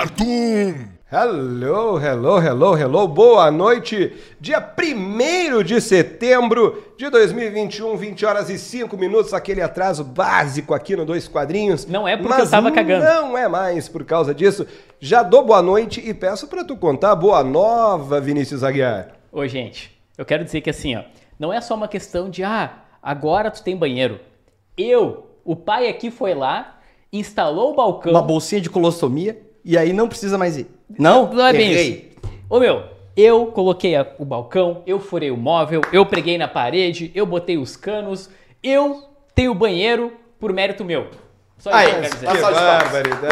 Cartoon! 0.00 0.88
Hello, 1.12 1.98
hello, 1.98 2.38
hello, 2.40 2.74
hello, 2.74 3.06
boa 3.06 3.50
noite. 3.50 4.14
Dia 4.40 4.58
1 4.58 5.62
de 5.62 5.78
setembro 5.78 6.94
de 6.96 7.10
2021, 7.10 7.98
20 7.98 8.24
horas 8.24 8.48
e 8.48 8.58
5 8.58 8.96
minutos, 8.96 9.34
aquele 9.34 9.60
atraso 9.60 10.02
básico 10.02 10.72
aqui 10.72 10.96
no 10.96 11.04
Dois 11.04 11.28
Quadrinhos. 11.28 11.84
Não 11.84 12.08
é 12.08 12.16
porque 12.16 12.40
eu 12.40 12.48
tava 12.48 12.72
cagando. 12.72 13.04
Não 13.04 13.36
é 13.36 13.46
mais 13.46 13.90
por 13.90 14.02
causa 14.06 14.34
disso. 14.34 14.66
Já 14.98 15.22
dou 15.22 15.44
boa 15.44 15.60
noite 15.60 16.00
e 16.02 16.14
peço 16.14 16.48
pra 16.48 16.64
tu 16.64 16.78
contar 16.78 17.12
a 17.12 17.16
boa 17.16 17.44
nova, 17.44 18.22
Vinícius 18.22 18.64
Aguiar. 18.64 19.08
Ô, 19.30 19.46
gente, 19.46 19.94
eu 20.16 20.24
quero 20.24 20.46
dizer 20.46 20.62
que 20.62 20.70
assim, 20.70 20.96
ó, 20.96 21.02
não 21.38 21.52
é 21.52 21.60
só 21.60 21.74
uma 21.74 21.88
questão 21.88 22.30
de, 22.30 22.42
ah, 22.42 22.72
agora 23.02 23.50
tu 23.50 23.62
tem 23.62 23.76
banheiro. 23.76 24.18
Eu, 24.78 25.26
o 25.44 25.54
pai 25.54 25.90
aqui 25.90 26.10
foi 26.10 26.32
lá, 26.32 26.80
instalou 27.12 27.72
o 27.72 27.76
balcão. 27.76 28.12
Uma 28.12 28.22
bolsinha 28.22 28.62
de 28.62 28.70
colostomia 28.70 29.49
e 29.64 29.76
aí 29.78 29.92
não 29.92 30.08
precisa 30.08 30.36
mais 30.38 30.56
ir. 30.56 30.66
Não? 30.98 31.32
Não 31.32 31.46
é 31.46 31.52
bem 31.52 31.70
Errei. 31.72 32.10
isso. 32.22 32.30
Ô, 32.48 32.58
meu, 32.58 32.82
eu 33.16 33.46
coloquei 33.46 33.94
a- 33.96 34.06
o 34.18 34.24
balcão, 34.24 34.82
eu 34.86 34.98
furei 35.00 35.30
o 35.30 35.36
móvel, 35.36 35.82
eu 35.92 36.04
preguei 36.06 36.36
na 36.38 36.48
parede, 36.48 37.10
eu 37.14 37.24
botei 37.26 37.56
os 37.58 37.76
canos, 37.76 38.28
eu 38.62 39.04
tenho 39.34 39.54
banheiro 39.54 40.12
por 40.38 40.52
mérito 40.52 40.84
meu. 40.84 41.06
Só 41.58 41.70
isso 41.70 41.78
Aí, 41.78 41.86
que 41.86 41.92
eu 41.96 42.00
quero 42.00 42.14
dizer. 42.14 42.26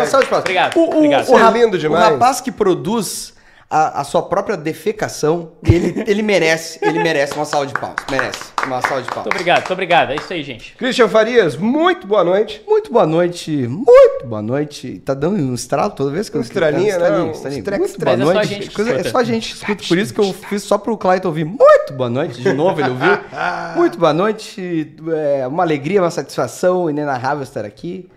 salva 0.07 0.23
de 0.25 0.29
palmas. 0.31 0.39
Obrigado, 0.43 0.77
O, 0.77 0.81
o, 0.81 0.97
obrigado. 0.97 1.29
o 1.31 1.39
É 1.39 1.51
lindo 1.51 1.79
demais. 1.79 2.07
O 2.09 2.11
rapaz 2.13 2.41
que 2.41 2.53
produz 2.53 3.35
a, 3.71 4.01
a 4.01 4.05
sua 4.05 4.23
própria 4.23 4.57
defecação, 4.57 5.53
ele, 5.63 6.03
ele 6.07 6.23
merece, 6.23 6.79
ele 6.81 7.03
merece 7.03 7.35
uma 7.35 7.45
salva 7.45 7.67
de 7.67 7.75
palmas. 7.75 7.97
Merece 8.11 8.39
uma 8.65 8.81
salva 8.81 9.03
de 9.03 9.09
palmas. 9.09 9.25
Muito 9.25 9.35
obrigado, 9.35 9.59
muito 9.59 9.73
obrigado. 9.75 10.11
É 10.13 10.15
isso 10.17 10.33
aí, 10.33 10.43
gente. 10.43 10.75
Christian 10.77 11.07
Farias, 11.09 11.55
muito 11.57 12.07
boa 12.07 12.25
noite. 12.25 12.63
Muito 12.67 12.91
boa 12.91 13.07
noite, 13.07 13.51
muito 13.69 14.27
boa 14.27 14.41
noite. 14.41 14.99
Tá 15.05 15.13
dando 15.13 15.37
um 15.37 15.53
estralo 15.55 15.91
toda 15.91 16.11
vez 16.11 16.29
que 16.31 16.37
eu 16.37 16.41
Um 16.41 16.45
estralinha, 16.45 16.99
né? 16.99 17.05
estralinho, 17.05 17.31
estralinho. 17.33 17.59
estreque, 17.59 17.81
Muito 17.81 17.99
boa 18.01 18.15
estreque. 18.15 18.19
Mas 18.19 18.21
é 18.21 18.25
só 18.25 18.31
a 18.31 18.35
noite. 18.35 18.49
gente 18.55 18.69
que 18.69 18.75
Coisa- 18.75 18.91
é 18.91 18.95
escuta. 18.95 19.11
só 19.11 19.19
a 19.19 19.25
gente 19.25 19.55
escuta, 19.55 19.85
por 19.89 19.99
isso 19.99 20.15
que 20.15 20.21
eu 20.21 20.33
fiz 20.33 20.63
só 20.63 20.79
pro 20.79 20.97
Clayton 20.97 21.29
ouvir. 21.29 21.45
Muito 21.45 21.93
boa 21.95 22.09
noite, 22.11 22.41
de 22.41 22.53
novo 22.55 22.81
ele 22.81 22.91
ouviu. 22.91 23.19
Muito 23.77 23.99
boa 23.99 24.13
noite, 24.15 24.95
é 25.41 25.47
uma 25.47 25.63
alegria, 25.63 26.01
uma 26.03 26.11
satisfação 26.11 26.89
inenarrável 26.89 27.43
estar 27.43 27.65
aqui. 27.67 28.09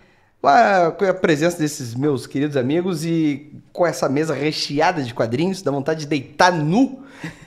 Com 0.41 0.47
a, 0.47 1.13
presença 1.13 1.59
desses 1.59 1.93
meus 1.93 2.25
queridos 2.25 2.57
amigos 2.57 3.05
e 3.05 3.53
com 3.71 3.85
essa 3.85 4.09
mesa 4.09 4.33
recheada 4.33 5.03
de 5.03 5.13
quadrinhos, 5.13 5.61
dá 5.61 5.69
vontade 5.71 6.01
de 6.01 6.07
deitar 6.07 6.51
nu, 6.51 7.03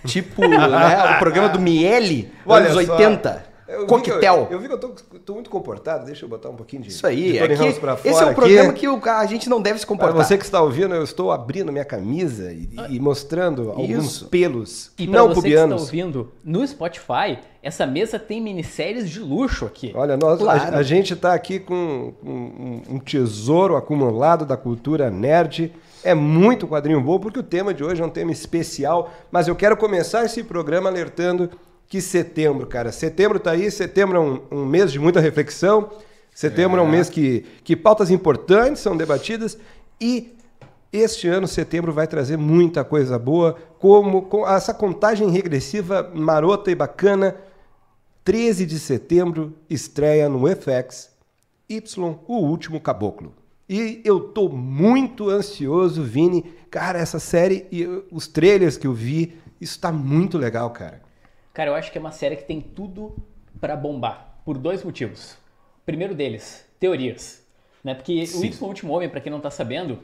tipo 0.06 0.41
né, 0.47 1.17
o 1.17 1.19
programa 1.19 1.48
do 1.48 1.59
Miele, 1.59 2.33
Olha 2.47 2.70
anos 2.70 2.86
só. 2.86 2.92
80. 2.92 3.53
Eu 3.67 3.81
vi 3.81 3.87
que 3.87 3.93
eu- 3.93 3.98
Coquetel. 4.15 4.48
Eu, 4.51 4.59
vi 4.61 4.69
que 4.69 4.75
eu 4.75 4.79
tô, 4.79 4.89
tô 5.25 5.34
muito 5.34 5.48
comportado, 5.48 6.05
deixa 6.05 6.25
eu 6.25 6.29
botar 6.29 6.51
um 6.51 6.55
pouquinho 6.57 6.83
de. 6.83 6.89
Isso 6.91 7.07
aí, 7.07 7.33
de 7.33 7.55
Ramos 7.55 7.79
pra 7.79 7.95
esse 7.95 8.09
é 8.09 8.12
fora 8.12 8.27
o 8.27 8.29
aqui. 8.31 8.34
programa 8.41 8.73
que 8.75 8.89
o- 8.89 9.01
a 9.09 9.27
gente 9.27 9.48
não 9.48 9.61
deve 9.62 9.79
se 9.79 9.87
Para 9.87 9.97
comportar. 9.97 10.25
você 10.27 10.37
que 10.37 10.45
está 10.45 10.61
ouvindo, 10.61 10.95
eu 10.95 11.03
estou 11.03 11.33
abrindo 11.33 11.73
minha 11.73 11.85
camisa 11.85 12.53
e, 12.53 12.69
e 12.91 13.01
mostrando 13.01 13.70
alguns 13.70 14.05
Isso. 14.05 14.29
pelos 14.29 14.92
E 14.98 15.07
não 15.07 15.29
você 15.29 15.41
que 15.42 15.48
está 15.48 15.62
pubianos. 15.62 15.83
ouvindo 15.83 16.33
no 16.45 16.67
Spotify, 16.67 17.39
essa 17.62 17.87
mesa 17.87 18.19
tem 18.19 18.41
minisséries 18.41 19.09
de 19.09 19.20
luxo 19.20 19.65
aqui. 19.65 19.92
Olha, 19.95 20.17
nós, 20.17 20.41
a- 20.41 20.45
Claro. 20.45 20.77
a, 20.77 20.83
gente 20.83 21.15
está 21.15 21.33
aqui 21.33 21.59
com 21.59 22.12
um, 22.23 22.29
um- 22.29 22.83
um 22.97 22.98
tesouro 22.98 23.77
acumulado 23.77 24.45
da 24.45 24.57
cultura 24.59 25.11
nerd. 25.11 25.73
É 26.03 26.12
muito 26.15 26.67
quadrinho 26.69 27.01
bom, 27.01 27.19
porque 27.19 27.39
o 27.39 27.42
tema 27.42 27.73
de 27.73 27.83
hoje 27.83 28.03
é 28.03 28.05
um 28.05 28.11
tema 28.11 28.31
especial. 28.31 29.11
Mas 29.33 29.48
eu 29.48 29.57
quero 29.57 29.75
começar 29.75 30.23
esse 30.23 30.42
programa 30.45 30.91
alertando 30.91 31.51
que 31.88 32.00
setembro, 32.00 32.66
cara. 32.66 32.90
Setembro 32.92 33.38
tá 33.38 33.52
aí, 33.52 33.70
setembro 33.70 34.16
é 34.16 34.20
um, 34.20 34.40
um 34.50 34.66
mês 34.66 34.90
de 34.90 34.98
muita 34.98 35.20
reflexão. 35.20 35.90
Setembro 36.34 36.80
é, 36.80 36.82
um 36.82 36.88
mês 36.88 37.08
que, 37.08 37.44
que 37.62 37.77
pautas 37.77 38.10
importantes 38.10 38.82
são 38.82 38.96
debatidas. 38.96 39.56
E 40.00 40.36
este 40.92 41.28
ano, 41.28 41.46
setembro, 41.46 41.92
vai 41.92 42.06
trazer 42.06 42.36
muita 42.36 42.84
coisa 42.84 43.18
boa, 43.18 43.56
como 43.78 44.23
com 44.23 44.48
essa 44.48 44.73
contagem 44.73 45.30
regressiva 45.30 46.11
marota 46.14 46.70
e 46.70 46.74
bacana 46.74 47.36
13 48.24 48.64
de 48.64 48.78
setembro 48.78 49.52
estreia 49.68 50.28
no 50.28 50.44
FX 50.48 51.11
Y, 51.68 52.18
o 52.27 52.36
último 52.36 52.80
caboclo. 52.80 53.34
E 53.68 54.00
eu 54.05 54.20
tô 54.20 54.48
muito 54.48 55.30
ansioso, 55.30 56.02
Vini. 56.02 56.44
Cara, 56.70 56.98
essa 56.98 57.18
série 57.18 57.67
e 57.70 57.84
uh, 57.84 58.05
os 58.11 58.27
trailers 58.27 58.77
que 58.77 58.86
eu 58.86 58.92
vi, 58.92 59.34
isso 59.61 59.78
tá 59.80 59.90
muito 59.90 60.36
legal, 60.36 60.70
cara. 60.70 61.04
Cara, 61.55 61.70
eu 61.70 61.75
acho 61.75 61.91
que 61.92 61.97
é 61.97 62.01
uma 62.01 62.11
série 62.11 62.37
que 62.37 62.45
tem 62.45 62.61
tudo 62.61 63.17
pra 63.61 63.77
bombar. 63.77 64.41
Por 64.45 64.59
dois 64.59 64.83
motivos. 64.83 65.39
Primeiro 65.87 66.15
deles, 66.15 66.67
teorias. 66.79 67.42
Né? 67.83 67.95
Porque 67.95 68.25
o 68.35 68.45
Y 68.45 68.67
Último 68.69 68.92
Homem, 68.92 69.09
pra 69.09 69.20
quem 69.20 69.31
não 69.31 69.41
tá 69.41 69.51
sabendo. 69.51 70.01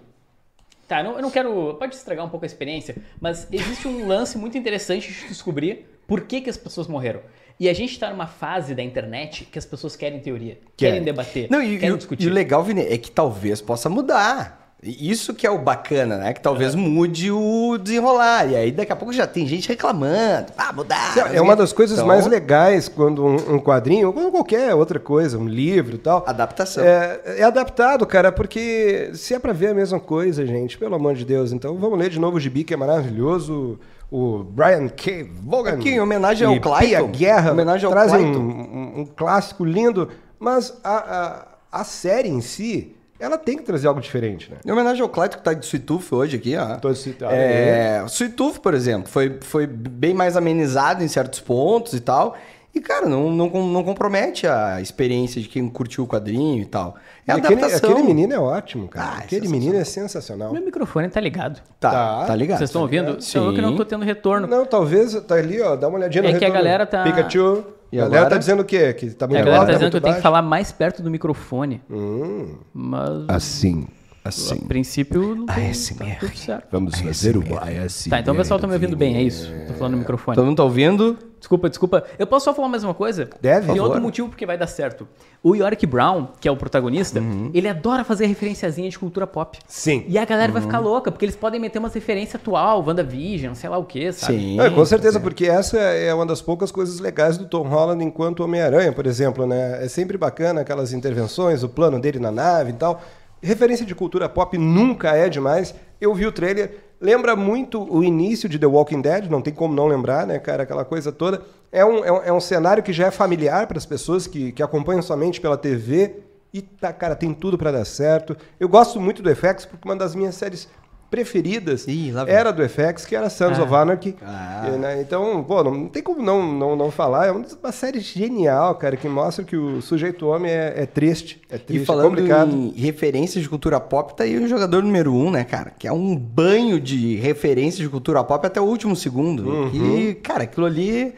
Tá, 0.87 1.01
eu 1.01 1.05
não, 1.05 1.17
eu 1.17 1.23
não 1.23 1.31
quero. 1.31 1.75
Pode 1.75 1.95
estragar 1.95 2.25
um 2.25 2.29
pouco 2.29 2.45
a 2.45 2.47
experiência, 2.47 2.97
mas 3.21 3.47
existe 3.53 3.87
um 3.89 4.07
lance 4.07 4.39
muito 4.39 4.57
interessante 4.57 5.13
de 5.13 5.29
descobrir 5.29 5.87
por 6.07 6.23
que, 6.23 6.41
que 6.41 6.51
as 6.51 6.57
pessoas 6.57 6.87
morreram. 6.87 7.21
E 7.59 7.69
a 7.69 7.73
gente 7.73 7.99
tá 7.99 8.11
numa 8.11 8.27
fase 8.27 8.75
da 8.75 8.83
internet 8.83 9.45
que 9.45 9.59
as 9.59 9.67
pessoas 9.67 9.95
querem 9.95 10.19
teoria, 10.21 10.55
querem, 10.77 10.95
Querem. 10.95 11.03
debater, 11.03 11.51
Não, 11.51 11.63
e, 11.63 11.79
querem 11.79 11.95
e 11.95 11.99
discutir. 11.99 12.25
e 12.25 12.31
o 12.31 12.33
legal, 12.33 12.65
Vini, 12.65 12.81
é 12.81 12.97
que 12.97 13.11
talvez 13.11 13.61
possa 13.61 13.89
mudar. 13.89 14.60
Isso 14.83 15.35
que 15.35 15.47
é 15.47 15.51
o 15.51 15.59
bacana, 15.59 16.17
né? 16.17 16.33
Que 16.33 16.41
talvez 16.41 16.75
mude 16.75 17.31
o 17.31 17.77
desenrolar. 17.77 18.47
E 18.51 18.57
aí 18.57 18.73
daqui 18.73 18.91
a 18.91 18.97
pouco 18.97 19.13
já 19.13 19.27
tem 19.27 19.47
gente 19.47 19.69
reclamando. 19.69 20.47
Ah, 20.57 20.73
mudar. 20.73 21.15
É 21.35 21.41
uma 21.41 21.55
das 21.55 21.71
coisas 21.73 21.99
Então, 21.99 22.09
mais 22.09 22.27
legais 22.27 22.89
quando 22.89 23.23
um, 23.23 23.57
um 23.57 23.59
quadrinho, 23.59 24.07
ou 24.07 24.13
quando 24.15 24.31
qualquer 24.31 24.75
outra 24.75 24.99
coisa, 24.99 25.37
um 25.37 25.47
livro 25.47 25.97
e 25.97 25.99
tal. 25.99 26.25
Adaptação. 26.27 26.83
É, 26.83 27.21
é 27.39 27.43
adaptado, 27.43 28.07
cara, 28.07 28.33
porque 28.33 29.11
se 29.13 29.35
é 29.35 29.39
pra 29.39 29.53
ver 29.53 29.69
a 29.69 29.75
mesma 29.75 30.01
coisa, 30.01 30.47
gente, 30.47 30.79
pelo 30.79 30.95
amor 30.95 31.15
de 31.15 31.27
Deus. 31.27 31.53
Então 31.53 31.77
vamos 31.77 31.99
ler 31.99 32.09
de 32.09 32.19
novo 32.19 32.39
o 32.39 32.41
Gibi, 32.41 32.65
que 32.65 32.73
é 32.73 32.77
maravilhoso. 32.77 33.79
O 34.11 34.43
Brian 34.43 34.89
K. 34.89 35.25
Vaughan. 35.45 35.75
Aqui, 35.75 35.91
em 35.91 36.01
homenagem 36.01 36.47
ao 36.47 36.59
Clayton. 36.59 36.81
Pia 37.11 37.19
Guerra. 37.19 37.53
Homenagem 37.53 37.85
ao 37.87 37.93
trazem 37.93 38.25
um, 38.27 38.41
um- 38.41 39.01
um 39.03 39.05
clássico 39.07 39.65
lindo. 39.65 40.09
Mas 40.39 40.73
a, 40.83 41.45
a, 41.71 41.81
a 41.81 41.85
série 41.85 42.29
em 42.29 42.41
si, 42.41 42.97
ela 43.21 43.37
tem 43.39 43.57
que 43.57 43.63
trazer 43.63 43.87
algo 43.87 44.01
diferente, 44.01 44.51
né? 44.51 44.57
Em 44.65 44.71
homenagem 44.73 45.03
ao 45.03 45.09
Clayton, 45.09 45.39
que 45.39 45.45
tá 45.45 45.53
de 45.53 45.65
Sweet 45.65 45.85
Tooth 45.87 46.13
hoje 46.13 46.37
aqui, 46.37 46.57
ó. 46.57 46.77
Tô 46.77 46.95
citado. 46.95 47.33
É, 47.35 48.05
Tooth, 48.37 48.59
por 48.61 48.75
exemplo, 48.75 49.09
foi, 49.09 49.39
foi 49.43 49.67
bem 49.67 50.15
mais 50.15 50.37
amenizado 50.37 51.05
em 51.05 51.09
certos 51.09 51.41
pontos 51.41 51.93
e 51.93 52.01
tal. 52.01 52.37
E, 52.73 52.81
cara, 52.81 53.05
não, 53.07 53.29
não, 53.33 53.49
não 53.49 53.83
compromete 53.83 54.47
a 54.47 54.81
experiência 54.81 55.43
de 55.43 55.49
quem 55.49 55.69
curtiu 55.69 56.05
o 56.05 56.07
quadrinho 56.07 56.63
e 56.63 56.65
tal. 56.65 56.95
É 57.27 57.33
aquele, 57.33 57.55
adaptação. 57.59 57.91
aquele 57.91 58.07
menino 58.07 58.33
é 58.33 58.39
ótimo, 58.39 58.87
cara. 58.87 59.15
Ah, 59.17 59.21
é 59.21 59.25
aquele 59.25 59.49
menino 59.49 59.75
é 59.77 59.83
sensacional. 59.83 60.53
Meu 60.53 60.63
microfone 60.65 61.09
tá 61.09 61.21
ligado. 61.21 61.61
Tá, 61.81 61.91
Tá. 61.91 62.25
tá, 62.27 62.37
ligado. 62.37 62.59
Vocês 62.59 62.71
estão 62.71 62.83
ouvindo? 62.83 63.21
Sim. 63.21 63.39
Eu 63.45 63.53
que 63.55 63.61
não 63.61 63.75
tô 63.75 63.85
tendo 63.85 64.05
retorno. 64.05 64.47
Não, 64.47 64.65
talvez, 64.65 65.15
tá 65.25 65.35
ali, 65.35 65.61
ó, 65.61 65.75
dá 65.75 65.89
uma 65.89 65.99
olhadinha 65.99 66.23
no 66.23 66.29
É 66.29 66.31
que 66.33 66.37
a 66.45 66.49
retorno. 66.49 66.55
galera 66.65 66.87
tá- 66.87 67.03
Pikachu. 67.03 67.65
E 67.93 67.99
a 67.99 68.03
galera 68.03 68.19
agora? 68.21 68.31
tá 68.31 68.39
dizendo 68.39 68.61
o 68.61 68.65
quê? 68.65 68.93
Que 68.95 69.11
tá 69.11 69.27
muito 69.27 69.39
a 69.41 69.45
galera 69.45 69.57
alto, 69.61 69.67
tá 69.67 69.73
tá 69.73 69.79
dizendo 69.79 69.91
que 69.91 69.97
eu 69.97 70.01
tenho 70.01 70.17
que 70.17 70.23
falar 70.23 70.43
mais 70.43 70.71
perto 70.73 71.03
do 71.03 71.11
microfone. 71.11 71.83
Hum, 71.91 72.55
Mas 72.73 73.25
Assim, 73.29 73.87
a 74.25 74.29
assim. 74.29 74.61
princípio 74.61 75.35
não 75.35 75.47
tem, 75.47 75.71
ASMR. 75.71 75.99
tá 75.99 76.17
tudo 76.21 76.37
certo. 76.37 76.69
vamos 76.71 77.01
fazer 77.01 77.37
o 77.37 77.41
ASMR. 77.59 78.11
Tá, 78.11 78.21
então 78.21 78.35
o 78.35 78.37
pessoal 78.37 78.61
tá 78.61 78.67
me 78.67 78.75
ouvindo 78.75 78.97
bem, 78.97 79.17
é 79.17 79.23
isso. 79.23 79.53
Tô 79.67 79.75
falando 79.75 79.93
no 79.95 79.99
microfone. 79.99 80.35
Todo 80.37 80.45
mundo 80.47 80.57
tá 80.57 80.65
ouvindo? 80.65 81.17
Desculpa, 81.41 81.69
desculpa. 81.71 82.05
Eu 82.19 82.27
posso 82.27 82.45
só 82.45 82.55
falar 82.55 82.69
mais 82.69 82.85
uma 82.85 82.93
coisa? 82.95 83.29
Deve. 83.41 83.73
Tem 83.73 83.81
outro 83.81 84.01
motivo 84.01 84.29
porque 84.29 84.45
vai 84.45 84.59
dar 84.59 84.67
certo. 84.67 85.09
O 85.43 85.55
Yorick 85.57 85.87
Brown, 85.87 86.29
que 86.39 86.47
é 86.47 86.53
o 86.53 86.57
protagonista, 86.57 87.19
Uhum. 87.19 87.51
ele 87.55 87.67
adora 87.67 88.05
fazer 88.05 88.27
referenciazinha 88.27 88.91
de 88.91 88.99
cultura 88.99 89.27
pop. 89.27 89.59
Sim. 89.67 90.05
E 90.07 90.19
a 90.19 90.25
galera 90.27 90.53
vai 90.53 90.61
Uhum. 90.61 90.69
ficar 90.69 90.79
louca, 90.81 91.11
porque 91.11 91.25
eles 91.25 91.35
podem 91.35 91.59
meter 91.59 91.79
umas 91.79 91.95
referências 91.95 92.35
atual, 92.35 92.85
WandaVision, 92.87 93.55
sei 93.55 93.71
lá 93.71 93.79
o 93.79 93.85
que, 93.85 94.13
sabe? 94.13 94.39
Sim. 94.39 94.61
É, 94.61 94.69
com 94.69 94.85
certeza, 94.85 95.19
porque 95.19 95.47
essa 95.47 95.79
é 95.79 96.13
uma 96.13 96.27
das 96.27 96.43
poucas 96.43 96.71
coisas 96.71 97.01
legais 97.01 97.39
do 97.39 97.47
Tom 97.47 97.67
Holland 97.67 98.05
enquanto 98.05 98.41
Homem-Aranha, 98.45 98.93
por 98.93 99.07
exemplo, 99.07 99.47
né? 99.47 99.83
É 99.83 99.89
sempre 99.89 100.19
bacana 100.19 100.61
aquelas 100.61 100.93
intervenções, 100.93 101.63
o 101.63 101.69
plano 101.71 101.99
dele 101.99 102.19
na 102.19 102.31
nave 102.31 102.71
e 102.71 102.75
tal. 102.75 103.01
Referência 103.43 103.87
de 103.87 103.95
cultura 103.95 104.29
pop 104.29 104.59
nunca 104.59 105.17
é 105.17 105.27
demais. 105.31 105.75
Eu 105.99 106.15
vi 106.15 106.27
o 106.27 106.33
trailer, 106.33 106.77
lembra 107.01 107.35
muito 107.35 107.83
o 107.83 108.05
início 108.05 108.49
de 108.49 108.59
The 108.59 108.67
Walking 108.67 109.01
Dead, 109.01 109.31
não 109.31 109.41
tem 109.41 109.55
como 109.55 109.75
não 109.75 109.87
lembrar, 109.87 110.27
né, 110.27 110.39
cara? 110.39 110.65
Aquela 110.65 110.85
coisa 110.85 111.11
toda. 111.11 111.43
É 111.73 111.85
um, 111.85 112.05
é 112.05 112.13
um, 112.13 112.23
é 112.25 112.33
um 112.33 112.41
cenário 112.41 112.83
que 112.83 112.93
já 112.93 113.07
é 113.07 113.11
familiar 113.11 113.67
para 113.67 113.79
as 113.79 113.87
pessoas 113.87 114.27
que, 114.27 114.53
que 114.53 114.63
acompanham 114.63 115.03
somente 115.03 115.41
pela 115.41 115.57
TV. 115.57 116.17
E, 116.53 116.61
tá, 116.61 116.93
cara, 116.93 117.15
tem 117.15 117.33
tudo 117.33 117.57
para 117.57 117.71
dar 117.71 117.85
certo. 117.85 118.37
Eu 118.59 118.69
gosto 118.69 119.01
muito 119.01 119.23
do 119.23 119.35
FX, 119.35 119.65
porque 119.65 119.89
uma 119.89 119.97
das 119.97 120.15
minhas 120.15 120.35
séries 120.35 120.69
preferidas 121.11 121.87
Ih, 121.89 122.13
era 122.29 122.53
do 122.53 122.63
FX, 122.69 123.05
que 123.05 123.17
era 123.17 123.29
Sons 123.29 123.59
Ah. 123.59 123.63
of 123.65 123.75
Anarchy. 123.75 124.15
Ah. 124.23 124.71
E, 124.73 124.79
né, 124.79 125.01
Então, 125.01 125.43
pô, 125.43 125.63
não 125.65 125.89
tem 125.89 126.03
como 126.03 126.23
não, 126.23 126.53
não, 126.53 126.77
não 126.77 126.91
falar. 126.91 127.27
É 127.27 127.31
uma 127.33 127.73
série 127.73 128.01
genial, 128.01 128.75
cara, 128.77 128.97
que 128.97 129.09
mostra 129.09 129.45
que 129.45 129.57
o 129.57 129.83
sujeito 129.83 130.27
homem 130.29 130.51
é, 130.51 130.75
é 130.77 130.87
triste. 130.87 131.41
É 131.51 131.59
triste, 131.59 131.81
E 131.81 131.83
é 131.83 131.85
falando 131.85 132.11
complicado. 132.11 132.53
em 132.53 132.71
referências 132.77 133.43
de 133.43 133.49
cultura 133.49 133.81
pop, 133.81 134.15
tá 134.17 134.25
aí 134.25 134.39
o 134.39 134.47
jogador 134.49 134.83
número 134.83 135.13
um, 135.13 135.31
né, 135.31 135.43
cara? 135.45 135.73
Que 135.79 135.89
é 135.89 135.93
um 135.93 136.15
banho 136.17 136.81
de 136.81 137.17
referências 137.17 137.81
de 137.83 137.89
cultura 137.89 138.23
pop 138.23 138.47
até 138.47 138.61
o 138.61 138.65
último 138.65 138.95
segundo. 138.95 139.49
Uhum. 139.49 139.99
E, 139.99 140.15
cara, 140.15 140.45
aquilo 140.45 140.67
ali, 140.67 141.13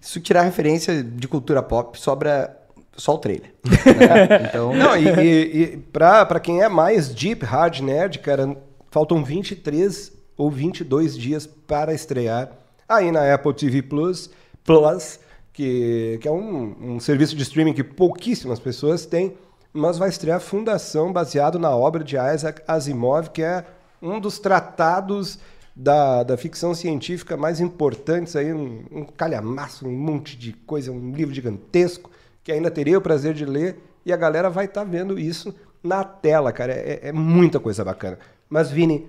se 0.00 0.20
tirar 0.20 0.42
referência 0.42 1.02
de 1.02 1.28
cultura 1.28 1.62
pop, 1.62 1.98
sobra 2.00 2.56
só 2.96 3.14
o 3.14 3.18
trailer. 3.18 3.52
né? 3.64 4.48
Então, 4.48 4.74
Não, 4.74 4.96
e, 4.96 5.06
e, 5.08 5.62
e 5.62 5.76
pra, 5.76 6.26
pra 6.26 6.40
quem 6.40 6.60
é 6.62 6.68
mais 6.68 7.08
deep, 7.08 7.44
hard 7.44 7.78
nerd, 7.80 8.18
cara, 8.18 8.56
faltam 8.90 9.24
23 9.24 10.12
ou 10.36 10.50
22 10.50 11.16
dias 11.16 11.46
para 11.46 11.92
estrear 11.92 12.50
aí 12.88 13.12
na 13.12 13.32
Apple 13.34 13.52
TV 13.54 13.82
Plus, 13.82 14.30
Plus 14.64 15.20
que, 15.52 16.18
que 16.22 16.28
é 16.28 16.30
um, 16.30 16.94
um 16.94 17.00
serviço 17.00 17.34
de 17.34 17.42
streaming 17.42 17.74
que 17.74 17.84
pouquíssimas 17.84 18.60
pessoas 18.60 19.04
têm, 19.04 19.36
mas 19.72 19.98
vai 19.98 20.08
estrear 20.08 20.40
Fundação, 20.40 21.12
baseado 21.12 21.58
na 21.58 21.74
obra 21.74 22.02
de 22.02 22.16
Isaac 22.16 22.62
Asimov, 22.66 23.30
que 23.30 23.42
é 23.42 23.64
um 24.00 24.20
dos 24.20 24.38
tratados 24.38 25.38
da, 25.74 26.22
da 26.22 26.36
ficção 26.36 26.74
científica 26.74 27.36
mais 27.36 27.60
importantes 27.60 28.34
aí, 28.36 28.52
um, 28.52 28.84
um 28.90 29.04
calhamaço, 29.04 29.86
um 29.86 29.92
monte 29.92 30.36
de 30.36 30.52
coisa, 30.52 30.90
um 30.90 31.12
livro 31.12 31.34
gigantesco, 31.34 32.10
que 32.42 32.52
ainda 32.52 32.70
teria 32.70 32.98
o 32.98 33.02
prazer 33.02 33.34
de 33.34 33.44
ler, 33.44 33.76
e 34.06 34.12
a 34.12 34.16
galera 34.16 34.48
vai 34.48 34.64
estar 34.64 34.84
tá 34.84 34.90
vendo 34.90 35.18
isso 35.18 35.54
na 35.82 36.02
tela, 36.02 36.52
cara. 36.52 36.72
É, 36.72 37.08
é, 37.08 37.12
muita 37.12 37.60
coisa 37.60 37.84
bacana. 37.84 38.18
Mas, 38.48 38.70
Vini, 38.70 39.08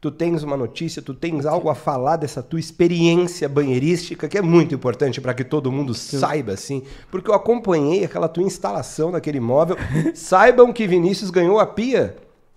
tu 0.00 0.10
tens 0.10 0.42
uma 0.42 0.56
notícia, 0.56 1.02
tu 1.02 1.14
tens 1.14 1.46
algo 1.46 1.68
a 1.68 1.74
falar 1.74 2.16
dessa 2.16 2.42
tua 2.42 2.60
experiência 2.60 3.48
banheirística, 3.48 4.28
que 4.28 4.38
é 4.38 4.42
muito 4.42 4.74
importante 4.74 5.20
para 5.20 5.34
que 5.34 5.44
todo 5.44 5.72
mundo 5.72 5.94
saiba, 5.94 6.52
assim, 6.52 6.82
porque 7.10 7.30
eu 7.30 7.34
acompanhei 7.34 8.04
aquela 8.04 8.28
tua 8.28 8.42
instalação 8.42 9.10
naquele 9.10 9.38
imóvel. 9.38 9.76
Saibam 10.14 10.72
que 10.72 10.86
Vinícius 10.86 11.30
ganhou 11.30 11.58
a 11.58 11.66
pia 11.66 12.16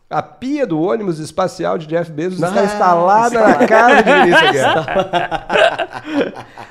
a 0.09 0.23
pia 0.23 0.65
do 0.65 0.81
ônibus 0.81 1.19
espacial 1.19 1.77
de 1.77 1.85
Jeff 1.85 2.11
Bezos 2.11 2.41
está 2.41 2.63
instalada 2.63 3.47
na 3.47 3.67
casa 3.67 4.01
de 4.01 4.11
Vinícius 4.11 4.51
Guerra. 4.51 4.85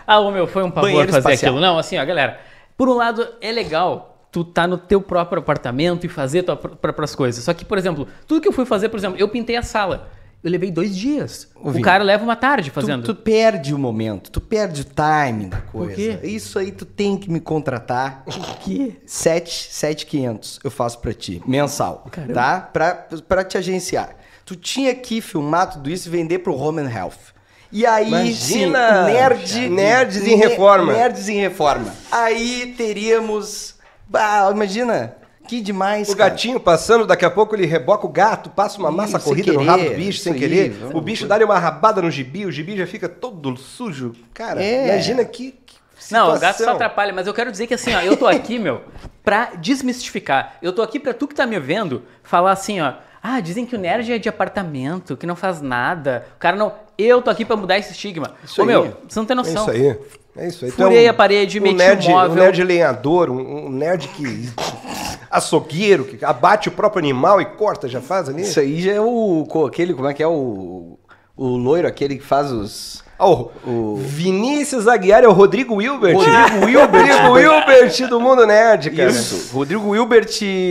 ah, 0.05 0.19
o 0.19 0.33
meu, 0.33 0.47
foi 0.49 0.65
um 0.65 0.71
pavor 0.71 0.91
Banheiro 0.91 1.13
fazer 1.13 1.19
espacial. 1.35 1.53
aquilo. 1.53 1.65
Não, 1.65 1.79
assim, 1.79 1.97
ó, 1.99 2.05
galera. 2.05 2.41
Por 2.77 2.89
um 2.89 2.95
lado, 2.95 3.27
é 3.41 3.53
legal 3.53 4.18
tu 4.31 4.45
tá 4.45 4.67
no 4.67 4.79
teu 4.79 5.01
próprio 5.01 5.41
apartamento 5.41 6.05
e 6.05 6.09
fazer 6.09 6.43
tuas 6.43 6.59
próprias 6.59 7.15
coisas. 7.15 7.45
Só 7.45 7.55
que, 7.55 7.65
por 7.65 7.79
exemplo, 7.79 8.07
tudo 8.27 8.41
que 8.41 8.49
eu 8.49 8.53
fui 8.53 8.65
fazer, 8.65 8.89
por 8.89 8.99
exemplo, 8.99 9.19
eu 9.19 9.29
pintei 9.29 9.57
a 9.57 9.63
sala. 9.63 10.11
Eu 10.43 10.53
levei 10.53 10.71
dois 10.71 10.97
dias. 10.97 11.49
o 11.57 11.81
cara 11.81 12.05
leva 12.05 12.23
uma 12.23 12.37
tarde 12.37 12.71
fazendo. 12.71 13.03
Tu, 13.03 13.13
tu, 13.13 13.23
perde 13.23 13.75
o 13.75 13.79
momento, 13.79 14.31
tu 14.31 14.41
perde 14.41 14.83
o 14.83 14.85
timing 14.85 15.49
da 15.49 15.61
coisa. 15.61 15.95
Por 15.95 15.97
quê? 15.97 16.19
Isso 16.23 16.61
aí 16.61 16.71
tu 16.71 16.85
tem 16.85 17.17
que 17.17 17.29
me 17.29 17.41
contratar. 17.41 18.23
O 18.25 18.59
quê? 18.61 18.93
7, 19.05 19.69
7,500 19.73 20.61
eu 20.63 20.71
faço 20.71 21.01
pra 21.01 21.13
ti, 21.13 21.43
mensal. 21.45 22.07
Caramba. 22.11 22.35
Tá? 22.35 22.61
Pra, 22.61 22.95
pra 23.27 23.45
te 23.45 23.59
agenciar. 23.59 24.15
Tu 24.45 24.55
tinha 24.55 24.95
que 24.95 25.21
filmar 25.21 25.73
tudo 25.73 25.91
isso 25.91 26.09
e 26.09 26.11
vender 26.13 26.39
pro 26.39 26.55
Home 26.55 26.83
and 26.83 26.91
Health. 26.91 27.35
E 27.71 27.85
aí, 27.85 28.09
Imagina, 28.09 29.07
sim, 29.07 29.13
nerd, 29.13 29.69
nerds 29.69 30.27
em 30.27 30.37
reforma. 30.37 30.93
Nerds 30.93 31.29
em 31.29 31.39
reforma. 31.39 31.93
Aí 32.11 32.75
teríamos. 32.79 33.75
Ah, 34.13 34.51
imagina, 34.53 35.17
que 35.49 35.63
demais. 35.63 36.11
O 36.11 36.17
cara. 36.17 36.31
gatinho 36.31 36.61
passando, 36.61 37.07
daqui 37.07 37.25
a 37.25 37.31
pouco 37.31 37.57
ele 37.57 37.65
reboca 37.65 38.07
o 38.07 38.11
gato, 38.11 38.51
passa 38.51 38.79
uma 38.79 38.91
massa 38.91 39.19
corrida 39.19 39.53
no 39.53 39.65
rabo 39.65 39.85
do 39.85 39.95
bicho 39.95 40.21
sem 40.21 40.35
querer. 40.35 40.77
Aí, 40.83 40.91
o 40.95 41.01
bicho 41.01 41.27
dá-lhe 41.27 41.43
uma 41.43 41.59
rabada 41.59 42.03
no 42.03 42.11
gibi, 42.11 42.45
o 42.45 42.53
gibi 42.53 42.77
já 42.77 42.87
fica 42.87 43.09
todo 43.09 43.57
sujo. 43.57 44.13
Cara, 44.35 44.63
é. 44.63 44.89
imagina 44.89 45.25
que. 45.25 45.53
que 45.67 45.79
não, 46.13 46.35
o 46.35 46.39
gato 46.39 46.63
só 46.63 46.73
atrapalha, 46.73 47.13
mas 47.13 47.27
eu 47.27 47.33
quero 47.33 47.51
dizer 47.51 47.67
que 47.67 47.75
assim, 47.75 47.95
ó, 47.95 48.01
eu 48.01 48.17
tô 48.17 48.27
aqui, 48.27 48.59
meu, 48.59 48.83
pra 49.25 49.53
desmistificar. 49.57 50.57
Eu 50.61 50.73
tô 50.73 50.83
aqui 50.83 51.01
pra 51.01 51.15
tu 51.15 51.27
que 51.27 51.35
tá 51.35 51.47
me 51.47 51.59
vendo 51.59 52.03
falar 52.23 52.53
assim, 52.53 52.81
ó. 52.81 52.95
Ah, 53.23 53.41
dizem 53.41 53.67
que 53.67 53.75
o 53.75 53.79
nerd 53.79 54.13
é 54.13 54.19
de 54.19 54.29
apartamento, 54.29 55.17
que 55.17 55.27
não 55.27 55.35
faz 55.35 55.61
nada. 55.61 56.27
O 56.37 56.39
cara 56.39 56.57
não. 56.57 56.73
Eu 56.97 57.21
tô 57.21 57.31
aqui 57.31 57.45
pra 57.45 57.57
mudar 57.57 57.79
esse 57.79 57.93
estigma. 57.93 58.35
Isso 58.45 58.61
Ô, 58.61 58.65
aí. 58.65 58.69
meu, 58.69 58.97
você 59.09 59.19
não 59.19 59.27
tem 59.27 59.37
noção. 59.37 59.71
É 59.71 59.77
isso 59.77 59.87
aí. 59.89 59.99
É 60.39 60.47
isso 60.47 60.65
aí. 60.65 60.71
Furei 60.71 61.01
então, 61.01 61.11
a 61.11 61.15
parede, 61.15 61.59
um 61.59 61.63
meti 61.63 61.75
nerd, 61.77 62.07
um 62.07 62.11
móvel. 62.11 62.31
Um 62.31 62.35
nerd 62.35 62.65
lenhador, 62.65 63.31
um, 63.31 63.67
um 63.67 63.71
nerd 63.71 64.09
que... 64.09 64.49
açougueiro, 65.31 66.05
que 66.05 66.25
abate 66.25 66.69
o 66.69 66.73
próprio 66.73 67.01
animal 67.01 67.41
e 67.41 67.45
corta, 67.45 67.89
já 67.89 68.01
faz 68.01 68.29
ali? 68.29 68.43
Isso 68.43 68.59
aí 68.59 68.81
já 68.81 68.93
é 68.93 69.01
o... 69.01 69.47
aquele, 69.67 69.93
como 69.93 70.09
é 70.09 70.15
que 70.15 70.23
é 70.23 70.27
o... 70.27 70.99
O 71.37 71.57
loiro, 71.57 71.87
aquele 71.87 72.17
que 72.17 72.25
faz 72.25 72.51
os... 72.51 73.05
Oh, 73.19 73.51
o 73.65 73.97
Vinícius 73.97 74.87
Aguiar 74.87 75.25
é 75.25 75.29
o 75.29 75.33
Rodrigo 75.33 75.75
Wilbert. 75.77 76.15
Rodrigo 76.15 76.67
Wilbert. 76.67 77.23
Rodrigo 77.23 77.33
Wilbert 77.33 78.09
do 78.09 78.21
Mundo 78.21 78.47
Nerd, 78.47 78.91
cara. 78.91 79.11
Isso. 79.11 79.53
Rodrigo 79.53 79.89
Wilbert 79.89 80.31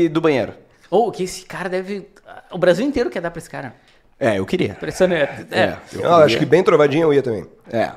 do 0.10 0.22
banheiro. 0.22 0.54
Ou 0.90 1.08
oh, 1.08 1.12
que 1.12 1.24
esse 1.24 1.46
cara 1.46 1.68
deve. 1.68 2.08
O 2.50 2.58
Brasil 2.58 2.86
inteiro 2.86 3.10
quer 3.10 3.22
dar 3.22 3.32
pra 3.32 3.40
esse 3.40 3.50
cara. 3.50 3.76
É, 4.20 4.40
eu 4.40 4.46
queria. 4.46 4.72
Impressionante. 4.72 5.46
É. 5.52 5.60
é 5.60 5.78
eu, 5.94 6.02
eu 6.02 6.16
acho 6.16 6.38
que 6.38 6.46
bem 6.46 6.64
trovadinho 6.64 7.04
eu 7.04 7.14
ia 7.14 7.22
também. 7.22 7.46
É. 7.70 7.92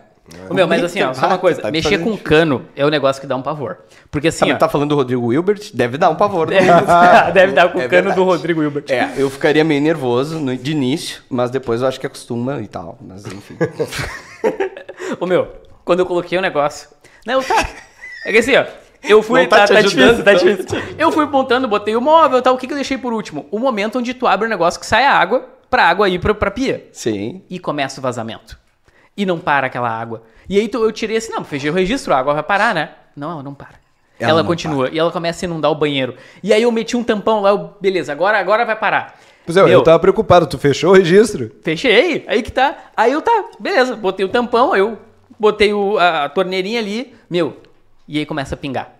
Ô, 0.49 0.55
meu, 0.55 0.67
mas 0.67 0.83
assim, 0.83 1.03
ó, 1.03 1.13
só 1.13 1.27
uma 1.27 1.39
coisa. 1.39 1.63
Tá 1.63 1.71
mexer 1.71 1.99
com 1.99 2.17
cano 2.17 2.67
é 2.75 2.85
o 2.85 2.89
um 2.89 2.91
negócio 2.91 3.21
que 3.21 3.27
dá 3.27 3.37
um 3.37 3.43
pavor. 3.43 3.79
Porque 4.11 4.29
assim. 4.29 4.47
Tá, 4.47 4.55
ó, 4.55 4.59
tá 4.59 4.69
falando 4.69 4.91
do 4.91 4.97
Rodrigo 4.97 5.27
Wilbert? 5.27 5.71
Deve 5.75 5.97
dar 5.99 6.11
um 6.11 6.17
pavor. 6.17 6.49
Deve, 6.51 6.67
deve 7.33 7.53
dar 7.53 7.69
com 7.71 7.79
o 7.79 7.83
é 7.83 7.89
cano 7.89 8.03
verdade. 8.03 8.17
do 8.17 8.25
Rodrigo 8.25 8.61
Wilbert. 8.61 8.85
É, 8.89 9.13
eu 9.17 9.31
ficaria 9.31 9.65
meio 9.65 9.81
nervoso 9.81 10.39
no, 10.39 10.57
de 10.57 10.73
início, 10.73 11.23
mas 11.29 11.51
depois 11.51 11.83
eu 11.83 11.89
acho 11.89 12.01
que 12.01 12.07
acostuma 12.07 12.61
e 12.61 12.67
tal. 12.67 12.99
Mas 13.01 13.25
enfim. 13.27 13.57
Ô, 15.21 15.27
meu, 15.27 15.49
quando 15.85 16.01
eu 16.01 16.07
coloquei 16.07 16.39
o 16.39 16.43
negócio. 16.43 16.89
Não, 17.27 17.43
tá. 17.43 17.69
É 18.27 18.33
que 18.33 18.39
assim, 18.39 18.57
ó. 18.57 18.65
Eu 19.03 19.23
fui. 19.23 19.47
tá, 19.47 19.67
tá, 19.67 19.75
tá 19.75 19.81
difícil, 19.81 20.23
tá 20.23 20.35
difícil. 20.35 20.79
Eu 20.99 21.11
fui 21.11 21.25
montando, 21.27 21.67
botei 21.67 21.97
o 21.97 22.01
móvel 22.01 22.39
e 22.39 22.43
tal. 22.43 22.55
O 22.55 22.59
que, 22.59 22.67
que 22.67 22.73
eu 22.73 22.77
deixei 22.77 22.99
por 22.99 23.13
último? 23.13 23.47
O 23.51 23.59
momento 23.59 23.99
onde 23.99 24.13
tu 24.13 24.27
abre 24.27 24.47
o 24.47 24.51
negócio 24.51 24.79
que 24.79 24.87
sai 24.87 25.05
a 25.05 25.13
água 25.13 25.49
pra 25.71 25.85
água 25.85 26.09
ir 26.09 26.19
pra, 26.19 26.35
pra 26.35 26.51
pia. 26.51 26.89
Sim. 26.93 27.43
E 27.49 27.59
começa 27.59 28.01
o 28.01 28.03
vazamento. 28.03 28.59
E 29.21 29.27
não 29.27 29.39
para 29.39 29.67
aquela 29.67 29.91
água. 29.91 30.23
E 30.49 30.59
aí 30.59 30.71
eu 30.73 30.91
tirei 30.91 31.19
assim, 31.19 31.31
não, 31.31 31.45
fechei 31.45 31.69
o 31.69 31.75
registro, 31.75 32.15
a 32.15 32.19
água 32.19 32.33
vai 32.33 32.43
parar, 32.43 32.75
né? 32.75 32.93
Não, 33.15 33.33
ela 33.33 33.43
não 33.43 33.53
para. 33.53 33.75
Ela, 34.19 34.31
ela 34.31 34.43
não 34.43 34.49
continua. 34.49 34.87
Para. 34.87 34.95
E 34.95 34.99
ela 34.99 35.13
começa 35.13 35.45
a 35.45 35.47
inundar 35.47 35.71
o 35.71 35.75
banheiro. 35.75 36.15
E 36.43 36.55
aí 36.55 36.63
eu 36.63 36.73
meti 36.73 36.97
um 36.97 37.05
tampão 37.05 37.43
lá, 37.43 37.51
eu, 37.51 37.75
beleza, 37.79 38.11
agora, 38.13 38.39
agora 38.39 38.65
vai 38.65 38.77
parar. 38.77 39.21
Pois 39.45 39.59
é, 39.59 39.61
eu, 39.61 39.69
eu 39.69 39.83
tava 39.83 39.99
preocupado, 39.99 40.47
tu 40.47 40.57
fechou 40.57 40.93
o 40.93 40.95
registro? 40.95 41.51
Fechei, 41.63 42.25
aí 42.27 42.43
que 42.43 42.51
tá. 42.51 42.79
Aí 42.97 43.13
eu 43.13 43.21
tá, 43.21 43.51
beleza, 43.61 43.95
botei 43.95 44.25
o 44.25 44.31
tampão, 44.31 44.75
eu 44.75 44.99
botei 45.39 45.75
o, 45.75 45.99
a, 45.99 46.25
a 46.25 46.29
torneirinha 46.31 46.81
ali, 46.81 47.15
meu, 47.29 47.59
e 48.09 48.19
aí 48.19 48.25
começa 48.25 48.55
a 48.55 48.59
pingar. 48.59 48.91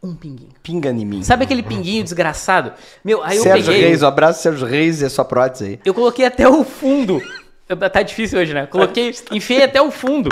Um 0.00 0.14
pinguinho. 0.14 0.52
Pinga 0.62 0.90
em 0.90 1.04
mim. 1.04 1.22
Sabe 1.24 1.42
aquele 1.42 1.62
pinguinho 1.62 2.04
desgraçado? 2.04 2.72
Meu, 3.04 3.22
aí 3.22 3.38
Sérgio 3.38 3.70
eu 3.70 3.74
peguei... 3.74 3.88
Reis, 3.88 4.02
um 4.02 4.06
abraço 4.06 4.42
Sérgio 4.42 4.66
Reis 4.66 5.02
e 5.02 5.04
a 5.04 5.10
sua 5.10 5.24
prótese 5.24 5.64
aí. 5.64 5.80
Eu 5.84 5.92
coloquei 5.92 6.24
até 6.24 6.48
o 6.48 6.64
fundo. 6.64 7.20
Tá 7.76 8.02
difícil 8.02 8.38
hoje, 8.38 8.52
né? 8.52 8.66
Coloquei, 8.66 9.14
enfiei 9.30 9.62
até 9.62 9.80
o 9.80 9.90
fundo. 9.90 10.30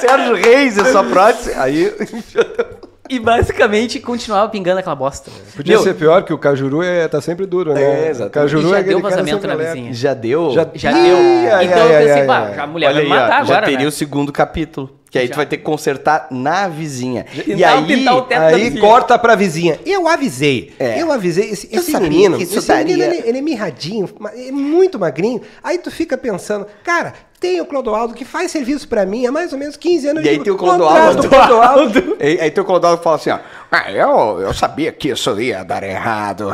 Sérgio 0.00 0.34
Reis 0.34 0.76
e 0.76 0.84
sua 0.90 1.04
prótese. 1.04 1.52
Aí. 1.52 1.92
E 3.14 3.18
basicamente 3.20 4.00
continuava 4.00 4.48
pingando 4.48 4.80
aquela 4.80 4.96
bosta. 4.96 5.30
Podia 5.54 5.76
Meu, 5.76 5.84
ser 5.84 5.94
pior, 5.94 6.24
que 6.24 6.32
o 6.32 6.38
Cajuru 6.38 6.82
é, 6.82 7.06
tá 7.06 7.20
sempre 7.20 7.46
duro, 7.46 7.72
né? 7.72 8.06
É, 8.06 8.10
exato. 8.10 8.30
Cajuru 8.30 8.70
já 8.70 8.78
é 8.78 8.82
deu 8.82 9.00
vazamento 9.00 9.46
na 9.46 9.54
vizinha. 9.54 9.92
Já 9.92 10.14
deu? 10.14 10.50
Já, 10.50 10.68
já 10.74 10.90
deu. 10.90 11.16
Ai, 11.16 11.66
então 11.66 11.78
ai, 11.78 11.94
eu 11.94 12.06
pensei, 12.06 12.28
ai, 12.28 12.58
a 12.58 12.66
mulher 12.66 12.88
Olha 12.88 12.94
vai 12.96 13.04
me 13.04 13.08
matar 13.10 13.40
agora, 13.40 13.60
Já 13.60 13.62
teria 13.62 13.78
né? 13.78 13.86
o 13.86 13.92
segundo 13.92 14.32
capítulo. 14.32 14.90
Que 15.14 15.18
aí 15.20 15.28
já. 15.28 15.34
tu 15.34 15.36
vai 15.36 15.46
ter 15.46 15.58
que 15.58 15.62
consertar 15.62 16.26
na 16.28 16.66
vizinha. 16.66 17.24
e 17.46 17.62
aí, 17.62 18.08
aí 18.52 18.80
corta 18.80 19.16
pra 19.16 19.36
vizinha. 19.36 19.78
Eu 19.86 20.08
avisei. 20.08 20.74
É. 20.76 21.00
Eu 21.00 21.12
avisei. 21.12 21.50
Esse, 21.50 21.68
esse 21.70 21.96
menino, 22.00 22.36
esse 22.42 22.74
menino 22.74 23.00
ele, 23.00 23.22
ele, 23.24 23.38
é 23.38 23.40
mirradinho, 23.40 24.08
é 24.34 24.50
muito 24.50 24.98
magrinho. 24.98 25.40
Aí 25.62 25.78
tu 25.78 25.88
fica 25.88 26.18
pensando, 26.18 26.66
cara, 26.82 27.14
tem 27.44 27.60
o 27.60 27.66
Clodoaldo 27.66 28.14
que 28.14 28.24
faz 28.24 28.50
serviço 28.50 28.88
pra 28.88 29.04
mim 29.04 29.26
há 29.26 29.30
mais 29.30 29.52
ou 29.52 29.58
menos 29.58 29.76
15 29.76 30.08
anos. 30.08 30.24
E 30.24 30.28
aí 30.30 30.38
tem 30.42 30.50
o 30.50 30.56
Clodoaldo. 30.56 31.28
Clodoaldo. 31.28 32.16
aí, 32.18 32.40
aí 32.40 32.50
tem 32.50 32.62
o 32.62 32.66
Clodoaldo 32.66 32.96
que 32.96 33.04
fala 33.04 33.16
assim, 33.16 33.28
ó. 33.28 33.38
Ah, 33.70 33.92
eu, 33.92 34.40
eu 34.40 34.54
sabia 34.54 34.90
que 34.90 35.10
isso 35.10 35.38
ia 35.38 35.62
dar 35.62 35.82
errado. 35.82 36.48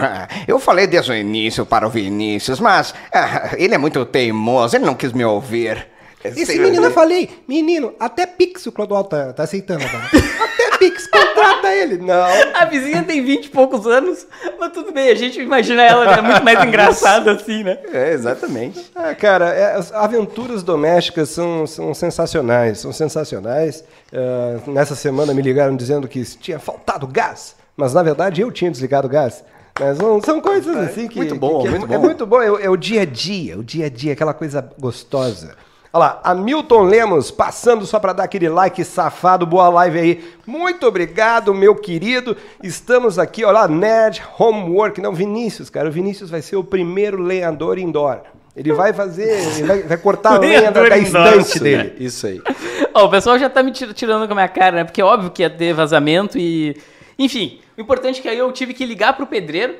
Eu 0.48 0.58
falei 0.58 0.88
desde 0.88 1.12
o 1.12 1.14
início 1.14 1.64
para 1.64 1.86
o 1.86 1.90
Vinícius, 1.90 2.58
mas 2.58 2.92
ah, 3.14 3.50
ele 3.56 3.72
é 3.72 3.78
muito 3.78 4.04
teimoso, 4.04 4.74
ele 4.74 4.84
não 4.84 4.96
quis 4.96 5.12
me 5.12 5.24
ouvir. 5.24 5.86
Esse 6.22 6.58
menino 6.58 6.84
eu 6.84 6.90
falei, 6.90 7.30
menino, 7.48 7.94
até 7.98 8.26
Pix 8.26 8.66
o 8.66 8.72
Clodoaldo 8.72 9.08
tá, 9.08 9.32
tá 9.32 9.42
aceitando 9.44 9.82
agora. 9.84 10.04
até 10.44 10.78
Pix, 10.78 11.06
contrata 11.06 11.74
ele. 11.74 11.96
Não. 11.96 12.22
A 12.54 12.66
vizinha 12.66 13.02
tem 13.02 13.24
20 13.24 13.46
e 13.46 13.48
poucos 13.48 13.86
anos, 13.86 14.26
mas 14.58 14.72
tudo 14.72 14.92
bem, 14.92 15.08
a 15.08 15.14
gente 15.14 15.40
imagina 15.40 15.82
ela 15.82 16.18
é 16.18 16.20
muito 16.20 16.44
mais 16.44 16.60
engraçada 16.64 17.32
assim, 17.32 17.64
né? 17.64 17.78
É, 17.90 18.12
exatamente. 18.12 18.90
Ah, 18.94 19.14
cara, 19.14 19.48
é, 19.48 19.74
as 19.74 19.92
aventuras 19.92 20.62
domésticas 20.62 21.30
são, 21.30 21.66
são 21.66 21.94
sensacionais, 21.94 22.78
são 22.78 22.92
sensacionais. 22.92 23.82
Uh, 24.12 24.70
nessa 24.70 24.94
semana 24.94 25.32
me 25.32 25.40
ligaram 25.40 25.74
dizendo 25.74 26.06
que 26.06 26.22
tinha 26.36 26.58
faltado 26.58 27.06
gás, 27.06 27.56
mas 27.74 27.94
na 27.94 28.02
verdade 28.02 28.42
eu 28.42 28.50
tinha 28.50 28.70
desligado 28.70 29.06
o 29.06 29.10
gás. 29.10 29.42
Mas 29.78 29.96
são, 29.96 30.20
são 30.20 30.40
coisas 30.42 30.76
é, 30.76 30.80
assim 30.80 31.08
que. 31.08 31.16
Muito 31.16 31.36
bom, 31.36 31.62
que, 31.62 31.64
que 31.64 31.70
muito 31.70 31.84
é, 31.84 31.88
bom. 31.88 31.94
É 31.94 31.98
muito 31.98 32.26
bom, 32.26 32.42
é, 32.42 32.64
é 32.64 32.68
o 32.68 32.76
dia 32.76 33.02
a 33.02 33.04
dia, 33.06 33.58
o 33.58 33.64
dia 33.64 33.86
a 33.86 33.88
dia, 33.88 34.12
aquela 34.12 34.34
coisa 34.34 34.68
gostosa. 34.78 35.56
Olha 35.92 36.04
lá, 36.04 36.20
Hamilton 36.22 36.82
Lemos 36.82 37.32
passando 37.32 37.84
só 37.84 37.98
para 37.98 38.12
dar 38.12 38.22
aquele 38.22 38.48
like 38.48 38.84
safado, 38.84 39.44
boa 39.44 39.68
live 39.70 39.98
aí. 39.98 40.24
Muito 40.46 40.86
obrigado, 40.86 41.52
meu 41.52 41.74
querido. 41.74 42.36
Estamos 42.62 43.18
aqui, 43.18 43.44
olha 43.44 43.62
lá, 43.62 43.68
Nerd 43.68 44.22
Homework. 44.38 45.00
Não, 45.00 45.12
Vinícius, 45.12 45.68
cara, 45.68 45.88
o 45.88 45.92
Vinícius 45.92 46.30
vai 46.30 46.42
ser 46.42 46.54
o 46.54 46.62
primeiro 46.62 47.20
lenhador 47.20 47.76
indoor. 47.76 48.20
Ele 48.54 48.72
vai 48.72 48.92
fazer, 48.92 49.30
ele 49.56 49.66
vai, 49.66 49.82
vai 49.82 49.96
cortar 49.96 50.34
a 50.34 50.38
lenha 50.40 50.70
da, 50.70 50.88
da 50.88 50.96
estante 50.96 51.58
dele. 51.58 51.82
Né? 51.82 51.92
Isso 51.98 52.24
aí. 52.24 52.40
oh, 52.94 53.06
o 53.06 53.10
pessoal 53.10 53.36
já 53.36 53.50
tá 53.50 53.60
me 53.60 53.72
tirando 53.72 54.28
com 54.28 54.32
a 54.32 54.36
minha 54.36 54.48
cara, 54.48 54.76
né? 54.76 54.84
Porque 54.84 55.00
é 55.00 55.04
óbvio 55.04 55.30
que 55.32 55.42
ia 55.42 55.50
ter 55.50 55.72
vazamento 55.72 56.38
e. 56.38 56.76
Enfim, 57.18 57.58
o 57.76 57.80
importante 57.80 58.20
é 58.20 58.22
que 58.22 58.28
aí 58.28 58.38
eu 58.38 58.50
tive 58.52 58.74
que 58.74 58.86
ligar 58.86 59.16
pro 59.16 59.26
pedreiro 59.26 59.74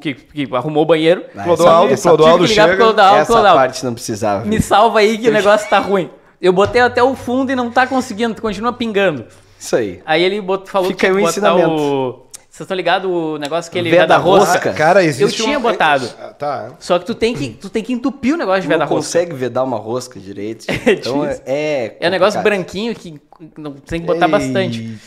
que, 0.00 0.14
que 0.14 0.48
arrumou 0.54 0.82
o 0.82 0.86
banheiro. 0.86 1.24
Ah, 1.36 1.42
Clodoaldo, 1.44 1.92
essa- 1.92 2.08
Clodoaldo 2.08 2.44
Tive 2.46 2.54
chega. 2.54 2.76
Clodoaldo, 2.76 3.18
Essa 3.20 3.32
Clodoaldo. 3.32 3.58
parte 3.60 3.84
não 3.84 3.94
precisava. 3.94 4.44
Me 4.44 4.60
salva 4.60 4.98
aí 5.00 5.18
que 5.18 5.28
o 5.28 5.32
negócio 5.32 5.68
tá 5.68 5.78
ruim. 5.78 6.10
Eu 6.40 6.52
botei 6.52 6.80
até 6.80 7.02
o 7.02 7.14
fundo 7.14 7.52
e 7.52 7.54
não 7.56 7.70
tá 7.70 7.86
conseguindo, 7.86 8.40
continua 8.40 8.72
pingando. 8.72 9.26
Isso 9.58 9.76
aí. 9.76 10.00
Aí 10.06 10.22
ele 10.22 10.40
bot- 10.40 10.68
falou 10.70 10.88
Fica 10.88 11.06
que 11.06 11.06
tinha 11.06 11.14
botar 11.20 11.30
ensinamento. 11.30 11.70
o... 11.70 12.26
Vocês 12.48 12.62
estão 12.64 12.76
ligados 12.76 13.08
o 13.10 13.36
negócio 13.38 13.70
que 13.70 13.78
ele 13.78 13.90
Veda 13.90 14.02
veda 14.02 14.16
rosca? 14.16 14.52
rosca. 14.54 14.72
Cara, 14.72 15.04
existe 15.04 15.38
Eu 15.40 15.44
tinha 15.46 15.58
um- 15.58 15.62
botado. 15.62 16.08
Ah, 16.20 16.28
Tá. 16.36 16.70
Só 16.80 16.98
que 16.98 17.04
tu 17.04 17.14
tem 17.14 17.32
que, 17.34 17.50
tu 17.50 17.68
tem 17.70 17.82
que 17.82 17.92
entupir 17.92 18.34
o 18.34 18.36
negócio 18.36 18.62
de 18.62 18.68
veda 18.68 18.80
Não 18.84 18.86
rosca. 18.90 19.04
consegue 19.06 19.34
vedar 19.34 19.62
uma 19.62 19.76
rosca 19.76 20.18
direito. 20.18 20.64
É 20.86 20.92
Então 20.92 21.24
é, 21.24 21.40
é. 21.46 21.96
É 22.00 22.08
um 22.08 22.10
negócio 22.10 22.40
branquinho 22.42 22.94
que 22.94 23.20
não- 23.56 23.72
tu 23.74 23.82
tem 23.82 24.00
que 24.00 24.06
botar 24.06 24.26
bastante. 24.26 24.98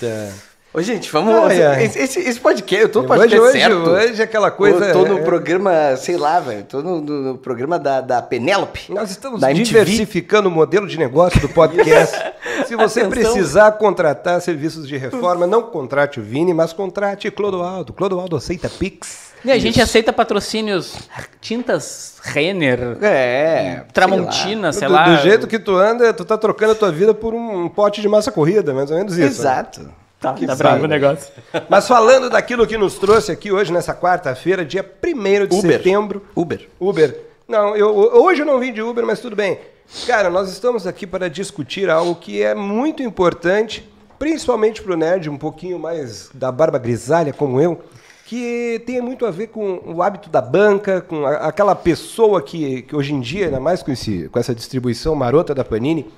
Ô, 0.74 0.82
gente, 0.82 1.12
vamos. 1.12 1.36
Ai, 1.36 1.64
ai. 1.64 1.84
Esse, 1.84 2.00
esse, 2.00 2.20
esse 2.20 2.40
podcast, 2.40 2.82
eu 2.84 2.90
tô 2.90 3.04
no 3.04 3.10
Hoje, 3.12 3.20
podcast 3.20 3.48
hoje, 3.48 3.60
certo. 3.60 3.90
hoje 3.92 4.22
é 4.22 4.24
aquela 4.24 4.50
coisa. 4.50 4.86
eu 4.86 4.94
tô 4.94 5.06
no 5.06 5.20
é- 5.20 5.22
programa, 5.22 5.96
sei 5.98 6.18
lá, 6.18 6.40
velho. 6.40 6.64
Tô 6.64 6.82
no, 6.82 7.00
no- 7.00 7.22
no 7.22 7.38
programa 7.38 7.78
da, 7.78 8.02
da 8.02 8.22
Penélope. 8.24 8.92
Nós 8.92 9.12
estamos 9.12 9.40
da 9.40 9.52
MTV. 9.52 9.66
diversificando 9.86 10.50
o 10.50 10.52
modelo 10.52 10.88
de 10.88 10.98
negócio 10.98 11.40
do 11.40 11.48
podcast. 11.50 12.16
Se 12.66 12.76
você 12.76 13.02
Atenção. 13.02 13.10
precisar 13.10 13.72
contratar 13.74 14.42
serviços 14.42 14.88
de 14.88 14.98
reforma, 14.98 15.46
não 15.46 15.62
contrate 15.62 16.20
o 16.20 16.24
Vini, 16.24 16.54
mas 16.56 16.74
contrate 16.74 17.30
Clodoaldo. 17.30 17.94
Clodoaldo 17.94 18.36
aceita 18.36 18.68
Pix. 18.68 19.32
E 19.46 19.52
a 19.52 19.60
gente 19.60 19.80
aceita 19.82 20.12
patrocínios 20.12 20.96
tintas 21.42 22.16
Renner, 22.24 22.98
É. 23.02 23.84
Tramontina, 23.94 24.72
sei 24.74 24.88
do, 24.88 24.94
lá. 24.94 25.04
do 25.16 25.22
jeito 25.22 25.46
que 25.46 25.60
tu 25.60 25.76
anda, 25.76 26.12
tu 26.14 26.24
tá 26.26 26.38
trocando 26.38 26.72
a 26.72 26.76
tua 26.76 26.92
vida 26.92 27.14
por 27.14 27.34
um, 27.34 27.68
pote 27.70 28.02
de 28.02 28.08
massa 28.08 28.32
corrida, 28.32 28.74
mais 28.74 28.90
ou 28.90 28.98
menos 28.98 29.14
sei 29.14 29.24
lá. 29.26 29.30
isso. 29.30 29.42
Exato. 29.42 30.03
Tá, 30.24 30.34
Que 30.34 30.48
tá 30.48 30.56
bravo 30.56 30.86
o 30.86 30.88
negócio. 30.88 31.32
Mas 31.70 31.88
falando 31.88 32.30
daquilo 32.30 32.66
que 32.66 32.78
nos 32.78 32.98
trouxe 32.98 33.32
aqui 33.32 33.52
hoje, 33.52 33.72
nessa 33.74 33.94
quarta-feira, 33.94 34.64
dia 34.66 34.84
1 35.04 35.48
de 35.48 35.56
Uber. 35.56 35.72
setembro. 35.78 36.22
Uber. 36.36 36.68
Uber. 36.80 37.20
Não, 37.48 37.76
eu, 37.76 37.90
hoje 37.94 38.42
eu 38.42 38.46
não 38.46 38.58
vim 38.60 38.72
de 38.72 38.82
Uber, 38.82 39.06
mas 39.06 39.20
tudo 39.20 39.36
bem. 39.36 39.60
Cara, 40.08 40.30
nós 40.30 40.50
estamos 40.50 40.88
aqui 40.88 41.06
para 41.06 41.30
discutir 41.30 41.90
algo 41.90 42.16
que 42.16 42.42
é 42.42 42.56
muito 42.56 43.04
importante, 43.04 43.88
principalmente 44.18 44.82
para 44.82 44.94
o 44.94 44.98
nerd 44.98 45.30
um 45.30 45.38
pouquinho 45.38 45.78
mais 45.78 46.30
da 46.34 46.52
barba 46.52 46.78
grisalha 46.80 47.34
como 47.34 47.60
eu, 47.60 47.82
que 48.26 48.82
tem 48.86 49.02
muito 49.02 49.26
a 49.26 49.32
ver 49.32 49.48
com 49.48 49.82
o 49.86 50.02
hábito 50.02 50.30
da 50.30 50.42
banca, 50.42 51.02
com 51.02 51.26
a- 51.26 51.36
aquela 51.48 51.76
pessoa 51.76 52.42
que, 52.42 52.84
que 52.84 52.96
hoje 52.96 53.14
em 53.14 53.20
dia, 53.20 53.46
ainda 53.48 53.60
mais 53.60 53.84
com, 53.84 53.92
esse, 53.92 54.30
com 54.30 54.40
essa 54.40 54.56
distribuição 54.56 55.14
marota 55.14 55.54
da 55.54 55.64
Panini, 55.66 56.10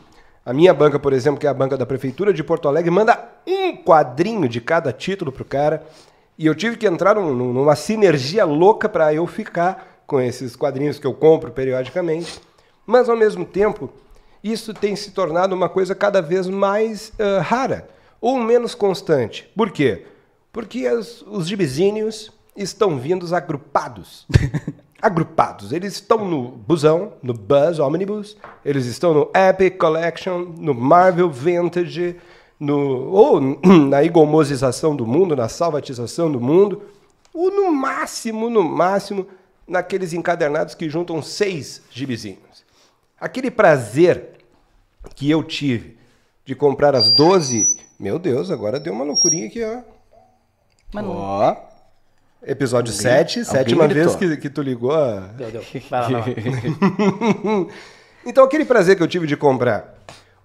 a 0.45 0.53
minha 0.53 0.73
banca, 0.73 0.99
por 0.99 1.11
exemplo, 1.11 1.39
que 1.39 1.47
é 1.47 1.49
a 1.49 1.53
banca 1.53 1.75
da 1.75 1.85
Prefeitura 1.85 2.31
de 2.33 2.43
Porto 2.43 2.67
Alegre, 2.67 2.91
manda 2.91 3.17
um 3.47 3.75
quadrinho 3.75 4.47
de 4.47 4.61
cada 4.61 4.93
título 4.93 5.31
pro 5.31 5.43
cara. 5.43 5.83
E 6.37 6.45
eu 6.45 6.53
tive 6.53 6.77
que 6.77 6.85
entrar 6.85 7.15
num- 7.15 7.33
num- 7.33 7.53
numa 7.53 7.75
sinergia 7.75 8.45
louca 8.45 8.87
para 8.87 9.13
eu 9.13 9.25
ficar 9.25 10.01
com 10.05 10.19
esses 10.21 10.55
quadrinhos 10.55 10.99
que 10.99 11.07
eu 11.07 11.13
compro 11.13 11.51
periodicamente. 11.51 12.39
Mas, 12.85 13.09
ao 13.09 13.17
mesmo 13.17 13.43
tempo, 13.43 13.89
isso 14.43 14.73
tem 14.73 14.95
se 14.95 15.11
tornado 15.11 15.55
uma 15.55 15.67
coisa 15.69 15.95
cada 15.95 16.21
vez 16.21 16.47
mais 16.47 17.11
ah, 17.17 17.41
rara 17.41 17.89
ou 18.21 18.37
menos 18.37 18.75
constante. 18.75 19.49
Por 19.55 19.71
quê? 19.71 20.05
Porque 20.53 20.85
as- 20.85 21.21
os 21.23 21.47
gibizinhos 21.47 22.31
estão 22.55 22.97
vindos 22.99 23.33
agrupados. 23.33 24.25
agrupados. 25.05 25.71
Eles 25.71 25.93
estão 25.93 26.25
no 26.27 26.47
busão, 26.49 27.13
no 27.21 27.31
Buzz 27.31 27.77
Omnibus, 27.77 28.35
eles 28.65 28.87
estão 28.87 29.13
no 29.13 29.31
Epic 29.35 29.77
Collection, 29.77 30.39
no 30.57 30.73
Marvel 30.73 31.29
Vintage, 31.29 32.15
no, 32.59 33.11
ou 33.11 33.39
na 33.87 34.03
igomosização 34.03 34.95
do 34.95 35.05
mundo, 35.05 35.35
na 35.35 35.47
salvatização 35.47 36.31
do 36.31 36.41
mundo, 36.41 36.81
ou 37.31 37.51
no 37.51 37.71
máximo, 37.71 38.49
no 38.49 38.63
máximo, 38.63 39.27
naqueles 39.67 40.11
encadernados 40.11 40.73
que 40.73 40.89
juntam 40.89 41.21
seis 41.21 41.83
gibizinhos. 41.91 42.65
Aquele 43.19 43.51
prazer 43.51 44.39
que 45.15 45.29
eu 45.29 45.43
tive 45.43 45.99
de 46.43 46.55
comprar 46.55 46.95
as 46.95 47.11
12. 47.11 47.77
Meu 47.99 48.17
Deus, 48.17 48.49
agora 48.49 48.79
deu 48.79 48.91
uma 48.91 49.03
loucurinha 49.03 49.45
aqui, 49.45 49.63
ó. 49.63 49.81
Mas 50.91 51.03
não. 51.03 51.11
Ó. 51.11 51.74
Episódio 52.45 52.93
7, 52.93 53.39
alguém 53.39 53.43
sétima 53.51 53.87
vez 53.87 54.15
gritou. 54.15 54.35
que, 54.35 54.41
que 54.43 54.49
tu 54.49 54.61
ligou. 54.61 54.91
a- 54.93 55.21
Deu, 55.35 55.49
deu. 55.51 55.63
Vai 55.89 56.01
lá, 56.11 56.19
vai 56.19 56.21
lá. 56.21 57.67
então, 58.25 58.43
aquele 58.43 58.65
prazer 58.65 58.95
que 58.95 59.03
eu 59.03 59.07
tive 59.07 59.27
de 59.27 59.35
comprar 59.35 59.95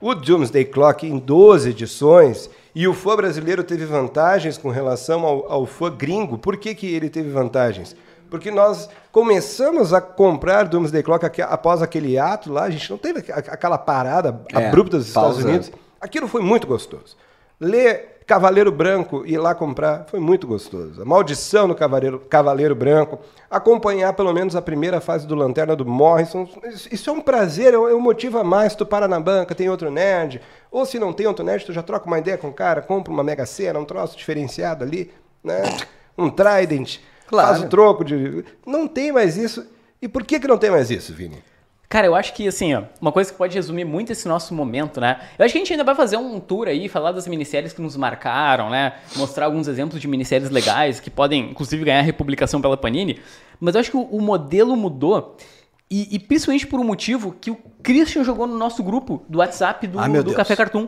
o 0.01 0.15
Doomsday 0.15 0.65
Clock 0.65 1.07
em 1.07 1.19
12 1.19 1.71
edições 1.71 2.49
e 2.75 2.87
o 2.89 2.95
fã 2.95 3.17
brasileiro 3.17 3.63
teve 3.63 3.85
vantagens 3.85 4.57
com 4.57 4.71
relação 4.71 5.25
ao, 5.27 5.53
ao 5.53 5.67
fã 5.67 5.91
gringo. 5.95 6.39
Por 6.39 6.57
que, 6.57 6.75
que 6.75 6.87
ele 6.95 7.11
teve 7.11 7.29
vantagens? 7.31 7.95
Porque 8.31 8.51
nós 8.51 8.89
começamos 9.11 9.93
a 9.93 10.01
comprar 10.01 10.63
Doomsday 10.69 11.03
Clock 11.03 11.43
após 11.43 11.83
aquele 11.83 12.17
ato 12.17 12.53
lá, 12.53 12.63
a 12.65 12.71
gente 12.71 12.89
não 12.89 12.97
teve 12.97 13.19
aqu- 13.21 13.33
aquela 13.51 13.77
parada 13.77 14.41
É, 14.55 14.69
abrupta 14.69 14.97
dos 14.99 15.09
Estados 15.09 15.33
pausa. 15.35 15.49
Unidos. 15.49 15.73
Aquilo 16.01 16.29
foi 16.29 16.41
muito 16.41 16.67
gostoso. 16.67 17.17
Ler 17.61 18.20
Cavaleiro 18.31 18.71
Branco 18.71 19.25
e 19.27 19.33
ir 19.33 19.39
lá 19.39 19.57
comprar 19.57 20.05
foi 20.09 20.21
muito 20.21 20.47
gostoso. 20.47 21.03
A 21.03 21.05
Maldição 21.05 21.67
do 21.67 21.75
Cavaleiro, 21.75 22.21
Cavaleiro 22.31 22.77
Branco, 22.77 23.19
acompanhar 23.51 24.13
pelo 24.13 24.33
menos 24.33 24.55
a 24.55 24.63
primeira 24.63 25.01
fase 25.01 25.27
do 25.27 25.35
Lanterna 25.35 25.75
do 25.75 25.85
Morrison, 25.85 26.49
isso- 26.93 27.11
é 27.11 27.13
um 27.13 27.21
prazer, 27.21 27.75
é 27.75 27.77
é 27.77 27.79
um 27.95 28.01
motivo 28.01 28.39
a 28.39 28.45
mais. 28.45 28.77
Tu 28.77 28.87
para 28.87 29.09
na 29.09 29.19
banca, 29.19 29.53
tem 29.53 29.69
outro 29.69 29.91
nerd, 29.91 30.41
ou 30.71 30.87
se 30.87 30.97
não 30.97 31.13
tem 31.13 31.27
outro 31.27 31.45
nerd, 31.45 31.67
tu 31.67 31.73
já 31.73 31.83
troca 31.83 32.07
uma 32.07 32.21
ideia 32.21 32.39
com 32.39 32.47
o 32.51 32.53
cara, 32.53 32.81
compra 32.81 33.13
uma 33.13 33.25
Mega 33.25 33.45
Sena, 33.45 33.81
um 33.81 33.85
troço 33.85 34.17
diferenciado 34.17 34.85
ali, 34.85 35.11
né? 35.43 35.63
um 36.17 36.31
Trident, 36.31 36.99
Claro. 37.27 37.49
faz 37.49 37.61
o 37.65 37.69
troco 37.69 38.05
de... 38.05 38.45
Não 38.65 38.87
tem 38.87 39.11
mais 39.11 39.37
isso. 39.37 39.67
E 40.01 40.07
por 40.07 40.23
que, 40.25 40.39
que 40.39 40.47
não 40.47 40.57
tem 40.57 40.71
mais 40.71 40.89
isso, 40.89 41.13
Vini? 41.13 41.43
Cara, 41.91 42.07
eu 42.07 42.15
acho 42.15 42.33
que, 42.35 42.47
assim, 42.47 42.73
ó, 42.73 42.85
uma 43.01 43.11
coisa 43.11 43.33
que 43.33 43.37
pode 43.37 43.53
resumir 43.53 43.85
muito 43.85 44.13
esse 44.13 44.29
nosso 44.29 44.55
momento, 44.55 45.01
né? 45.01 45.19
Eu 45.37 45.45
acho 45.45 45.51
que 45.51 45.59
a 45.59 45.61
gente 45.61 45.73
ainda 45.73 45.83
vai 45.83 45.97
fazer 45.97 46.17
um 46.17 46.39
tour 46.39 46.69
aí, 46.69 46.89
falar 46.89 47.11
das 47.11 47.27
minisséries 47.27 47.73
que 47.73 47.83
nos 47.83 47.97
marcaram, 47.97 48.71
né? 48.71 48.93
Mostrar 49.17 49.47
alguns 49.47 49.67
exemplos 49.67 50.01
de 50.01 50.07
minisséries 50.07 50.51
legais 50.51 51.01
que 51.01 51.11
podem, 51.11 51.51
inclusive, 51.51 51.85
ganhar 51.85 52.01
republicação 52.03 52.63
pela 52.63 52.77
Panini. 52.77 53.19
Mas 53.59 53.75
eu 53.75 53.81
acho 53.81 53.91
que 53.91 53.97
o, 53.97 54.03
o 54.03 54.23
modelo 54.23 54.77
mudou. 54.77 55.37
E, 55.91 56.15
e 56.15 56.19
principalmente 56.21 56.65
por 56.65 56.79
um 56.79 56.85
motivo 56.85 57.35
que 57.41 57.51
o 57.51 57.59
Christian 57.83 58.23
jogou 58.23 58.47
no 58.47 58.57
nosso 58.57 58.85
grupo 58.85 59.25
do 59.29 59.39
WhatsApp 59.39 59.85
do, 59.89 59.99
Ah, 59.99 60.07
do. 60.07 60.33
Café 60.33 60.55
Cartoon. 60.55 60.87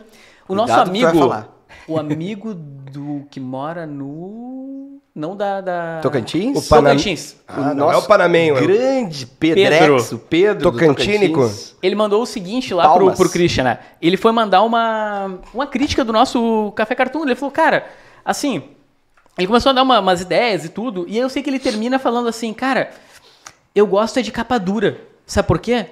O 0.49 0.55
nosso 0.55 0.73
Cuidado 0.73 1.01
vai 1.01 1.11
amigo. 1.11 1.49
O 1.89 1.99
amigo 1.99 2.55
do 2.55 3.27
que 3.29 3.41
mora 3.41 3.89
no. 3.89 4.82
Não 5.15 5.37
da. 5.37 5.61
da... 5.61 6.01
Tocantins? 6.01 6.57
O 6.57 6.69
Panam- 6.69 6.93
Tocantins. 6.93 7.37
Ah, 7.47 7.75
não, 7.75 7.93
é 7.93 7.97
o 7.97 8.03
Panamenho. 8.03 8.57
é 8.57 8.61
o- 8.63 8.67
grande 8.67 9.27
Pedrex, 9.27 10.13
o 10.13 10.19
Pedro 10.19 10.71
Tocantínico. 10.73 11.41
Tocantins. 11.41 11.77
Ele 11.83 11.95
mandou 11.95 12.23
o 12.23 12.27
seguinte 12.27 12.73
lá 12.73 12.85
pro, 12.85 12.93
Palmas. 13.01 13.19
pro 13.19 13.29
Christian, 13.29 13.65
né? 13.65 13.79
Ele 14.01 14.17
foi 14.17 14.33
mandar 14.33 14.63
uma, 14.63 15.39
uma 15.53 15.67
crítica 15.67 16.03
do 16.05 16.13
nosso 16.13 16.73
Café 16.75 16.95
Cartoon. 16.95 17.25
Ele 17.25 17.35
falou, 17.35 17.51
cara, 17.53 17.87
assim. 18.25 18.63
Ele 19.37 19.47
começou 19.47 19.71
a 19.71 19.73
dar 19.75 19.83
uma- 19.83 20.01
umas 20.01 20.21
ideias 20.23 20.65
e 20.65 20.69
tudo. 20.71 21.05
E 21.09 21.13
aí 21.13 21.19
eu 21.19 21.29
sei 21.29 21.43
que 21.43 21.51
ele 21.51 21.59
termina 21.59 21.99
falando 21.99 22.29
assim, 22.29 22.53
cara, 22.55 22.91
eu 23.75 23.87
gosto 23.87 24.19
é 24.19 24.23
de 24.23 24.31
capa 24.33 24.59
dura. 24.59 24.99
Sabe 25.27 25.47
por 25.49 25.59
quê? 25.59 25.87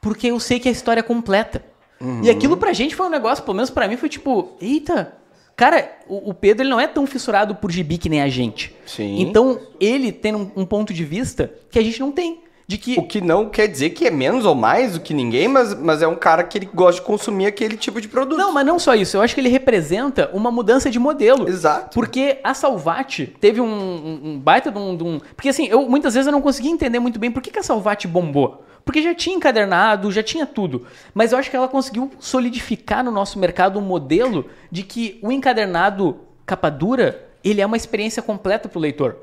Porque 0.00 0.28
eu 0.28 0.38
sei 0.40 0.58
que 0.60 0.68
a 0.68 0.72
história 0.72 1.00
é 1.00 1.02
completa. 1.02 1.62
Uhum. 2.00 2.22
E 2.22 2.30
aquilo 2.30 2.56
pra 2.56 2.72
gente 2.72 2.94
foi 2.94 3.06
um 3.06 3.10
negócio, 3.10 3.42
pelo 3.44 3.56
menos 3.56 3.70
pra 3.70 3.88
mim, 3.88 3.96
foi 3.96 4.08
tipo, 4.08 4.52
eita. 4.60 5.12
Cara, 5.58 5.90
o, 6.08 6.30
o 6.30 6.34
Pedro 6.34 6.62
ele 6.62 6.70
não 6.70 6.78
é 6.78 6.86
tão 6.86 7.04
fissurado 7.04 7.54
por 7.56 7.70
gibi 7.70 7.98
que 7.98 8.08
nem 8.08 8.22
a 8.22 8.28
gente. 8.28 8.74
Sim. 8.86 9.20
Então, 9.20 9.58
ele 9.80 10.12
tem 10.12 10.32
um, 10.34 10.48
um 10.56 10.64
ponto 10.64 10.94
de 10.94 11.04
vista 11.04 11.52
que 11.70 11.78
a 11.78 11.82
gente 11.82 11.98
não 11.98 12.12
tem. 12.12 12.40
De 12.66 12.76
que 12.78 12.96
O 12.98 13.02
que 13.02 13.20
não 13.20 13.48
quer 13.48 13.66
dizer 13.66 13.90
que 13.90 14.06
é 14.06 14.10
menos 14.10 14.44
ou 14.44 14.54
mais 14.54 14.92
do 14.92 15.00
que 15.00 15.12
ninguém, 15.14 15.48
mas, 15.48 15.74
mas 15.74 16.00
é 16.02 16.06
um 16.06 16.14
cara 16.14 16.44
que 16.44 16.58
ele 16.58 16.68
gosta 16.72 17.00
de 17.00 17.06
consumir 17.06 17.46
aquele 17.46 17.76
tipo 17.78 17.98
de 18.00 18.06
produto. 18.06 18.38
Não, 18.38 18.52
mas 18.52 18.64
não 18.66 18.78
só 18.78 18.94
isso. 18.94 19.16
Eu 19.16 19.22
acho 19.22 19.34
que 19.34 19.40
ele 19.40 19.48
representa 19.48 20.30
uma 20.34 20.50
mudança 20.50 20.90
de 20.90 20.98
modelo. 20.98 21.48
Exato. 21.48 21.94
Porque 21.94 22.38
a 22.44 22.52
Salvati 22.54 23.34
teve 23.40 23.58
um, 23.60 23.66
um- 23.66 24.20
um 24.22 24.38
baita 24.38 24.70
de 24.70 24.78
um, 24.78 24.96
de 24.96 25.02
um- 25.02 25.18
Porque 25.34 25.48
assim, 25.48 25.66
eu 25.66 25.88
muitas 25.88 26.12
vezes 26.14 26.26
eu 26.26 26.32
não 26.32 26.42
conseguia 26.42 26.70
entender 26.70 26.98
muito 27.00 27.18
bem 27.18 27.30
por 27.32 27.42
que, 27.42 27.50
que 27.50 27.58
a 27.58 27.62
Salvati 27.62 28.06
bombou. 28.06 28.62
Porque 28.84 29.02
já 29.02 29.14
tinha 29.14 29.36
encadernado, 29.36 30.10
já 30.10 30.22
tinha 30.22 30.46
tudo. 30.46 30.86
Mas 31.12 31.32
eu 31.32 31.38
acho 31.38 31.50
que 31.50 31.56
ela 31.56 31.68
conseguiu 31.68 32.10
solidificar 32.18 33.04
no 33.04 33.10
nosso 33.10 33.38
mercado 33.38 33.78
um 33.78 33.82
modelo 33.82 34.48
de 34.70 34.82
que 34.82 35.18
o 35.22 35.30
encadernado 35.30 36.18
capa 36.46 36.70
dura, 36.70 37.28
ele 37.44 37.60
é 37.60 37.66
uma 37.66 37.76
experiência 37.76 38.22
completa 38.22 38.68
pro 38.68 38.80
leitor. 38.80 39.16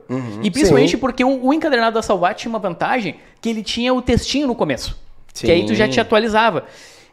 e 0.44 0.52
principalmente 0.52 0.92
Sim. 0.92 0.98
porque 0.98 1.24
o, 1.24 1.48
o 1.48 1.54
encadernado 1.54 1.96
da 1.96 2.02
Salvati 2.02 2.42
tinha 2.42 2.50
uma 2.50 2.60
vantagem 2.60 3.16
que 3.42 3.50
ele 3.50 3.64
tinha 3.64 3.94
o 3.94 4.02
textinho 4.02 4.48
no 4.48 4.56
começo. 4.56 4.98
Que 5.34 5.52
aí 5.52 5.66
tu 5.66 5.76
já 5.76 5.86
Sim. 5.86 5.92
te 5.92 6.00
atualizava. 6.00 6.66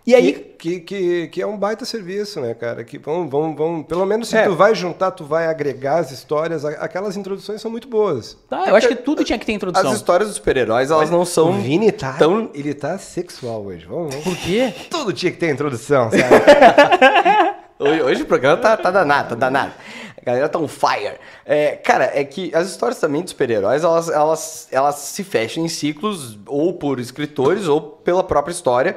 E 0.04 0.14
aí, 0.16 0.32
Que, 0.32 0.40
que, 0.40 0.80
que, 0.80 1.28
que 1.28 1.42
é 1.42 1.46
um 1.46 1.56
baita 1.56 1.84
serviço, 1.84 2.40
né, 2.40 2.54
cara? 2.54 2.82
Que 2.82 2.98
vão, 2.98 3.28
vão, 3.28 3.54
vão. 3.54 3.82
Pelo 3.84 4.04
menos 4.04 4.28
se 4.28 4.36
É. 4.36 4.42
tu 4.44 4.54
vai 4.56 4.74
juntar, 4.74 5.12
tu 5.12 5.24
vai 5.24 5.46
agregar 5.46 5.98
as 5.98 6.10
histórias, 6.10 6.64
aquelas 6.64 7.16
introduções 7.16 7.60
são 7.60 7.70
muito 7.70 7.86
boas. 7.86 8.36
Tá, 8.50 8.66
eu 8.68 8.74
acho 8.74 8.88
que 8.88 8.96
tudo 8.96 9.22
tinha 9.22 9.38
que 9.38 9.46
ter 9.46 9.52
introdução. 9.52 9.90
As 9.90 9.96
histórias 9.96 10.28
dos 10.28 10.36
super-heróis, 10.38 10.90
elas 10.90 11.08
não 11.10 11.24
são. 11.24 11.50
o 11.50 11.52
Vini 11.54 11.92
tá. 11.92 12.14
tão- 12.14 12.50
Ele 12.52 12.74
tá 12.74 12.98
sexual 12.98 13.62
hoje. 13.64 13.86
Vamos, 13.86 14.14
vamos. 14.14 14.24
Por 14.24 14.36
quê? 14.38 14.72
Tudo 14.90 15.12
tinha 15.12 15.30
que 15.30 15.38
ter 15.38 15.50
introdução, 15.50 16.10
sabe? 16.10 16.22
Hoje, 17.78 18.02
hoje 18.02 18.22
o 18.22 18.26
programa 18.26 18.56
tá, 18.58 18.76
tá 18.76 18.90
danado, 18.92 19.30
tá 19.30 19.34
danado. 19.34 19.72
A 20.20 20.24
galera 20.24 20.48
tá 20.48 20.56
on 20.56 20.68
fire. 20.68 21.14
É, 21.44 21.72
cara, 21.76 22.12
é 22.14 22.22
que 22.22 22.54
as 22.54 22.68
histórias 22.68 23.00
também 23.00 23.22
de 23.24 23.30
super-heróis, 23.30 23.82
elas, 23.82 24.08
elas, 24.08 24.68
elas 24.70 24.94
se 24.96 25.24
fecham 25.24 25.64
em 25.64 25.68
ciclos 25.68 26.38
ou 26.46 26.74
por 26.74 27.00
escritores 27.00 27.66
ou 27.66 27.80
pela 27.80 28.22
própria 28.22 28.52
história. 28.52 28.94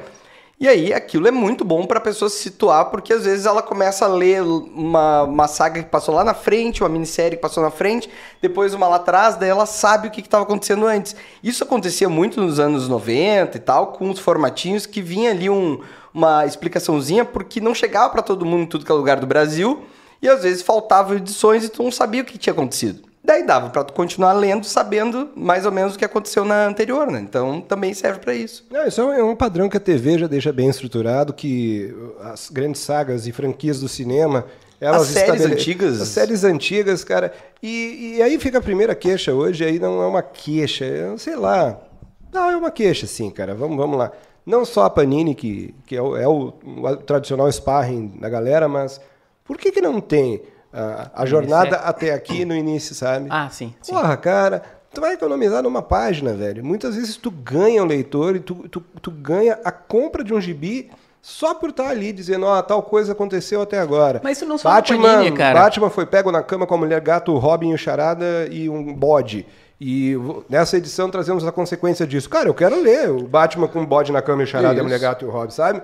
E 0.58 0.66
aí 0.66 0.90
aquilo 0.90 1.28
é 1.28 1.30
muito 1.30 1.66
bom 1.66 1.84
pra 1.84 2.00
pessoa 2.00 2.30
se 2.30 2.38
situar, 2.38 2.86
porque 2.86 3.12
às 3.12 3.26
vezes 3.26 3.44
ela 3.44 3.62
começa 3.62 4.06
a 4.06 4.08
ler 4.08 4.40
uma, 4.40 5.24
uma 5.24 5.46
saga 5.46 5.82
que 5.82 5.90
passou 5.90 6.14
lá 6.14 6.24
na 6.24 6.32
frente, 6.32 6.82
uma 6.82 6.88
minissérie 6.88 7.36
que 7.36 7.42
passou 7.42 7.62
na 7.62 7.70
frente, 7.70 8.08
depois 8.40 8.72
uma 8.72 8.88
lá 8.88 8.96
atrás, 8.96 9.36
daí 9.36 9.50
ela 9.50 9.66
sabe 9.66 10.08
o 10.08 10.10
que 10.10 10.22
estava 10.22 10.44
acontecendo 10.44 10.86
antes. 10.86 11.14
Isso 11.44 11.62
acontecia 11.62 12.08
muito 12.08 12.40
nos 12.40 12.58
anos 12.58 12.88
90 12.88 13.54
e 13.54 13.60
tal, 13.60 13.88
com 13.88 14.08
os 14.08 14.18
formatinhos 14.18 14.86
que 14.86 15.02
vinha 15.02 15.30
ali 15.30 15.50
um, 15.50 15.78
uma 16.12 16.46
explicaçãozinha, 16.46 17.26
porque 17.26 17.60
não 17.60 17.74
chegava 17.74 18.08
pra 18.08 18.22
todo 18.22 18.46
mundo 18.46 18.62
em 18.62 18.66
tudo 18.66 18.86
que 18.86 18.90
é 18.90 18.94
lugar 18.94 19.20
do 19.20 19.26
Brasil, 19.26 19.84
e 20.22 20.28
às 20.28 20.42
vezes 20.42 20.62
faltavam 20.62 21.16
edições 21.16 21.64
e 21.64 21.68
tu 21.68 21.82
não 21.82 21.92
sabia 21.92 22.22
o 22.22 22.24
que 22.24 22.38
tinha 22.38 22.54
acontecido. 22.54 23.05
Daí 23.26 23.44
dava 23.44 23.70
pra 23.70 23.82
tu 23.82 23.92
continuar 23.92 24.32
lendo, 24.34 24.64
sabendo 24.64 25.30
mais 25.34 25.66
ou 25.66 25.72
menos 25.72 25.96
o 25.96 25.98
que 25.98 26.04
aconteceu 26.04 26.44
na 26.44 26.64
anterior, 26.66 27.10
né? 27.10 27.18
Então 27.20 27.60
também 27.60 27.92
serve 27.92 28.20
pra 28.20 28.32
isso. 28.32 28.64
Não, 28.70 28.86
isso 28.86 29.00
é 29.00 29.22
um 29.24 29.34
padrão 29.34 29.68
que 29.68 29.76
a 29.76 29.80
TV 29.80 30.16
já 30.18 30.28
deixa 30.28 30.52
bem 30.52 30.68
estruturado, 30.68 31.32
que 31.32 31.92
as 32.22 32.48
grandes 32.48 32.80
sagas 32.82 33.26
e 33.26 33.32
franquias 33.32 33.80
do 33.80 33.88
cinema... 33.88 34.44
Elas 34.78 35.02
As 35.02 35.08
séries 35.08 35.34
estabele- 35.36 35.54
antigas- 35.54 36.00
As 36.02 36.08
séries 36.08 36.44
antigas, 36.44 37.02
cara. 37.02 37.32
E, 37.62 38.16
e 38.18 38.22
aí 38.22 38.38
fica 38.38 38.58
a 38.58 38.62
primeira 38.62 38.94
queixa 38.94 39.32
hoje, 39.32 39.64
aí 39.64 39.78
não 39.78 40.02
é 40.02 40.06
uma 40.06 40.20
queixa, 40.22 40.84
é, 40.84 41.16
sei 41.16 41.34
lá. 41.34 41.80
Não, 42.30 42.50
é 42.50 42.56
uma 42.56 42.70
queixa, 42.70 43.06
sim, 43.06 43.30
cara. 43.30 43.54
Vamos, 43.54 43.76
vamos 43.78 43.96
lá. 43.96 44.12
Não 44.44 44.66
só 44.66 44.84
a 44.84 44.90
Panini, 44.90 45.34
que, 45.34 45.74
que 45.86 45.96
é, 45.96 46.02
o, 46.02 46.14
é 46.16 46.28
o- 46.28 46.52
o 46.62 46.96
tradicional 46.98 47.50
sparring 47.50 48.18
da 48.20 48.28
galera, 48.28 48.68
mas 48.68 49.00
por 49.46 49.56
que, 49.56 49.72
que 49.72 49.80
não 49.80 49.98
tem 49.98 50.42
ah, 50.76 51.10
a 51.14 51.24
jornada 51.24 51.76
até 51.76 52.12
aqui 52.12 52.44
no 52.44 52.54
início, 52.54 52.94
sabe? 52.94 53.28
Ah, 53.30 53.48
sim. 53.48 53.74
sim. 53.80 53.92
Porra, 53.94 54.14
cara, 54.16 54.62
tu 54.92 55.00
vai 55.00 55.14
economizar 55.14 55.62
numa 55.62 55.80
página, 55.80 56.34
velho. 56.34 56.62
Muitas 56.62 56.94
vezes 56.94 57.16
tu 57.16 57.30
ganha 57.30 57.82
o 57.82 57.86
leitor 57.86 58.36
e 58.36 58.40
tu, 58.40 58.54
tu, 58.68 58.80
tu 59.00 59.10
ganha 59.10 59.58
a 59.64 59.72
compra 59.72 60.22
de 60.22 60.34
um 60.34 60.40
gibi 60.40 60.90
só 61.22 61.54
por 61.54 61.70
estar 61.70 61.88
ali 61.88 62.12
dizendo, 62.12 62.44
ó, 62.44 62.60
tal 62.60 62.82
coisa 62.82 63.12
aconteceu 63.12 63.62
até 63.62 63.78
agora. 63.78 64.20
Mas 64.22 64.36
isso 64.36 64.46
não 64.46 64.58
só 64.58 64.68
na 64.68 64.74
Batman, 64.76 65.02
Panini, 65.02 65.36
cara. 65.36 65.60
Batman 65.60 65.88
foi 65.88 66.04
pego 66.04 66.30
na 66.30 66.42
cama 66.42 66.66
com 66.66 66.74
a 66.74 66.78
mulher 66.78 67.00
gato, 67.00 67.32
o 67.32 67.38
Robin, 67.38 67.72
o 67.72 67.78
Charada 67.78 68.46
e 68.50 68.68
um 68.68 68.92
bode. 68.92 69.46
E 69.80 70.14
nessa 70.48 70.76
edição 70.76 71.10
trazemos 71.10 71.44
a 71.46 71.50
consequência 71.50 72.06
disso. 72.06 72.28
Cara, 72.28 72.48
eu 72.48 72.54
quero 72.54 72.80
ler 72.80 73.10
o 73.10 73.26
Batman 73.26 73.66
com 73.66 73.80
o 73.82 73.86
bode 73.86 74.12
na 74.12 74.22
cama 74.22 74.42
e 74.42 74.44
o 74.44 74.46
Charada 74.46 74.78
a 74.78 74.82
mulher 74.84 75.00
gato 75.00 75.24
e 75.24 75.28
o 75.28 75.30
Robin, 75.30 75.50
sabe? 75.50 75.82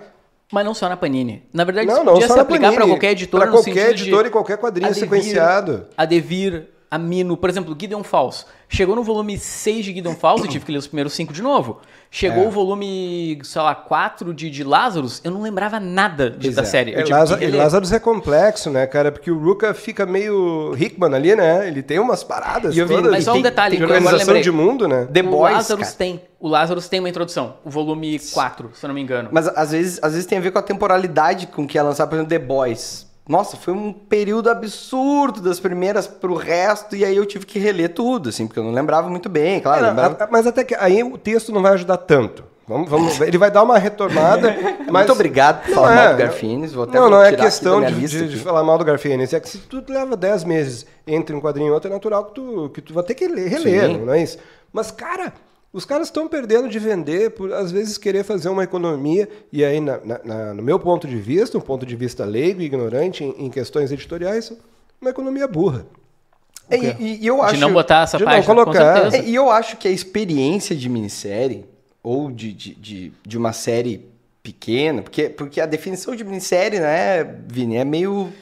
Mas 0.53 0.67
não 0.67 0.75
só 0.75 0.87
na 0.87 0.99
Panini. 0.99 1.43
Na 1.51 1.65
verdade, 1.65 1.87
Não, 1.87 1.95
isso 1.95 2.05
não 2.05 2.13
podia 2.13 2.29
só 2.29 2.35
se 2.35 2.41
aplicar 2.41 2.73
para 2.75 2.87
qualquer 2.87 3.13
editora 3.13 3.45
Pra 3.45 3.51
no 3.51 3.57
qualquer 3.57 3.97
sentido 3.97 4.23
de 4.23 4.27
e 4.29 4.31
qualquer 4.31 4.59
quadrinho 4.59 4.95
sequenciado. 4.95 5.87
A 5.97 6.05
Devir, 6.05 6.69
a 6.93 6.99
Mino, 6.99 7.39
por 7.39 7.49
exemplo, 7.49 7.75
Gideon 7.79 8.03
Falls. 8.05 8.45
Chegou 8.69 8.95
no 8.95 9.03
volume 9.03 9.39
6 9.39 9.85
de 9.87 9.95
Gideon 9.95 10.15
Falls, 10.15 10.45
eu 10.45 10.51
tive 10.51 10.65
que 10.67 10.73
ler 10.73 10.77
os 10.79 10.87
primeiros 10.87 11.15
5 11.15 11.33
de 11.33 11.41
novo. 11.43 11.81
É. 11.83 11.87
Chegou 12.11 12.47
o 12.49 12.51
volume, 12.51 13.39
sei 13.43 13.63
lá, 13.63 13.75
4 13.75 14.35
de, 14.35 14.51
de 14.51 14.63
Lazarus, 14.63 15.21
eu 15.25 15.31
não 15.31 15.41
lembrava 15.41 15.81
nada 15.81 16.29
de- 16.31 16.51
da 16.51 16.61
é. 16.61 16.65
série. 16.67 16.93
Eu 16.93 17.01
É, 17.01 17.05
Lázaro, 17.09 17.43
e. 17.43 17.51
Lazarus 17.51 17.93
é 17.93 17.99
complexo, 17.99 18.69
né, 18.71 18.87
cara? 18.87 19.11
Porque 19.11 19.31
o 19.31 19.39
Ruka 19.39 19.73
fica 19.73 20.05
meio 20.05 20.75
Hickman 20.79 21.15
ali, 21.15 21.35
né? 21.35 21.67
Ele 21.67 21.83
tem 21.83 21.99
umas 21.99 22.23
paradas 22.23 22.77
E 22.77 22.79
eu 22.79 22.87
vi- 22.87 22.95
todas. 22.95 23.11
Mas 23.11 23.25
só 23.25 23.31
um 23.31 23.35
Tem- 23.35 23.43
detalhe, 23.43 23.77
tem 23.77 23.85
agora 23.85 23.99
organização 23.99 24.27
lembrei. 24.35 24.43
de 24.43 24.51
mundo, 24.51 24.87
né? 24.87 25.07
The 25.11 25.21
o 25.21 25.31
Boys, 25.31 25.55
Lazarus 25.55 25.85
cara. 25.85 25.97
tem. 25.97 26.21
O 26.39 26.49
Lazarus 26.49 26.89
tem 26.89 27.01
uma 27.01 27.09
introdução, 27.09 27.55
o 27.65 27.71
volume 27.71 28.19
4, 28.35 28.71
se 28.75 28.85
eu 28.85 28.89
não 28.89 28.95
me 28.95 29.01
engano. 29.01 29.31
Mas 29.33 29.47
às 29.49 29.71
vezes, 29.73 29.99
às 30.03 30.13
vezes 30.13 30.27
tem 30.27 30.37
a 30.37 30.41
ver 30.43 30.51
com 30.51 30.59
a 30.59 30.63
temporalidade 30.63 31.47
com 31.47 31.67
que 31.67 31.79
é 31.79 31.83
lançado, 31.83 32.09
por 32.11 32.17
exemplo, 32.17 32.29
The 32.31 32.39
Boys. 32.39 33.07
Nossa, 33.29 33.57
foi 33.57 33.73
um 33.73 33.93
período 33.93 34.51
absurdo 34.51 35.41
das 35.41 35.61
primeiras 35.61 36.07
pro 36.07 36.35
resto, 36.35 36.97
e 36.97 37.05
aí 37.05 37.17
eu 37.17 37.25
tive 37.25 37.47
que 37.47 37.59
reler 37.59 37.95
tudo, 37.95 38.29
assim, 38.29 38.47
porque 38.47 38.59
eu 38.59 38.65
não 38.65 38.73
lembrava 38.73 39.09
muito 39.09 39.29
bem, 39.29 39.61
claro. 39.61 39.85
É, 39.85 39.89
lembrava... 39.89 40.29
mas 40.31 40.47
até 40.47 40.65
que 40.65 40.75
aí 40.75 41.05
o 41.05 41.17
texto 41.17 41.53
não 41.53 41.63
vai 41.63 41.73
ajudar 41.75 41.99
tanto. 41.99 42.45
Vamos, 42.67 42.89
vamos, 42.89 43.21
ele 43.21 43.39
vai 43.39 43.51
dar 43.51 43.63
uma 43.63 43.79
retomada. 43.79 44.57
mas... 44.91 45.07
Muito 45.07 45.13
obrigado 45.13 45.65
por 45.65 45.75
falar 45.75 45.93
é. 45.93 45.97
mal 45.97 46.13
do 46.13 46.19
Garfienes, 46.19 46.73
vou 46.73 46.85
até 46.85 46.99
Não, 46.99 47.11
não 47.11 47.23
é 47.23 47.33
questão 47.35 47.81
de, 47.81 48.07
de- 48.07 48.29
de 48.29 48.37
falar 48.39 48.63
mal 48.63 48.79
do 48.79 48.85
Garfienes. 48.85 49.33
É 49.33 49.41
que 49.41 49.49
se 49.49 49.59
tu 49.59 49.85
leva 49.89 50.17
10 50.17 50.45
meses 50.45 50.87
entre 51.07 51.35
um 51.35 51.41
quadrinho 51.41 51.69
e 51.69 51.71
outro, 51.71 51.91
é 51.91 51.95
natural 51.95 52.27
que 52.27 52.35
tu, 52.35 52.71
que 52.73 52.81
tu 52.81 52.95
vai 52.95 53.03
ter 53.05 53.15
que 53.15 53.27
ler, 53.27 53.49
reler, 53.49 53.87
Sim. 53.89 53.99
não 53.99 54.15
é 54.15 54.23
isso? 54.23 54.39
Mas, 54.73 54.91
cara, 54.91 55.33
os 55.73 55.85
caras 55.85 56.09
estão 56.09 56.29
perdendo 56.29 56.69
de 56.69 56.79
vender 56.79 57.31
por, 57.31 57.53
às 57.53 57.73
vezes, 57.73 57.97
querer 57.97 58.25
fazer 58.25 58.49
uma 58.49 58.63
economia. 58.65 59.29
E 59.53 59.65
aí, 59.65 59.81
na- 59.81 59.99
na- 60.05 60.21
na- 60.25 60.55
no 60.55 60.63
meu 60.63 60.79
ponto 60.79 61.07
de 61.09 61.17
vista, 61.17 61.57
um 61.57 61.61
ponto 61.63 61.87
de 61.87 61.97
vista 61.97 62.25
leigo 62.25 62.61
e 62.61 62.65
ignorante 62.65 63.25
em, 63.25 63.47
em 63.47 63.51
questões 63.51 63.91
editoriais, 63.91 64.53
uma 65.01 65.11
economia 65.11 65.49
burra. 65.49 65.87
É, 66.71 66.77
E, 66.77 66.97
e- 66.99 67.19
e 67.23 67.27
eu 67.27 67.43
acho... 67.43 67.55
de 67.55 67.61
não 67.61 67.73
botar 67.73 68.03
essa 68.05 68.17
de 68.19 68.25
não 68.25 68.31
página, 68.33 68.55
colocar. 68.55 68.95
com 68.95 69.01
certeza. 69.11 69.25
É, 69.25 69.29
e 69.29 69.35
eu 69.35 69.51
acho 69.51 69.77
que 69.77 69.89
a 69.89 69.91
experiência 69.91 70.77
de 70.77 70.89
minissérie, 70.89 71.65
ou 72.03 72.31
de, 72.31 72.53
de, 72.53 72.75
de, 72.75 73.13
de 73.27 73.39
uma 73.39 73.53
série 73.53 74.07
pequena, 74.43 75.03
porque, 75.03 75.29
porque 75.29 75.61
a 75.61 75.67
definição 75.67 76.15
de 76.17 76.23
minissérie, 76.25 76.81
né, 76.81 77.25
Vini, 77.49 77.77
é 77.77 77.85
meio... 77.85 78.33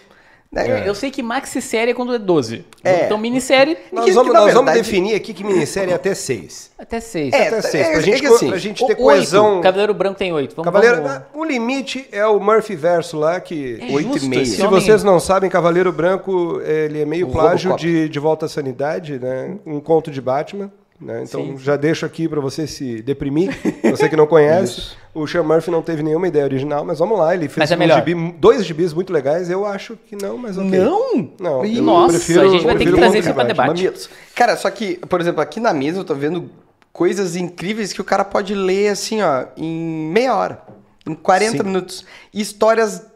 né, 0.52 0.88
Eu 0.88 0.94
sei 0.94 1.10
que 1.10 1.22
maxi 1.22 1.60
série 1.62 1.92
é 1.92 1.94
quando 1.94 2.14
é 2.14 2.18
12. 2.18 2.64
É. 2.82 3.04
Então 3.04 3.16
minissérie 3.18 3.76
Nós, 3.92 4.04
que, 4.06 4.12
vamos, 4.12 4.32
na 4.32 4.40
nós 4.40 4.52
vamos 4.52 4.72
verdade- 4.72 4.78
definir 4.90 5.14
aqui 5.14 5.32
que 5.32 5.44
minissérie 5.44 5.92
é 5.92 5.94
até 5.94 6.14
6. 6.14 6.70
até 6.78 6.98
6. 6.98 7.32
É, 7.32 7.48
Até 7.48 7.62
6, 7.62 7.74
é, 7.74 7.90
pra, 7.90 7.98
é 7.98 8.02
gente, 8.02 8.20
que 8.20 8.26
assim, 8.26 8.48
pra 8.48 8.58
gente 8.58 8.86
ter 8.86 8.94
coesão. 8.96 9.60
Cavaleiro 9.60 9.94
Branco 9.94 10.18
tem 10.18 10.32
8. 10.32 10.56
Vamos, 10.56 10.64
Cavaleiro, 10.64 10.96
vamos... 11.02 11.10
ah, 11.18 11.26
o 11.34 11.44
limite 11.44 12.08
é 12.10 12.26
o 12.26 12.40
Murphy 12.40 12.74
verso 12.74 13.16
lá, 13.18 13.40
que. 13.40 13.78
É 13.80 13.92
oito 13.94 14.08
e 14.08 14.12
justo, 14.14 14.28
meio. 14.28 14.42
esse 14.42 14.56
Se 14.56 14.62
homem- 14.62 14.80
vocês 14.80 15.04
não 15.04 15.20
sabem, 15.20 15.48
Cavaleiro 15.48 15.92
Branco, 15.92 16.60
ele 16.64 17.02
é 17.02 17.04
meio 17.06 17.28
O 17.28 17.32
plágio 17.32 17.70
Robocop. 17.70 17.80
de, 17.88 18.08
de 18.08 18.18
Volta 18.18 18.46
à 18.46 18.48
Sanidade, 18.48 19.18
né? 19.18 19.56
Um 19.64 19.78
conto 19.78 20.10
de 20.10 20.20
Batman. 20.20 20.70
Né? 21.00 21.22
Então 21.22 21.42
Sim. 21.42 21.58
já 21.58 21.76
deixo 21.76 22.04
aqui 22.04 22.28
para 22.28 22.40
você 22.40 22.66
se 22.66 23.00
deprimir, 23.00 23.56
você 23.90 24.06
que 24.08 24.16
não 24.16 24.26
conhece. 24.26 24.90
o 25.14 25.26
Sean 25.26 25.42
Murphy 25.42 25.70
não 25.70 25.80
teve 25.80 26.02
nenhuma 26.02 26.28
ideia 26.28 26.44
original, 26.44 26.84
mas 26.84 26.98
vamos 26.98 27.18
lá, 27.18 27.34
ele 27.34 27.48
fez 27.48 27.70
é 27.70 27.76
um 27.76 27.80
gibi- 28.04 28.34
dois 28.38 28.66
gibis 28.66 28.92
muito 28.92 29.10
legais. 29.10 29.48
Eu 29.48 29.64
acho 29.64 29.96
que 29.96 30.14
não, 30.14 30.36
mas 30.36 30.58
ok. 30.58 30.78
Não? 30.78 31.30
Não, 31.40 31.64
eu 31.64 31.82
Nossa, 31.82 32.12
prefiro- 32.18 32.42
a 32.42 32.48
gente 32.48 32.64
vai 32.64 32.76
ter 32.76 32.84
que 32.84 32.92
trazer 32.92 33.18
isso 33.20 33.32
pra 33.32 33.44
debate. 33.44 33.68
Mamilos. 33.68 34.10
Cara, 34.34 34.56
só 34.56 34.70
que, 34.70 34.96
por 35.08 35.20
exemplo, 35.22 35.40
aqui 35.40 35.58
na 35.58 35.72
mesa 35.72 36.00
eu 36.00 36.04
tô 36.04 36.14
vendo 36.14 36.50
coisas 36.92 37.34
incríveis 37.34 37.92
que 37.94 38.00
o 38.02 38.04
cara 38.04 38.22
pode 38.24 38.54
ler 38.54 38.88
assim, 38.88 39.22
ó, 39.22 39.46
em 39.56 40.10
meia 40.12 40.34
hora, 40.36 40.62
em 41.06 41.14
40 41.14 41.56
Sim. 41.58 41.62
minutos. 41.64 42.04
E 42.34 42.42
histórias 42.42 43.06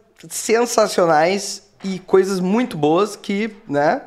sensacionais 0.58 1.64
e 1.84 1.98
coisas 1.98 2.40
muito 2.40 2.76
boas 2.78 3.14
que, 3.14 3.50
né? 3.68 4.00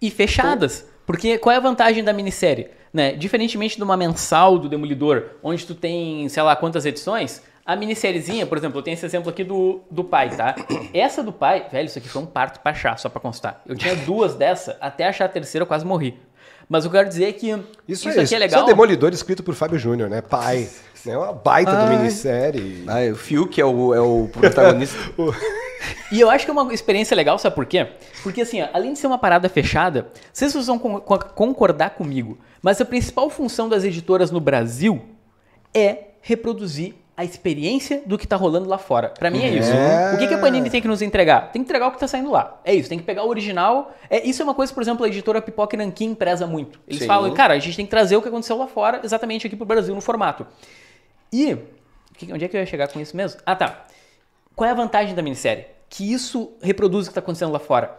E 0.00 0.10
fechadas. 0.10 0.84
Porque 1.06 1.36
qual 1.38 1.52
é 1.52 1.56
a 1.56 1.60
vantagem 1.60 2.02
da 2.02 2.12
minissérie? 2.12 2.68
Né? 2.92 3.12
Diferentemente 3.12 3.76
de 3.76 3.82
uma 3.82 3.96
mensal 3.96 4.58
do 4.58 4.68
Demolidor, 4.68 5.30
onde 5.42 5.66
tu 5.66 5.74
tem, 5.74 6.28
sei 6.28 6.42
lá, 6.42 6.56
quantas 6.56 6.86
edições, 6.86 7.42
a 7.64 7.76
minissériezinha, 7.76 8.46
por 8.46 8.56
exemplo, 8.56 8.78
eu 8.78 8.82
tenho 8.82 8.94
esse 8.94 9.04
exemplo 9.04 9.28
aqui 9.28 9.44
do, 9.44 9.80
do 9.90 10.02
pai, 10.02 10.34
tá? 10.34 10.54
Essa 10.94 11.22
do 11.22 11.32
pai, 11.32 11.66
velho, 11.70 11.86
isso 11.86 11.98
aqui 11.98 12.08
foi 12.08 12.22
um 12.22 12.26
parto 12.26 12.60
pra 12.60 12.72
achar, 12.72 12.98
só 12.98 13.10
pra 13.10 13.20
constar. 13.20 13.60
Eu 13.66 13.76
tinha 13.76 13.94
duas 13.94 14.34
dessa, 14.34 14.78
até 14.80 15.06
achar 15.06 15.26
a 15.26 15.28
terceira 15.28 15.64
eu 15.64 15.66
quase 15.66 15.84
morri. 15.84 16.18
Mas 16.68 16.84
eu 16.84 16.90
quero 16.90 17.08
dizer 17.08 17.24
é 17.24 17.32
que 17.32 17.48
Isso, 17.86 18.08
isso, 18.08 18.20
é, 18.20 18.22
aqui 18.22 18.34
é 18.34 18.38
legal. 18.38 18.60
Isso 18.60 18.68
é 18.68 18.72
Demolidor 18.72 19.12
escrito 19.12 19.42
por 19.42 19.54
Fábio 19.54 19.78
Júnior, 19.78 20.08
né? 20.08 20.20
Pai. 20.20 20.68
É 21.06 21.16
uma 21.16 21.32
baita 21.32 21.70
de 21.70 21.76
Ai. 21.76 21.96
minissérie. 21.98 22.84
Ah, 22.86 23.12
o 23.12 23.16
Fiuk 23.16 23.60
é 23.60 23.64
o, 23.64 23.94
é 23.94 24.00
o 24.00 24.28
protagonista. 24.32 24.96
E 26.10 26.20
eu 26.20 26.28
acho 26.28 26.44
que 26.44 26.50
é 26.50 26.52
uma 26.54 26.72
experiência 26.74 27.14
legal, 27.14 27.38
sabe 27.38 27.54
por 27.54 27.64
quê? 27.64 27.86
Porque 28.22 28.40
assim, 28.40 28.60
ó, 28.62 28.68
além 28.72 28.94
de 28.94 28.98
ser 28.98 29.06
uma 29.06 29.16
parada 29.18 29.48
fechada, 29.48 30.08
vocês 30.32 30.52
vão 30.66 30.78
con- 30.78 31.00
con- 31.00 31.18
concordar 31.34 31.90
comigo, 31.90 32.36
mas 32.60 32.80
a 32.80 32.84
principal 32.84 33.30
função 33.30 33.68
das 33.68 33.84
editoras 33.84 34.30
no 34.30 34.40
Brasil 34.40 35.00
é 35.72 36.08
reproduzir 36.20 36.94
a 37.16 37.24
experiência 37.24 38.02
do 38.06 38.18
que 38.18 38.26
tá 38.26 38.36
rolando 38.36 38.68
lá 38.68 38.76
fora. 38.78 39.10
Pra 39.10 39.30
mim 39.30 39.42
é 39.44 39.48
isso. 39.50 39.70
É. 39.70 40.14
O 40.14 40.18
que, 40.18 40.26
que 40.26 40.34
a 40.34 40.38
Panini 40.38 40.68
tem 40.70 40.80
que 40.82 40.88
nos 40.88 41.00
entregar? 41.02 41.52
Tem 41.52 41.62
que 41.62 41.68
entregar 41.68 41.88
o 41.88 41.92
que 41.92 41.98
tá 42.00 42.08
saindo 42.08 42.30
lá. 42.30 42.60
É 42.64 42.74
isso, 42.74 42.88
tem 42.88 42.98
que 42.98 43.04
pegar 43.04 43.24
o 43.24 43.28
original. 43.28 43.92
É, 44.10 44.26
isso 44.26 44.40
é 44.42 44.44
uma 44.44 44.54
coisa, 44.54 44.72
por 44.74 44.82
exemplo, 44.82 45.04
a 45.04 45.08
editora 45.08 45.40
Pipoca 45.42 45.76
e 45.76 45.78
Nankin 45.78 46.14
preza 46.14 46.46
muito. 46.46 46.80
Eles 46.88 47.02
Sim. 47.02 47.06
falam, 47.06 47.32
cara, 47.34 47.54
a 47.54 47.58
gente 47.58 47.76
tem 47.76 47.84
que 47.84 47.90
trazer 47.90 48.16
o 48.16 48.22
que 48.22 48.28
aconteceu 48.28 48.56
lá 48.56 48.66
fora 48.66 49.00
exatamente 49.04 49.46
aqui 49.46 49.54
pro 49.56 49.66
Brasil 49.66 49.94
no 49.94 50.00
formato. 50.00 50.46
E 51.32 51.56
que- 52.14 52.32
onde 52.32 52.44
é 52.44 52.48
que 52.48 52.56
eu 52.56 52.60
ia 52.60 52.66
chegar 52.66 52.88
com 52.88 53.00
isso 53.00 53.16
mesmo? 53.16 53.40
Ah, 53.46 53.54
tá. 53.56 53.84
Qual 54.56 54.66
é 54.68 54.72
a 54.72 54.74
vantagem 54.74 55.14
da 55.14 55.22
minissérie? 55.22 55.66
Que 55.88 56.12
isso 56.12 56.52
reproduz 56.60 57.06
o 57.06 57.08
que 57.08 57.12
está 57.12 57.20
acontecendo 57.20 57.52
lá 57.52 57.58
fora. 57.58 57.96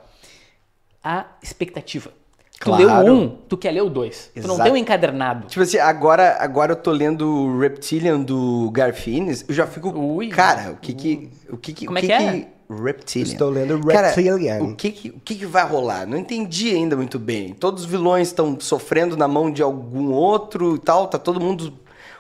A 1.04 1.26
expectativa. 1.42 2.12
Tu 2.60 2.66
Claro. 2.66 2.84
leu 3.06 3.14
o 3.14 3.18
um, 3.18 3.30
tu 3.48 3.58
quer 3.58 3.72
ler 3.72 3.82
o 3.82 3.90
dois. 3.90 4.30
Tu 4.36 4.42
não 4.46 4.56
Exato. 4.56 4.64
tem 4.64 4.74
um 4.74 4.78
encadernado. 4.78 5.48
tipo 5.48 5.64
assim, 5.64 5.78
agora, 5.78 6.36
agora 6.42 6.74
eu 6.74 6.76
tô 6.76 6.92
lendo 6.92 7.26
o 7.26 7.58
Reptilian 7.60 8.20
do 8.20 8.70
Garfienes, 8.72 9.46
eu 9.48 9.56
já 9.56 9.66
fico. 9.66 9.90
Ui. 9.98 10.28
Cara, 10.28 10.72
o 10.72 10.76
que 10.76 10.94
que. 10.94 11.30
O 11.50 11.56
que 11.58 11.72
que. 11.72 11.86
Como 11.86 11.96
o 11.96 12.00
é 12.00 12.02
que 12.02 12.08
que 12.08 12.14
é? 12.14 12.48
Reptilian. 12.70 13.32
Estou 13.32 13.50
lendo 13.50 13.80
Cara, 13.88 14.08
Reptilian. 14.10 14.60
o 14.62 14.76
que 14.76 14.92
que, 14.92 15.10
o 15.10 15.20
que 15.22 15.36
que 15.36 15.46
vai 15.46 15.66
rolar? 15.66 16.06
Não 16.06 16.18
entendi 16.18 16.70
ainda 16.76 16.98
muito 16.98 17.18
bem. 17.18 17.54
Todos 17.54 17.86
os 17.86 17.90
vilões 17.90 18.28
estão 18.28 18.60
sofrendo 18.60 19.16
na 19.16 19.28
mão 19.28 19.50
de 19.50 19.64
algum 19.64 20.12
outro 20.12 20.76
e 20.76 20.80
tal, 20.80 21.08
tá 21.08 21.18
todo 21.18 21.40
mundo... 21.40 21.74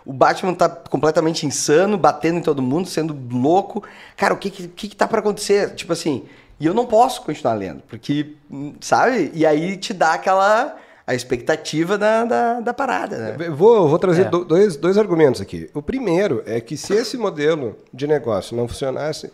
O 0.06 0.14
Batman 0.14 0.54
tá 0.54 0.68
completamente 0.70 1.46
insano, 1.46 1.98
batendo 1.98 2.38
em 2.40 2.42
todo 2.42 2.62
mundo, 2.62 2.88
sendo 2.88 3.18
louco. 3.32 3.84
Cara, 4.18 4.34
o 4.34 4.38
que 4.38 4.50
que, 4.50 4.68
que, 4.68 4.88
que 4.90 4.96
tá 4.96 5.08
pra 5.08 5.20
acontecer? 5.20 5.74
Tipo 5.76 5.94
assim, 5.94 6.26
E 6.60 6.66
eu 6.66 6.74
não 6.74 6.86
posso 6.86 7.22
continuar 7.22 7.54
lendo, 7.54 7.82
porque, 7.88 8.36
hum, 8.52 8.74
sabe? 8.82 9.32
E 9.34 9.46
aí 9.46 9.78
te 9.78 9.94
dá 9.94 10.14
aquela 10.14 10.76
a 11.08 11.16
expectativa 11.16 11.98
da, 11.98 12.24
da, 12.26 12.60
da 12.60 12.74
parada, 12.74 13.18
né? 13.18 13.36
Eu 13.48 13.56
Vou, 13.56 13.88
vou 13.88 13.98
trazer 13.98 14.28
É. 14.28 14.30
do- 14.30 14.46
dois, 14.46 14.76
dois 14.76 14.98
argumentos 14.98 15.42
aqui. 15.42 15.70
O 15.74 15.82
primeiro 15.82 16.44
é 16.46 16.60
que 16.62 16.78
se 16.78 16.94
esse 16.94 17.18
modelo 17.18 17.76
de 17.94 18.06
negócio 18.06 18.56
não 18.56 18.68
funcionasse, 18.68 19.32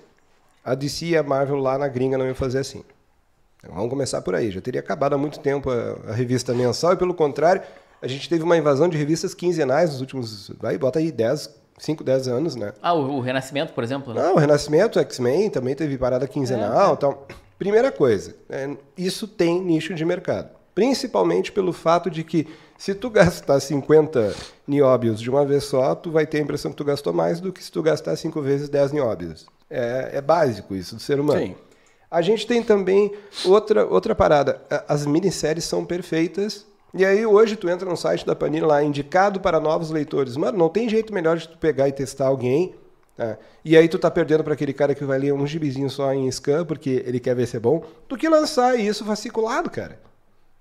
a 0.63 0.73
DC 0.73 1.05
e 1.07 1.17
a 1.17 1.23
Marvel 1.23 1.57
lá 1.57 1.77
na 1.77 1.87
gringa 1.87 2.17
não 2.17 2.25
iam 2.25 2.33
fazer 2.35 2.59
assim. 2.59 2.83
Então, 3.57 3.73
vamos 3.75 3.89
começar 3.89 4.21
por 4.21 4.35
aí. 4.35 4.51
Já 4.51 4.61
teria 4.61 4.79
acabado 4.79 5.13
há 5.13 5.17
muito 5.17 5.39
tempo 5.39 5.69
a, 5.69 6.11
a 6.11 6.13
revista 6.13 6.53
mensal 6.53 6.93
e, 6.93 6.95
pelo 6.97 7.13
contrário, 7.13 7.61
a 8.01 8.07
gente 8.07 8.29
teve 8.29 8.43
uma 8.43 8.57
invasão 8.57 8.87
de 8.87 8.97
revistas 8.97 9.33
quinzenais 9.33 9.91
nos 9.91 10.01
últimos. 10.01 10.51
Vai, 10.59 10.77
bota 10.77 10.99
aí 10.99 11.11
10, 11.11 11.49
5, 11.77 12.03
10 12.03 12.27
anos, 12.27 12.55
né? 12.55 12.73
Ah, 12.81 12.93
o, 12.93 13.17
o 13.17 13.19
Renascimento, 13.19 13.73
por 13.73 13.83
exemplo, 13.83 14.13
né? 14.13 14.21
Não, 14.21 14.35
o 14.35 14.37
Renascimento, 14.37 14.99
X-Men 14.99 15.49
também 15.49 15.75
teve 15.75 15.97
parada 15.97 16.27
quinzenal. 16.27 16.93
Então, 16.93 17.17
primeira 17.57 17.91
coisa, 17.91 18.35
é, 18.49 18.69
isso 18.97 19.27
tem 19.27 19.61
nicho 19.61 19.93
de 19.93 20.05
mercado. 20.05 20.49
Principalmente 20.73 21.51
pelo 21.51 21.71
fato 21.71 22.09
de 22.09 22.23
que 22.23 22.47
se 22.77 22.93
tu 22.93 23.09
gastar 23.09 23.59
50 23.59 24.35
nióbios 24.67 25.21
de 25.21 25.29
uma 25.29 25.45
vez 25.45 25.63
só, 25.63 25.95
tu 25.95 26.11
vai 26.11 26.25
ter 26.25 26.39
a 26.39 26.41
impressão 26.41 26.71
que 26.71 26.77
tu 26.77 26.83
gastou 26.83 27.13
mais 27.13 27.39
do 27.39 27.53
que 27.53 27.63
se 27.63 27.71
tu 27.71 27.81
gastar 27.81 28.15
5 28.15 28.41
vezes 28.41 28.67
10 28.67 28.91
nióbios. 28.91 29.45
É, 29.69 30.11
é 30.13 30.21
básico 30.21 30.75
isso 30.75 30.95
do 30.95 31.01
ser 31.01 31.19
humano. 31.19 31.39
Sim. 31.39 31.55
A 32.11 32.21
gente 32.21 32.45
tem 32.45 32.61
também 32.61 33.11
outra, 33.45 33.85
outra 33.85 34.13
parada. 34.13 34.61
As 34.87 35.05
minisséries 35.05 35.63
são 35.63 35.85
perfeitas. 35.85 36.65
E 36.95 37.03
aí 37.03 37.25
hoje 37.25 37.57
tu 37.57 37.67
entra 37.69 37.89
no 37.89 37.97
site 37.97 38.25
da 38.25 38.33
Panini 38.33 38.65
lá, 38.65 38.81
indicado 38.81 39.41
para 39.41 39.59
novos 39.59 39.91
leitores. 39.91 40.37
Mano, 40.37 40.57
não 40.57 40.69
tem 40.69 40.87
jeito 40.87 41.13
melhor 41.13 41.37
de 41.37 41.49
tu 41.49 41.57
pegar 41.57 41.89
e 41.89 41.91
testar 41.91 42.27
alguém. 42.27 42.73
tá? 43.17 43.37
E 43.65 43.75
aí 43.75 43.89
tu 43.89 43.99
tá 43.99 44.09
perdendo 44.09 44.45
para 44.45 44.53
aquele 44.53 44.71
cara 44.71 44.95
que 44.95 45.03
vai 45.03 45.19
ler 45.19 45.33
um 45.33 45.45
gibizinho 45.45 45.89
só 45.89 46.13
em 46.13 46.31
scan, 46.31 46.63
porque 46.63 47.03
ele 47.05 47.19
quer 47.19 47.35
ver 47.35 47.47
se 47.47 47.57
é 47.57 47.59
bom, 47.59 47.83
do 48.07 48.15
que 48.15 48.29
lançar 48.29 48.79
isso 48.79 49.03
fasciculado, 49.03 49.69
cara. 49.69 49.99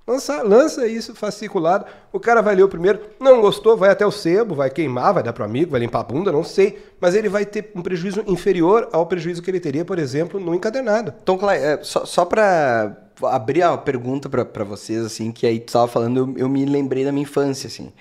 Lança, 0.06 0.42
lança 0.42 0.86
isso 0.86 1.14
fasciculado, 1.14 1.86
o 2.12 2.20
cara 2.20 2.42
vai 2.42 2.54
ler 2.54 2.62
o 2.62 2.68
primeiro, 2.68 3.00
não 3.18 3.40
gostou, 3.40 3.74
vai 3.74 3.88
até 3.88 4.04
o 4.04 4.10
sebo, 4.10 4.54
vai 4.54 4.68
queimar, 4.68 5.14
vai 5.14 5.22
dar 5.22 5.32
pro 5.32 5.44
amigo, 5.44 5.70
vai 5.70 5.80
limpar 5.80 6.00
a 6.00 6.04
bunda, 6.04 6.30
não 6.30 6.44
sei, 6.44 6.78
mas 7.00 7.14
ele 7.14 7.28
vai 7.28 7.46
ter 7.46 7.70
um 7.74 7.80
prejuízo 7.80 8.22
inferior 8.26 8.86
ao 8.92 9.06
prejuízo 9.06 9.40
que 9.40 9.50
ele 9.50 9.60
teria, 9.60 9.82
por 9.82 9.98
exemplo, 9.98 10.38
no 10.38 10.54
encadernado. 10.54 11.14
Então, 11.22 11.38
Clay, 11.38 11.58
é, 11.58 11.78
só, 11.82 12.04
só 12.04 12.26
pra 12.26 13.03
abrir 13.22 13.62
a 13.62 13.76
pergunta 13.76 14.28
pra, 14.28 14.44
pra 14.44 14.64
vocês, 14.64 15.04
assim, 15.04 15.30
que 15.32 15.46
aí 15.46 15.60
tu 15.60 15.72
tava 15.72 15.88
falando, 15.88 16.18
eu, 16.18 16.44
eu 16.44 16.48
me 16.48 16.64
lembrei 16.64 17.04
da 17.04 17.12
minha 17.12 17.22
infância, 17.22 17.66
assim, 17.68 17.92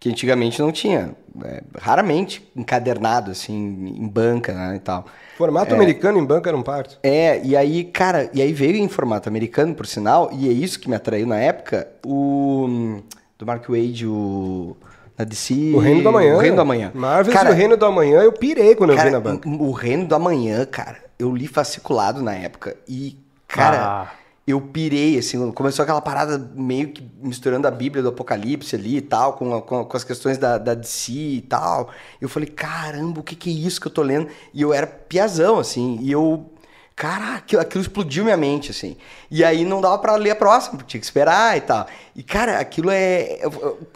que 0.00 0.08
antigamente 0.08 0.60
não 0.60 0.70
tinha, 0.70 1.14
é, 1.44 1.62
raramente 1.78 2.48
encadernado, 2.54 3.30
assim, 3.30 3.54
em 3.54 4.06
banca, 4.08 4.52
né, 4.52 4.76
e 4.76 4.80
tal. 4.80 5.06
Formato 5.36 5.74
americano 5.74 6.18
em 6.18 6.24
banca 6.24 6.50
era 6.50 6.56
um 6.56 6.62
parto. 6.62 6.98
É, 7.02 7.40
e 7.44 7.56
aí, 7.56 7.84
cara, 7.84 8.28
e 8.34 8.42
aí 8.42 8.52
veio 8.52 8.76
em 8.76 8.88
formato 8.88 9.28
americano, 9.28 9.74
por 9.74 9.86
sinal, 9.86 10.30
e 10.32 10.48
é 10.48 10.52
isso 10.52 10.78
que 10.80 10.88
me 10.88 10.96
atraiu 10.96 11.26
na 11.26 11.36
época, 11.36 11.88
o 12.04 13.00
do 13.38 13.46
Mark 13.46 13.68
Wade, 13.68 14.06
o 14.06 14.76
na 15.16 15.24
DC, 15.24 15.72
O 15.74 15.78
Reino 15.78 16.02
do 16.02 16.08
Amanhã. 16.10 16.34
O 16.36 16.38
Reino 16.38 16.56
do 16.56 16.62
Amanhã. 16.62 16.92
Marvel 16.94 17.32
cara, 17.32 17.50
e 17.50 17.52
o 17.52 17.56
Reino 17.56 17.76
do 17.76 17.84
Amanhã 17.84 18.20
eu 18.20 18.32
pirei 18.32 18.74
quando 18.76 18.90
eu 18.90 18.96
cara, 18.96 19.08
vi 19.08 19.12
na 19.12 19.20
banca. 19.20 19.48
O 19.48 19.72
Reino 19.72 20.06
do 20.06 20.14
Amanhã, 20.14 20.64
cara, 20.64 20.98
eu 21.18 21.34
li 21.34 21.48
fasciculado 21.48 22.22
na 22.22 22.34
época 22.34 22.76
e, 22.88 23.16
cara, 23.48 23.78
Ah. 23.78 24.12
Eu 24.50 24.60
pirei, 24.60 25.18
assim, 25.18 25.50
começou 25.52 25.82
aquela 25.82 26.00
parada 26.00 26.38
meio 26.54 26.88
que 26.92 27.06
misturando 27.22 27.68
a 27.68 27.70
Bíblia 27.70 28.02
do 28.02 28.08
Apocalipse 28.08 28.74
ali 28.74 28.96
e 28.96 29.00
tal, 29.00 29.34
com, 29.34 29.54
a- 29.54 29.62
com, 29.62 29.80
a- 29.80 29.84
com 29.84 29.96
as 29.96 30.04
questões 30.04 30.38
da, 30.38 30.56
da 30.58 30.74
DC 30.74 31.12
e 31.12 31.40
tal. 31.42 31.90
Eu 32.20 32.28
falei, 32.28 32.48
caramba, 32.48 33.20
o 33.20 33.22
que 33.22 33.36
que 33.36 33.50
é 33.50 33.52
isso 33.52 33.80
que 33.80 33.86
eu 33.86 33.92
tô 33.92 34.02
lendo? 34.02 34.28
E 34.54 34.62
eu 34.62 34.72
era 34.72 34.86
piazão, 34.86 35.58
assim, 35.58 35.98
e 36.00 36.10
eu... 36.12 36.50
Caraca, 36.96 37.36
aquilo, 37.36 37.62
aquilo 37.62 37.82
explodiu 37.82 38.24
minha 38.24 38.36
mente, 38.36 38.72
assim. 38.72 38.96
E 39.30 39.44
aí 39.44 39.64
não 39.64 39.80
dava 39.80 39.98
pra 39.98 40.16
ler 40.16 40.30
a 40.30 40.34
próxima, 40.36 40.82
tinha 40.84 40.98
que 40.98 41.06
esperar 41.06 41.56
e 41.56 41.60
tal. 41.60 41.86
E, 42.16 42.24
cara, 42.24 42.58
aquilo 42.58 42.90
é... 42.90 43.38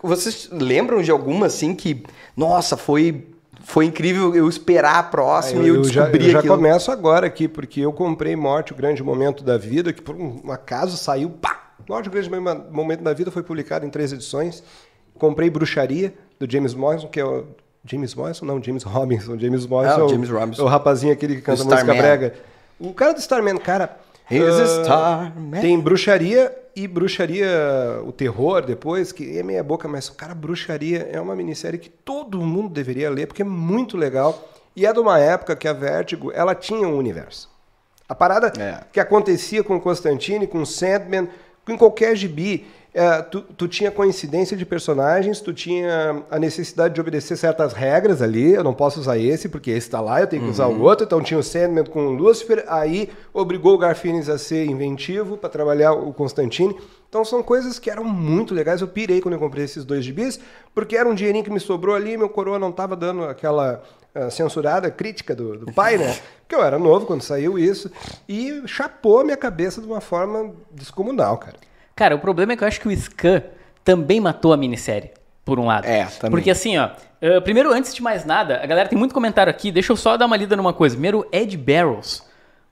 Vocês 0.01 0.49
lembram 0.53 1.03
de 1.03 1.11
alguma, 1.11 1.47
assim, 1.47 1.75
que... 1.75 2.05
Nossa, 2.37 2.77
foi... 2.77 3.27
Foi 3.65 3.85
incrível 3.85 4.35
eu 4.35 4.49
esperar 4.49 4.97
a 4.99 5.03
próxima 5.03 5.63
e 5.65 5.69
eu, 5.69 5.85
já, 5.85 6.03
descobri 6.03 6.27
eu 6.27 6.31
já 6.33 6.39
aquilo. 6.41 6.57
começo 6.57 6.91
agora 6.91 7.27
aqui, 7.27 7.47
porque 7.49 7.81
eu 7.81 7.93
comprei 7.93 8.35
Morte, 8.37 8.73
o 8.73 8.77
Grande 8.77 9.03
Momento 9.03 9.43
da 9.45 9.57
Vida, 9.57 9.93
que 9.93 10.03
por 10.03 10.15
um 10.17 10.51
acaso 10.51 10.97
saiu, 10.97 11.31
pá! 11.31 11.73
Morte, 11.89 12.09
o 12.09 12.13
Grande 12.13 12.29
Mom- 12.31 12.65
Momento 12.71 13.03
da 13.03 13.13
Vida 13.13 13.31
foi 13.31 13.43
publicado 13.43 13.85
em 13.87 13.91
três 13.91 14.13
edições. 14.13 14.63
Comprei 15.19 15.49
Bruxaria, 15.51 16.15
do 16.39 16.51
James 16.51 16.75
Morrison, 16.75 17.09
que 17.09 17.21
é 17.21 17.25
o... 17.25 17.45
James 17.85 18.15
Morrison? 18.15 18.45
Não, 18.47 18.63
James 18.63 18.83
Robinson. 18.85 19.37
James 19.39 19.67
Morrison 19.67 19.95
Ah, 20.01 20.05
o 20.05 20.07
é 20.07 20.09
James 20.11 20.31
Robinson. 20.31 20.63
é 20.63 20.65
o 20.65 20.69
rapazinho 20.69 21.13
aquele 21.13 21.37
que 21.37 21.43
canta 21.43 21.65
música 21.65 21.75
Starman. 21.83 21.99
brega. 22.03 22.35
O 22.79 22.93
cara 22.95 23.13
do 23.13 23.19
Starman, 23.21 23.57
cara... 23.59 23.97
A 24.31 24.35
ah, 24.35 24.65
Starman. 24.65 25.61
Tem 25.61 25.79
Bruxaria 25.79 26.57
e 26.75 26.89
Bruxaria, 26.89 28.01
o 28.05 28.13
terror 28.13 28.65
depois, 28.65 29.13
que 29.13 29.39
é 29.39 29.43
meia 29.43 29.63
boca, 29.63 29.87
mas, 29.87 30.09
cara, 30.09 30.35
Bruxaria 30.35 31.09
é 31.13 31.21
uma 31.21 31.37
minissérie 31.37 31.79
que 31.79 31.91
todo 31.91 32.41
mundo 32.41 32.71
deveria 32.71 33.11
ler, 33.11 33.27
porque 33.27 33.43
é 33.43 33.45
muito 33.45 33.97
legal. 33.97 34.49
E 34.75 34.87
é 34.87 34.93
de 34.93 34.99
uma 34.99 35.19
época 35.19 35.55
que 35.55 35.69
a 35.69 35.73
Vertigo, 35.73 36.33
ela 36.33 36.55
tinha 36.55 36.89
um 36.89 36.97
universo. 36.97 37.51
A 38.09 38.15
parada 38.15 38.53
É. 38.59 38.85
que 38.91 39.01
acontecia 39.01 39.63
com 39.63 39.79
Constantine, 39.79 40.47
com 40.47 40.65
Sandman, 40.65 41.29
em 41.69 41.77
qualquer 41.77 42.17
gibi, 42.17 42.67
é, 42.95 43.23
tu, 43.23 43.41
tu 43.41 43.67
tinha 43.67 43.91
coincidência 43.91 44.55
de 44.55 44.67
personagens, 44.67 45.41
tu 45.41 45.53
tinha 45.53 46.23
a 46.31 46.39
necessidade 46.39 46.95
de 46.95 47.01
obedecer 47.01 47.37
certas 47.39 47.73
regras 47.73 48.21
ali. 48.21 48.53
Eu 48.53 48.63
não 48.63 48.75
posso 48.75 49.01
usar 49.01 49.17
esse, 49.17 49.49
porque 49.49 49.71
esse 49.71 49.89
tá 49.89 50.01
lá, 50.01 50.21
eu 50.21 50.27
tenho 50.27 50.43
que 50.43 50.51
usar 50.51 50.67
o 50.67 50.83
outro. 50.83 51.07
Então 51.07 51.23
tinha 51.23 51.41
o 51.41 51.43
Sandman 51.43 51.85
com 51.85 52.09
o 52.09 52.11
Lucifer, 52.11 52.65
aí 52.69 53.09
obrigou 53.33 53.75
o 53.75 53.79
Garfienes 53.79 54.29
a 54.29 54.37
ser 54.37 54.67
inventivo 54.67 55.39
para 55.39 55.49
trabalhar 55.49 55.93
o 55.93 56.13
Constantine. 56.13 56.77
Então 57.09 57.25
são 57.25 57.43
coisas 57.43 57.79
que 57.79 57.89
eram 57.89 58.05
muito 58.05 58.53
legais. 58.53 58.83
Eu 58.83 58.89
pirei 58.89 59.23
quando 59.23 59.35
eu 59.35 59.41
comprei 59.41 59.65
esses 59.65 59.85
dois 59.85 60.05
gibis, 60.05 60.39
porque 60.75 60.95
era 60.95 61.09
um 61.09 61.15
dinheirinho 61.15 61.45
que 61.45 61.51
me 61.51 61.61
sobrou 61.61 61.97
ali, 61.97 62.17
meu 62.19 62.29
coroa 62.29 62.59
não 62.59 62.71
tava 62.71 62.95
dando 62.95 63.25
aquela 63.25 63.83
ah, 64.15 64.29
censurada 64.29 64.91
crítica 64.91 65.35
do, 65.35 65.57
do 65.57 65.73
pai, 65.73 65.97
né? 65.97 66.15
Porque 66.41 66.55
eu 66.55 66.63
era 66.63 66.79
novo 66.79 67.07
quando 67.07 67.23
saiu 67.23 67.59
isso. 67.59 67.91
E 68.29 68.63
chapou 68.67 69.21
a 69.21 69.25
minha 69.25 69.37
cabeça 69.37 69.81
de 69.81 69.87
uma 69.87 70.03
forma 70.03 70.53
descomunal, 70.71 71.39
cara. 71.39 71.57
Cara, 71.95 72.15
o 72.15 72.19
problema 72.19 72.53
é 72.53 72.57
que 72.57 72.65
eu 72.65 72.69
acho 72.69 72.81
que 72.81 72.89
o 72.89 72.97
Scan 72.97 73.43
também 73.85 74.21
matou 74.21 74.53
a 74.53 74.57
minissérie, 74.57 75.11
por 75.45 75.59
um 75.59 75.67
lado. 75.67 75.87
É, 75.87 76.05
também. 76.05 76.31
Porque 76.31 76.51
assim, 76.51 76.79
ó, 76.79 76.91
eh, 77.21 77.41
primeiro, 77.41 77.73
antes 77.73 77.95
de 77.95 78.03
mais 78.03 78.25
nada, 78.25 78.61
a 78.63 78.67
galera 78.67 78.89
tem 78.89 78.99
muito 78.99 79.15
comentário 79.15 79.51
aqui, 79.51 79.71
deixa 79.71 79.93
eu 79.93 79.97
só 79.97 80.17
dar 80.17 80.27
uma 80.27 80.37
lida 80.37 80.57
numa 80.57 80.73
coisa. 80.73 80.95
Primeiro, 80.95 81.27
Ed 81.33 81.57
Barrows, 81.57 82.23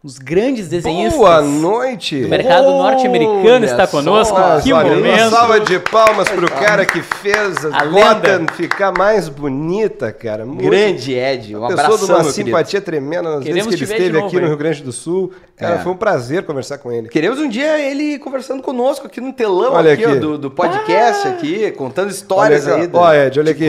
os 0.02 0.16
grandes 0.18 0.66
desenhistas 0.68 1.14
Boa 1.18 1.42
noite! 1.42 2.22
do 2.22 2.28
mercado 2.28 2.70
norte-americano 2.70 3.66
está 3.66 3.86
conosco. 3.86 4.34
só, 4.34 4.58
que 4.60 4.72
Olha, 4.72 4.94
momento! 4.94 5.20
Uma 5.20 5.30
salva 5.30 5.60
de 5.60 5.78
palmas 5.78 6.26
pro 6.26 6.50
cara 6.50 6.86
que 6.86 7.02
fez 7.02 7.64
A 7.66 7.80
a. 7.82 7.84
Gotham 7.84 8.46
ficar 8.56 8.92
mais 8.96 9.28
bonita, 9.28 10.10
cara. 10.10 10.46
Muito 10.46 10.64
Grande 10.64 11.12
Ed, 11.12 11.54
um 11.54 11.60
pessoa 11.66 11.72
abração, 11.84 11.96
de 11.98 12.04
uma 12.04 12.22
meu 12.22 12.32
querido. 12.32 12.46
simpatia 12.48 12.80
tremenda 12.80 13.22
nas 13.30 13.44
Queremos 13.44 13.64
vezes 13.66 13.78
que 13.78 13.84
ele 13.84 13.86
te 13.86 13.92
esteve 13.92 14.12
novo, 14.14 14.26
aqui 14.26 14.36
hein? 14.36 14.42
no 14.42 14.48
Rio 14.48 14.56
Grande 14.56 14.82
do 14.82 14.90
Sul. 14.92 15.32
Cara, 15.54 15.74
É. 15.74 15.78
foi 15.80 15.92
um 15.92 15.96
prazer 15.96 16.42
conversar 16.44 16.78
com 16.78 16.90
ele. 16.90 17.10
Queremos 17.10 17.38
um 17.38 17.46
dia 17.46 17.78
ele 17.78 18.18
conversando 18.18 18.62
conosco 18.62 19.06
aqui 19.06 19.20
no 19.20 19.30
telão 19.34 19.74
Olha 19.74 19.92
aqui, 19.92 20.06
aqui. 20.06 20.16
do, 20.18 20.38
do 20.38 20.50
podcast 20.50 21.28
aqui, 21.28 21.70
contando 21.72 22.08
histórias 22.10 22.66
Olha 22.66 22.76
aí. 22.76 22.86
da- 22.86 22.98
ó, 22.98 23.12
Ed, 23.12 23.38
olha 23.38 23.50
aqui. 23.52 23.68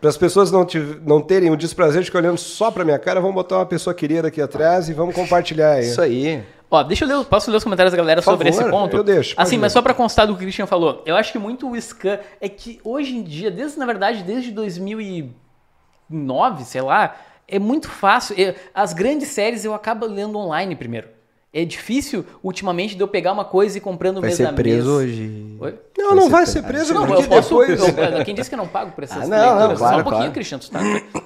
Para 0.00 0.10
as 0.10 0.16
pessoas 0.16 0.52
não, 0.52 0.64
tiv- 0.64 1.00
não 1.04 1.20
terem 1.20 1.50
o 1.50 1.56
desprazer 1.56 2.02
de 2.02 2.06
ficar 2.06 2.20
olhando 2.20 2.38
só 2.38 2.70
pra 2.70 2.84
minha 2.84 2.98
cara, 3.00 3.20
vamos 3.20 3.34
botar 3.34 3.56
uma 3.56 3.66
pessoa 3.66 3.92
querida 3.92 4.28
aqui 4.28 4.40
atrás 4.40 4.88
e 4.88 4.92
vamos 4.92 5.12
compartilhar 5.12 5.63
aí. 5.64 5.84
Isso 5.84 6.00
aí. 6.00 6.42
Ó, 6.70 6.82
deixa 6.82 7.04
eu 7.04 7.18
ler, 7.18 7.24
posso 7.26 7.50
ler 7.50 7.58
os 7.58 7.64
comentários 7.64 7.92
da 7.92 7.96
galera 7.96 8.20
Por 8.20 8.30
sobre 8.30 8.50
favor, 8.50 8.62
esse 8.62 8.70
ponto? 8.70 8.96
eu 8.96 9.04
deixo, 9.04 9.34
Assim, 9.36 9.56
ler. 9.56 9.62
mas 9.62 9.72
só 9.72 9.80
pra 9.80 9.94
constar 9.94 10.26
do 10.26 10.32
que 10.34 10.40
o 10.40 10.42
Christian 10.42 10.66
falou, 10.66 11.02
eu 11.06 11.14
acho 11.14 11.30
que 11.30 11.38
muito 11.38 11.70
o 11.70 11.80
Scan 11.80 12.18
é 12.40 12.48
que 12.48 12.80
hoje 12.82 13.14
em 13.16 13.22
dia, 13.22 13.48
desde 13.50 13.78
na 13.78 13.86
verdade, 13.86 14.24
desde 14.24 14.50
2009, 14.50 16.64
sei 16.64 16.80
lá, 16.80 17.14
é 17.46 17.58
muito 17.58 17.88
fácil. 17.88 18.34
Eu- 18.38 18.54
as 18.74 18.92
grandes 18.92 19.28
séries 19.28 19.64
eu 19.64 19.74
acabo 19.74 20.06
lendo 20.06 20.36
online 20.38 20.74
primeiro. 20.74 21.08
É 21.54 21.64
difícil 21.64 22.24
ultimamente 22.42 22.96
de 22.96 23.00
eu 23.00 23.06
pegar 23.06 23.30
uma 23.32 23.44
coisa 23.44 23.76
e 23.76 23.78
ir 23.78 23.80
comprando 23.80 24.16
Vai 24.20 24.28
mês 24.30 24.36
ser 24.36 24.46
a 24.46 24.52
preso 24.52 24.76
mês. 24.76 24.86
hoje. 24.86 25.56
Oi? 25.60 25.74
Não, 25.96 26.14
não 26.16 26.28
vai 26.28 26.44
ser 26.46 26.62
preso 26.62 26.92
Não, 26.92 27.06
porque 27.06 27.22
eu 27.22 27.28
posso. 27.28 27.48
depois... 27.60 27.80
eu- 28.18 28.24
quem 28.24 28.34
disse 28.34 28.50
que 28.50 28.54
eu 28.54 28.58
não 28.58 28.66
pago 28.66 28.90
por 28.90 29.04
essas 29.04 29.22
Ah, 29.22 29.26
não, 29.28 29.68
não, 29.68 29.76
claro, 29.76 29.94
Só 29.94 30.00
um 30.00 30.02
pouquinho, 30.02 30.10
claro. 30.18 30.32
Christian. 30.32 30.58
Tu 30.58 30.70
tá... 30.70 30.80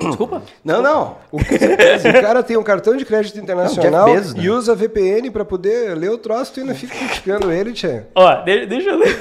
Desculpa. 0.07 0.43
Não, 0.63 0.83
não. 0.83 1.17
O, 1.33 1.39
o 1.39 2.21
cara 2.21 2.43
tem 2.43 2.59
um 2.59 2.63
cartão 2.63 2.95
de 2.95 3.07
crédito 3.07 3.39
internacional 3.39 4.05
Bezos, 4.13 4.35
né? 4.35 4.43
e 4.45 4.51
usa 4.51 4.75
VPN 4.75 5.31
pra 5.31 5.47
poder 5.47 5.97
ler 5.97 6.11
o 6.11 6.19
troço, 6.19 6.53
tu 6.53 6.61
ainda 6.61 6.75
fica 6.75 6.95
criticando 6.95 7.51
ele, 7.51 7.73
tchê. 7.73 8.03
Ó, 8.15 8.35
de- 8.43 8.67
deixa 8.67 8.91
eu 8.91 8.99
ler. 8.99 9.19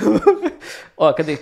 Ó, 0.98 1.14
cadê? 1.14 1.38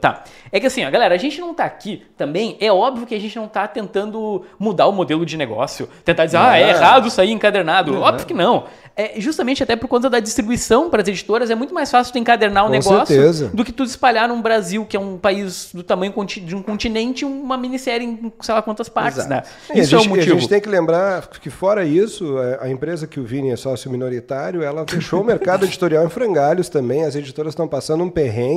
Tá. 0.00 0.24
É 0.50 0.60
que 0.60 0.66
assim, 0.66 0.84
ó, 0.86 0.90
galera, 0.90 1.14
a 1.14 1.18
gente 1.18 1.40
não 1.40 1.52
tá 1.52 1.64
aqui 1.64 2.02
também. 2.16 2.56
É 2.60 2.72
óbvio 2.72 3.06
que 3.06 3.14
a 3.14 3.20
gente 3.20 3.36
não 3.36 3.48
tá 3.48 3.66
tentando 3.68 4.44
mudar 4.58 4.86
o 4.86 4.92
modelo 4.92 5.26
de 5.26 5.36
negócio. 5.36 5.88
Tentar 6.04 6.26
dizer, 6.26 6.38
ah, 6.38 6.56
é 6.58 6.70
errado 6.70 7.10
sair 7.10 7.32
encadernado. 7.32 7.98
Óbvio 8.00 8.26
que 8.26 8.34
não. 8.34 8.64
É 8.94 9.14
justamente 9.18 9.62
até 9.62 9.74
por 9.74 9.88
conta 9.88 10.08
da 10.10 10.20
distribuição 10.20 10.90
para 10.90 11.00
as 11.00 11.08
editoras, 11.08 11.48
é 11.50 11.54
muito 11.54 11.72
mais 11.72 11.90
fácil 11.90 12.12
tu 12.12 12.18
encadernar 12.18 12.64
o 12.64 12.66
Com 12.66 12.72
negócio 12.72 13.06
certeza. 13.06 13.48
do 13.52 13.64
que 13.64 13.72
tu 13.72 13.82
espalhar 13.84 14.28
num 14.28 14.40
Brasil, 14.42 14.84
que 14.84 14.94
é 14.96 15.00
um 15.00 15.16
país 15.16 15.70
do 15.72 15.82
tamanho 15.82 16.12
de 16.26 16.54
um 16.54 16.62
continente, 16.62 17.24
uma 17.24 17.56
minissérie 17.56 18.06
em 18.06 18.32
sei 18.42 18.54
lá 18.54 18.60
quantas 18.60 18.90
partes, 18.90 19.20
Exato. 19.24 19.30
né? 19.30 19.42
A 19.70 19.78
Isso 19.78 19.96
é 19.96 19.98
gente, 19.98 20.08
o 20.10 20.12
a 20.12 20.16
motivo. 20.16 20.38
gente 20.40 20.48
tem 20.48 20.60
que 20.60 20.68
lembrar 20.68 21.26
que, 21.40 21.48
fora 21.48 21.84
isso, 21.86 22.36
a- 22.36 22.66
a 22.66 22.70
empresa 22.70 23.06
que 23.06 23.18
o 23.18 23.24
Vini 23.24 23.50
é 23.50 23.56
sócio 23.56 23.90
minoritário, 23.90 24.62
ela 24.62 24.84
fechou 24.86 25.22
o 25.22 25.24
mercado 25.24 25.64
editorial 25.64 26.04
em 26.04 26.10
frangalhos 26.10 26.68
também. 26.68 27.02
As 27.04 27.14
editoras 27.16 27.52
estão 27.52 27.66
passando 27.66 28.04
um 28.04 28.10
perrengue 28.10 28.51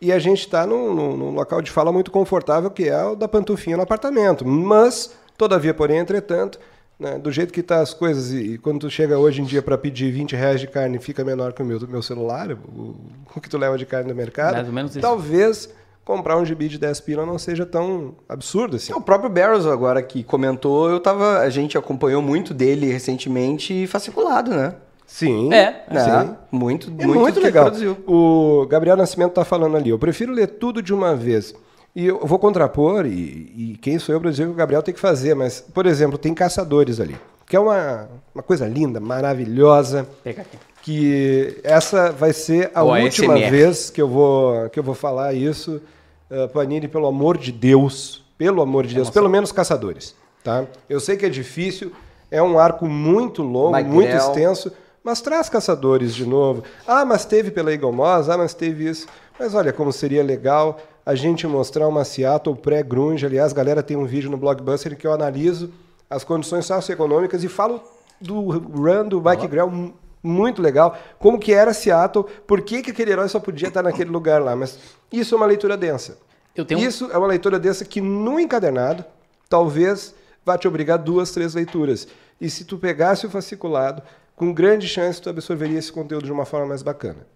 e 0.00 0.12
a 0.12 0.18
gente 0.18 0.40
está 0.40 0.66
num, 0.66 0.94
num- 0.94 1.16
num 1.16 1.30
local 1.32 1.60
de 1.62 1.70
fala 1.70 1.90
muito 1.92 2.10
confortável, 2.10 2.70
que 2.70 2.88
é 2.88 3.04
o 3.04 3.14
da 3.14 3.26
pantufinha 3.28 3.76
no 3.76 3.82
apartamento. 3.82 4.46
Mas, 4.46 5.12
todavia, 5.36 5.72
porém, 5.74 5.98
entretanto, 5.98 6.58
né, 6.98 7.18
do 7.18 7.30
jeito 7.32 7.52
que 7.52 7.62
tá 7.62 7.80
as 7.80 7.94
coisas, 7.94 8.30
e, 8.32 8.54
e 8.54 8.58
quando 8.58 8.80
tu 8.80 8.90
chega 8.90 9.18
hoje 9.18 9.40
em 9.40 9.44
dia 9.44 9.62
para 9.62 9.78
pedir 9.78 10.10
20 10.12 10.36
reais 10.36 10.60
de 10.60 10.66
carne 10.66 10.98
fica 10.98 11.24
menor 11.24 11.52
que 11.52 11.62
o 11.62 11.64
meu, 11.64 11.80
meu 11.88 12.02
celular, 12.02 12.50
o, 12.52 12.94
o 13.34 13.40
que 13.40 13.48
tu 13.48 13.56
leva 13.56 13.78
de 13.78 13.86
carne 13.86 14.08
no 14.10 14.14
mercado, 14.14 14.52
Mais 14.54 14.66
ou 14.66 14.72
menos 14.74 14.90
isso. 14.92 15.00
talvez 15.00 15.68
comprar 16.04 16.36
um 16.36 16.44
gibi 16.44 16.68
de 16.68 16.76
10 16.78 17.00
pila 17.00 17.24
não 17.24 17.38
seja 17.38 17.64
tão 17.64 18.14
absurdo 18.28 18.76
assim. 18.76 18.92
O 18.92 19.00
próprio 19.00 19.30
Barrows 19.30 19.64
agora 19.66 20.02
que 20.02 20.22
comentou, 20.24 20.90
eu 20.90 20.98
tava. 20.98 21.38
A 21.38 21.48
gente 21.48 21.78
acompanhou 21.78 22.20
muito 22.20 22.52
dele 22.52 22.90
recentemente 22.92 23.72
e 23.84 23.86
fasciculado, 23.86 24.50
né? 24.50 24.74
Sim. 25.12 25.52
É, 25.52 25.84
Né? 25.90 26.00
sim. 26.24 26.34
Muito, 26.52 26.86
É 26.98 27.04
muito, 27.06 27.20
muito, 27.20 27.40
legal. 27.40 27.64
produziu. 27.64 27.96
O 28.06 28.64
Gabriel 28.68 28.96
Nascimento 28.96 29.30
está 29.30 29.44
falando 29.44 29.76
ali. 29.76 29.90
Eu 29.90 29.98
prefiro 29.98 30.32
ler 30.32 30.46
tudo 30.46 30.80
de 30.80 30.94
uma 30.94 31.14
vez. 31.16 31.52
E 31.96 32.06
eu 32.06 32.20
vou 32.24 32.38
contrapor, 32.38 33.04
e, 33.04 33.10
e 33.10 33.78
quem 33.82 33.98
sou 33.98 34.14
eu 34.14 34.20
para 34.20 34.30
dizer 34.30 34.44
que 34.44 34.50
o 34.52 34.54
Gabriel 34.54 34.82
tem 34.82 34.94
que 34.94 35.00
fazer, 35.00 35.34
mas, 35.34 35.60
por 35.60 35.84
exemplo, 35.86 36.16
tem 36.16 36.32
Caçadores 36.32 37.00
ali, 37.00 37.16
que 37.44 37.56
é 37.56 37.60
uma, 37.60 38.08
uma 38.32 38.42
coisa 38.44 38.68
linda, 38.68 39.00
maravilhosa, 39.00 40.06
Pega 40.22 40.42
aqui. 40.42 40.56
que 40.82 41.58
essa 41.64 42.12
vai 42.12 42.32
ser 42.32 42.70
a 42.72 42.84
O 42.84 42.90
última 42.96 43.34
ASMR. 43.34 43.50
vez 43.50 43.90
que 43.90 44.00
eu 44.00 44.06
vou, 44.08 44.70
que 44.70 44.78
eu 44.78 44.84
vou 44.84 44.94
falar 44.94 45.34
isso. 45.34 45.82
Uh, 46.30 46.48
Panini, 46.50 46.86
pelo 46.86 47.08
amor 47.08 47.36
de 47.36 47.50
Deus, 47.50 48.24
pelo 48.38 48.62
amor 48.62 48.86
de 48.86 48.94
Deus, 48.94 49.10
pelo 49.10 49.28
menos 49.28 49.50
Caçadores. 49.50 50.14
Tá? 50.44 50.64
Eu 50.88 51.00
sei 51.00 51.16
que 51.16 51.26
é 51.26 51.28
difícil, 51.28 51.90
é 52.30 52.40
um 52.40 52.56
arco 52.56 52.86
muito 52.86 53.42
longo, 53.42 53.72
Magrel. 53.72 53.92
muito 53.92 54.14
extenso, 54.14 54.70
mas 55.10 55.20
traz 55.20 55.48
Caçadores 55.48 56.14
de 56.14 56.24
novo. 56.24 56.62
Ah, 56.86 57.04
mas 57.04 57.24
teve 57.24 57.50
pela 57.50 57.72
Eagle 57.72 57.92
Moss, 57.92 58.28
ah, 58.28 58.38
mas 58.38 58.54
teve 58.54 58.88
isso. 58.88 59.06
Mas 59.38 59.54
olha 59.54 59.72
como 59.72 59.92
seria 59.92 60.22
legal 60.22 60.78
a 61.04 61.14
gente 61.14 61.46
mostrar 61.46 61.88
uma 61.88 62.04
Seattle 62.04 62.54
pré-grunge. 62.54 63.26
Aliás, 63.26 63.52
galera, 63.52 63.82
tem 63.82 63.96
um 63.96 64.06
vídeo 64.06 64.30
no 64.30 64.36
Blockbuster 64.36 64.96
que 64.96 65.06
eu 65.06 65.12
analiso 65.12 65.72
as 66.08 66.24
condições 66.24 66.64
socioeconômicas 66.66 67.42
e 67.44 67.48
falo 67.48 67.80
do 68.20 68.40
run 68.50 69.08
do 69.08 69.20
Mike 69.20 69.46
Grell 69.48 69.70
mu- 69.70 69.94
muito 70.22 70.60
legal. 70.60 70.96
Como 71.18 71.38
que 71.38 71.52
era 71.52 71.72
Seattle, 71.72 72.24
por 72.46 72.60
que, 72.62 72.82
que 72.82 72.90
aquele 72.90 73.10
herói 73.12 73.28
só 73.28 73.40
podia 73.40 73.68
estar 73.68 73.82
naquele 73.82 74.10
lugar 74.10 74.42
lá. 74.42 74.54
Mas 74.54 74.78
isso 75.12 75.34
é 75.34 75.36
uma 75.36 75.46
leitura 75.46 75.76
densa. 75.76 76.18
Eu 76.54 76.64
tenho 76.64 76.80
Isso 76.80 77.08
é 77.12 77.16
uma 77.18 77.26
leitura 77.26 77.58
densa 77.58 77.84
que 77.84 78.00
no 78.00 78.38
encadernado, 78.38 79.04
talvez 79.48 80.14
vá 80.44 80.58
te 80.58 80.68
obrigar 80.68 80.98
duas, 80.98 81.30
três 81.30 81.54
leituras. 81.54 82.06
E 82.40 82.48
se 82.50 82.64
tu 82.64 82.76
pegasse 82.78 83.26
o 83.26 83.30
fasciculado, 83.30 84.02
com 84.40 84.54
grande 84.54 84.88
chance 84.88 85.20
tu 85.20 85.28
absorveria 85.28 85.78
esse 85.78 85.92
conteúdo 85.92 86.24
de 86.24 86.32
uma 86.32 86.46
forma 86.46 86.64
mais 86.68 86.82
bacana. 86.82 87.26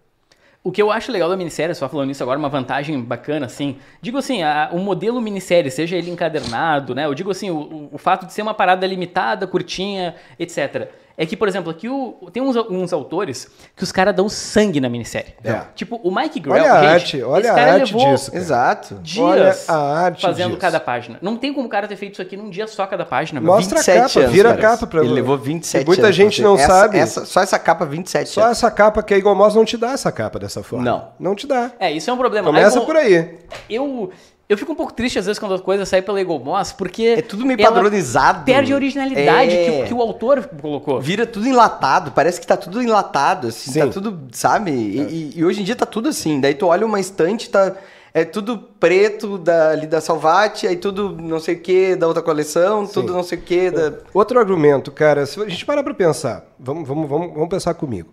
O 0.63 0.71
que 0.71 0.81
eu 0.81 0.91
acho 0.91 1.11
legal 1.11 1.29
da 1.29 1.37
minissérie, 1.37 1.75
só 1.75 1.87
falando 1.87 2.09
isso 2.09 2.23
agora, 2.23 2.39
uma 2.39 2.49
vantagem 2.49 2.99
bacana, 2.99 3.45
assim. 3.45 3.77
Digo 4.01 4.17
assim, 4.17 4.41
a- 4.41 4.71
o 4.73 4.79
modelo 4.79 5.21
minissérie, 5.21 5.69
seja 5.69 5.95
ele 5.95 6.09
encadernado, 6.09 6.95
né? 6.95 7.05
Eu 7.05 7.13
digo 7.13 7.29
assim, 7.29 7.51
o, 7.51 7.89
o- 7.93 7.97
fato 7.99 8.25
de 8.25 8.33
ser 8.33 8.41
uma 8.41 8.55
parada 8.55 8.87
limitada, 8.87 9.45
curtinha, 9.45 10.15
etc. 10.39 10.89
É 11.17 11.25
que, 11.25 11.37
por 11.37 11.47
exemplo, 11.47 11.71
aqui 11.71 11.87
o- 11.87 12.29
tem 12.33 12.43
uns, 12.43 12.55
uns 12.69 12.91
autores 12.91 13.47
que 13.75 13.83
os 13.83 13.91
caras 13.91 14.13
dão 14.13 14.27
sangue 14.27 14.81
na 14.81 14.89
minissérie. 14.89 15.33
É. 15.43 15.61
Tipo, 15.73 15.95
o 16.03 16.13
Mike 16.13 16.39
Grell, 16.41 16.55
Olha 16.55 16.73
a 16.73 16.81
gente, 16.81 16.91
arte, 16.93 17.23
olha 17.23 17.41
esse 17.41 17.49
a 17.59 17.73
arte 17.73 17.93
levou 17.95 18.11
disso. 18.13 18.31
cara. 18.31 18.43
Exato. 18.43 18.95
dias 19.01 19.23
Olha 19.25 19.55
a 19.69 19.99
arte 20.05 20.21
fazendo 20.21 20.47
disso. 20.49 20.59
cada 20.59 20.79
página. 20.79 21.17
Não 21.21 21.37
tem 21.37 21.53
como 21.53 21.67
o 21.67 21.69
cara 21.69 21.87
ter 21.87 21.95
feito 21.95 22.13
isso 22.13 22.21
aqui 22.21 22.35
num 22.35 22.49
dia 22.49 22.67
só 22.67 22.85
cada 22.85 23.05
página. 23.05 23.39
meu. 23.39 23.53
Mostra 23.53 23.75
a 23.79 23.81
27 23.81 24.01
capa, 24.13 24.19
anos, 24.19 24.31
vira 24.31 24.49
a 24.49 24.55
cara. 24.57 24.67
capa 24.73 24.87
pra 24.87 25.01
Ele 25.03 25.13
levou 25.13 25.37
27 25.37 25.83
E 25.83 25.87
muita 25.87 26.03
anos. 26.03 26.15
gente 26.15 26.41
pra 26.41 26.49
não 26.49 26.57
fazer. 26.57 26.67
sabe. 26.71 26.97
Essa, 26.99 27.19
essa- 27.21 27.25
só 27.31 27.41
essa 27.41 27.59
capa, 27.59 27.85
27 27.85 28.29
Só 28.29 28.41
anos. 28.43 28.57
essa 28.57 28.69
capa 28.69 29.01
que 29.01 29.13
a 29.13 29.17
Eagle 29.17 29.35
Moss 29.35 29.55
não 29.55 29.63
te 29.63 29.77
dá 29.77 29.91
essa 29.91 30.11
capa 30.11 30.37
dessa 30.37 30.61
forma. 30.63 30.83
Não. 30.83 31.07
Não 31.17 31.33
te 31.33 31.47
dá. 31.47 31.71
É, 31.79 31.91
isso 31.91 32.09
é 32.09 32.13
um 32.13 32.17
problema. 32.17 32.47
Começa 32.47 32.79
Aí, 32.79 32.85
por 32.85 32.95
aí. 32.97 33.35
Eu, 33.69 34.09
eu 34.47 34.57
fico 34.57 34.71
um 34.71 34.75
pouco 34.75 34.93
triste 34.93 35.17
às 35.17 35.25
vezes 35.25 35.39
quando 35.39 35.55
a 35.55 35.59
coisa 35.59 35.85
sai 35.85 36.01
pela 36.01 36.19
Eagle 36.19 36.39
Moss, 36.39 36.71
porque... 36.71 37.15
É 37.17 37.21
tudo 37.21 37.45
meio 37.45 37.57
padronizado. 37.59 38.45
Perde 38.45 38.71
a 38.73 38.75
originalidade 38.75 39.51
É. 39.51 39.65
que, 39.65 39.71
o- 39.83 39.87
que 39.87 39.93
o 39.93 40.01
autor 40.01 40.47
colocou. 40.61 41.01
Vira 41.01 41.25
tudo 41.25 41.47
enlatado, 41.47 42.11
parece 42.11 42.39
que 42.39 42.45
tá 42.47 42.55
tudo 42.55 42.81
enlatado, 42.81 43.47
assim, 43.47 43.71
Sim. 43.71 43.79
tá 43.79 43.87
tudo, 43.87 44.19
sabe? 44.31 44.71
E, 44.71 44.99
e- 44.99 45.31
e 45.39 45.45
hoje 45.45 45.61
em 45.61 45.63
dia 45.63 45.75
tá 45.75 45.85
tudo 45.85 46.09
assim. 46.09 46.39
Daí 46.39 46.53
tu 46.53 46.67
olha 46.67 46.85
uma 46.85 46.99
estante, 46.99 47.49
tá. 47.49 47.75
É 48.13 48.23
tudo 48.23 48.57
preto 48.79 49.37
da, 49.37 49.71
ali 49.71 49.87
da 49.87 49.99
Salvati, 49.99 50.65
aí 50.65 50.77
tudo 50.77 51.17
não 51.21 51.37
sei 51.37 51.55
o 51.55 51.59
que 51.59 51.97
da 51.97 52.07
outra 52.07 52.23
coleção, 52.23 52.87
tudo 52.87 53.11
não 53.11 53.23
sei 53.23 53.37
o 53.37 53.41
que 53.41 53.69
da. 53.69 53.91
Outro 54.13 54.39
argumento, 54.39 54.89
cara, 54.89 55.25
se 55.25 55.41
a 55.41 55.49
gente 55.49 55.65
parar 55.65 55.83
para 55.83 55.93
pensar, 55.93 56.45
vamos, 56.57 56.87
vamos, 56.87 57.09
vamos, 57.09 57.33
vamos 57.33 57.49
pensar 57.49 57.73
comigo. 57.73 58.07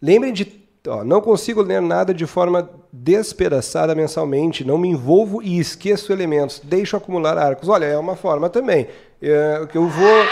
Lembrem 0.00 0.32
de. 0.32 0.61
Ó, 0.86 1.04
não 1.04 1.20
consigo 1.20 1.62
ler 1.62 1.80
nada 1.80 2.12
de 2.12 2.26
forma 2.26 2.68
despedaçada 2.92 3.94
mensalmente, 3.94 4.64
não 4.64 4.76
me 4.76 4.88
envolvo 4.88 5.40
e 5.42 5.58
esqueço 5.58 6.12
elementos, 6.12 6.60
deixo 6.64 6.96
acumular 6.96 7.38
arcos. 7.38 7.68
Olha, 7.68 7.84
é 7.84 7.96
uma 7.96 8.16
forma 8.16 8.48
também. 8.50 8.88
É, 9.20 9.66
que 9.70 9.78
eu 9.78 9.88
vou. 9.88 10.24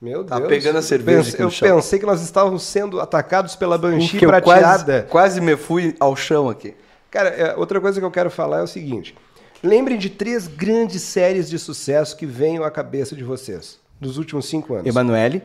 Meu 0.00 0.22
Tá 0.24 0.36
Deus. 0.38 0.48
pegando 0.48 0.78
a 0.78 0.82
cerveja 0.82 1.24
Pense- 1.32 1.42
eu 1.42 1.50
chão. 1.50 1.76
pensei 1.76 1.98
que 1.98 2.06
nós 2.06 2.20
estávamos 2.22 2.62
sendo 2.62 3.00
atacados 3.00 3.56
pela 3.56 3.76
Banshee 3.78 4.18
que 4.18 4.24
eu 4.26 4.28
quase, 4.30 4.44
prateada. 4.44 5.06
quase 5.10 5.40
me 5.40 5.56
fui 5.56 5.96
ao 5.98 6.14
chão 6.14 6.48
aqui. 6.48 6.74
Cara, 7.10 7.30
é, 7.30 7.56
outra 7.56 7.80
coisa 7.80 7.98
que 7.98 8.04
eu 8.06 8.10
quero 8.10 8.30
falar 8.30 8.58
é 8.58 8.62
o 8.62 8.66
seguinte. 8.66 9.16
Lembrem 9.62 9.96
de 9.98 10.10
três 10.10 10.46
grandes 10.46 11.00
séries 11.02 11.48
de 11.48 11.58
sucesso 11.58 12.16
que 12.16 12.26
venham 12.26 12.62
à 12.62 12.70
cabeça 12.70 13.16
de 13.16 13.24
vocês 13.24 13.78
dos 14.00 14.18
últimos 14.18 14.46
cinco 14.46 14.74
anos. 14.74 14.86
Emanuele. 14.86 15.42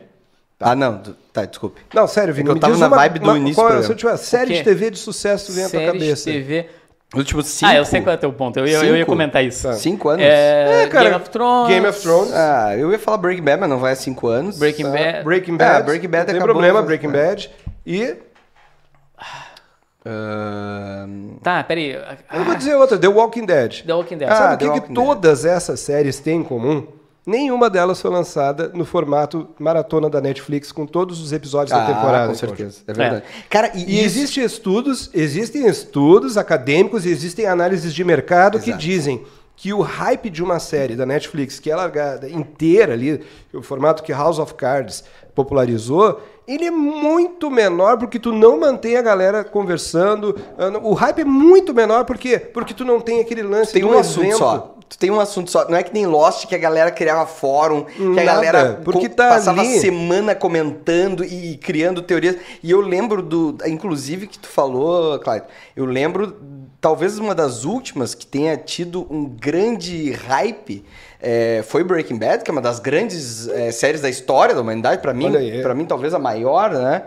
Ah, 0.62 0.74
não. 0.74 1.02
Tá, 1.32 1.44
desculpe. 1.44 1.80
Não, 1.94 2.06
sério, 2.06 2.32
Vini, 2.34 2.48
É 2.48 2.52
que 2.52 2.56
eu 2.58 2.60
tava 2.60 2.76
na 2.76 2.86
uma, 2.88 2.96
vibe 2.96 3.18
do 3.18 3.24
uma, 3.30 3.38
início 3.38 3.54
qual, 3.56 3.66
é- 3.68 3.70
programa. 3.70 3.86
Se 3.86 3.92
eu 3.92 3.96
tiver 3.96 4.16
série 4.18 4.54
de? 4.54 4.62
TV 4.64 4.90
de 4.90 4.98
sucesso 4.98 5.52
vem 5.52 5.64
à 5.64 5.68
tua 5.68 5.78
Série 5.80 5.92
de 5.92 5.98
cabeça. 5.98 6.24
TV. 6.30 6.66
Os 7.14 7.18
últimos 7.18 7.46
cinco. 7.46 7.70
Ah, 7.70 7.74
eu 7.76 7.84
sei 7.84 8.00
qual 8.00 8.12
é 8.14 8.16
o 8.16 8.20
teu 8.20 8.32
ponto. 8.32 8.58
Eu, 8.58 8.66
ia- 8.66 8.78
eu 8.78 8.84
ia 8.84 8.94
Cinco? 9.00 9.06
comentar 9.06 9.44
isso. 9.44 9.68
Tá. 9.68 9.74
Cinco 9.74 10.08
anos? 10.08 10.24
É, 10.24 10.84
É, 10.84 10.86
cara, 10.88 11.04
Game 11.10 11.16
of 11.22 11.30
Thrones. 11.30 11.68
Game 11.68 11.86
of 11.86 12.00
Thrones. 12.00 12.32
Ah, 12.32 12.76
eu 12.76 12.90
ia 12.90 12.98
falar 12.98 13.18
Breaking 13.18 13.42
Bad, 13.42 13.60
mas 13.60 13.68
não 13.68 13.78
vai 13.78 13.92
há 13.92 13.96
cinco 13.96 14.28
anos. 14.28 14.58
Breaking 14.58 14.84
tá? 14.84 14.90
Bad. 14.92 15.24
Breaking 15.24 15.54
Ah, 15.54 15.58
Bad. 15.58 15.86
Breaking 15.86 16.08
Bad 16.08 16.26
não 16.26 16.32
tem 16.38 16.42
problema, 16.42 16.78
mas- 16.78 16.86
Breaking 16.86 17.10
Bad. 17.10 17.50
E 17.86 18.16
Ah, 20.04 21.06
Tá, 21.42 21.62
peraí. 21.62 21.92
eu 22.34 22.44
vou 22.44 22.54
dizer 22.56 22.74
outra, 22.74 22.98
The 22.98 23.06
Walking 23.08 23.44
Dead. 23.46 23.82
The 23.86 23.92
Walking 23.94 24.16
Dead. 24.18 24.28
Ah, 24.30 24.54
o 24.54 24.58
que, 24.58 24.80
que 24.80 24.92
todas 24.94 25.44
essas 25.44 25.80
séries 25.80 26.18
têm 26.18 26.40
em 26.40 26.42
comum? 26.42 26.86
Nenhuma 27.24 27.70
delas 27.70 28.00
foi 28.02 28.10
lançada 28.10 28.72
no 28.74 28.84
formato 28.84 29.48
maratona 29.58 30.10
da 30.10 30.20
Netflix 30.20 30.72
com 30.72 30.84
todos 30.86 31.20
os 31.20 31.32
episódios 31.32 31.70
da 31.70 31.86
temporada. 31.86 32.24
Ah, 32.24 32.28
com 32.28 32.34
certeza. 32.34 32.80
É 32.86 32.92
verdade. 32.92 33.24
Cara, 33.48 33.70
e, 33.74 33.78
E 33.84 34.04
isso- 34.04 34.18
existem 34.18 34.44
estudos, 34.44 35.08
existem 35.14 35.66
estudos 35.68 36.36
acadêmicos 36.36 37.06
e 37.06 37.10
existem 37.10 37.46
análises 37.46 37.94
de 37.94 38.02
mercado 38.02 38.58
que 38.58 38.70
Exato. 38.70 38.82
dizem 38.82 39.22
que 39.54 39.72
o 39.72 39.80
hype 39.80 40.28
de 40.30 40.42
uma 40.42 40.58
série 40.58 40.96
da 40.96 41.06
Netflix, 41.06 41.60
que 41.60 41.70
é 41.70 41.76
largada 41.76 42.28
inteira 42.28 42.94
ali, 42.94 43.20
o 43.54 43.62
formato 43.62 44.02
que 44.02 44.10
House 44.12 44.40
of 44.40 44.54
Cards 44.54 45.04
popularizou, 45.32 46.20
ele 46.48 46.64
é 46.64 46.70
muito 46.72 47.48
menor 47.50 47.98
porque 47.98 48.18
tu 48.18 48.32
não 48.32 48.58
mantém 48.58 48.96
a 48.96 49.02
galera 49.02 49.44
conversando. 49.44 50.36
Ah, 50.58 50.76
O 50.82 50.94
hype 50.94 51.20
é 51.20 51.24
muito 51.24 51.72
menor 51.72 52.04
porque 52.04 52.36
porque 52.38 52.74
tu 52.74 52.84
não 52.84 53.00
tem 53.00 53.20
aquele 53.20 53.42
lance 53.44 53.72
tem 53.72 53.84
um 53.84 53.96
assunto 53.96 54.24
evento. 54.26 54.38
só. 54.38 54.74
Tu 54.92 54.98
tem 54.98 55.10
um 55.10 55.18
assunto 55.18 55.50
só. 55.50 55.66
Não 55.70 55.78
é 55.78 55.82
que 55.82 55.94
nem 55.94 56.04
Lost 56.04 56.46
que 56.46 56.54
a 56.54 56.58
galera 56.58 56.90
criava 56.90 57.24
fórum, 57.26 57.84
que 57.84 58.02
Nada, 58.02 58.20
a 58.20 58.24
galera 58.24 58.80
porque 58.84 59.08
tá 59.08 59.30
passava 59.30 59.62
ali. 59.62 59.78
semana 59.80 60.34
comentando 60.34 61.24
e 61.24 61.56
criando 61.56 62.02
teorias. 62.02 62.36
E 62.62 62.70
eu 62.70 62.82
lembro 62.82 63.22
do. 63.22 63.56
Inclusive 63.66 64.26
que 64.26 64.38
tu 64.38 64.48
falou, 64.48 65.18
Clyde, 65.18 65.46
eu 65.74 65.86
lembro, 65.86 66.36
talvez 66.78 67.18
uma 67.18 67.34
das 67.34 67.64
últimas 67.64 68.14
que 68.14 68.26
tenha 68.26 68.54
tido 68.54 69.06
um 69.08 69.24
grande 69.24 70.12
hype. 70.12 70.84
é, 71.22 71.62
foi 71.66 71.82
Breaking 71.82 72.18
Bad, 72.18 72.44
que 72.44 72.50
é 72.50 72.52
uma 72.52 72.60
das 72.60 72.78
grandes 72.78 73.48
é, 73.48 73.72
séries 73.72 74.02
da 74.02 74.10
história 74.10 74.54
da 74.54 74.60
humanidade, 74.60 75.00
pra 75.00 75.14
mim, 75.14 75.32
para 75.62 75.74
mim 75.74 75.86
talvez 75.86 76.12
a 76.12 76.18
maior, 76.18 76.70
né? 76.70 77.04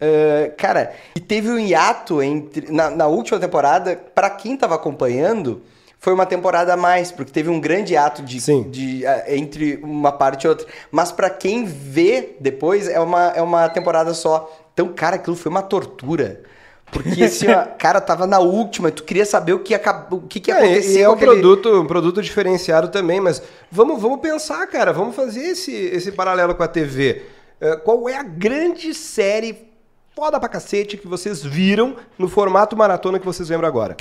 É, 0.00 0.52
cara, 0.56 0.92
e 1.14 1.20
teve 1.20 1.48
um 1.50 1.58
hiato 1.58 2.20
entre 2.20 2.72
na, 2.72 2.90
na 2.90 3.06
última 3.06 3.38
temporada, 3.38 3.96
pra 4.12 4.28
quem 4.28 4.56
tava 4.56 4.74
acompanhando, 4.74 5.62
foi 6.00 6.12
uma 6.12 6.24
temporada 6.26 6.72
a 6.74 6.76
mais, 6.76 7.10
porque 7.10 7.32
teve 7.32 7.48
um 7.50 7.60
grande 7.60 7.96
ato 7.96 8.22
de, 8.22 8.40
Sim. 8.40 8.70
de, 8.70 9.04
ah, 9.06 9.24
entre 9.28 9.80
uma 9.82 10.12
parte 10.12 10.44
e 10.44 10.48
outra. 10.48 10.66
Mas 10.90 11.10
pra 11.10 11.28
quem 11.28 11.64
vê 11.64 12.36
depois, 12.40 12.86
é 12.88 13.00
uma, 13.00 13.28
é 13.34 13.42
uma 13.42 13.68
temporada 13.68 14.14
só. 14.14 14.48
Então, 14.72 14.88
cara, 14.88 15.16
aquilo 15.16 15.34
foi 15.34 15.50
uma 15.50 15.62
tortura. 15.62 16.42
Porque, 16.90 17.24
assim, 17.24 17.48
ó, 17.50 17.64
cara, 17.76 18.00
tava 18.00 18.26
na 18.26 18.38
última, 18.38 18.90
tu 18.90 19.02
queria 19.02 19.26
saber 19.26 19.52
o 19.52 19.58
que, 19.58 19.74
acab... 19.74 20.10
o 20.14 20.20
que, 20.22 20.38
que 20.40 20.50
ia 20.50 20.64
É, 20.64 20.80
e 20.80 21.02
é 21.02 21.08
um 21.08 21.12
aquele- 21.12 21.32
produto, 21.32 21.80
um 21.82 21.86
produto 21.86 22.22
diferenciado 22.22 22.88
também, 22.88 23.20
mas 23.20 23.42
vamos, 23.70 24.00
vamos 24.00 24.20
pensar, 24.20 24.66
cara, 24.68 24.92
vamos 24.92 25.14
fazer 25.16 25.40
esse, 25.42 25.72
esse 25.72 26.12
paralelo 26.12 26.54
com 26.54 26.62
a 26.62 26.68
TV. 26.68 27.22
eh, 27.60 27.76
qual 27.84 28.08
é 28.08 28.14
a 28.16 28.22
grande 28.22 28.94
série 28.94 29.68
foda 30.14 30.38
pra 30.40 30.48
cacete 30.48 30.96
que 30.96 31.06
vocês 31.08 31.42
viram 31.42 31.96
no 32.16 32.28
formato 32.28 32.74
maratona 32.76 33.18
que 33.18 33.26
vocês 33.26 33.48
lembram 33.50 33.68
agora? 33.68 33.96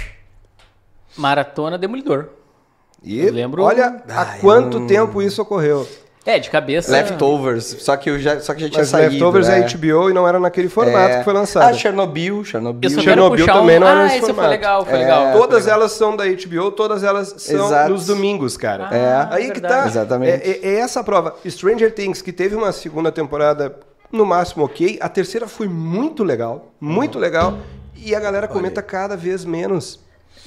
Maratona 1.17 1.77
Demolidor. 1.77 2.29
E 3.03 3.19
Eu 3.19 3.31
lembro- 3.33 3.63
olha 3.63 4.01
há 4.09 4.21
Ah, 4.21 4.35
eu 4.35 4.41
quanto 4.41 4.79
não- 4.79 4.87
tempo 4.87 5.21
isso 5.21 5.41
ocorreu. 5.41 5.87
É, 6.25 6.37
de 6.39 6.49
cabeça. 6.49 6.91
Leftovers, 6.91 7.63
só 7.79 7.95
que, 7.95 8.09
eu 8.09 8.19
já, 8.19 8.41
só 8.41 8.53
que 8.53 8.59
já 8.59 8.67
tinha 8.69 8.81
Mas 8.81 8.89
saído. 8.89 9.11
Leftovers 9.13 9.47
né? 9.47 9.59
é 9.61 9.63
HBO 9.63 10.09
e 10.09 10.13
não 10.13 10.27
era 10.27 10.37
naquele 10.37 10.67
formato 10.67 10.97
É. 11.13 11.17
que 11.19 11.23
foi 11.23 11.31
lançado. 11.33 11.69
Ah, 11.69 11.73
Chernobyl, 11.73 12.43
Chernobyl. 12.43 12.89
Chernobyl 13.01 13.45
também 13.45 13.77
um... 13.77 13.79
não 13.79 13.87
era 13.87 13.99
Ah, 14.01 14.03
nesse 14.03 14.17
esse 14.17 14.33
foi 14.33 14.47
legal, 14.47 14.83
foi 14.85 14.95
É. 14.95 14.97
legal. 15.03 15.31
Todas 15.39 15.63
legal. 15.63 15.79
elas 15.79 15.91
são 15.93 16.17
da 16.17 16.25
HBO, 16.25 16.69
todas 16.71 17.01
elas 17.01 17.33
são 17.37 17.67
Exato. 17.67 17.91
nos 17.93 18.05
domingos, 18.07 18.57
cara. 18.57 18.89
É. 18.93 19.27
Aí 19.35 19.51
que 19.51 19.61
tá. 19.61 19.85
Exatamente. 19.87 20.31
É, 20.45 20.49
é- 20.49 20.67
é 20.75 20.79
essa 20.79 20.99
a 20.99 21.03
prova. 21.03 21.33
Stranger 21.47 21.93
Things, 21.95 22.21
que 22.21 22.33
teve 22.33 22.55
uma 22.57 22.73
segunda 22.73 23.09
temporada, 23.09 23.77
no 24.11 24.25
máximo 24.25 24.65
ok. 24.65 24.97
A 24.99 25.07
terceira 25.07 25.47
foi 25.47 25.69
muito 25.69 26.25
legal. 26.25 26.73
Muito 26.81 27.17
legal. 27.19 27.57
E 27.95 28.13
a 28.13 28.19
galera 28.19 28.49
comenta 28.49 28.81
cada 28.81 29.15
vez 29.15 29.45
menos. 29.45 29.97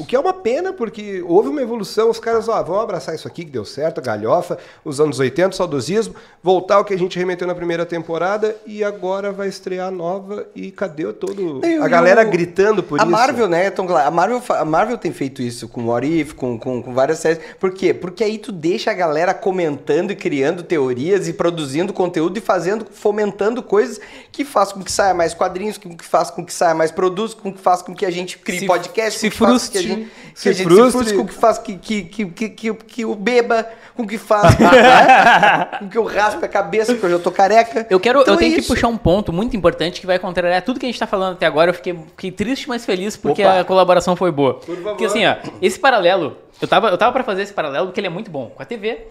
O 0.01 0.05
que 0.07 0.17
é 0.17 0.19
uma 0.19 0.33
pena, 0.33 0.73
porque 0.73 1.23
houve 1.27 1.49
uma 1.49 1.61
evolução. 1.61 2.09
Os 2.11 2.19
caras, 2.19 2.49
ó, 2.49 2.63
vamos 2.63 2.83
abraçar 2.83 3.15
isso 3.15 3.29
aqui 3.29 3.45
que 3.45 3.51
deu 3.51 3.65
certo, 3.65 4.01
galhofa, 4.01 4.59
os 4.85 4.99
anos 5.01 5.19
80, 5.19 5.55
saudosismo, 5.57 6.15
voltar 6.43 6.77
ao 6.77 6.85
que 6.85 6.95
a 6.95 6.99
gente 6.99 7.19
remeteu 7.19 7.47
na 7.47 7.55
primeira 7.55 7.85
temporada 7.85 8.57
e 8.67 8.83
agora 8.83 9.31
vai 9.31 9.49
estrear 9.49 9.91
nova. 9.91 10.47
E 10.55 10.71
cadê 10.71 11.13
todo. 11.13 11.61
E 11.65 11.79
o- 11.79 11.83
a 11.85 11.89
galera 11.89 12.23
e 12.23 12.27
o- 12.27 12.31
gritando 12.31 12.83
por 12.83 12.99
a 12.99 13.03
isso? 13.03 13.11
Marvel, 13.13 13.49
né, 13.49 13.71
Cla- 13.71 14.07
a 14.07 14.11
Marvel, 14.11 14.43
a 14.49 14.65
Marvel 14.65 14.97
tem 14.99 15.13
feito 15.13 15.43
isso 15.43 15.69
com 15.69 15.87
What 15.87 16.07
If, 16.07 16.33
com, 16.35 16.59
com, 16.59 16.83
com 16.83 16.95
várias 16.95 17.19
séries. 17.19 17.41
Por 17.59 17.73
quê? 17.73 17.93
Porque 17.93 18.25
aí 18.25 18.39
tu 18.39 18.53
deixa 18.53 18.91
a 18.91 18.95
galera 18.95 19.35
comentando 19.35 20.11
e 20.13 20.17
criando 20.17 20.63
teorias 20.63 21.29
e 21.29 21.33
produzindo 21.33 21.93
conteúdo 21.93 22.37
e 22.39 22.41
fazendo, 22.41 22.87
fomentando 22.91 23.63
coisas 23.63 24.01
que 24.33 24.45
faz 24.45 24.73
com 24.73 24.83
que 24.83 24.91
saia 24.93 25.13
mais 25.13 25.35
quadrinhos, 25.35 25.77
que, 25.77 25.97
faz 26.05 26.31
com 26.31 26.45
que 26.45 26.53
saia 26.55 26.75
mais 26.75 26.91
produtos, 26.91 27.35
com 27.35 27.53
que 27.53 27.61
faz 27.61 27.83
com 27.83 27.95
que 27.95 28.07
a 28.07 28.11
gente 28.11 28.39
crie 28.39 28.61
Se- 28.61 28.67
podcast, 28.67 29.19
se 29.21 29.27
a 29.27 29.31
frustre. 29.31 29.90
Gente, 29.97 30.11
que 30.35 30.41
Se 30.41 30.49
a 30.49 30.53
gente 30.53 30.65
frustre. 30.65 30.87
se 30.87 30.93
frustre, 30.93 31.17
com 31.17 31.27
que 31.27 31.35
faz 31.35 31.59
que, 31.59 31.77
que, 31.77 32.03
que, 32.05 32.27
que, 32.27 32.49
que, 32.51 32.75
que 32.75 33.05
o 33.05 33.15
beba, 33.15 33.67
com 33.97 34.07
que 34.07 34.17
faz 34.19 34.59
né? 34.59 35.67
com 35.79 35.89
que 35.89 35.99
eu 35.99 36.05
raspe 36.05 36.45
a 36.45 36.49
cabeça, 36.49 36.93
porque 36.93 37.07
eu 37.07 37.11
já 37.11 37.19
tô 37.19 37.31
careca. 37.31 37.87
Eu 37.91 38.01
quero, 38.01 38.21
Então 38.21 38.35
eu 38.35 38.39
é 38.39 38.43
tenho 38.43 38.55
que 38.55 38.63
puxar 38.63 38.89
um 38.89 38.97
ponto 38.97 39.33
muito 39.33 39.57
importante 39.57 40.01
que 40.01 40.07
vai 40.07 40.19
contrariar 40.19 40.63
tudo 40.63 40.79
que 40.81 40.87
a 40.87 40.89
gente 40.89 40.99
tá 40.99 41.07
falando 41.07 41.35
até 41.35 41.47
agora. 41.47 41.71
Eu 41.71 41.75
fiquei, 41.75 41.95
fiquei 42.17 42.31
triste, 42.33 42.69
mas 42.69 42.85
feliz 42.85 43.17
porque 43.17 43.45
Opa. 43.45 43.61
a 43.61 43.65
colaboração 43.65 44.17
foi 44.17 44.31
boa. 44.33 44.55
Por 44.55 44.67
favor. 44.77 44.83
Porque 44.91 45.05
assim, 45.05 45.27
ó, 45.27 45.37
esse 45.61 45.79
paralelo, 45.79 46.37
eu 46.61 46.67
tava, 46.69 46.89
eu 46.89 46.99
tava 46.99 47.13
para 47.13 47.25
fazer 47.25 47.43
esse 47.43 47.53
paralelo 47.53 47.87
porque 47.87 48.01
ele 48.01 48.07
é 48.07 48.11
muito 48.11 48.31
bom 48.31 48.51
com 48.51 48.63
a 48.63 48.65
TV. 48.67 49.07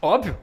Óbvio. 0.00 0.36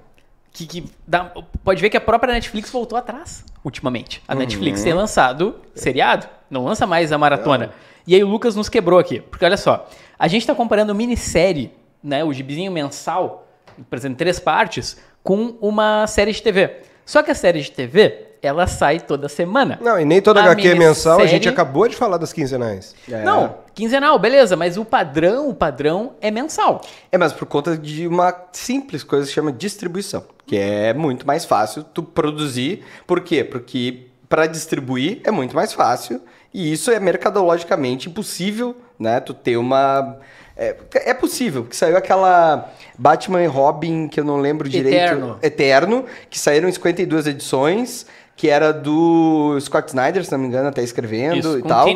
Que, 0.51 0.67
que 0.67 0.85
dá- 1.07 1.31
pode 1.63 1.81
ver 1.81 1.89
que 1.89 1.97
a 1.97 2.01
própria 2.01 2.31
Netflix 2.31 2.69
voltou 2.69 2.95
atrás 2.95 3.43
ultimamente. 3.63 4.21
A 4.27 4.35
Netflix 4.35 4.83
tem 4.83 4.93
lançado 4.93 5.55
seriado, 5.73 6.27
não 6.53 6.63
lança 6.63 6.87
mais 6.87 7.11
a 7.11 7.17
maratona. 7.17 7.71
E 8.05 8.15
aí 8.15 8.23
o 8.23 8.27
Lucas 8.27 8.55
nos 8.55 8.69
quebrou 8.69 8.99
aqui. 8.99 9.19
Porque 9.19 9.43
olha 9.43 9.57
só, 9.57 9.89
a 10.17 10.27
gente 10.27 10.45
tá 10.45 10.53
comparando 10.53 10.93
minissérie, 10.93 11.71
né, 12.01 12.23
o 12.23 12.31
gibizinho 12.31 12.71
mensal, 12.71 13.47
por 13.89 13.97
exemplo, 13.97 14.13
em 14.13 14.17
três 14.17 14.39
partes, 14.39 14.97
com 15.23 15.55
uma 15.59 16.05
série 16.07 16.31
de 16.31 16.41
TV. 16.41 16.81
Só 17.05 17.23
que 17.23 17.31
a 17.31 17.35
série 17.35 17.61
de 17.61 17.71
TV, 17.71 18.27
ela 18.41 18.67
sai 18.67 18.99
toda 18.99 19.27
semana. 19.27 19.79
Não, 19.81 19.99
e 19.99 20.05
nem 20.05 20.21
toda 20.21 20.41
A 20.41 20.43
HQ 20.43 20.67
é 20.67 20.75
mensal, 20.75 21.19
a 21.19 21.25
gente 21.25 21.49
acabou 21.49 21.87
de 21.87 21.95
falar 21.95 22.17
das 22.17 22.31
quinzenais. 22.31 22.95
É. 23.09 23.23
Não, 23.23 23.55
quinzenal, 23.73 24.17
beleza, 24.19 24.55
mas 24.55 24.77
o 24.77 24.85
padrão, 24.85 25.49
o 25.49 25.53
padrão 25.53 26.13
é 26.21 26.29
mensal. 26.29 26.81
É, 27.11 27.17
mas 27.17 27.33
por 27.33 27.45
conta 27.45 27.77
de 27.77 28.07
uma 28.07 28.33
simples 28.51 29.03
coisa 29.03 29.23
que 29.23 29.29
se 29.29 29.35
chama 29.35 29.51
distribuição, 29.51 30.23
que 30.45 30.57
é 30.57 30.93
muito 30.93 31.25
mais 31.25 31.45
fácil 31.45 31.83
tu 31.83 32.03
produzir. 32.03 32.83
Por 33.07 33.21
quê? 33.21 33.43
Porque 33.43 34.07
para 34.29 34.45
distribuir 34.47 35.21
é 35.23 35.31
muito 35.31 35.55
mais 35.55 35.73
fácil 35.73 36.21
e 36.53 36.71
isso 36.71 36.91
é 36.91 36.99
mercadologicamente 36.99 38.09
impossível, 38.09 38.77
né? 38.99 39.19
Tu 39.19 39.33
ter 39.33 39.57
uma 39.57 40.19
é, 40.55 40.75
é 40.93 41.13
possível, 41.13 41.63
porque 41.63 41.75
saiu 41.75 41.97
aquela 41.97 42.71
Batman 42.97 43.43
e 43.43 43.47
Robin, 43.47 44.07
que 44.07 44.19
eu 44.19 44.23
não 44.23 44.37
lembro 44.37 44.69
direito. 44.69 44.95
Eterno. 44.95 45.39
Eterno, 45.41 46.05
que 46.29 46.37
saíram 46.39 46.69
em 46.69 46.71
52 46.71 47.25
edições, 47.27 48.05
que 48.35 48.49
era 48.49 48.73
do 48.73 49.57
Scott 49.61 49.89
Snyder, 49.89 50.25
se 50.25 50.31
não 50.31 50.39
me 50.39 50.47
engano, 50.47 50.67
até 50.67 50.81
escrevendo 50.81 51.37
Isso, 51.37 51.59
e 51.59 51.61
com 51.61 51.67
tal. 51.67 51.87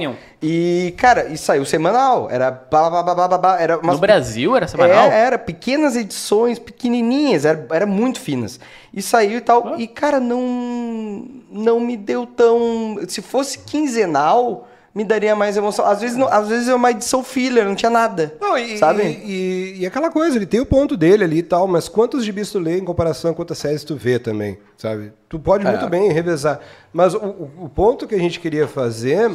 E, 0.42 0.94
cara, 0.98 1.26
e 1.26 1.38
saiu 1.38 1.66
semanal. 1.66 2.30
Era 2.30 2.52
blá, 2.52 2.90
blá, 2.90 3.16
blá, 3.16 3.38
blá, 3.38 3.60
era 3.60 3.78
umas 3.80 3.96
no 3.96 4.02
Brasil 4.02 4.56
era 4.56 4.68
semanal? 4.68 5.12
é, 5.12 5.20
era 5.20 5.38
pequenas 5.38 5.96
edições, 5.96 6.60
pequenininhas, 6.60 7.44
era, 7.44 7.66
era 7.72 7.86
muito 7.86 8.20
finas. 8.20 8.60
E 8.94 9.02
saiu 9.02 9.40
e 9.40 9.42
tal. 9.42 9.80
E, 9.80 9.88
cara, 9.88 10.20
não, 10.20 11.26
não 11.52 11.80
me 11.80 11.98
deu 11.98 12.26
tão. 12.26 13.00
Se 13.08 13.22
fosse 13.22 13.60
quinzenal, 13.60 14.68
me 14.98 15.04
daria 15.04 15.36
mais 15.36 15.56
emoção. 15.56 15.86
Às 15.86 16.02
vezes, 16.02 16.18
não- 16.18 16.28
às 16.28 16.48
vezes 16.48 16.68
é 16.68 16.74
uma 16.74 16.90
edição 16.90 17.24
filler, 17.24 17.64
não 17.66 17.76
tinha 17.76 17.90
nada. 17.92 18.36
Não, 18.42 18.58
e, 18.58 18.78
sabe? 18.80 19.04
E, 19.04 19.06
e- 19.06 19.82
e 19.82 19.86
aquela 19.86 20.10
coisa, 20.10 20.36
ele 20.36 20.48
tem 20.48 20.60
o 20.60 20.66
ponto 20.66 20.98
dele 20.98 21.24
ali 21.24 21.38
e 21.38 21.44
tal, 21.44 21.68
mas 21.68 21.88
quantos 21.88 22.26
gibis 22.26 22.50
tu 22.52 22.58
lê 22.58 22.80
em 22.80 22.84
comparação 22.84 23.32
com 23.32 23.38
quantas 23.38 23.60
séries 23.60 23.84
tu 23.84 23.96
vê 23.96 24.18
também, 24.18 24.58
sabe? 24.76 25.14
Tu 25.30 25.38
pode 25.38 25.68
É. 25.68 25.70
muito 25.70 25.88
bem 25.88 26.12
revezar. 26.12 26.60
Mas 26.92 27.14
o, 27.14 27.20
o- 27.20 27.70
ponto 27.74 28.08
que 28.08 28.16
a 28.16 28.20
gente 28.20 28.40
queria 28.40 28.68
fazer, 28.68 29.32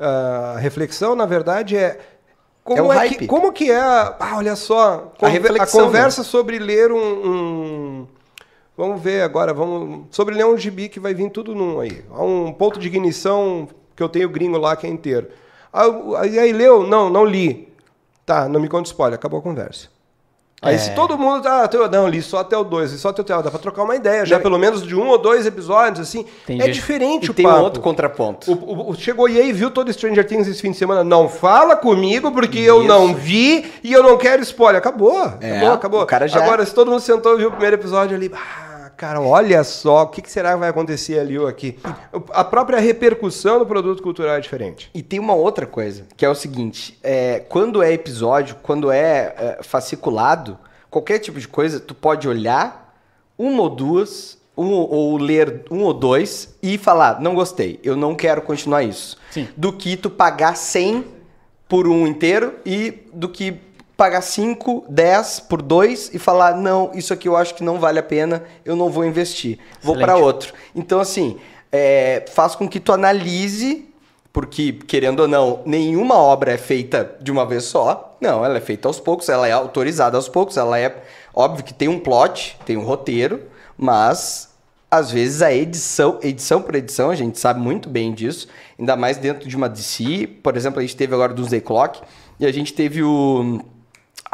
a 0.00 0.56
reflexão, 0.58 1.14
na 1.14 1.26
verdade, 1.26 1.76
é. 1.76 1.98
Como 2.64 2.78
É 2.78 2.82
o 2.82 2.92
é, 2.92 3.08
que, 3.08 3.26
como 3.26 3.52
que 3.52 3.70
é 3.70 3.76
a. 3.80 4.16
Ah, 4.18 4.36
olha 4.36 4.56
só. 4.56 5.12
conver- 5.18 5.42
reflexão, 5.42 5.80
né? 5.80 5.86
conversa 5.86 6.22
sobre 6.22 6.58
ler 6.58 6.90
um, 6.92 6.96
um- 6.96 8.06
Vamos 8.74 9.02
ver 9.02 9.20
agora, 9.22 9.52
vamos. 9.52 10.06
Sobre 10.10 10.34
ler 10.34 10.46
um 10.46 10.56
gibi 10.56 10.88
que 10.88 10.98
vai 10.98 11.12
vir 11.12 11.28
tudo 11.30 11.54
num 11.54 11.78
aí. 11.80 12.02
Há 12.10 12.24
um 12.24 12.50
ponto 12.52 12.78
de 12.78 12.86
ignição 12.86 13.68
que 13.96 14.02
eu 14.02 14.08
tenho 14.08 14.28
gringo 14.28 14.58
lá 14.58 14.74
que 14.76 14.86
é 14.86 14.90
inteiro. 14.90 15.28
Aí, 16.18 16.38
aí 16.38 16.52
leu? 16.52 16.86
Não, 16.86 17.08
não 17.08 17.24
li. 17.24 17.68
Tá, 18.26 18.48
não 18.48 18.60
me 18.60 18.68
conta 18.68 18.88
spoiler, 18.88 19.18
acabou 19.18 19.40
a 19.40 19.42
conversa. 19.42 19.88
Aí 20.64 20.76
É. 20.76 20.78
se 20.78 20.94
todo 20.94 21.18
mundo. 21.18 21.44
Ah, 21.48 21.66
teu- 21.66 21.90
não, 21.90 22.06
li 22.06 22.22
só 22.22 22.38
até 22.38 22.56
o 22.56 22.62
2, 22.62 22.92
li 22.92 22.98
só 22.98 23.08
até 23.08 23.20
o 23.20 23.24
3. 23.24 23.42
Dá 23.42 23.50
pra 23.50 23.58
trocar 23.58 23.82
uma 23.82 23.96
ideia, 23.96 24.24
já 24.24 24.36
Não, 24.36 24.42
pelo 24.44 24.56
menos 24.56 24.86
de 24.86 24.94
um 24.94 25.08
ou 25.08 25.18
dois 25.18 25.44
episódios, 25.44 26.08
assim. 26.08 26.24
Entendi. 26.44 26.62
É 26.62 26.68
diferente 26.68 27.26
E 27.26 27.30
o 27.32 27.34
tem 27.34 27.44
papo. 27.44 27.58
um 27.58 27.62
outro 27.62 27.82
contraponto. 27.82 28.52
O, 28.52 28.54
o- 28.54 28.90
o- 28.90 28.94
chegou 28.94 29.28
e 29.28 29.40
aí 29.40 29.52
viu 29.52 29.72
todo 29.72 29.92
Stranger 29.92 30.24
Things 30.24 30.46
esse 30.46 30.62
fim 30.62 30.70
de 30.70 30.76
semana. 30.76 31.02
Não 31.02 31.28
fala 31.28 31.74
comigo 31.74 32.30
porque 32.30 32.60
eu 32.60 32.78
Isso. 32.78 32.86
não 32.88 33.12
vi 33.12 33.72
e 33.82 33.92
eu 33.92 34.04
não 34.04 34.16
quero 34.16 34.40
spoiler. 34.42 34.78
Acabou. 34.78 35.20
É, 35.40 35.56
acabou, 35.56 35.72
acabou. 35.72 36.02
o 36.02 36.06
cara 36.06 36.28
já- 36.28 36.40
Agora, 36.44 36.64
se 36.64 36.72
todo 36.72 36.88
mundo 36.92 37.00
sentou 37.00 37.34
e 37.34 37.38
viu 37.38 37.48
o 37.48 37.50
primeiro 37.50 37.74
episódio 37.74 38.16
ali. 38.16 38.30
Ah, 38.32 38.61
cara, 39.02 39.20
olha 39.20 39.64
só, 39.64 40.04
o 40.04 40.06
que, 40.06 40.22
que 40.22 40.30
será 40.30 40.52
que 40.52 40.60
vai 40.60 40.68
acontecer 40.68 41.18
ali 41.18 41.36
ou 41.36 41.48
aqui? 41.48 41.76
A 42.30 42.44
própria 42.44 42.78
repercussão 42.78 43.58
do 43.58 43.66
produto 43.66 44.00
cultural 44.00 44.36
é 44.36 44.40
diferente. 44.40 44.88
E 44.94 45.02
tem 45.02 45.18
uma 45.18 45.34
outra 45.34 45.66
coisa, 45.66 46.06
que 46.16 46.24
é 46.24 46.28
o 46.28 46.36
seguinte: 46.36 46.96
é, 47.02 47.40
quando 47.40 47.82
é 47.82 47.92
episódio, 47.92 48.54
quando 48.62 48.92
é, 48.92 49.34
é, 49.36 49.58
fasciculado, 49.60 50.56
qualquer 50.88 51.18
tipo 51.18 51.40
de 51.40 51.48
coisa, 51.48 51.80
tu 51.80 51.96
pode 51.96 52.28
olhar 52.28 52.96
uma 53.36 53.62
ou 53.62 53.70
duas, 53.70 54.38
um, 54.56 54.70
ou 54.70 55.16
ler 55.16 55.64
um 55.68 55.82
ou 55.82 55.92
dois 55.92 56.56
e 56.62 56.78
falar, 56.78 57.20
não 57.20 57.34
gostei, 57.34 57.80
eu 57.82 57.96
não 57.96 58.14
quero 58.14 58.40
continuar 58.40 58.84
isso. 58.84 59.18
Sim. 59.32 59.48
Do 59.56 59.72
que 59.72 59.96
tu 59.96 60.10
pagar 60.10 60.56
100 60.56 61.04
por 61.68 61.88
um 61.88 62.06
inteiro 62.06 62.54
e 62.64 63.02
do 63.12 63.28
que 63.28 63.58
pagar 64.02 64.20
5, 64.20 64.86
10 64.88 65.40
por 65.48 65.62
dois 65.62 66.10
e 66.12 66.18
falar, 66.18 66.56
não, 66.56 66.90
isso 66.92 67.12
aqui 67.12 67.28
eu 67.28 67.36
acho 67.36 67.54
que 67.54 67.62
não 67.62 67.78
vale 67.78 68.00
a 68.00 68.02
pena, 68.02 68.42
eu 68.64 68.74
não 68.74 68.90
vou 68.90 69.04
investir, 69.04 69.60
vou 69.80 69.94
para 69.94 70.14
Excelente. 70.14 70.24
outro. 70.24 70.54
Então, 70.74 70.98
assim, 70.98 71.38
é, 71.70 72.24
faz 72.32 72.56
com 72.56 72.68
que 72.68 72.80
tu 72.80 72.92
analise 72.92 73.88
porque, 74.32 74.72
querendo 74.72 75.20
ou 75.20 75.28
não, 75.28 75.60
nenhuma 75.64 76.16
obra 76.16 76.50
é 76.50 76.58
feita 76.58 77.14
de 77.20 77.30
uma 77.30 77.46
vez 77.46 77.62
só. 77.62 78.16
Não, 78.20 78.44
ela 78.44 78.56
é 78.56 78.60
feita 78.60 78.88
aos 78.88 78.98
poucos, 78.98 79.28
ela 79.28 79.46
é 79.46 79.52
autorizada 79.52 80.16
aos 80.16 80.28
poucos, 80.28 80.56
ela 80.56 80.76
é. 80.76 81.00
Óbvio 81.32 81.64
que 81.64 81.72
tem 81.72 81.86
um 81.86 82.00
plot, 82.00 82.58
tem 82.66 82.76
um 82.76 82.82
roteiro, 82.82 83.40
mas 83.78 84.50
às 84.90 85.12
vezes 85.12 85.42
a 85.42 85.54
edição, 85.54 86.18
edição 86.24 86.60
por 86.60 86.74
edição, 86.74 87.10
a 87.10 87.14
gente 87.14 87.38
sabe 87.38 87.60
muito 87.60 87.88
bem 87.88 88.12
disso, 88.12 88.48
ainda 88.76 88.96
mais 88.96 89.16
dentro 89.16 89.48
de 89.48 89.56
uma 89.56 89.68
DC. 89.68 90.26
Por 90.42 90.56
exemplo, 90.56 90.80
a 90.80 90.82
gente 90.82 90.96
teve 90.96 91.14
agora 91.14 91.32
do 91.32 91.46
Day 91.46 91.60
Clock 91.60 92.00
e 92.40 92.44
a 92.44 92.50
gente 92.50 92.74
teve 92.74 93.00
o. 93.00 93.62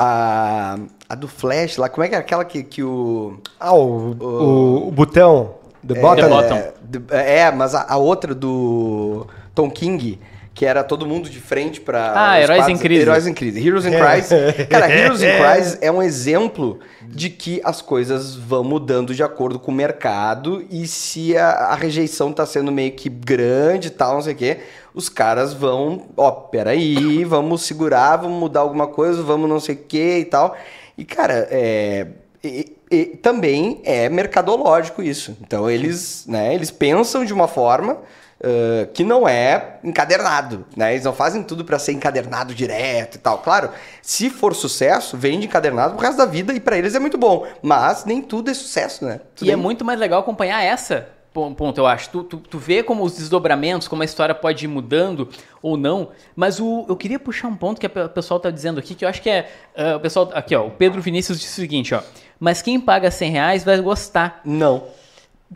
A, 0.00 0.78
a 1.08 1.14
do 1.16 1.26
Flash 1.26 1.76
lá, 1.76 1.88
como 1.88 2.04
é 2.04 2.08
que 2.08 2.14
é 2.14 2.18
aquela 2.18 2.44
que, 2.44 2.62
que 2.62 2.82
o. 2.84 3.38
Ah, 3.58 3.74
o, 3.74 4.12
o, 4.20 4.88
o 4.88 4.90
botão. 4.92 5.54
The 5.86 5.98
É, 5.98 6.00
bottom. 6.00 6.22
The 6.22 6.28
Bottom. 6.28 6.54
É, 6.56 6.72
de- 6.82 7.02
é, 7.14 7.50
mas 7.50 7.74
a, 7.74 7.84
a 7.88 7.96
outra 7.96 8.32
do 8.34 9.26
Tom 9.54 9.68
King, 9.70 10.20
que 10.54 10.64
era 10.66 10.84
todo 10.84 11.04
mundo 11.04 11.28
de 11.28 11.40
frente 11.40 11.80
pra. 11.80 12.12
Ah, 12.14 12.40
Heróis 12.40 12.60
quadros- 12.60 12.78
em 12.78 12.82
Crise. 12.82 13.02
Heróis 13.02 13.26
em 13.26 13.34
Crise. 13.34 13.66
Heroes 13.66 13.86
in 13.86 13.90
Crisis. 13.90 14.66
Cara, 14.70 14.88
Heroes 14.88 15.20
in 15.22 15.26
Crisis 15.36 15.78
é 15.80 15.90
um 15.90 16.00
exemplo 16.02 16.78
de 17.02 17.28
que 17.30 17.60
as 17.64 17.82
coisas 17.82 18.36
vão 18.36 18.62
mudando 18.62 19.12
de 19.14 19.22
acordo 19.24 19.58
com 19.58 19.72
o 19.72 19.74
mercado 19.74 20.64
e 20.70 20.86
se 20.86 21.36
a, 21.36 21.48
a 21.48 21.74
rejeição 21.74 22.32
tá 22.32 22.46
sendo 22.46 22.70
meio 22.70 22.92
que 22.92 23.08
grande 23.08 23.88
e 23.88 23.90
tal, 23.90 24.14
não 24.14 24.22
sei 24.22 24.34
o 24.34 24.36
quê, 24.36 24.58
os 24.98 25.08
caras 25.08 25.52
vão, 25.54 26.06
ó, 26.16 26.30
peraí, 26.30 27.24
vamos 27.24 27.62
segurar, 27.62 28.16
vamos 28.16 28.38
mudar 28.38 28.60
alguma 28.60 28.88
coisa, 28.88 29.22
vamos 29.22 29.48
não 29.48 29.60
sei 29.60 29.76
o 29.76 29.78
quê 29.78 30.18
e 30.18 30.24
tal. 30.24 30.56
E, 30.96 31.04
cara, 31.04 31.46
é, 31.50 32.06
e- 32.42 32.76
e 32.90 33.04
também 33.04 33.80
é 33.84 34.08
mercadológico 34.08 35.02
isso. 35.02 35.36
Então 35.40 35.70
eles, 35.70 36.24
né, 36.26 36.54
eles 36.54 36.70
pensam 36.70 37.24
de 37.24 37.32
uma 37.32 37.46
forma 37.46 37.98
ah, 38.42 38.86
que 38.94 39.02
não 39.04 39.28
é 39.28 39.78
encadernado, 39.82 40.64
né? 40.76 40.92
Eles 40.92 41.04
não 41.04 41.12
fazem 41.12 41.42
tudo 41.42 41.64
para 41.64 41.78
ser 41.78 41.92
encadernado 41.92 42.54
direto 42.54 43.16
e 43.16 43.18
tal. 43.18 43.38
Claro, 43.38 43.70
se 44.00 44.30
for 44.30 44.54
sucesso, 44.54 45.16
vende 45.16 45.46
encadernado 45.46 45.94
pro 45.96 46.06
resto 46.06 46.18
da 46.18 46.24
vida 46.26 46.52
e 46.52 46.60
para 46.60 46.78
eles 46.78 46.94
é 46.94 46.98
muito 47.00 47.18
bom. 47.18 47.46
Mas 47.62 48.04
nem 48.04 48.22
tudo 48.22 48.50
é 48.50 48.54
sucesso, 48.54 49.04
né? 49.04 49.20
Tu 49.34 49.44
E 49.44 49.50
é 49.50 49.56
muito 49.56 49.84
mais 49.84 49.98
legal 49.98 50.20
acompanhar 50.20 50.62
essa 50.62 51.08
ponto, 51.54 51.78
eu 51.78 51.86
acho. 51.86 52.10
Tu, 52.10 52.22
tu, 52.24 52.36
tu 52.38 52.58
vê 52.58 52.82
como 52.82 53.02
os 53.04 53.16
desdobramentos, 53.16 53.88
como 53.88 54.02
a 54.02 54.04
história 54.04 54.34
pode 54.34 54.64
ir 54.64 54.68
mudando 54.68 55.28
ou 55.62 55.76
não. 55.76 56.08
Mas 56.36 56.60
o, 56.60 56.84
eu 56.88 56.96
queria 56.96 57.18
puxar 57.18 57.48
um 57.48 57.56
ponto 57.56 57.80
que 57.80 57.86
o 57.86 58.08
pessoal 58.08 58.38
tá 58.40 58.50
dizendo 58.50 58.78
aqui, 58.78 58.94
que 58.94 59.04
eu 59.04 59.08
acho 59.08 59.22
que 59.22 59.30
é. 59.30 59.50
ah, 59.76 59.96
o 59.96 60.00
pessoal. 60.00 60.30
Aqui, 60.34 60.54
ó. 60.54 60.66
O 60.66 60.70
Pedro 60.70 61.00
Vinícius 61.00 61.38
disse 61.40 61.52
o 61.58 61.62
seguinte, 61.62 61.94
ó. 61.94 62.00
Mas 62.40 62.62
quem 62.62 62.78
paga 62.80 63.10
100 63.10 63.30
reais 63.32 63.64
vai 63.64 63.80
gostar. 63.80 64.40
Não. 64.44 64.84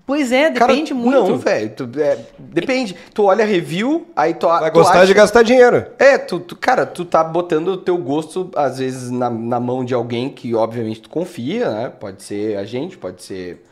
Pois 0.07 0.33
é, 0.33 0.51
Cara, 0.51 0.73
depende 0.73 0.95
muito. 0.95 1.11
Não, 1.29 1.37
velho. 1.37 1.75
é, 2.01 2.19
depende. 2.39 2.97
Tu 3.13 3.23
olha 3.25 3.45
a 3.45 3.47
review, 3.47 4.07
aí 4.17 4.33
tu 4.33 4.47
Vai 4.49 4.71
tu 4.71 4.75
gostar 4.75 4.95
acha- 5.01 5.07
de 5.07 5.13
gastar 5.13 5.43
dinheiro. 5.43 5.85
É, 5.99 6.17
tu, 6.17 6.41
tu- 6.41 6.57
cara, 6.57 6.87
tu 6.87 7.05
tá 7.05 7.23
botando 7.23 7.69
o 7.69 7.77
teu 7.77 7.99
gosto, 7.99 8.51
às 8.57 8.79
vezes, 8.79 9.11
na, 9.11 9.29
na 9.29 9.61
mão 9.61 9.85
de 9.85 9.93
alguém 9.93 10.31
que, 10.31 10.55
obviamente, 10.55 11.03
tu 11.03 11.11
confia, 11.11 11.71
né? 11.71 11.89
Pode 11.91 12.23
ser 12.23 12.57
a 12.57 12.65
gente, 12.65 12.97
pode 12.97 13.23
ser 13.23 13.63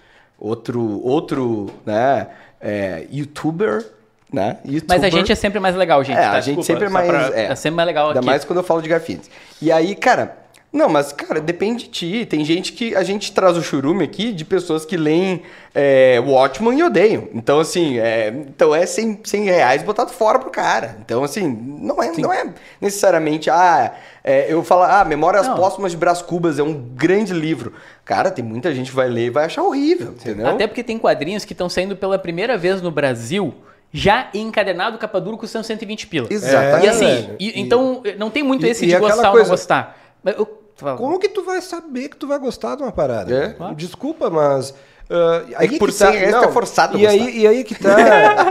outro, 0.41 1.01
outro 1.05 1.71
né? 1.85 2.27
É, 2.61 3.07
youtuber, 3.13 3.85
né? 4.33 4.59
Mas 4.65 4.65
a 4.65 4.73
YouTuber. 4.73 5.11
gente 5.11 5.33
é 5.33 5.35
sempre 5.35 5.61
mais 5.61 5.75
legal, 5.77 6.03
gente. 6.05 6.19
É, 6.19 6.23
tá? 6.23 6.31
a 6.33 6.41
gente 6.41 6.57
Desculpa, 6.59 6.67
sempre 6.67 6.87
é 6.87 6.89
mais. 6.89 7.09
pra- 7.09 7.39
é, 7.41 7.45
é 7.47 7.55
sempre 7.55 7.77
mais 7.77 7.87
legal 7.87 8.09
Ainda 8.09 8.21
aqui. 8.21 8.27
mais 8.27 8.45
quando 8.45 8.59
eu 8.59 8.65
falo 8.65 8.81
de 8.83 8.89
garfias. 8.89 9.31
E 9.63 9.71
aí, 9.71 9.95
cara. 9.95 10.37
Não, 10.73 10.89
mas, 10.89 11.11
cara, 11.13 11.41
depende 11.41 11.85
de 11.85 11.91
ti. 11.91 12.27
Tem 12.27 12.45
gente 12.45 12.73
que. 12.73 12.95
A 12.95 13.03
gente 13.03 13.33
traz 13.33 13.57
o 13.57 13.63
churume 13.63 14.05
aqui 14.05 14.31
de 14.33 14.45
pessoas 14.45 14.85
que 14.85 14.97
leem 14.97 15.43
é, 15.75 16.23
Watchman 16.25 16.79
e 16.79 16.83
odeiam. 16.85 17.29
Então, 17.35 17.59
assim, 17.59 17.99
é, 17.99 18.29
então 18.29 18.73
é 18.73 18.87
100, 18.87 19.21
100 19.25 19.45
reais 19.45 19.83
botado 19.83 20.13
fora 20.13 20.39
pro 20.39 20.49
cara. 20.49 20.97
Então, 21.05 21.25
assim, 21.25 21.49
não 21.49 22.01
é, 22.01 22.13
não 22.13 22.33
é 22.33 22.55
necessariamente. 22.81 23.51
Ah, 23.51 23.93
é, 24.23 24.47
eu 24.53 24.63
falo, 24.63 24.83
ah, 24.85 25.05
Memórias 25.05 25.49
Não. 25.49 25.57
Póstumas 25.57 25.91
de 25.91 25.99
Brás 25.99 26.23
Cubas 26.23 26.59
é 26.59 26.63
um 26.63 26.73
grande 26.95 27.33
livro. 27.33 27.73
Cara, 28.05 28.31
tem 28.31 28.45
muita 28.45 28.73
gente 28.73 28.91
que 28.91 28.97
vai 28.97 29.09
ler 29.09 29.27
e 29.27 29.31
vai 29.31 29.47
achar 29.47 29.63
horrível, 29.65 30.13
entendeu? 30.13 30.47
Até 30.47 30.69
porque 30.69 30.85
tem 30.85 30.99
quadrinhos 30.99 31.45
que 31.45 31.53
estão 31.53 31.69
saindo 31.69 31.97
pela 31.97 32.17
primeira 32.17 32.57
vez 32.57 32.81
no 32.81 32.93
Brasil, 32.93 33.53
já 33.93 34.29
encadernado, 34.33 34.99
capa 34.99 35.21
dura, 35.21 35.37
custando 35.37 35.65
120 35.67 36.07
pila. 36.07 36.29
Exatamente. 36.31 36.87
E 36.87 36.89
assim, 36.89 37.31
e- 37.41 37.49
E- 37.59 37.61
então 37.61 38.03
não 38.17 38.31
tem 38.31 38.45
muito 38.45 38.65
e- 38.65 38.69
esse 38.71 38.85
e 38.85 38.89
de 38.89 38.95
aquela 38.95 39.11
gostar 39.15 39.29
ou 39.29 39.33
coisa- 39.35 39.49
não 39.49 39.57
gostar. 39.57 39.97
Mas 40.23 40.37
eu- 40.39 40.60
fala. 40.81 40.97
Como 40.97 41.19
que 41.19 41.29
tu 41.29 41.45
vai 41.45 41.61
saber 41.61 42.09
que 42.09 42.17
tu 42.17 42.27
vai 42.27 42.39
gostar 42.39 42.77
de 42.77 42.83
uma 42.83 42.93
parada? 42.93 43.35
É? 43.35 43.49
Claro. 43.51 43.75
Desculpa, 43.75 44.31
mas. 44.31 44.75
ah, 45.09 45.45
aí 45.57 45.69
que 45.69 45.79
por 45.79 45.93
100 45.93 46.11
reais 46.13 46.37
tu 46.37 46.45
é 46.45 46.53
forçado 46.53 46.99
e 46.99 47.07
aí, 47.07 47.41
e 47.41 47.47
aí 47.47 47.65
que 47.65 47.75
tá. 47.75 47.97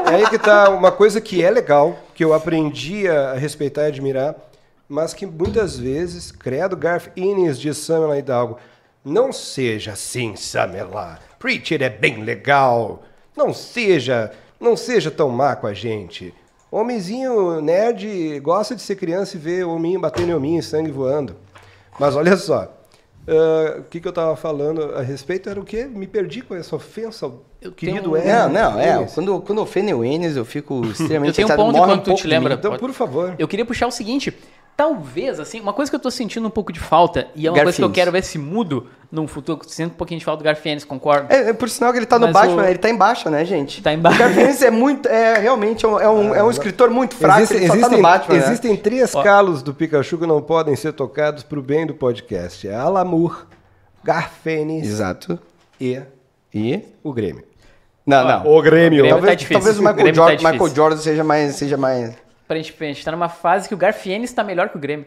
aí 0.08 0.30
que 0.30 0.38
tá 0.38 0.70
uma 0.70 0.92
coisa 0.92 1.20
que 1.20 1.44
é 1.44 1.50
legal, 1.50 2.00
que 2.14 2.24
eu 2.24 2.34
aprendi 2.34 3.08
a 3.08 3.34
respeitar 3.34 3.84
e 3.84 3.88
admirar, 3.88 4.36
mas 4.88 5.14
que 5.14 5.26
muitas 5.26 5.78
vezes, 5.78 6.32
credo 6.32 6.76
Garth 6.76 7.12
Innes 7.16 7.60
de 7.60 7.74
Samela 7.74 8.18
Hidalgo, 8.18 8.58
não 9.04 9.32
seja 9.32 9.94
assim, 9.94 10.36
Samela. 10.36 11.20
Preacher 11.40 11.82
é 11.82 11.90
bem 11.90 12.24
legal. 12.24 13.04
Não 13.36 13.54
seja, 13.54 14.32
não 14.60 14.76
seja 14.76 15.10
tão 15.10 15.30
má 15.30 15.56
com 15.56 15.68
a 15.68 15.74
gente. 15.74 16.34
Homenzinho 16.72 17.62
nerd 17.62 18.40
gosta 18.42 18.76
de 18.76 18.82
ser 18.82 18.96
criança 18.96 19.38
e 19.38 19.40
ver 19.40 19.64
hominho 19.64 20.00
batendo 20.00 20.30
em 20.30 20.36
hominho 20.36 20.60
e 20.60 20.64
sangue 20.64 20.92
voando. 20.92 21.36
Mas 22.00 22.16
olha 22.16 22.36
só, 22.38 22.72
ah, 23.28 23.76
o 23.80 23.84
que, 23.84 24.00
que 24.00 24.08
eu 24.08 24.12
tava 24.14 24.36
falando 24.36 24.96
a 24.96 25.02
respeito 25.02 25.50
era 25.50 25.60
o 25.60 25.64
quê? 25.64 25.86
Me 25.86 26.08
perdi 26.08 26.42
com 26.42 26.56
essa 26.56 26.76
ofensa 26.76 27.26
ao 27.26 27.44
Eu 27.62 27.72
querido 27.72 28.00
tenho 28.02 28.14
um- 28.14 28.18
Ed. 28.18 28.28
Não, 28.28 28.50
não, 28.50 28.80
é. 28.80 29.06
Quando, 29.14 29.42
quando 29.42 29.60
ofendem 29.62 29.94
o 29.94 30.04
Enes, 30.04 30.36
eu 30.36 30.46
fico 30.46 30.84
extremamente 30.88 31.40
Eu 31.42 31.48
tenho 31.48 31.60
um 31.60 31.64
ponto 31.66 31.78
enquanto 31.78 32.02
tu 32.02 32.06
pouco 32.06 32.22
te 32.22 32.28
lembra. 32.28 32.54
Então, 32.56 32.76
por 32.78 32.92
favor. 32.92 33.36
Eu 33.38 33.48
queria 33.48 33.66
puxar 33.66 33.88
o 33.88 33.92
seguinte. 33.92 34.36
Talvez, 34.80 35.42
assim, 35.42 35.60
uma 35.60 35.74
coisa 35.74 35.92
que 35.92 35.96
eu 35.98 36.00
tô 36.00 36.10
sentindo 36.10 36.48
um 36.48 36.50
pouco 36.50 36.72
de 36.72 36.80
falta, 36.80 37.28
e 37.36 37.46
é 37.46 37.52
uma 37.52 37.62
coisa 37.62 37.76
que 37.76 37.84
eu 37.84 37.92
quero 37.92 38.14
ver 38.14 38.24
se 38.24 38.38
mudo 38.38 38.88
num 39.12 39.28
futuro, 39.28 39.60
eu 39.62 39.70
sinto 39.70 39.92
um 39.92 39.96
pouquinho 39.98 40.20
de 40.20 40.24
falta 40.24 40.42
do 40.42 40.46
Garfienes, 40.46 40.86
concordo. 40.86 41.26
É, 41.34 41.50
é 41.50 41.54
por 41.54 41.68
sinal 41.70 41.92
que 41.92 42.00
ele 42.00 42.06
tá 42.06 42.18
no 42.18 42.28
Mas 42.28 42.34
Batman, 42.34 42.54
o- 42.54 42.62
né? 42.62 42.70
ele 42.70 42.80
tá 42.80 42.90
embaixo, 42.90 43.30
né, 43.30 43.44
gente? 43.44 43.84
Tá 43.84 43.92
embaixo. 43.92 44.16
O 44.16 44.20
Garfiennes 44.20 44.62
é 44.62 44.72
muito, 44.72 45.10
é 45.10 45.38
realmente 45.38 45.84
é 45.84 45.88
um, 45.90 46.00
é 46.00 46.10
um, 46.10 46.34
é 46.36 46.42
um 46.42 46.50
escritor 46.50 46.90
muito 46.90 47.14
fraco, 47.16 47.40
Existe- 47.42 47.56
ele 47.58 47.66
só 47.68 47.74
tá 47.74 47.78
existem, 47.78 47.98
no 47.98 48.04
Batman, 48.04 48.36
né? 48.38 48.42
existem 48.46 48.78
três 48.78 49.14
Ó. 49.14 49.22
calos 49.22 49.62
do 49.62 49.74
Pikachu 49.74 50.18
que 50.18 50.26
não 50.26 50.42
podem 50.42 50.74
ser 50.78 50.94
tocados 50.94 51.44
pro 51.44 51.62
bem 51.62 51.86
do 51.86 51.94
podcast. 51.94 52.66
É 52.66 52.74
Alamur, 52.74 53.48
Garfênis 54.02 54.88
Exato. 54.88 55.38
e 55.82 56.02
E? 56.54 56.82
o 57.04 57.12
Grêmio. 57.12 57.44
Não, 58.06 58.24
Ó, 58.24 58.28
não. 58.30 58.48
O 58.58 58.62
Grêmio. 58.62 59.00
Grêmio 59.04 59.10
talvez, 59.10 59.32
tá 59.32 59.36
difícil. 59.36 59.60
talvez 59.62 59.78
o 59.78 59.82
O 59.82 59.84
Michael, 59.84 60.08
tá 60.08 60.14
Jordan, 60.14 60.36
difícil. 60.38 60.52
Michael 60.54 60.76
Jordan 60.76 60.98
seja 61.02 61.24
mais, 61.26 61.56
seja 61.58 61.76
mais... 61.76 62.29
Pra 62.50 62.58
gente, 62.58 62.76
a 62.80 62.84
gente 62.86 63.06
tá 63.06 63.12
numa 63.12 63.30
fase 63.30 63.68
que 63.68 63.76
o 63.76 63.78
Garfienes 63.78 64.34
tá 64.34 64.44
melhor 64.44 64.70
que 64.70 64.76
o 64.76 64.80
Grêmio. 64.80 65.06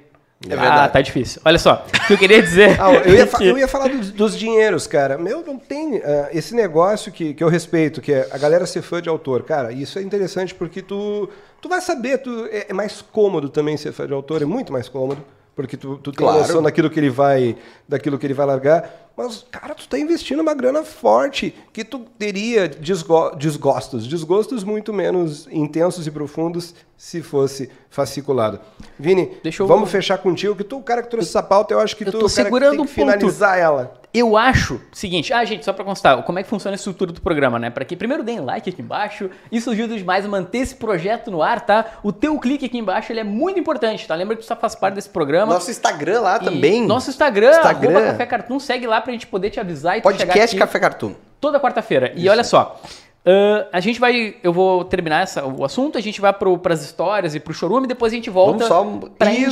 É 0.48 0.54
Ah, 0.54 0.60
verdade. 0.60 0.92
tá 0.92 1.00
difícil. 1.00 1.42
Olha 1.44 1.58
só, 1.58 1.84
o 2.04 2.06
que 2.06 2.12
eu 2.12 2.18
queria 2.18 2.40
dizer. 2.40 2.80
Ah, 2.80 2.92
eu, 2.94 3.14
ia 3.14 3.28
eu 3.50 3.58
ia 3.58 3.66
falar 3.66 3.88
dos, 3.88 4.12
dos 4.12 4.38
dinheiros, 4.38 4.86
cara. 4.86 5.18
Meu, 5.18 5.44
não 5.44 5.58
tem 5.58 6.00
ah, 6.04 6.28
esse 6.32 6.54
negócio 6.54 7.10
que, 7.10 7.34
que 7.34 7.42
eu 7.42 7.48
respeito, 7.48 8.00
que 8.00 8.12
é 8.12 8.28
a 8.30 8.38
galera 8.38 8.64
ser 8.64 8.80
fã 8.80 9.02
de 9.02 9.08
autor. 9.08 9.42
Cara, 9.42 9.72
isso 9.72 9.98
é 9.98 10.02
interessante 10.02 10.54
porque 10.54 10.80
tu, 10.82 11.28
tu 11.60 11.68
vai 11.68 11.80
saber, 11.80 12.18
tu, 12.18 12.46
é, 12.52 12.66
é 12.68 12.72
mais 12.72 13.02
cômodo 13.02 13.48
também 13.48 13.76
ser 13.76 13.90
fã 13.92 14.06
de 14.06 14.12
autor, 14.12 14.40
é 14.40 14.44
muito 14.44 14.72
mais 14.72 14.88
cômodo. 14.88 15.24
Porque 15.56 15.76
tu, 15.76 15.96
tu 15.98 16.12
tem 16.12 16.24
Claro. 16.24 16.38
noção 16.38 16.62
daquilo 16.62 16.88
que 16.88 16.98
ele 16.98 17.10
vai 17.10 17.56
daquilo 17.88 18.18
que 18.18 18.24
ele 18.26 18.34
vai 18.34 18.46
largar. 18.46 19.11
Mas, 19.16 19.44
cara, 19.50 19.74
tu 19.74 19.86
tá 19.86 19.98
investindo 19.98 20.40
uma 20.40 20.54
grana 20.54 20.82
forte 20.84 21.54
que 21.72 21.84
tu 21.84 22.00
teria 22.18 22.66
desgo- 22.68 23.30
desgostos, 23.36 24.06
desgostos 24.06 24.64
muito 24.64 24.92
menos 24.92 25.46
intensos 25.50 26.06
e 26.06 26.10
profundos 26.10 26.74
se 26.96 27.20
fosse 27.20 27.68
fasciculado. 27.90 28.60
Vini, 28.98 29.32
Deixa 29.42 29.62
eu- 29.62 29.66
vamos 29.66 29.90
fechar 29.90 30.18
contigo, 30.18 30.54
que 30.56 30.64
tu, 30.64 30.78
o 30.78 30.82
cara 30.82 31.02
que 31.02 31.10
trouxe 31.10 31.28
essa 31.28 31.42
pauta, 31.42 31.74
eu 31.74 31.80
acho 31.80 31.96
que 31.96 32.04
Eu 32.04 32.12
tu 32.12 32.18
tô 32.20 32.26
o 32.26 32.28
cara 32.30 32.30
que 32.30 32.42
segurando 32.44 32.70
tem 32.70 32.78
que 32.78 32.82
um 32.82 32.86
ponto. 32.86 32.94
finalizar 32.94 33.58
ela. 33.58 34.00
Eu 34.14 34.36
acho, 34.36 34.78
seguinte, 34.92 35.32
ah, 35.32 35.42
gente, 35.42 35.64
só 35.64 35.72
pra 35.72 35.84
constar, 35.86 36.22
como 36.22 36.38
é 36.38 36.42
que 36.42 36.48
funciona 36.48 36.74
a 36.74 36.76
estrutura 36.76 37.12
do 37.12 37.20
programa, 37.22 37.58
né? 37.58 37.70
Pra 37.70 37.82
que 37.82 37.96
primeiro 37.96 38.22
deem 38.22 38.40
like 38.40 38.68
aqui 38.68 38.82
embaixo, 38.82 39.30
isso 39.50 39.70
ajuda 39.70 39.96
demais 39.96 40.24
a 40.26 40.28
manter 40.28 40.58
esse 40.58 40.74
projeto 40.76 41.30
no 41.30 41.42
ar, 41.42 41.62
tá? 41.62 41.98
O 42.02 42.12
teu 42.12 42.38
clique 42.38 42.66
aqui 42.66 42.76
embaixo, 42.76 43.10
ele 43.10 43.20
é 43.20 43.24
muito 43.24 43.58
importante, 43.58 44.06
tá? 44.06 44.14
Lembra 44.14 44.36
que 44.36 44.42
tu 44.42 44.46
só 44.46 44.54
faz 44.54 44.74
parte 44.74 44.94
desse 44.96 45.08
programa. 45.08 45.54
Nosso 45.54 45.70
Instagram 45.70 46.20
lá 46.20 46.36
E 46.36 46.44
também. 46.44 46.86
Nosso 46.86 47.08
Instagram, 47.08 47.50
Instagram. 47.56 48.06
Café 48.12 48.26
Cartoon, 48.26 48.60
segue 48.60 48.86
lá 48.86 49.00
pra 49.02 49.12
gente 49.12 49.26
poder 49.26 49.50
te 49.50 49.60
avisar 49.60 49.98
e 49.98 50.00
tu 50.00 50.04
Podcast 50.04 50.56
Café 50.56 50.78
Cartoon. 50.80 51.12
toda 51.40 51.60
quarta-feira. 51.60 52.12
E 52.16 52.28
olha 52.28 52.42
só, 52.44 52.80
ahn, 53.26 53.64
a 53.72 53.80
gente 53.80 53.98
vai, 54.00 54.36
eu 54.42 54.52
vou 54.52 54.84
terminar 54.84 55.22
essa, 55.22 55.44
o 55.44 55.64
assunto, 55.64 55.96
a 55.98 56.00
gente 56.00 56.20
vai 56.20 56.32
pro, 56.32 56.56
pras 56.58 56.82
histórias 56.84 57.34
e 57.34 57.40
pro 57.40 57.52
chorume, 57.54 57.86
depois 57.86 58.12
a 58.12 58.16
gente 58.16 58.30
volta 58.30 58.64
isso, 58.64 58.74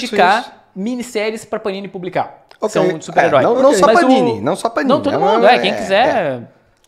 indicar 0.07 0.40
isso. 0.40 0.51
minisséries 0.74 1.44
pra 1.44 1.59
Panini 1.61 1.88
publicar. 1.88 2.46
Ok. 2.61 2.70
São 2.70 2.98
de 2.98 3.05
super-herói. 3.05 3.40
É, 3.40 3.44
não- 3.44 3.62
não 3.62 3.72
só 3.74 3.86
Mas 3.86 4.01
Panini, 4.01 4.40
não 4.40 4.57
só 4.57 4.68
Panini, 4.68 4.92
Não, 4.92 5.01
todo 5.01 5.14
é 5.14 5.18
mundo, 5.18 5.46
é, 5.46 5.59
quem 5.59 5.72
é, 5.72 5.74
quiser... 5.74 6.42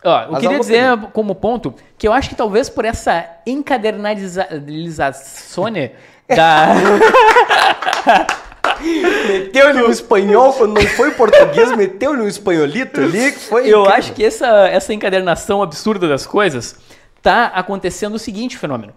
Ó, 0.04 0.22
eu 0.22 0.32
Mas 0.32 0.40
queria 0.42 0.58
dizer 0.58 0.98
como 1.12 1.32
ponto 1.34 1.72
que 1.96 2.08
eu 2.08 2.12
acho 2.12 2.28
que 2.28 2.34
talvez 2.34 2.68
por 2.68 2.84
essa 2.84 3.24
encadernalização 3.46 5.64
da... 6.34 6.66
Meteu-lhe 9.28 9.82
um 9.82 9.90
espanhol 9.90 10.52
quando 10.52 10.74
não 10.74 10.86
foi 10.88 11.12
português, 11.12 11.74
meteu-lhe 11.76 12.22
um 12.22 12.28
espanholito 12.28 13.00
ali, 13.00 13.32
foi 13.32 13.62
Eu 13.62 13.80
incrível. 13.80 13.88
acho 13.88 14.12
que 14.12 14.24
essa, 14.24 14.68
essa 14.68 14.92
encadernação 14.92 15.62
absurda 15.62 16.08
das 16.08 16.26
coisas 16.26 16.76
tá 17.20 17.46
acontecendo 17.46 18.14
o 18.14 18.18
seguinte 18.18 18.56
fenômeno. 18.58 18.92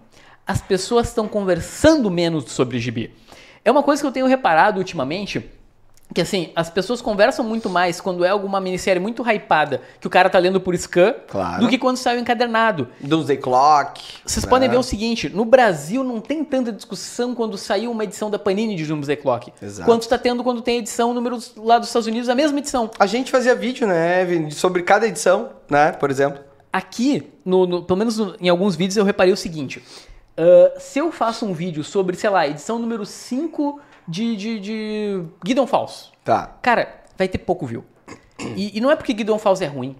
As 0.45 0.61
pessoas 0.61 1.07
estão 1.09 1.27
conversando 1.27 2.09
menos 2.09 2.51
sobre 2.51 2.79
gibi. 2.79 3.13
É 3.63 3.71
uma 3.71 3.83
coisa 3.83 4.01
que 4.01 4.07
eu 4.07 4.11
tenho 4.11 4.27
reparado 4.27 4.77
ultimamente, 4.77 5.43
que 6.13 6.21
assim, 6.21 6.51
as 6.55 6.69
pessoas 6.69 7.01
conversam 7.01 7.43
muito 7.43 7.69
mais 7.69 7.99
quando 7.99 8.23
é 8.23 8.29
alguma 8.29 8.61
minissérie 8.61 9.01
muito 9.01 9.27
hypada, 9.27 9.81
que 9.99 10.05
o 10.07 10.09
cara 10.09 10.29
tá 10.29 10.37
lendo 10.37 10.61
por 10.61 10.75
scan, 10.77 11.13
Claro. 11.27 11.61
do 11.63 11.67
que 11.67 11.77
quando 11.77 11.97
sai 11.97 12.15
o 12.15 12.19
encadernado. 12.19 12.87
Doomsday 13.01 13.37
Clock. 13.37 14.01
Vocês 14.25 14.45
né? 14.45 14.49
podem 14.49 14.69
ver 14.69 14.77
o 14.77 14.83
seguinte, 14.83 15.27
no 15.29 15.43
Brasil 15.43 16.03
não 16.03 16.21
tem 16.21 16.43
tanta 16.45 16.71
discussão 16.71 17.33
quando 17.33 17.57
saiu 17.57 17.91
uma 17.91 18.03
edição 18.03 18.29
da 18.29 18.37
Panini 18.37 18.75
de 18.75 18.85
Doomsday 18.85 19.15
Clock. 19.17 19.51
Exato. 19.61 19.89
Quanto 19.89 20.03
está 20.03 20.17
tendo 20.17 20.43
quando 20.43 20.61
tem 20.61 20.77
edição 20.77 21.13
número 21.13 21.39
lá 21.57 21.79
dos 21.79 21.87
Estados 21.89 22.07
Unidos, 22.07 22.29
a 22.29 22.35
mesma 22.35 22.59
edição. 22.59 22.89
A 22.99 23.07
gente 23.07 23.31
fazia 23.31 23.55
vídeo, 23.55 23.87
né, 23.87 24.49
sobre 24.51 24.83
cada 24.83 25.07
edição, 25.07 25.49
né, 25.69 25.91
por 25.91 26.11
exemplo. 26.11 26.39
Aqui, 26.71 27.31
no, 27.43 27.65
no- 27.65 27.83
pelo 27.83 27.97
menos 27.97 28.17
no- 28.17 28.35
em 28.39 28.47
alguns 28.47 28.75
vídeos, 28.75 28.95
eu 28.97 29.03
reparei 29.03 29.33
o 29.33 29.37
seguinte. 29.37 29.81
ah, 30.37 30.73
se 30.79 30.99
eu 30.99 31.11
faço 31.11 31.45
um 31.45 31.53
vídeo 31.53 31.83
sobre, 31.83 32.15
sei 32.15 32.29
lá, 32.29 32.47
edição 32.47 32.77
número 32.77 33.05
5 33.05 33.79
de, 34.07 34.35
de, 34.35 34.59
de 34.59 35.23
Guidon 35.43 35.67
Falls, 35.67 36.11
Tá. 36.23 36.55
cara, 36.61 37.03
vai 37.17 37.27
ter 37.27 37.37
pouco 37.39 37.65
view. 37.65 37.83
E, 38.55 38.77
e 38.77 38.81
não 38.81 38.91
é 38.91 38.95
porque 38.95 39.13
Guidon 39.13 39.39
Falls 39.39 39.63
é 39.63 39.67
ruim, 39.67 39.95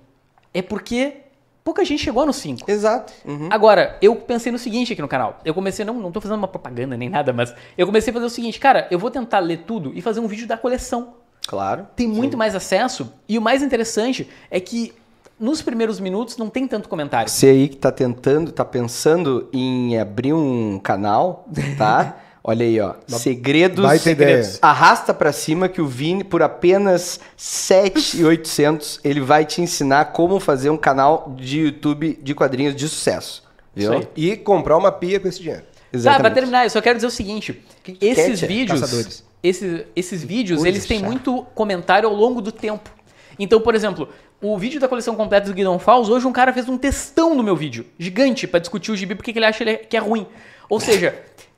é 0.53 0.61
porque 0.61 1.17
pouca 1.63 1.83
gente 1.85 2.03
chegou 2.03 2.25
no 2.25 2.33
5. 2.33 2.69
Exato. 2.69 3.13
Uhum. 3.25 3.47
Agora, 3.51 3.97
eu 4.01 4.15
pensei 4.15 4.51
no 4.51 4.57
seguinte 4.59 4.93
aqui 4.93 5.01
no 5.01 5.07
canal. 5.07 5.39
Eu 5.43 5.53
comecei, 5.53 5.83
não, 5.85 5.95
não 5.95 6.11
tô 6.11 6.21
fazendo 6.21 6.37
uma 6.37 6.47
propaganda 6.47 6.95
nem 6.95 7.09
nada, 7.09 7.33
mas 7.33 7.53
eu 7.77 7.85
comecei 7.85 8.11
a 8.11 8.13
fazer 8.13 8.25
o 8.25 8.29
seguinte, 8.29 8.59
cara, 8.59 8.87
eu 8.91 8.99
vou 8.99 9.09
tentar 9.09 9.39
ler 9.39 9.63
tudo 9.65 9.91
e 9.95 10.01
fazer 10.01 10.19
um 10.19 10.27
vídeo 10.27 10.47
da 10.47 10.57
coleção. 10.57 11.15
Claro. 11.47 11.87
Tem 11.95 12.07
muito 12.07 12.37
mais 12.37 12.55
acesso. 12.55 13.11
E 13.27 13.37
o 13.37 13.41
mais 13.41 13.61
interessante 13.63 14.29
é 14.51 14.59
que 14.59 14.93
nos 15.39 15.61
primeiros 15.61 15.99
minutos 15.99 16.37
não 16.37 16.49
tem 16.49 16.67
tanto 16.67 16.87
comentário. 16.89 17.29
Você 17.29 17.47
aí 17.47 17.67
que 17.67 17.77
tá 17.77 17.91
tentando, 17.91 18.51
tá 18.51 18.63
pensando 18.65 19.49
em 19.53 19.97
abrir 19.99 20.33
um 20.33 20.79
canal, 20.79 21.47
tá? 21.77 22.17
Olha 22.47 22.63
aí, 22.63 22.79
ó. 22.79 22.93
Segredos. 23.07 23.83
baita 23.83 24.11
ideia. 24.11 24.43
segredos. 24.43 24.59
Arrasta 24.61 25.15
pra 25.15 25.31
cima 25.31 25.67
que 25.67 25.81
o 25.81 25.87
Vini, 25.87 26.23
por 26.23 26.43
apenas 26.43 27.19
7,800, 27.35 28.99
ele 29.03 29.19
vai 29.19 29.45
te 29.45 29.61
ensinar 29.61 30.05
como 30.05 30.39
fazer 30.39 30.69
um 30.69 30.77
canal 30.77 31.33
de 31.35 31.61
YouTube 31.61 32.19
de 32.21 32.35
quadrinhos 32.35 32.75
de 32.75 32.87
sucesso. 32.87 33.43
Viu? 33.73 33.93
Isso 33.93 34.01
aí. 34.01 34.07
E 34.15 34.37
comprar 34.37 34.77
uma 34.77 34.91
pia 34.91 35.19
com 35.19 35.27
esse 35.27 35.41
dinheiro. 35.41 35.63
Tá, 36.03 36.19
pra 36.19 36.29
terminar, 36.29 36.65
eu 36.65 36.69
só 36.69 36.81
quero 36.81 36.97
dizer 36.97 37.07
o 37.07 37.11
seguinte: 37.11 37.63
que 37.83 37.97
esses 37.99 38.41
vídeos, 38.41 39.23
esses, 39.41 39.85
esses 39.95 40.23
vídeos, 40.23 40.63
eles 40.63 40.85
têm 40.85 41.01
muito 41.01 41.43
comentário 41.55 42.07
ao 42.07 42.13
longo 42.13 42.41
do 42.41 42.51
tempo. 42.51 42.91
Então, 43.39 43.59
por 43.59 43.73
exemplo, 43.73 44.07
o 44.39 44.55
vídeo 44.57 44.79
da 44.79 44.87
coleção 44.87 45.15
completa 45.15 45.47
do 45.47 45.53
Guidon 45.53 45.79
Falls, 45.79 46.11
hoje 46.11 46.27
um 46.27 46.31
cara 46.31 46.53
fez 46.53 46.69
um 46.69 46.77
textão 46.77 47.33
no 47.33 47.41
meu 47.41 47.55
vídeo, 47.55 47.85
gigante, 47.97 48.47
pra 48.47 48.59
discutir 48.59 48.91
o 48.91 48.95
gibi 48.95 49.15
porque 49.15 49.33
que 49.33 49.39
ele 49.39 49.45
acha 49.45 49.63
ele- 49.63 49.77
que 49.77 49.97
é 49.97 49.99
ruim. 49.99 50.27
Ou 50.69 50.79
seja, 50.79 51.15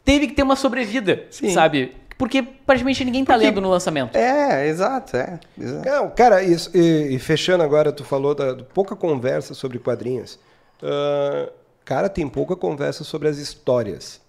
teve 0.08 0.26
que 0.28 0.34
ter 0.34 0.41
uma 0.43 0.55
sobrevida, 0.55 1.26
Sim. 1.30 1.49
sabe? 1.49 1.93
Porque 2.18 2.41
praticamente 2.41 3.03
ninguém 3.03 3.26
tá 3.26 3.36
lendo 3.36 3.60
no 3.60 3.70
lançamento. 3.70 4.16
É, 4.16 4.66
exato, 4.66 5.18
é. 5.18 5.38
exato. 5.60 5.86
Não, 5.86 6.10
cara, 6.12 6.41
isso- 6.41 6.72
e, 6.74 7.14
e 7.14 7.20
fechando 7.20 7.62
agora, 7.62 7.91
tu 7.91 8.05
falou 8.05 8.34
da, 8.34 8.53
do 8.53 8.64
pouca 8.64 8.95
conversa 8.95 9.53
sobre 9.53 9.78
quadrinhos. 9.80 10.39
Ah, 10.82 11.49
cara, 11.84 12.08
tem 12.08 12.26
pouca 12.26 12.55
conversa 12.55 13.03
sobre 13.03 13.28
as 13.28 13.38
histórias. 13.38 14.22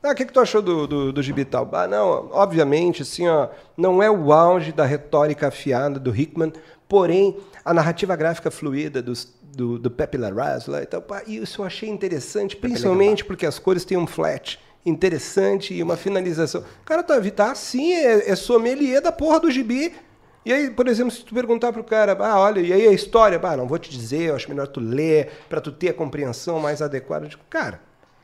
Ah, 0.00 0.12
o 0.12 0.14
que, 0.14 0.24
que 0.24 0.32
tu 0.32 0.38
achou 0.38 0.62
do, 0.62 0.86
do, 0.86 1.12
do 1.12 1.22
gibi 1.22 1.44
tal? 1.44 1.68
Ah, 1.72 1.88
não, 1.88 2.28
obviamente, 2.30 3.02
assim, 3.02 3.26
ó, 3.26 3.48
não 3.76 4.00
é 4.00 4.08
o 4.08 4.32
auge 4.32 4.70
da 4.70 4.84
retórica 4.84 5.48
afiada 5.48 5.98
do 5.98 6.14
Hickman, 6.14 6.52
porém, 6.88 7.36
a 7.64 7.74
narrativa 7.74 8.14
gráfica 8.14 8.48
fluida 8.48 9.02
dos, 9.02 9.28
do, 9.42 9.76
do 9.76 9.90
Pepe 9.90 10.16
Larraz 10.16 10.68
lá 10.68 10.80
e 10.82 10.86
tal, 10.86 11.02
pá, 11.02 11.22
isso 11.26 11.60
eu 11.62 11.66
achei 11.66 11.88
interessante, 11.88 12.56
principalmente 12.56 13.24
porque 13.24 13.44
as 13.44 13.58
cores 13.58 13.84
têm 13.84 13.98
um 13.98 14.06
flat 14.06 14.58
interessante 14.84 15.74
e 15.74 15.82
uma 15.82 15.96
finalização. 15.96 16.64
Cara, 16.84 17.02
tá 17.02 17.50
assim, 17.50 17.92
é, 17.92 18.30
é 18.30 18.36
sommelier 18.36 19.00
da 19.00 19.12
porra 19.12 19.40
do 19.40 19.50
gibi. 19.50 19.94
E 20.44 20.52
aí, 20.52 20.70
por 20.70 20.88
exemplo, 20.88 21.10
se 21.10 21.22
tu 21.22 21.34
perguntar 21.34 21.72
pro 21.72 21.84
cara, 21.84 22.16
ah, 22.18 22.40
olha, 22.40 22.60
e 22.60 22.72
aí 22.72 22.88
a 22.88 22.92
história? 22.92 23.38
Ah, 23.42 23.56
não 23.56 23.68
vou 23.68 23.78
te 23.78 23.90
dizer, 23.90 24.28
eu 24.28 24.34
acho 24.34 24.48
melhor 24.48 24.66
tu 24.66 24.80
ler, 24.80 25.30
pra 25.48 25.60
tu 25.60 25.70
ter 25.70 25.90
a 25.90 25.94
compreensão 25.94 26.58
mais 26.58 26.80
adequada. 26.80 27.26
Eu 27.26 27.28
digo, 27.28 27.42
cara, 27.50 27.80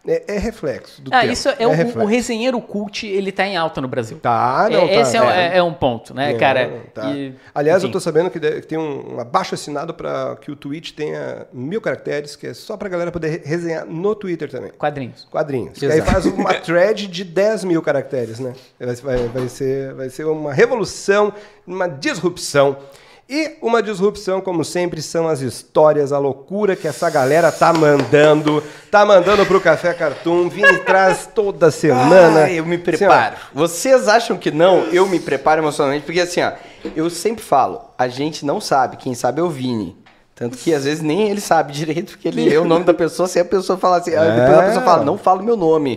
é, 0.06 0.24
é 0.34 0.38
reflexo 0.38 1.02
do 1.02 1.10
Ah, 1.12 1.20
tempo. 1.20 1.32
isso 1.32 1.48
é, 1.48 1.66
o, 1.66 1.70
reflexo. 1.70 1.98
o 2.00 2.06
resenheiro 2.06 2.60
cult, 2.60 3.06
ele 3.06 3.32
tá 3.32 3.46
em 3.46 3.56
alta 3.56 3.80
no 3.80 3.88
Brasil. 3.88 4.18
Tá, 4.20 4.68
não, 4.70 4.82
É, 4.84 4.88
tá. 4.94 5.00
Esse 5.00 5.16
é, 5.16 5.22
um- 5.22 5.30
é- 5.30 5.56
é 5.58 5.62
um 5.62 5.72
ponto, 5.74 6.14
né, 6.14 6.32
É, 6.32 6.38
cara? 6.38 6.70
tá. 6.94 7.10
E, 7.12 7.34
Aliás, 7.54 7.82
enfim. 7.82 7.88
eu 7.88 7.92
tô 7.92 8.00
sabendo 8.00 8.30
que, 8.30 8.38
tem 8.38 8.78
um, 8.78 9.14
um 9.16 9.20
abaixo 9.20 9.54
assinado 9.54 9.92
para 9.94 10.36
que 10.40 10.50
o 10.50 10.56
tweet 10.56 10.94
tenha 10.94 11.46
mil 11.52 11.80
caracteres, 11.80 12.36
que 12.36 12.46
é 12.46 12.54
só 12.54 12.76
pra 12.76 12.88
galera 12.88 13.10
poder 13.10 13.28
re- 13.28 13.42
resenhar 13.44 13.84
no 13.86 14.14
Twitter 14.14 14.50
também. 14.50 14.70
Quadrinhos. 14.78 15.26
Quadrinhos. 15.30 15.80
E 15.82 15.86
Exato. 15.86 16.00
aí 16.02 16.06
faz 16.06 16.26
uma 16.26 16.54
thread 16.60 17.06
de 17.06 17.24
10 17.24 17.64
mil 17.64 17.82
caracteres, 17.82 18.38
né? 18.38 18.52
Vai, 18.78 18.94
vai- 18.96 19.28
vai 19.28 19.48
ser, 19.48 19.92
vai 19.94 20.08
ser 20.08 20.24
uma 20.26 20.52
revolução, 20.52 21.32
uma 21.66 21.88
disrupção. 21.88 22.76
E 23.28 23.56
uma 23.60 23.82
disrupção, 23.82 24.40
como 24.40 24.64
sempre, 24.64 25.02
são 25.02 25.26
as 25.26 25.40
histórias, 25.40 26.12
a 26.12 26.18
loucura 26.18 26.76
que 26.76 26.86
essa 26.86 27.10
galera 27.10 27.50
tá 27.50 27.72
mandando. 27.72 28.62
Tá 28.88 29.04
mandando 29.04 29.44
pro 29.44 29.60
Café 29.60 29.92
Cartoon. 29.92 30.48
Vini 30.48 30.78
traz 30.78 31.28
toda 31.34 31.72
semana. 31.72 32.44
Ah, 32.44 32.52
eu 32.52 32.64
me 32.64 32.76
Assim, 32.76 32.84
preparo. 32.84 33.34
Vocês 33.52 34.06
acham 34.06 34.36
que 34.36 34.52
não? 34.52 34.84
Eu 34.92 35.08
me 35.08 35.18
preparo 35.18 35.60
emocionalmente, 35.60 36.06
porque 36.06 36.20
assim, 36.20 36.40
ó, 36.40 36.52
eu 36.94 37.10
sempre 37.10 37.42
falo, 37.42 37.80
a 37.98 38.06
gente 38.06 38.46
não 38.46 38.60
sabe, 38.60 38.96
quem 38.96 39.12
sabe 39.12 39.40
é 39.40 39.42
o 39.42 39.50
Vini. 39.50 39.96
Tanto 40.38 40.58
que 40.58 40.74
às 40.74 40.84
vezes 40.84 41.02
nem 41.02 41.30
ele 41.30 41.40
sabe 41.40 41.72
direito, 41.72 42.10
porque 42.12 42.28
ele 42.28 42.46
lê 42.46 42.58
o 42.58 42.64
nome 42.66 42.84
da 42.84 42.92
pessoa, 42.92 43.26
se 43.26 43.40
a 43.40 43.44
pessoa 43.44 43.78
fala 43.78 43.96
assim, 43.96 44.14
aí 44.14 44.32
depois 44.32 44.58
a 44.58 44.62
É. 44.62 44.66
pessoa 44.66 44.84
fala, 44.84 45.02
não 45.02 45.16
fala 45.16 45.40
o 45.40 45.44
meu 45.44 45.56
nome. 45.56 45.96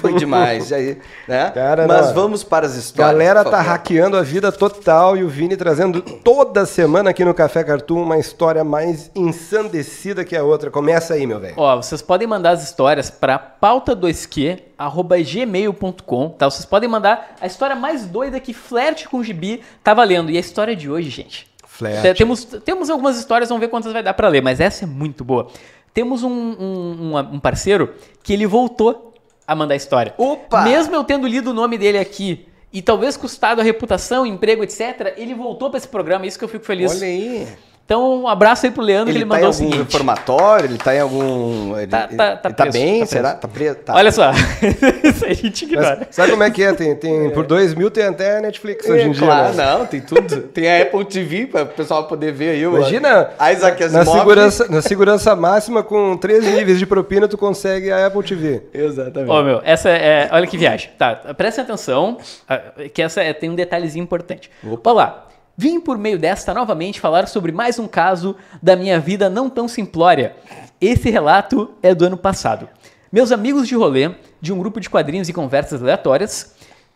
Foi 0.00 0.14
demais. 0.14 0.72
Aí, 0.72 0.98
né? 1.26 1.50
Cara, 1.50 1.84
Mas 1.88 2.06
não. 2.06 2.14
vamos 2.14 2.44
para 2.44 2.64
as 2.64 2.76
histórias. 2.76 3.12
Galera 3.12 3.42
tá 3.44 3.60
hackeando 3.60 4.16
a 4.16 4.22
vida 4.22 4.52
total 4.52 5.16
e 5.16 5.24
o 5.24 5.28
Vini 5.28 5.56
trazendo 5.56 6.00
toda 6.00 6.64
semana 6.64 7.10
aqui 7.10 7.24
no 7.24 7.34
Café 7.34 7.64
Cartoon 7.64 8.04
uma 8.04 8.18
história 8.18 8.62
mais 8.62 9.10
ensandecida 9.16 10.24
que 10.24 10.36
a 10.36 10.44
outra. 10.44 10.70
Começa 10.70 11.14
aí, 11.14 11.26
meu 11.26 11.40
velho. 11.40 11.54
Ó, 11.56 11.74
vocês 11.76 12.00
podem 12.00 12.28
mandar 12.28 12.50
as 12.52 12.62
histórias 12.62 13.10
para 13.10 13.36
pauta2q@gmail.com, 13.36 16.28
tá? 16.30 16.48
Vocês 16.48 16.64
podem 16.64 16.88
mandar 16.88 17.34
a 17.40 17.46
história 17.48 17.74
mais 17.74 18.06
doida 18.06 18.38
que 18.38 18.54
flerte 18.54 19.08
com 19.08 19.16
o 19.18 19.24
gibi 19.24 19.60
tá 19.82 19.92
valendo. 19.94 20.30
E 20.30 20.36
a 20.36 20.40
história 20.40 20.76
de 20.76 20.88
hoje, 20.90 21.08
gente. 21.10 21.50
Flerte. 21.72 22.02
Te- 22.02 22.14
Temos, 22.18 22.44
temos 22.44 22.90
algumas 22.90 23.18
histórias, 23.18 23.48
vamos 23.48 23.60
ver 23.60 23.68
quantas 23.68 23.92
vai 23.92 24.02
dar 24.02 24.12
para 24.14 24.28
ler, 24.28 24.42
mas 24.42 24.60
essa 24.60 24.84
é 24.84 24.86
muito 24.86 25.24
boa. 25.24 25.48
Temos 25.94 26.22
um, 26.22 26.30
um, 26.30 27.16
um- 27.34 27.40
parceiro 27.40 27.94
que 28.22 28.32
ele 28.32 28.46
voltou 28.46 29.14
a 29.46 29.54
mandar 29.54 29.74
história. 29.76 30.14
Opa! 30.18 30.62
Mesmo 30.62 30.94
eu 30.94 31.02
tendo 31.04 31.26
lido 31.26 31.50
o 31.50 31.54
nome 31.54 31.76
dele 31.78 31.98
aqui 31.98 32.46
e 32.72 32.80
talvez 32.80 33.16
custado 33.16 33.60
a 33.60 33.64
reputação, 33.64 34.24
emprego, 34.26 34.62
etc., 34.62 35.14
ele 35.16 35.34
voltou 35.34 35.68
para 35.70 35.78
esse 35.78 35.88
programa, 35.88 36.26
isso 36.26 36.38
que 36.38 36.44
eu 36.44 36.48
fico 36.48 36.64
feliz. 36.64 36.90
Olha 36.92 37.06
aí. 37.06 37.48
Então, 37.84 38.22
um 38.22 38.28
abraço 38.28 38.64
aí 38.64 38.72
pro 38.72 38.82
Leandro, 38.82 39.10
Ele, 39.10 39.18
que 39.18 39.24
ele 39.24 39.30
tá 39.30 39.36
em 39.38 39.42
mandou 39.42 39.50
o 39.50 39.52
algum 39.52 39.70
seguinte. 39.70 39.84
reformatório? 39.84 40.64
Ele 40.66 40.78
tá 40.78 40.94
em 40.94 41.00
algum. 41.00 41.76
Ele 41.76 41.86
Tá- 41.88 42.06
ele- 42.08 42.16
tá- 42.16 42.36
tá 42.36 42.48
ele 42.48 42.54
tá 42.54 42.62
preso, 42.64 42.78
bem? 42.78 43.00
tá 43.00 43.06
Será? 43.06 43.34
Tá 43.34 43.48
preso? 43.48 43.74
Tá. 43.76 43.94
Olha 43.94 44.12
só, 44.12 44.30
isso 45.04 45.24
aí 45.26 45.32
a 45.32 45.34
gente 45.34 45.64
ignora. 45.64 45.96
Mas 46.06 46.14
sabe 46.14 46.30
como 46.30 46.42
é 46.42 46.50
que 46.50 46.62
é? 46.62 46.72
Tem, 46.72 46.94
tem, 46.96 47.30
por 47.30 47.44
dois 47.44 47.74
mil 47.74 47.90
tem 47.90 48.04
até 48.04 48.40
Netflix 48.40 48.88
hoje 48.88 49.08
em 49.08 49.10
dia. 49.10 49.26
claro, 49.26 49.54
né? 49.54 49.64
não, 49.78 49.86
tem 49.86 50.00
tudo. 50.00 50.42
Tem 50.42 50.70
a 50.70 50.82
Apple 50.82 51.04
TV 51.04 51.46
para 51.46 51.62
o 51.64 51.66
pessoal 51.66 52.04
poder 52.06 52.32
ver 52.32 52.50
aí. 52.50 52.62
Imagina, 52.62 53.30
Isaac 53.52 53.80
na 53.88 54.00
Asimov. 54.00 54.18
segurança, 54.18 54.66
na 54.70 54.80
segurança 54.82 55.36
máxima, 55.36 55.82
com 55.82 56.16
três 56.16 56.44
níveis 56.44 56.78
de 56.78 56.86
propina, 56.86 57.28
tu 57.28 57.36
consegue 57.36 57.90
a 57.92 58.06
Apple 58.06 58.22
TV. 58.22 58.62
Exatamente. 58.72 59.30
Ó, 59.30 59.42
meu, 59.42 59.60
essa 59.64 59.90
é. 59.90 60.28
Olha 60.32 60.46
que 60.46 60.56
viagem. 60.56 60.90
Tá, 60.96 61.14
prestem 61.36 61.64
atenção, 61.64 62.16
ah, 62.48 62.60
que 62.94 63.02
essa 63.02 63.20
é- 63.22 63.32
tem 63.34 63.50
um 63.50 63.54
detalhezinho 63.54 64.02
importante. 64.02 64.50
Olha 64.64 64.94
lá. 64.94 65.26
Vim 65.56 65.80
por 65.80 65.98
meio 65.98 66.18
desta 66.18 66.54
novamente 66.54 67.00
falar 67.00 67.28
sobre 67.28 67.52
mais 67.52 67.78
um 67.78 67.86
caso 67.86 68.34
da 68.62 68.74
minha 68.74 68.98
vida 68.98 69.28
não 69.28 69.50
tão 69.50 69.68
simplória. 69.68 70.34
Esse 70.80 71.10
relato 71.10 71.70
é 71.82 71.94
do 71.94 72.06
ano 72.06 72.16
passado. 72.16 72.68
Meus 73.12 73.30
amigos 73.30 73.68
de 73.68 73.74
rolê, 73.74 74.12
de 74.40 74.52
um 74.52 74.58
grupo 74.58 74.80
de 74.80 74.88
quadrinhos 74.88 75.28
e 75.28 75.32
conversas 75.32 75.82
aleatórias, 75.82 76.54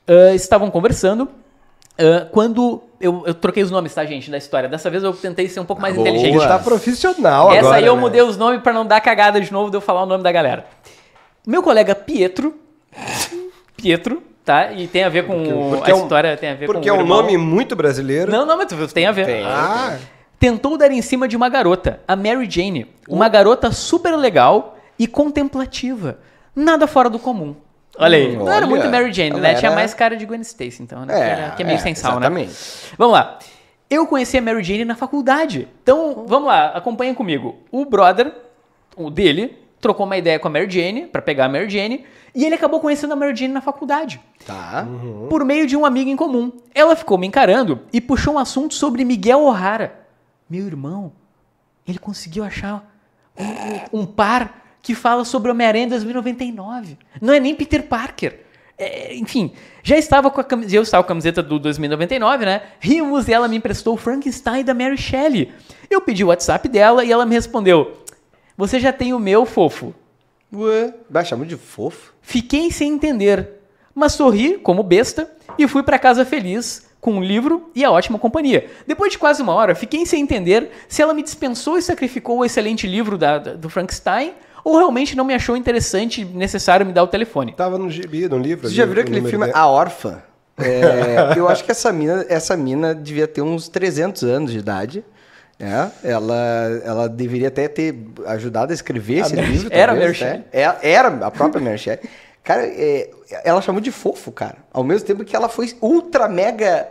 ah, 0.08 0.34
estavam 0.34 0.70
conversando 0.70 1.28
ah, 1.98 2.28
quando. 2.32 2.82
Eu, 2.98 3.24
eu 3.26 3.34
troquei 3.34 3.62
os 3.62 3.70
nomes, 3.70 3.92
tá, 3.92 4.06
gente, 4.06 4.30
da 4.30 4.38
história. 4.38 4.70
Dessa 4.70 4.88
vez 4.88 5.02
eu 5.04 5.12
tentei 5.12 5.48
ser 5.50 5.60
um 5.60 5.66
pouco 5.66 5.82
mais 5.82 5.94
Boa. 5.94 6.08
inteligente. 6.08 6.38
Tá 6.38 6.58
profissional 6.58 7.50
Essa 7.50 7.58
agora. 7.58 7.76
aí 7.76 7.84
eu 7.84 7.94
né? 7.94 8.00
mudei 8.00 8.22
os 8.22 8.38
nomes 8.38 8.62
pra 8.62 8.72
não 8.72 8.86
dar 8.86 9.02
cagada 9.02 9.38
de 9.38 9.52
novo 9.52 9.70
de 9.70 9.76
eu 9.76 9.82
falar 9.82 10.02
o 10.02 10.06
nome 10.06 10.24
da 10.24 10.32
galera. 10.32 10.66
Meu 11.46 11.62
colega 11.62 11.94
Pietro. 11.94 12.54
Pietro, 13.76 14.22
tá? 14.46 14.72
E 14.72 14.86
tem 14.86 15.02
a 15.04 15.08
ver 15.10 15.26
com. 15.26 15.70
porque 15.70 15.90
a 15.90 15.94
é 15.94 15.96
um- 15.96 16.02
história 16.02 16.36
tem 16.36 16.48
a 16.50 16.54
ver 16.54 16.66
com. 16.66 16.72
Porque 16.72 16.88
é 16.88 16.92
um 16.92 17.04
nome 17.04 17.36
muito 17.36 17.76
brasileiro. 17.76 18.30
Não, 18.32 18.46
não, 18.46 18.56
mas 18.56 18.92
tem 18.92 19.04
a 19.06 19.12
ver. 19.12 19.26
Tem. 19.26 19.44
Ah, 19.44 19.98
Tentou 20.38 20.76
dar 20.78 20.90
em 20.90 21.00
cima 21.02 21.26
de 21.26 21.34
uma 21.36 21.48
garota, 21.48 22.00
a 22.06 22.14
Mary 22.14 22.48
Jane. 22.48 22.86
Uma 23.08 23.28
garota 23.28 23.72
super 23.72 24.14
legal 24.16 24.76
e 24.98 25.06
contemplativa. 25.06 26.18
Nada 26.54 26.86
fora 26.86 27.10
do 27.10 27.18
comum. 27.18 27.56
Olha 27.98 28.18
aí. 28.18 28.36
Hum, 28.36 28.40
não 28.40 28.48
era 28.48 28.56
olha, 28.58 28.66
muito 28.66 28.86
Mary 28.88 29.12
Jane, 29.12 29.40
né? 29.40 29.54
Tinha 29.54 29.70
era- 29.70 29.74
mais 29.74 29.94
cara 29.94 30.14
de 30.16 30.24
Gwen 30.26 30.42
Stacy, 30.42 30.82
então, 30.82 31.04
né? 31.06 31.14
que, 31.14 31.20
era- 31.20 31.50
que 31.52 31.62
é 31.62 31.66
meio 31.66 31.76
é, 31.76 31.80
sem 31.80 31.94
sal, 31.94 32.12
né? 32.20 32.26
Exatamente. 32.26 32.52
Vamos 32.98 33.14
lá. 33.14 33.38
Eu 33.88 34.06
conheci 34.06 34.36
a 34.36 34.42
Mary 34.42 34.62
Jane 34.62 34.84
na 34.84 34.94
faculdade. 34.94 35.66
Então, 35.82 36.24
vamos 36.28 36.48
lá, 36.48 36.68
acompanhem 36.68 37.14
comigo. 37.14 37.56
O 37.72 37.84
brother, 37.86 38.32
o 38.96 39.08
dele, 39.10 39.56
trocou 39.86 40.04
uma 40.04 40.16
ideia 40.16 40.36
com 40.40 40.48
a 40.48 40.50
Mary 40.50 40.68
Jane 40.68 41.06
pra 41.06 41.22
pegar 41.22 41.44
a 41.44 41.48
Mary 41.48 41.70
Jane 41.70 42.04
e 42.34 42.44
ele 42.44 42.56
acabou 42.56 42.80
conhecendo 42.80 43.12
a 43.12 43.16
Mary 43.16 43.36
Jane 43.36 43.54
na 43.54 43.60
faculdade. 43.60 44.20
Tá. 44.44 44.84
Por 45.30 45.44
meio 45.44 45.64
de 45.64 45.76
um 45.76 45.86
amigo 45.86 46.10
em 46.10 46.16
comum. 46.16 46.50
Ela 46.74 46.96
ficou 46.96 47.16
me 47.16 47.26
encarando 47.26 47.82
e 47.92 48.00
puxou 48.00 48.34
um 48.34 48.38
assunto 48.38 48.74
sobre 48.74 49.04
Miguel 49.04 49.44
O'Hara. 49.44 50.06
Meu 50.50 50.66
irmão, 50.66 51.12
ele 51.86 51.98
conseguiu 51.98 52.42
achar 52.42 52.92
um, 53.92 54.00
um 54.00 54.06
par 54.06 54.64
que 54.82 54.92
fala 54.92 55.24
sobre 55.24 55.52
Homem-Aranha 55.52 55.88
2099. 55.88 56.98
Não 57.20 57.32
é 57.32 57.38
nem 57.38 57.54
Peter 57.54 57.84
Parker. 57.84 58.40
É, 58.76 59.14
enfim, 59.14 59.52
já 59.84 59.96
estava 59.96 60.30
com 60.30 60.40
a 60.40 60.44
camiseta, 60.44 60.76
eu 60.76 60.82
estava 60.82 61.04
com 61.04 61.06
a 61.06 61.14
camiseta 61.14 61.42
do 61.42 61.60
2099, 61.60 62.44
né? 62.44 62.62
Rimos 62.80 63.28
e 63.28 63.32
ela 63.32 63.46
me 63.46 63.56
emprestou 63.56 63.94
o 63.94 63.96
Frankenstein 63.96 64.64
da 64.64 64.74
Mary 64.74 64.98
Shelley. 64.98 65.52
Eu 65.88 66.00
pedi 66.00 66.24
o 66.24 66.26
WhatsApp 66.26 66.68
dela 66.68 67.04
e 67.04 67.12
ela 67.12 67.24
me 67.24 67.34
respondeu: 67.34 68.04
Você 68.56 68.80
já 68.80 68.92
tem 68.92 69.12
o 69.12 69.18
meu, 69.18 69.44
fofo. 69.44 69.94
Ué. 70.54 70.94
Vai 71.10 71.24
chamar 71.24 71.44
de 71.46 71.56
fofo? 71.56 72.12
Fiquei 72.22 72.70
sem 72.70 72.92
entender, 72.92 73.48
mas 73.94 74.12
sorri 74.12 74.58
como 74.58 74.82
besta 74.82 75.30
e 75.58 75.66
fui 75.68 75.82
para 75.82 75.98
casa 75.98 76.24
feliz 76.24 76.86
com 77.00 77.12
um 77.14 77.22
livro 77.22 77.70
e 77.74 77.84
a 77.84 77.90
ótima 77.90 78.18
companhia. 78.18 78.68
Depois 78.86 79.12
de 79.12 79.18
quase 79.18 79.42
uma 79.42 79.52
hora, 79.54 79.74
fiquei 79.74 80.04
sem 80.06 80.22
entender 80.22 80.70
se 80.88 81.02
ela 81.02 81.14
me 81.14 81.22
dispensou 81.22 81.76
e 81.78 81.82
sacrificou 81.82 82.38
o 82.38 82.44
excelente 82.44 82.86
livro 82.86 83.16
da- 83.18 83.38
da- 83.38 83.54
do 83.54 83.68
Frankenstein 83.68 84.32
ou 84.64 84.76
realmente 84.78 85.16
não 85.16 85.24
me 85.24 85.34
achou 85.34 85.56
interessante 85.56 86.22
e 86.22 86.24
necessário 86.24 86.84
me 86.84 86.92
dar 86.92 87.02
o 87.04 87.06
telefone. 87.06 87.52
tava 87.52 87.78
no 87.78 87.88
gibi, 87.90 88.28
no 88.28 88.38
livro. 88.38 88.62
Você 88.68 88.68
ali, 88.68 88.74
já 88.76 88.86
viu 88.86 89.00
aquele 89.02 89.22
filme. 89.28 89.50
A 89.52 89.66
Órfã? 89.68 90.22
É, 90.58 91.38
eu 91.38 91.46
acho 91.48 91.62
que 91.64 91.70
essa 91.70 91.92
mina, 91.92 92.24
essa 92.28 92.56
mina 92.56 92.94
devia 92.94 93.28
ter 93.28 93.42
uns 93.42 93.68
300 93.68 94.22
anos 94.24 94.50
de 94.50 94.58
idade. 94.58 95.04
É, 95.58 96.10
ela, 96.10 96.36
ela 96.84 97.08
deveria 97.08 97.48
até 97.48 97.66
ter 97.66 97.94
ajudado 98.26 98.72
a 98.72 98.74
escrever 98.74 99.20
esse 99.20 99.34
Mary- 99.34 99.48
livro. 99.48 99.68
era 99.72 99.92
a 99.92 99.94
talvez, 99.96 100.20
Mary 100.20 100.32
né? 100.38 100.44
É, 100.52 100.90
era 100.92 101.08
a 101.26 101.30
própria 101.30 101.76
Shelley. 101.78 102.00
Cara, 102.44 102.62
é, 102.66 103.10
ela 103.42 103.60
chamou 103.62 103.80
de 103.80 103.90
fofo, 103.90 104.30
cara. 104.30 104.56
Ao 104.72 104.84
mesmo 104.84 105.06
tempo 105.06 105.24
que 105.24 105.34
ela 105.34 105.48
foi 105.48 105.74
ultra 105.80 106.28
mega, 106.28 106.86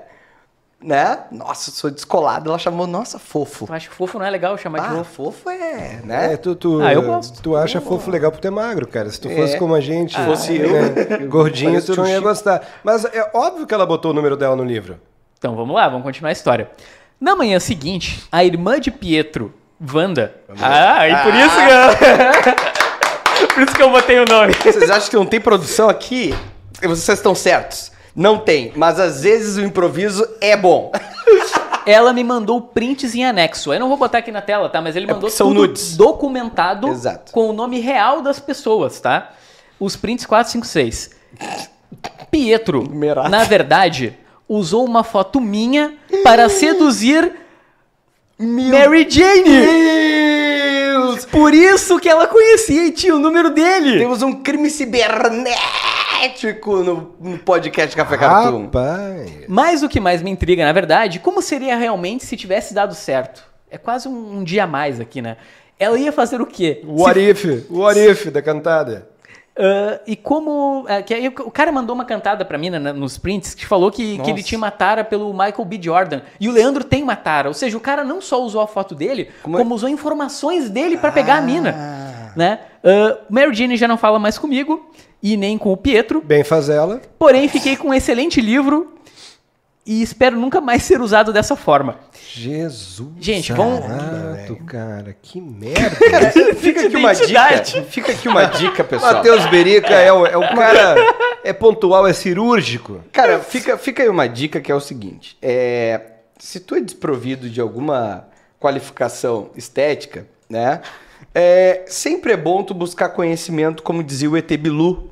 né? 0.81 1.19
Nossa, 1.31 1.69
sou 1.71 1.89
descolada. 1.91 2.49
Ela 2.49 2.57
chamou, 2.59 2.85
nossa, 2.87 3.17
fofo. 3.19 3.65
Eu 3.69 3.73
acho 3.75 3.89
que 3.89 3.95
fofo 3.95 4.17
não 4.19 4.25
é 4.25 4.29
legal 4.31 4.57
chamar 4.57 4.79
de 4.79 4.85
Ah, 4.87 5.03
fofo. 5.03 5.31
fofo 5.31 5.49
é, 5.51 5.99
né? 6.03 6.33
É, 6.33 6.37
tu, 6.37 6.55
tu, 6.55 6.81
Ah, 6.81 6.91
eu 6.91 7.03
gosto. 7.03 7.41
Tu 7.41 7.55
acha 7.55 7.79
fofo 7.79 8.09
legal 8.11 8.31
por 8.31 8.39
ter 8.41 8.49
magro, 8.49 8.87
cara. 8.87 9.09
Se 9.09 9.21
tu 9.21 9.29
fosse 9.29 9.55
É. 9.55 9.59
como 9.59 9.75
a 9.75 9.79
gente, 9.79 10.19
Fosse 10.25 10.57
né, 10.59 10.67
eu, 11.21 11.29
gordinho, 11.29 11.81
tu 11.85 11.95
não 11.95 12.05
ia 12.07 12.19
gostar. 12.19 12.61
Mas 12.83 13.05
é 13.05 13.29
óbvio 13.33 13.65
que 13.65 13.73
ela 13.73 13.85
botou 13.85 14.11
o 14.11 14.13
número 14.13 14.35
dela 14.35 14.55
no 14.55 14.63
livro. 14.63 14.99
Então 15.37 15.55
vamos 15.55 15.75
lá, 15.75 15.87
vamos 15.87 16.03
continuar 16.03 16.29
a 16.29 16.33
história. 16.33 16.69
Na 17.19 17.35
manhã 17.35 17.59
seguinte, 17.59 18.23
a 18.31 18.43
irmã 18.43 18.79
de 18.79 18.91
Pietro, 18.91 19.53
Wanda. 19.93 20.35
Ah, 20.61 21.07
e 21.07 21.15
por 21.23 21.33
isso 21.33 21.55
que. 21.55 23.47
por 23.53 23.63
isso 23.63 23.75
que 23.75 23.81
eu 23.83 23.89
botei 23.89 24.19
o 24.19 24.25
nome. 24.25 24.53
Vocês 24.53 24.89
acham 24.89 25.09
que 25.09 25.15
não 25.15 25.25
tem 25.25 25.39
produção 25.41 25.89
aqui? 25.89 26.33
Vocês 26.81 27.17
estão 27.19 27.33
certos. 27.33 27.91
Não 28.15 28.37
tem, 28.37 28.71
mas 28.75 28.99
às 28.99 29.23
vezes 29.23 29.57
o 29.57 29.61
improviso 29.61 30.25
é 30.39 30.55
bom. 30.55 30.91
Ela 31.85 32.13
me 32.13 32.23
mandou 32.23 32.59
prints 32.61 33.13
em 33.13 33.23
anexo. 33.25 33.71
Eu 33.73 33.79
não 33.79 33.87
vou 33.89 33.97
botar 33.97 34.17
aqui 34.19 34.31
na 34.31 34.41
tela, 34.41 34.69
tá? 34.69 34.81
Mas 34.81 34.95
ele 34.95 35.05
mandou 35.05 35.27
É 35.29 35.31
são 35.31 35.49
tudo 35.49 35.61
nudes. 35.67 35.95
documentado 35.95 36.87
Exato. 36.87 37.31
com 37.31 37.49
o 37.49 37.53
nome 37.53 37.79
real 37.79 38.21
das 38.21 38.39
pessoas, 38.39 38.99
tá? 38.99 39.31
Os 39.79 39.95
prints 39.95 40.25
4, 40.25 40.51
5, 40.51 40.65
6. 40.65 41.11
Pietro, 42.31 42.81
Numerado. 42.83 43.29
na 43.29 43.43
verdade, 43.43 44.17
usou 44.47 44.85
uma 44.85 45.03
foto 45.03 45.41
minha 45.41 45.95
para 46.23 46.47
seduzir 46.49 47.31
Mary 48.37 49.07
Jane. 49.09 49.65
Por 51.31 51.53
isso 51.53 51.99
que 51.99 52.09
ela 52.09 52.27
conhecia 52.27 52.85
e 52.87 52.91
tinha 52.91 53.15
o 53.15 53.19
número 53.19 53.49
dele. 53.49 53.99
Temos 53.99 54.21
um 54.21 54.33
crime 54.41 54.69
cibernético 54.69 56.77
no, 56.83 57.15
no 57.19 57.37
podcast 57.39 57.95
Café 57.95 58.17
Cartoon. 58.17 58.65
Rapaz. 58.65 59.31
Mas 59.47 59.83
o 59.83 59.89
que 59.89 59.99
mais 59.99 60.21
me 60.21 60.29
intriga, 60.31 60.65
na 60.65 60.71
verdade, 60.73 61.19
como 61.19 61.41
seria 61.41 61.77
realmente 61.77 62.25
se 62.25 62.35
tivesse 62.35 62.73
dado 62.73 62.93
certo? 62.95 63.43
É 63.69 63.77
quase 63.77 64.07
um, 64.07 64.39
um 64.39 64.43
dia 64.43 64.63
a 64.63 64.67
mais 64.67 64.99
aqui, 64.99 65.21
né? 65.21 65.37
Ela 65.77 65.99
ia 65.99 66.11
fazer 66.11 66.41
o 66.41 66.45
quê? 66.45 66.81
What 66.85 67.19
Se- 67.19 67.29
if? 67.29 67.45
What 67.69 67.99
if 67.99 68.27
da 68.31 68.41
cantada? 68.41 69.09
Ah, 69.57 69.99
e 70.05 70.15
como. 70.15 70.85
ah, 70.87 71.01
que 71.01 71.13
aí 71.13 71.27
o 71.27 71.49
cara 71.51 71.71
mandou 71.71 71.93
uma 71.95 72.03
cantada 72.05 72.43
pra 72.43 72.57
mim 72.57 72.69
né, 72.69 72.79
nos 72.91 73.17
prints 73.17 73.53
que 73.55 73.65
falou 73.65 73.89
que, 73.91 74.17
que 74.19 74.29
ele 74.31 74.43
tinha 74.43 74.57
uma 74.57 74.71
tara 74.71 75.03
pelo 75.03 75.31
Michael 75.31 75.65
B. 75.65 75.79
Jordan. 75.81 76.21
E 76.39 76.49
o 76.49 76.51
Leandro 76.51 76.83
tem 76.83 77.01
uma 77.01 77.15
tara. 77.15 77.47
Ou 77.47 77.53
seja, 77.53 77.77
o 77.77 77.79
cara 77.79 78.03
não 78.03 78.19
só 78.21 78.41
usou 78.43 78.61
a 78.61 78.67
foto 78.67 78.93
dele, 78.93 79.29
Como 79.41 79.57
como, 79.57 79.71
é? 79.71 79.75
usou 79.75 79.89
informações 79.89 80.69
dele 80.69 80.97
pra 80.97 81.11
pegar 81.11 81.35
a 81.35 81.37
Ah. 81.37 81.41
mina. 81.41 81.71
Né? 82.35 82.59
Ah, 82.83 83.17
Mary 83.29 83.53
Jane 83.53 83.77
já 83.77 83.87
não 83.87 83.97
fala 83.97 84.19
mais 84.19 84.37
comigo 84.37 84.89
e 85.23 85.37
nem 85.37 85.57
com 85.57 85.71
o 85.71 85.77
Pietro. 85.77 86.21
Bem 86.21 86.43
faz 86.43 86.67
ela. 86.69 87.01
Porém, 87.17 87.47
fiquei 87.47 87.75
com 87.77 87.89
um 87.89 87.93
excelente 87.93 88.41
livro 88.41 88.93
e 89.85 90.01
espero 90.01 90.35
nunca 90.39 90.59
mais 90.59 90.83
ser 90.83 90.99
usado 90.99 91.31
dessa 91.31 91.55
forma. 91.55 91.99
Jesus. 92.33 93.09
Gente, 93.19 93.53
vamos- 93.53 93.85
Santo, 93.85 94.55
cara. 94.65 95.15
Que 95.21 95.39
merda. 95.39 95.95
Fica 96.57 96.87
aqui 96.87 96.95
uma 96.97 97.13
dica. 97.13 97.83
Fica 97.83 98.11
aqui 98.11 98.27
uma 98.27 98.45
dica, 98.45 98.83
pessoal. 98.83 99.13
Matheus 99.15 99.45
Berica 99.47 99.93
é 99.93 100.11
o, 100.11 100.25
é 100.25 100.35
o 100.37 100.55
cara. 100.55 100.95
É 101.43 101.53
pontual, 101.53 102.07
é 102.07 102.13
cirúrgico. 102.13 103.01
Cara, 103.11 103.39
fica, 103.39 103.77
fica 103.77 104.01
aí 104.01 104.09
uma 104.09 104.27
dica 104.27 104.59
que 104.59 104.71
é 104.71 104.75
o 104.75 104.79
seguinte: 104.79 105.37
é, 105.41 106.01
se 106.39 106.59
tu 106.59 106.75
é 106.75 106.81
desprovido 106.81 107.49
de 107.49 107.61
alguma 107.61 108.27
qualificação 108.59 109.49
estética, 109.55 110.27
né? 110.49 110.81
é, 111.33 111.83
sempre 111.87 112.33
é 112.33 112.37
bom 112.37 112.63
tu 112.63 112.73
buscar 112.73 113.09
conhecimento, 113.09 113.83
como 113.83 114.03
dizia 114.03 114.29
o 114.29 114.37
ET 114.37 114.49
Bilu. 114.57 115.09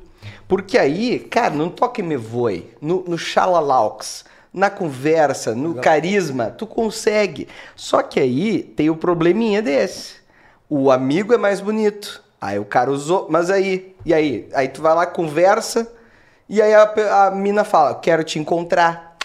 Porque 0.48 0.76
aí, 0.76 1.18
cara, 1.20 1.54
não 1.54 1.70
toque 1.70 2.02
me 2.02 2.16
voe, 2.16 2.68
no, 2.80 3.02
no 3.06 3.16
xalalaux, 3.16 4.24
na 4.54 4.70
conversa, 4.70 5.52
no 5.52 5.74
carisma, 5.74 6.46
tu 6.46 6.64
consegue. 6.64 7.48
Só 7.74 8.02
que 8.02 8.20
aí 8.20 8.62
tem 8.62 8.88
o 8.88 8.94
probleminha 8.94 9.60
desse. 9.60 10.14
O 10.70 10.92
amigo 10.92 11.34
é 11.34 11.36
mais 11.36 11.60
bonito. 11.60 12.22
Aí 12.40 12.58
o 12.58 12.64
cara 12.64 12.90
usou, 12.90 13.26
mas 13.28 13.50
aí, 13.50 13.96
e 14.06 14.14
aí? 14.14 14.48
Aí 14.54 14.68
tu 14.68 14.80
vai 14.80 14.94
lá, 14.94 15.06
conversa, 15.06 15.90
e 16.48 16.62
aí 16.62 16.72
a, 16.72 17.26
a 17.26 17.30
mina 17.32 17.64
fala, 17.64 17.94
quero 17.96 18.22
te 18.22 18.38
encontrar. 18.38 19.12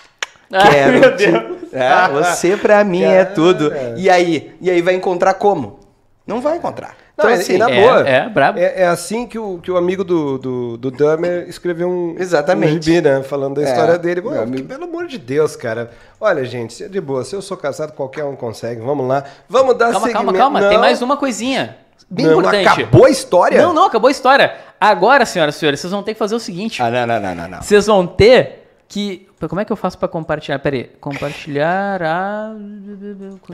Ah, 0.52 0.68
Quero 0.68 1.00
meu 1.00 1.16
te... 1.16 1.32
Deus. 1.32 1.72
É, 1.72 2.10
você 2.10 2.58
pra 2.58 2.84
mim 2.84 3.04
é 3.04 3.24
tudo. 3.24 3.72
E 3.96 4.10
aí? 4.10 4.52
E 4.60 4.72
aí 4.72 4.82
vai 4.82 4.96
encontrar 4.96 5.36
como? 5.36 5.79
Não 6.30 6.40
vai 6.42 6.58
encontrar. 6.58 6.96
Não, 7.18 7.26
Então, 7.26 7.40
assim, 7.42 7.56
e 7.56 7.58
na 7.58 7.70
é, 7.70 7.82
boa. 7.82 8.08
é, 8.08 8.30
brabo. 8.30 8.60
É, 8.60 8.82
é 8.84 8.88
assim 8.88 9.26
que 9.28 9.38
o, 9.40 9.58
que 9.58 9.70
o 9.72 9.76
amigo 9.78 10.04
do, 10.04 10.38
do, 10.38 10.78
do 10.78 10.92
Dahmer 10.92 11.50
escreveu 11.50 11.90
um, 11.90 12.16
Exatamente. 12.18 12.78
um 12.78 12.82
gibi, 12.82 13.02
né? 13.02 13.24
Falando 13.24 13.56
da 13.56 13.62
É, 13.62 13.66
história 13.66 13.98
dele. 13.98 14.22
Pô, 14.22 14.30
meu 14.30 14.38
que, 14.38 14.44
amigo. 14.44 14.68
pelo 14.68 14.84
amor 14.86 15.08
de 15.08 15.18
Deus, 15.18 15.56
cara. 15.56 15.92
Olha, 16.22 16.46
gente, 16.46 16.74
se 16.74 16.84
é 16.84 16.88
de 16.88 17.02
boa. 17.02 17.24
Se 17.26 17.36
eu 17.36 17.42
sou 17.42 17.58
casado, 17.58 17.92
qualquer 17.94 18.24
um 18.24 18.36
consegue. 18.36 18.80
Vamos 18.82 19.08
lá. 19.08 19.24
Vamos 19.50 19.76
dar 19.78 19.92
Calma, 19.92 20.00
calma, 20.10 20.12
seguimento. 20.32 20.38
calma. 20.38 20.70
Tem 20.70 20.78
mais 20.78 21.02
uma 21.02 21.18
coisinha. 21.18 21.76
Bem 22.10 22.26
não, 22.28 22.40
importante. 22.40 22.68
Acabou 22.68 23.06
a 23.06 23.10
história? 23.10 23.62
Não, 23.62 23.74
não, 23.74 23.86
acabou 23.86 24.08
a 24.08 24.12
história. 24.12 24.56
Agora, 24.80 25.26
senhoras 25.26 25.56
e 25.56 25.60
senhores, 25.60 25.80
vocês 25.80 25.92
vão 25.92 26.02
ter 26.02 26.14
que 26.14 26.20
fazer 26.20 26.34
o 26.36 26.40
seguinte. 26.40 26.82
Ah, 26.82 26.90
não, 26.90 27.06
não, 27.06 27.20
não, 27.20 27.36
não, 27.36 27.48
não. 27.50 27.62
Vocês 27.62 27.86
vão 27.86 28.08
ter 28.08 28.59
que. 28.90 29.26
Como 29.48 29.62
é 29.62 29.64
que 29.64 29.72
eu 29.72 29.78
faço 29.78 29.98
pra 29.98 30.08
compartilhar? 30.10 30.60
Pera 30.60 30.76
aí. 30.76 30.84
Compartilhar 31.00 32.02
a. 32.04 32.52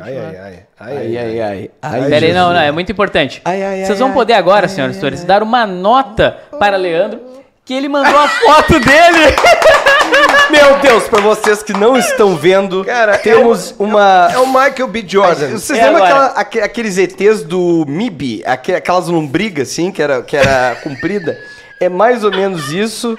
Ai, 0.01 0.17
ai, 0.17 0.37
ai. 0.37 0.63
Ai, 0.79 0.97
Ai, 0.97 1.17
ai, 1.17 1.41
ai. 1.41 1.71
Ai, 1.81 2.01
Pera 2.01 2.15
aí, 2.15 2.19
Jesus. 2.21 2.35
não, 2.35 2.53
não, 2.53 2.59
é 2.59 2.71
muito 2.71 2.91
importante. 2.91 3.41
Ai, 3.45 3.61
ai, 3.61 3.79
ai, 3.81 3.85
Vocês 3.85 3.99
vão 3.99 4.07
ai, 4.07 4.13
poder 4.15 4.33
agora, 4.33 4.67
senhoras 4.67 4.95
e 4.95 4.99
senhores, 4.99 5.23
dar 5.23 5.43
uma 5.43 5.67
nota 5.67 6.39
para 6.57 6.75
Leandro 6.77 7.21
que 7.63 7.73
ele 7.73 7.87
mandou 7.89 8.17
a 8.17 8.27
foto 8.27 8.79
dele. 8.79 9.35
Meu 10.51 10.77
Deus, 10.79 11.07
pra 11.07 11.19
vocês 11.19 11.63
que 11.63 11.73
não 11.73 11.97
estão 11.97 12.35
vendo, 12.35 12.85
Cara, 12.85 13.17
temos 13.17 13.73
uma... 13.79 14.29
É 14.31 14.37
o 14.37 14.45
Michael 14.45 14.87
B. 14.87 15.03
Jordan. 15.07 15.49
Vocês 15.49 15.77
É 15.79 15.85
lembram 15.87 16.03
aquela- 16.03 16.25
aque- 16.27 16.59
aqueles 16.61 16.97
ETs 16.99 17.41
do 17.43 17.83
MIB? 17.87 18.43
Aque- 18.45 18.75
Aquelas 18.75 19.07
lombrigas, 19.07 19.69
assim, 19.71 19.91
que 19.91 20.01
era, 20.01 20.21
que 20.21 20.37
era 20.37 20.75
comprida? 20.83 21.37
É 21.79 21.89
mais 21.89 22.23
ou 22.23 22.29
menos 22.29 22.71
isso, 22.71 23.17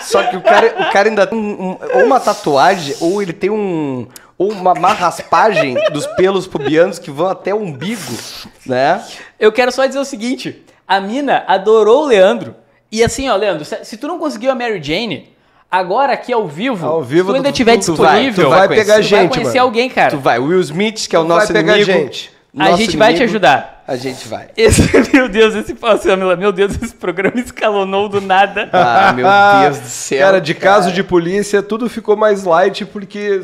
só 0.00 0.22
que 0.24 0.36
o 0.36 0.40
cara, 0.42 0.74
o 0.88 0.92
cara 0.92 1.08
ainda 1.08 1.26
tem 1.26 1.38
um- 1.38 1.70
um- 1.72 1.78
ou 1.94 2.04
uma 2.04 2.20
tatuagem, 2.20 2.94
ou 3.00 3.20
ele 3.22 3.32
tem 3.32 3.50
um... 3.50 4.06
Ou 4.38 4.52
uma 4.52 4.74
má 4.74 4.92
raspagem 4.92 5.76
dos 5.92 6.06
pelos 6.08 6.46
pubianos 6.46 6.98
que 6.98 7.10
vão 7.10 7.26
até 7.28 7.54
o 7.54 7.58
umbigo, 7.58 8.12
né? 8.66 9.02
Eu 9.40 9.50
quero 9.50 9.72
só 9.72 9.86
dizer 9.86 9.98
o 9.98 10.04
seguinte: 10.04 10.62
a 10.86 11.00
mina 11.00 11.42
adorou 11.46 12.02
o 12.02 12.06
Leandro. 12.06 12.54
E 12.92 13.02
assim, 13.02 13.30
ó, 13.30 13.34
Leandro, 13.34 13.64
se, 13.64 13.82
se 13.82 13.96
tu 13.96 14.06
não 14.06 14.18
conseguiu 14.18 14.50
a 14.50 14.54
Mary 14.54 14.78
Jane, 14.82 15.30
agora 15.70 16.12
aqui 16.12 16.34
ao 16.34 16.46
vivo, 16.46 16.86
Ao 16.86 17.02
vivo 17.02 17.28
se 17.28 17.32
tu 17.32 17.36
ainda 17.36 17.50
tu- 17.50 17.54
tiver 17.54 17.78
tu 17.78 17.94
vai, 17.94 18.24
disponível, 18.24 18.44
tu 18.44 18.50
vai 18.50 18.58
vai 18.58 18.68
pegar 18.76 18.92
tu 18.92 18.96
vai 18.96 19.02
gente, 19.04 19.30
conhecer 19.32 19.48
mano. 19.54 19.62
alguém, 19.62 19.88
cara. 19.88 20.10
Tu 20.10 20.18
vai, 20.18 20.38
Will 20.38 20.60
Smith, 20.60 21.08
que 21.08 21.16
é 21.16 21.18
o 21.18 21.22
Tu 21.22 21.28
nosso 21.28 21.46
vai 21.46 21.56
pegar 21.62 21.78
inimigo. 21.78 21.98
gente. 21.98 22.30
A 22.58 22.70
nosso 22.70 22.82
gente 22.82 22.96
vai 22.96 23.08
te 23.08 23.16
inimigo, 23.16 23.30
ajudar. 23.30 23.76
A 23.86 23.94
gente 23.96 24.26
vai. 24.26 24.48
Esse, 24.56 24.82
meu 25.14 25.28
Deus, 25.28 25.54
esse 25.54 25.76
Samila, 26.02 26.34
meu 26.34 26.50
Deus, 26.50 26.74
esse 26.82 26.94
programa 26.94 27.38
escalonou 27.38 28.08
do 28.08 28.20
nada. 28.20 28.68
Ah, 28.72 29.12
meu 29.12 29.26
Deus 29.62 29.78
do 29.78 29.88
céu. 29.88 30.20
Cara, 30.20 30.40
de 30.40 30.54
caso 30.54 30.90
de 30.90 31.04
polícia, 31.04 31.62
tudo 31.62 31.88
ficou 31.88 32.16
mais 32.16 32.42
light, 32.42 32.84
porque 32.86 33.42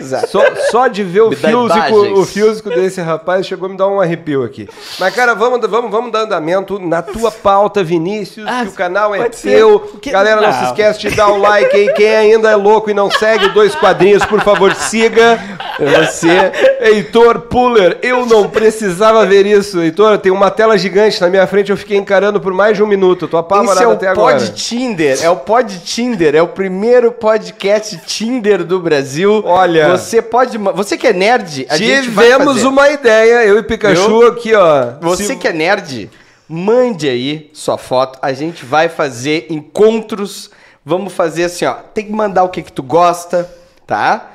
Exato. 0.00 0.26
só, 0.28 0.42
só 0.70 0.86
de 0.88 1.04
ver 1.04 1.20
o 1.20 1.30
físico, 1.30 1.96
o 2.18 2.26
físico 2.26 2.68
desse 2.70 3.00
rapaz 3.00 3.46
chegou 3.46 3.68
a 3.68 3.72
me 3.72 3.76
dar 3.76 3.86
um 3.86 4.00
arrepio 4.00 4.42
aqui. 4.42 4.68
Mas, 4.98 5.14
cara, 5.14 5.34
vamos, 5.34 5.60
vamos, 5.70 5.90
vamos 5.90 6.10
dar 6.10 6.22
andamento 6.22 6.80
na 6.80 7.00
tua 7.00 7.30
pauta, 7.30 7.84
Vinícius, 7.84 8.44
Ah, 8.48 8.62
que 8.64 8.70
o 8.70 8.72
canal 8.72 9.14
é 9.14 9.28
teu. 9.28 9.78
Que- 10.02 10.10
Galera, 10.10 10.40
não, 10.40 10.52
se 10.52 10.62
Não. 10.62 10.66
esquece 10.68 11.00
de 11.00 11.10
dar 11.14 11.28
o 11.28 11.36
like 11.38 11.76
aí. 11.76 11.92
Quem 11.94 12.08
ainda 12.14 12.50
é 12.50 12.56
louco 12.56 12.90
e 12.90 12.94
não 12.94 13.08
segue 13.08 13.50
Dois 13.50 13.74
Quadrinhos, 13.76 14.24
por 14.24 14.40
favor, 14.42 14.74
siga. 14.74 15.38
Você, 15.78 16.28
Heitor 16.80 17.40
Puller, 17.42 17.98
eu 18.02 18.24
não 18.24 18.48
precisava 18.48 19.26
ver 19.26 19.44
isso. 19.46 19.80
Heitor, 19.80 20.18
tem 20.18 20.32
uma 20.32 20.50
tela 20.50 20.76
gigante 20.78 21.20
na 21.20 21.28
minha 21.28 21.46
frente, 21.46 21.70
eu 21.70 21.76
fiquei 21.76 21.96
encarando 21.96 22.40
por 22.40 22.52
mais 22.52 22.76
de 22.76 22.82
um 22.82 22.86
minuto. 22.86 23.28
Tô 23.28 23.36
apavorado 23.36 23.82
é 23.82 23.86
o 23.86 23.92
até 23.92 24.08
agora. 24.08 24.38
Pod 24.38 24.52
Tinder, 24.54 25.18
é 25.22 25.28
o 25.30 25.36
Pod 25.36 25.78
Tinder, 25.84 26.34
é 26.34 26.42
o 26.42 26.48
primeiro 26.48 27.12
podcast 27.12 27.98
Tinder 28.06 28.64
do 28.64 28.80
Brasil. 28.80 29.42
Olha. 29.44 29.88
você 29.96 30.22
pode, 30.22 30.56
você 30.58 30.96
que 30.96 31.06
é 31.06 31.12
nerd, 31.12 31.66
a 31.68 31.76
gente 31.76 32.08
vai 32.10 32.26
Tivemos 32.26 32.62
uma 32.64 32.88
ideia, 32.90 33.44
eu 33.44 33.58
e 33.58 33.62
Pikachu 33.62 34.20
Viu? 34.20 34.28
aqui, 34.28 34.54
ó. 34.54 34.92
Você 35.00 35.24
Se- 35.24 35.36
que 35.36 35.46
é 35.46 35.52
nerd, 35.52 36.10
mande 36.48 37.08
aí 37.08 37.50
sua 37.52 37.76
foto, 37.76 38.18
a 38.22 38.32
gente 38.32 38.64
vai 38.64 38.88
fazer 38.88 39.46
encontros, 39.50 40.50
vamos 40.84 41.12
fazer 41.12 41.44
assim, 41.44 41.64
ó, 41.66 41.74
tem 41.74 42.06
que 42.06 42.12
mandar 42.12 42.44
o 42.44 42.48
que 42.48 42.62
que 42.62 42.72
tu 42.72 42.82
gosta, 42.82 43.50
tá? 43.86 44.30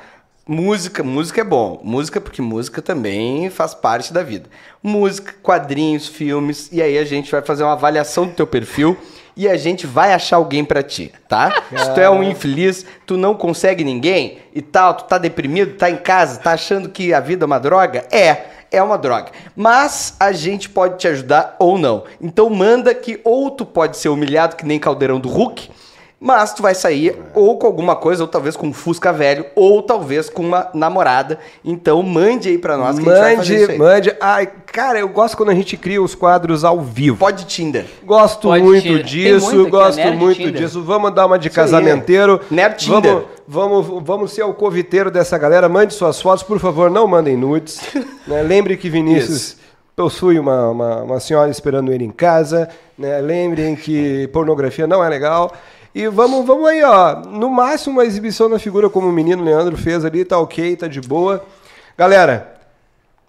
Música, 0.52 1.02
música 1.02 1.40
é 1.40 1.44
bom. 1.44 1.80
Música 1.82 2.20
porque 2.20 2.42
música 2.42 2.82
também 2.82 3.48
faz 3.48 3.72
parte 3.72 4.12
da 4.12 4.22
vida. 4.22 4.50
Música, 4.82 5.34
quadrinhos, 5.42 6.06
filmes, 6.06 6.68
e 6.70 6.82
aí 6.82 6.98
a 6.98 7.06
gente 7.06 7.32
vai 7.32 7.40
fazer 7.40 7.62
uma 7.62 7.72
avaliação 7.72 8.26
do 8.26 8.34
teu 8.34 8.46
perfil 8.46 8.94
e 9.34 9.48
a 9.48 9.56
gente 9.56 9.86
vai 9.86 10.12
achar 10.12 10.36
alguém 10.36 10.62
pra 10.62 10.82
ti, 10.82 11.10
tá? 11.26 11.50
Se 11.74 11.94
tu 11.94 12.00
é 12.00 12.10
um 12.10 12.22
infeliz, 12.22 12.84
tu 13.06 13.16
não 13.16 13.34
consegue 13.34 13.82
ninguém 13.82 14.40
e 14.54 14.60
tal, 14.60 14.92
tu 14.92 15.04
tá 15.04 15.16
deprimido, 15.16 15.78
tá 15.78 15.88
em 15.88 15.96
casa, 15.96 16.38
tá 16.38 16.52
achando 16.52 16.90
que 16.90 17.14
a 17.14 17.20
vida 17.20 17.44
é 17.44 17.46
uma 17.46 17.58
droga? 17.58 18.06
É, 18.12 18.42
é 18.70 18.82
uma 18.82 18.98
droga. 18.98 19.32
Mas 19.56 20.16
a 20.20 20.32
gente 20.32 20.68
pode 20.68 20.98
te 20.98 21.08
ajudar 21.08 21.56
ou 21.58 21.78
não. 21.78 22.04
Então 22.20 22.50
manda 22.50 22.94
que 22.94 23.18
ou 23.24 23.50
tu 23.50 23.64
pode 23.64 23.96
ser 23.96 24.10
humilhado 24.10 24.56
que 24.56 24.66
nem 24.66 24.78
caldeirão 24.78 25.18
do 25.18 25.30
Hulk, 25.30 25.70
mas 26.22 26.54
tu 26.54 26.62
vai 26.62 26.72
sair 26.72 27.18
ou 27.34 27.58
com 27.58 27.66
alguma 27.66 27.96
coisa, 27.96 28.22
ou 28.22 28.28
talvez 28.28 28.54
com 28.54 28.68
um 28.68 28.72
Fusca 28.72 29.12
velho, 29.12 29.44
ou 29.56 29.82
talvez 29.82 30.30
com 30.30 30.40
uma 30.40 30.68
namorada. 30.72 31.36
Então 31.64 32.00
mande 32.00 32.48
aí 32.48 32.58
pra 32.58 32.76
nós 32.76 32.96
que 32.96 33.08
a 33.08 33.12
gente 33.12 33.20
vai 33.20 33.36
fazer 33.36 33.54
isso 33.56 33.62
Mande, 33.62 33.72
aí. 33.72 33.78
mande. 33.78 34.16
Ai, 34.20 34.48
cara, 34.66 35.00
eu 35.00 35.08
gosto 35.08 35.36
quando 35.36 35.48
a 35.48 35.54
gente 35.54 35.76
cria 35.76 36.00
os 36.00 36.14
quadros 36.14 36.62
ao 36.62 36.80
vivo. 36.80 37.16
Pode 37.16 37.44
Tinder. 37.46 37.86
Gosto 38.04 38.46
Pode 38.46 38.62
muito 38.62 38.82
Tinder. 38.82 38.98
Tem 38.98 39.04
disso, 39.04 39.46
muito 39.46 39.62
aqui, 39.62 39.70
gosto 39.70 39.96
Nerd 39.96 40.16
muito 40.16 40.36
Tinder. 40.36 40.52
disso. 40.52 40.80
Vamos 40.82 41.12
dar 41.12 41.26
uma 41.26 41.36
de 41.36 41.48
Isso 41.48 41.58
aí. 41.58 41.64
casamenteiro. 41.66 42.40
Nerd 42.48 42.76
Tinder. 42.76 43.24
Vamos, 43.48 43.86
vamos, 43.88 44.04
vamos 44.06 44.32
ser 44.32 44.44
o 44.44 44.54
coviteiro 44.54 45.10
dessa 45.10 45.36
galera. 45.36 45.68
Mande 45.68 45.92
suas 45.92 46.22
fotos, 46.22 46.44
por 46.44 46.60
favor, 46.60 46.88
não 46.88 47.08
mandem 47.08 47.36
nudes. 47.36 47.80
né? 48.28 48.42
Lembre 48.42 48.76
que 48.76 48.88
Vinícius 48.88 49.56
possui 49.96 50.38
uma, 50.38 50.68
uma, 50.68 51.02
uma 51.02 51.20
senhora 51.20 51.50
esperando 51.50 51.92
ele 51.92 52.04
em 52.04 52.12
casa. 52.12 52.68
Né? 52.96 53.20
Lembrem 53.20 53.74
que 53.74 54.28
pornografia 54.28 54.86
não 54.86 55.02
é 55.02 55.08
legal. 55.08 55.52
E 55.94 56.08
vamos, 56.08 56.46
vamos 56.46 56.66
aí, 56.68 56.82
ó. 56.82 57.16
No 57.28 57.50
máximo, 57.50 57.96
uma 57.98 58.04
exibição 58.04 58.48
da 58.48 58.58
figura 58.58 58.88
como 58.88 59.08
o 59.08 59.12
menino 59.12 59.44
Leandro 59.44 59.76
fez 59.76 60.04
ali, 60.04 60.24
tá 60.24 60.38
ok, 60.38 60.74
tá 60.76 60.88
de 60.88 61.00
boa. 61.00 61.44
Galera, 61.98 62.54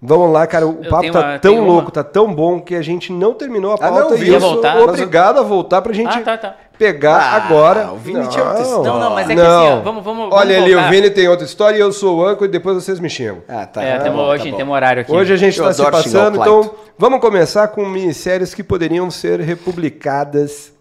vamos 0.01 0.31
lá, 0.31 0.47
cara. 0.47 0.65
O 0.65 0.79
Eu 0.81 0.89
papo 0.89 1.11
tá 1.11 1.19
uma- 1.19 1.39
tão 1.39 1.51
tenho 1.51 1.63
uma. 1.63 1.73
louco, 1.73 1.91
tá 1.91 2.03
tão 2.03 2.33
bom 2.33 2.61
que 2.61 2.73
a 2.75 2.81
gente 2.81 3.11
não 3.11 3.33
terminou 3.33 3.71
a 3.71 3.75
Ah, 3.75 3.77
pauta 3.79 4.15
não, 4.15 4.17
e 4.17 4.29
eu 4.29 4.39
sou 4.39 4.53
voltar? 4.53 4.77
obrigado 4.79 5.39
a 5.39 5.43
voltar 5.43 5.81
pra 5.81 5.91
gente 5.93 6.17
Ah, 6.17 6.21
tá, 6.21 6.37
tá. 6.37 6.55
pegar 6.77 7.17
Ah, 7.17 7.35
agora. 7.35 7.91
o 7.91 7.97
Vini 7.97 8.25
tinha 8.27 8.45
outra 8.45 8.61
história. 8.61 8.83
Não, 8.91 8.99
não, 8.99 9.09
mas 9.13 9.29
é 9.29 9.35
que 9.35 9.41
assim, 9.41 9.49
ó, 9.49 9.79
vamos- 9.81 10.03
vamos- 10.03 10.29
Olha 10.31 10.55
vamos 10.59 10.73
ali, 10.73 10.75
o 10.75 10.89
Vini 10.89 11.09
tem 11.09 11.27
outra 11.27 11.45
história 11.45 11.75
e 11.77 11.81
eu 11.81 11.91
sou 11.91 12.19
o 12.19 12.25
âncora 12.25 12.45
e 12.47 12.51
depois 12.51 12.75
vocês 12.81 12.97
me 12.99 13.09
xingam. 13.09 13.39
Ah, 13.47 13.65
tá. 13.65 13.83
É, 13.83 13.97
tá 13.97 14.03
temos, 14.05 14.17
bom, 14.19 14.25
hoje 14.29 14.49
tá 14.51 14.57
temos 14.57 14.73
horário 14.73 15.01
aqui. 15.01 15.11
Hoje 15.11 15.33
a 15.33 15.37
gente 15.37 15.59
está 15.59 15.73
se 15.73 15.83
passando, 15.91 16.39
então 16.39 16.71
vamos 16.97 17.19
começar 17.19 17.67
com 17.67 17.85
minisséries 17.85 18.53
que 18.53 18.63
poderiam 18.63 19.11
ser 19.11 19.41
republicadas, 19.41 20.72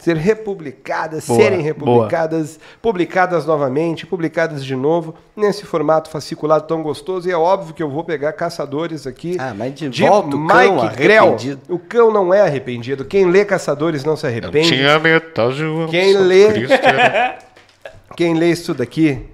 ser 0.00 0.16
republicadas, 0.16 1.26
Boa, 1.26 1.38
serem 1.40 1.60
republicadas, 1.60 2.58
publicadas 2.80 3.46
novamente, 3.46 4.06
publicadas 4.06 4.64
de 4.64 4.74
novo, 4.74 5.14
nesse 5.36 5.64
formato 5.64 6.10
fasciculado 6.10 6.66
tão 6.66 6.82
gostoso. 6.82 7.28
E 7.28 7.32
é 7.32 7.36
óbvio 7.36 7.74
que 7.74 7.82
eu 7.82 7.88
vou 7.90 8.02
pegar 8.02 8.32
Caçadores 8.32 9.06
aqui. 9.06 9.36
Ah, 9.38 9.54
mas 9.56 9.74
de 9.74 10.02
volta 10.02 10.34
o 10.36 10.46
cão 10.46 10.74
Mike 10.82 10.96
Grell. 10.96 11.36
O 11.68 11.78
cão 11.78 12.10
não 12.10 12.32
é 12.34 12.40
arrependido. 12.40 13.04
Quem 13.04 13.26
lê 13.30 13.44
Caçadores 13.44 14.02
não 14.04 14.16
se 14.16 14.26
arrepende. 14.26 14.68
Tinha 14.68 14.98
metade 14.98 15.62
Quem 15.90 16.16
lê- 16.16 16.66
Quem 18.16 18.34
lê 18.34 18.50
isso 18.50 18.74
daqui, 18.74 19.26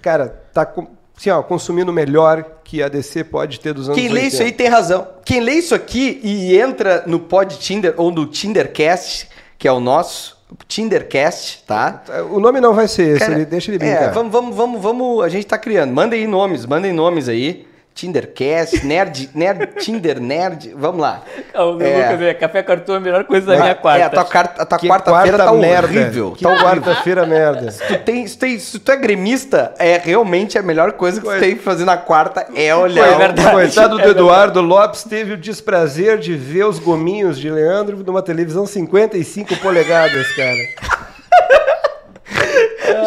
cara, 0.00 0.28
tá 0.54 0.64
com- 0.64 0.86
assim, 1.16 1.30
ó, 1.30 1.42
consumindo 1.42 1.90
o 1.90 1.94
melhor 1.94 2.44
que 2.64 2.82
a 2.82 2.88
DC 2.88 3.24
pode 3.24 3.60
ter 3.60 3.74
dos 3.74 3.88
anos 3.88 4.00
Quem 4.00 4.08
lê 4.08 4.20
80. 4.22 4.26
isso 4.34 4.42
aí 4.42 4.52
tem 4.52 4.68
razão. 4.68 5.06
Quem 5.24 5.40
lê 5.40 5.52
isso 5.54 5.74
aqui 5.74 6.20
e 6.22 6.56
entra 6.58 7.02
no 7.06 7.20
Pod 7.20 7.58
Tinder 7.58 7.94
ou 7.96 8.10
no 8.10 8.26
Tindercast, 8.26 9.28
que 9.60 9.68
é 9.68 9.72
o 9.72 9.78
nosso, 9.78 10.36
Tindercast, 10.66 11.64
tá? 11.66 12.02
O 12.30 12.40
nome 12.40 12.60
não 12.60 12.74
vai 12.74 12.88
ser 12.88 13.10
esse, 13.16 13.20
Cara, 13.20 13.34
ele, 13.34 13.44
deixa 13.44 13.70
ele 13.70 13.84
É, 13.84 13.94
brincar. 13.94 14.12
vamos, 14.12 14.32
vamos, 14.32 14.56
vamos, 14.56 14.82
vamos, 14.82 15.22
a 15.22 15.28
gente 15.28 15.46
tá 15.46 15.58
criando. 15.58 15.92
Mandem 15.92 16.26
nomes, 16.26 16.64
mandem 16.66 16.92
nomes 16.92 17.28
aí. 17.28 17.68
Tindercast, 18.00 18.86
Nerd, 18.86 19.28
Nerd, 19.34 19.66
Tinder 19.78 20.18
Nerd, 20.20 20.72
vamos 20.74 21.02
lá. 21.02 21.22
O 21.54 21.58
É. 21.82 21.96
Lucas, 22.08 22.22
é, 22.22 22.34
café 22.34 22.62
cartão 22.62 22.94
é 22.94 22.98
a 22.98 23.00
melhor 23.00 23.24
coisa 23.24 23.46
da 23.46 23.60
minha 23.60 23.74
quarta. 23.74 24.00
É, 24.00 24.04
a 24.06 24.08
tua, 24.10 24.24
quarta- 24.24 24.62
a 24.62 24.64
tua 24.64 24.78
quarta-feira 24.78 25.36
quarta 25.38 25.52
tá 25.52 25.52
merda. 25.52 25.86
horrível. 25.86 26.32
Que 26.32 26.42
Tá 26.44 26.56
quarta-feira 26.56 27.26
merda. 27.26 27.70
Tu 27.72 27.98
tem, 27.98 28.26
se, 28.26 28.38
tem, 28.38 28.58
se 28.58 28.78
tu 28.78 28.90
é 28.90 28.96
gremista, 28.96 29.74
é 29.78 29.98
realmente 30.02 30.58
a 30.58 30.62
melhor 30.62 30.92
coisa 30.92 31.20
que 31.20 31.26
tu 31.28 31.38
tem 31.38 31.56
que 31.56 31.62
fazer 31.62 31.84
na 31.84 31.98
quarta 31.98 32.46
é 32.56 32.74
olhar. 32.74 33.04
Foi 33.06 33.14
o- 33.14 33.18
verdade. 33.18 33.50
Coitado 33.50 33.98
do 33.98 34.04
É 34.04 34.08
Eduardo 34.10 34.60
Lopes 34.62 35.04
teve 35.04 35.34
o 35.34 35.36
desprazer 35.36 36.18
de 36.18 36.34
ver 36.34 36.64
os 36.64 36.78
gominhos 36.78 37.38
de 37.38 37.50
Leandro 37.50 37.98
numa 38.06 38.22
televisão 38.22 38.64
55 38.66 39.56
polegadas, 39.56 40.26
cara. 40.34 41.00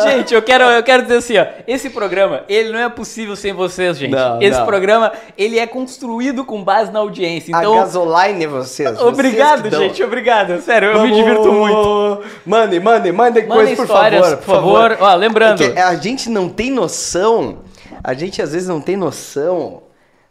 Gente, 0.03 0.33
eu 0.33 0.41
quero, 0.41 0.63
eu 0.65 0.83
quero 0.83 1.03
dizer 1.03 1.15
assim, 1.17 1.37
ó, 1.37 1.45
esse 1.67 1.89
programa, 1.89 2.43
ele 2.49 2.71
não 2.71 2.79
é 2.79 2.89
possível 2.89 3.35
sem 3.35 3.53
vocês, 3.53 3.97
gente. 3.97 4.11
Não, 4.11 4.41
esse 4.41 4.57
não. 4.59 4.65
programa, 4.65 5.11
ele 5.37 5.59
é 5.59 5.67
construído 5.67 6.43
com 6.45 6.63
base 6.63 6.91
na 6.91 6.99
audiência. 6.99 7.55
A 7.55 7.59
Então, 7.59 7.75
gasoline 7.75 8.43
é 8.43 8.47
vocês. 8.47 8.89
vocês 8.89 9.01
obrigado, 9.01 9.69
dão. 9.69 9.79
gente, 9.81 10.03
obrigado. 10.03 10.61
Sério, 10.61 10.89
eu 10.89 10.93
Vamos- 10.93 11.09
me 11.09 11.15
divirto 11.23 11.51
muito. 11.51 12.23
Mandem, 12.45 12.79
mandem 12.79 13.11
Mandem 13.13 13.45
coisas, 13.45 13.75
por 13.77 13.87
favor. 13.87 14.37
por 14.37 14.43
favor. 14.55 14.97
Ó, 14.99 15.13
lembrando. 15.15 15.57
Porque 15.63 15.79
a 15.79 15.95
gente 15.95 16.29
não 16.29 16.49
tem 16.49 16.71
noção, 16.71 17.59
a 18.03 18.13
gente 18.13 18.41
às 18.41 18.51
vezes 18.53 18.67
não 18.67 18.81
tem 18.81 18.95
noção 18.97 19.83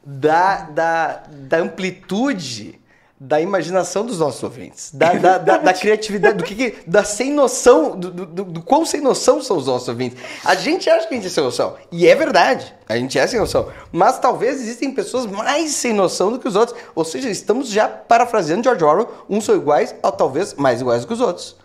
da, 0.05 0.63
da, 0.71 1.23
da 1.29 1.59
amplitude 1.59 2.79
da 3.25 3.41
imaginação 3.41 4.05
dos 4.05 4.19
nossos 4.19 4.43
ouvintes, 4.43 4.91
da, 4.93 5.13
da, 5.13 5.39
da, 5.39 5.57
da 5.59 5.73
criatividade, 5.73 6.39
do 6.39 6.43
que, 6.45 6.55
que- 6.57 6.75
da 6.91 7.05
sem 7.05 7.33
noção, 7.33 7.97
do, 7.97 8.11
do, 8.11 8.27
do, 8.27 8.45
do 8.45 8.63
quão 8.63 8.85
sem 8.85 9.01
noção 9.01 9.41
são 9.41 9.57
os 9.57 9.67
nossos 9.69 9.87
ouvintes. 9.89 10.19
A 10.45 10.57
gente 10.57 10.91
acha 10.91 11.07
que 11.07 11.15
a 11.15 11.17
gente 11.17 11.29
é 11.29 11.31
sem 11.31 11.45
noção, 11.45 11.77
e 11.93 12.09
é 12.09 12.15
verdade, 12.17 12.75
a 12.89 12.97
gente 12.97 13.17
é 13.17 13.25
sem 13.27 13.39
noção, 13.39 13.69
mas 13.93 14.19
talvez 14.19 14.61
existem 14.61 14.91
pessoas 14.91 15.25
mais 15.27 15.71
sem 15.71 15.93
noção 15.93 16.33
do 16.33 16.39
que 16.41 16.49
os 16.49 16.57
outros, 16.57 16.77
ou 16.97 17.05
seja, 17.05 17.31
estamos 17.31 17.69
já 17.69 17.89
parafraseando 17.89 18.65
George 18.65 18.83
Orwell, 18.85 19.09
uns 19.31 19.45
são 19.45 19.55
iguais, 19.55 19.95
ou 20.03 20.11
talvez 20.11 20.55
mais 20.55 20.81
iguais 20.81 21.03
do 21.03 21.07
que 21.07 21.13
os 21.15 21.21
outros. 21.21 21.57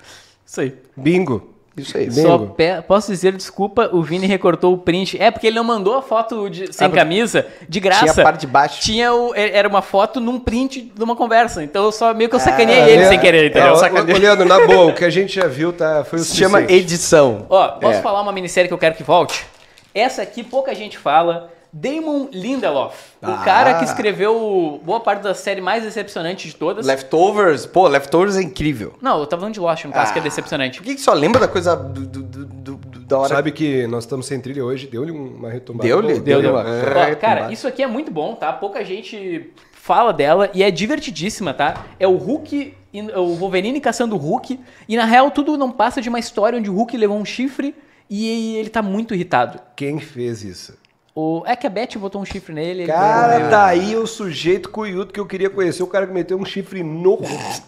Isso 0.46 0.62
aí. 0.62 0.78
Bingo. 0.96 1.56
Isso 1.78 1.96
aí. 1.96 2.12
Só 2.12 2.40
pe- 2.40 2.82
posso 2.88 3.12
dizer, 3.12 3.34
desculpa, 3.34 3.90
o 3.94 4.02
Vini 4.02 4.26
recortou 4.26 4.74
o 4.74 4.78
print. 4.80 5.22
É, 5.22 5.30
porque 5.30 5.46
ele 5.46 5.56
não 5.58 5.64
mandou 5.64 5.96
a 5.96 6.02
foto 6.02 6.50
de- 6.50 6.74
sem 6.74 6.88
Ah, 6.88 6.90
camisa, 6.90 7.46
de 7.70 7.80
graça. 7.80 8.00
Tinha 8.06 8.12
a 8.14 8.24
parte 8.24 8.42
de 8.42 8.48
baixo. 8.48 8.82
Tinha 8.82 9.14
o, 9.14 9.36
e- 9.36 9.52
era 9.52 9.68
uma 9.68 9.82
foto 9.84 10.20
num 10.20 10.40
print 10.40 10.92
de 10.96 11.04
uma 11.04 11.16
conversa. 11.16 11.64
Então 11.64 11.84
eu 11.86 11.92
só 11.92 12.14
meio 12.16 12.30
que 12.30 12.36
eu 12.36 12.40
sacaneei 12.40 12.82
Ah, 12.82 12.90
ele 12.90 13.04
é- 13.04 13.10
sem 13.10 13.20
querer, 13.20 13.52
entendeu? 13.52 13.76
é, 13.76 14.18
Leandro, 14.18 14.46
na 14.46 14.66
boa, 14.66 14.88
o 14.88 14.94
que 14.96 15.06
a 15.06 15.10
gente 15.10 15.36
já 15.36 15.46
viu 15.48 15.72
tá, 15.72 16.04
foi 16.04 16.20
o 16.20 16.24
Se 16.24 16.36
chama 16.36 16.62
edição. 16.64 17.46
Ó, 17.50 17.68
posso 17.70 18.00
É. 18.00 18.02
falar 18.02 18.22
uma 18.22 18.32
minissérie 18.32 18.68
que 18.68 18.74
eu 18.74 18.78
quero 18.80 18.96
que 18.96 19.04
volte? 19.04 19.46
Essa 19.94 20.24
aqui 20.24 20.44
pouca 20.44 20.74
gente 20.74 20.98
fala. 20.98 21.52
Damon 21.80 22.30
Lindelof, 22.32 22.96
Ah. 23.22 23.32
o 23.32 23.44
cara 23.46 23.76
que 23.80 23.86
escreveu 23.86 24.82
boa 24.84 25.00
parte 25.00 25.22
da 25.22 25.34
série 25.34 25.62
mais 25.62 25.84
decepcionante 25.84 26.48
de 26.48 26.56
todas. 26.56 26.86
Leftovers, 26.86 27.66
pô, 27.66 27.88
Leftovers 27.88 28.36
é 28.36 28.42
incrível. 28.42 28.94
Não, 29.02 29.20
eu 29.20 29.28
tava 29.28 29.42
falando 29.42 29.54
de 29.54 29.60
Lost, 29.60 29.86
no 29.86 29.92
caso, 29.92 30.12
que 30.12 30.20
é 30.20 30.22
Ah. 30.22 30.24
decepcionante. 30.24 30.80
Por 30.80 30.86
que, 30.86 30.96
que 30.96 31.02
só 31.02 31.14
lembra 31.14 31.40
da 31.42 31.48
coisa 31.48 31.76
do, 31.76 32.06
do- 32.06 32.24
do- 32.24 32.78
da 33.08 33.20
hora? 33.20 33.30
Sabe 33.30 33.52
que 33.52 33.86
nós 33.88 34.04
estamos 34.04 34.26
sem 34.26 34.40
trilha 34.40 34.66
hoje, 34.66 34.88
deu-lhe 34.88 35.12
uma 35.12 35.50
retomada. 35.50 35.88
Deu-lhe? 35.88 36.20
Deu, 36.20 36.42
deu. 36.42 36.52
uma 36.52 36.62
Ó, 36.62 37.16
cara, 37.16 37.52
isso 37.52 37.68
aqui 37.68 37.84
é 37.84 37.88
muito 37.88 38.12
bom, 38.12 38.34
tá? 38.36 38.52
Pouca 38.52 38.84
gente 38.84 39.52
fala 39.72 40.12
dela 40.12 40.50
e 40.54 40.64
é 40.64 40.72
divertidíssima, 40.72 41.54
tá? 41.54 41.86
É 42.00 42.08
o 42.08 42.16
Hulk, 42.18 42.74
e- 42.94 43.02
o 43.02 43.36
Wolverine 43.36 43.80
caçando 43.80 44.16
o 44.16 44.18
Hulk, 44.18 44.60
e 44.90 44.98
na 44.98 45.06
real 45.06 45.32
tudo 45.32 45.58
não 45.58 45.72
passa 45.72 46.02
de 46.02 46.10
uma 46.10 46.20
história 46.20 46.58
onde 46.60 46.70
o 46.70 46.74
Hulk 46.74 46.98
levou 46.98 47.18
um 47.18 47.24
chifre 47.26 47.74
e 48.10 48.56
ele 48.58 48.70
tá 48.70 48.82
muito 48.82 49.14
irritado. 49.14 49.60
Quem 49.76 50.00
fez 50.00 50.44
isso? 50.44 50.74
O, 51.20 51.42
é 51.48 51.56
que 51.56 51.66
a 51.66 51.70
Beth 51.72 51.98
botou 51.98 52.22
um 52.22 52.26
chifre 52.26 52.54
nele. 52.54 52.84
ele 52.84 52.92
Cara, 52.92 53.40
deu- 53.40 53.50
tá 53.50 53.66
aí 53.66 53.96
o 53.96 54.06
sujeito 54.06 54.70
cuiudo 54.70 55.12
que 55.12 55.20
eu 55.20 55.26
queria 55.26 55.50
conhecer, 55.50 55.82
o 55.82 55.88
cara 55.88 56.06
que 56.06 56.14
meteu 56.14 56.38
um 56.38 56.46
chifre 56.46 56.84
no 56.84 57.16
Hulk. 57.16 57.62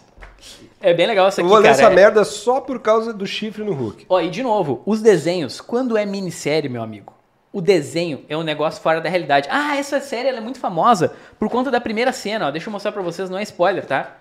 É 0.80 0.94
bem 0.94 1.04
legal 1.08 1.24
Eu 1.26 1.30
aqui, 1.30 1.42
vou 1.42 1.56
ler 1.58 1.70
cara. 1.70 1.82
essa 1.82 1.90
É- 1.90 1.94
merda 1.94 2.24
só 2.24 2.60
por 2.60 2.78
causa 2.78 3.12
do 3.12 3.26
chifre 3.26 3.64
no 3.64 3.72
Hulk. 3.72 4.06
Ó, 4.08 4.20
e 4.20 4.30
de 4.30 4.44
novo, 4.44 4.82
os 4.86 5.02
desenhos, 5.02 5.60
quando 5.60 5.96
é 5.96 6.06
minissérie, 6.06 6.68
meu 6.68 6.80
amigo, 6.80 7.12
o 7.52 7.60
desenho 7.60 8.24
é 8.28 8.36
um 8.36 8.44
negócio 8.44 8.80
fora 8.80 9.00
da 9.00 9.08
realidade. 9.10 9.48
Ah, 9.50 9.76
essa 9.76 9.98
série 10.00 10.28
é 10.28 10.40
muito 10.40 10.60
famosa 10.60 11.12
por 11.36 11.48
conta 11.50 11.72
da 11.72 11.80
primeira 11.80 12.12
cena, 12.12 12.46
ó. 12.46 12.50
Deixa 12.52 12.68
eu 12.68 12.72
mostrar 12.72 12.92
pra 12.92 13.02
vocês, 13.02 13.28
não 13.28 13.36
é 13.36 13.42
spoiler, 13.42 13.84
tá? 13.84 14.16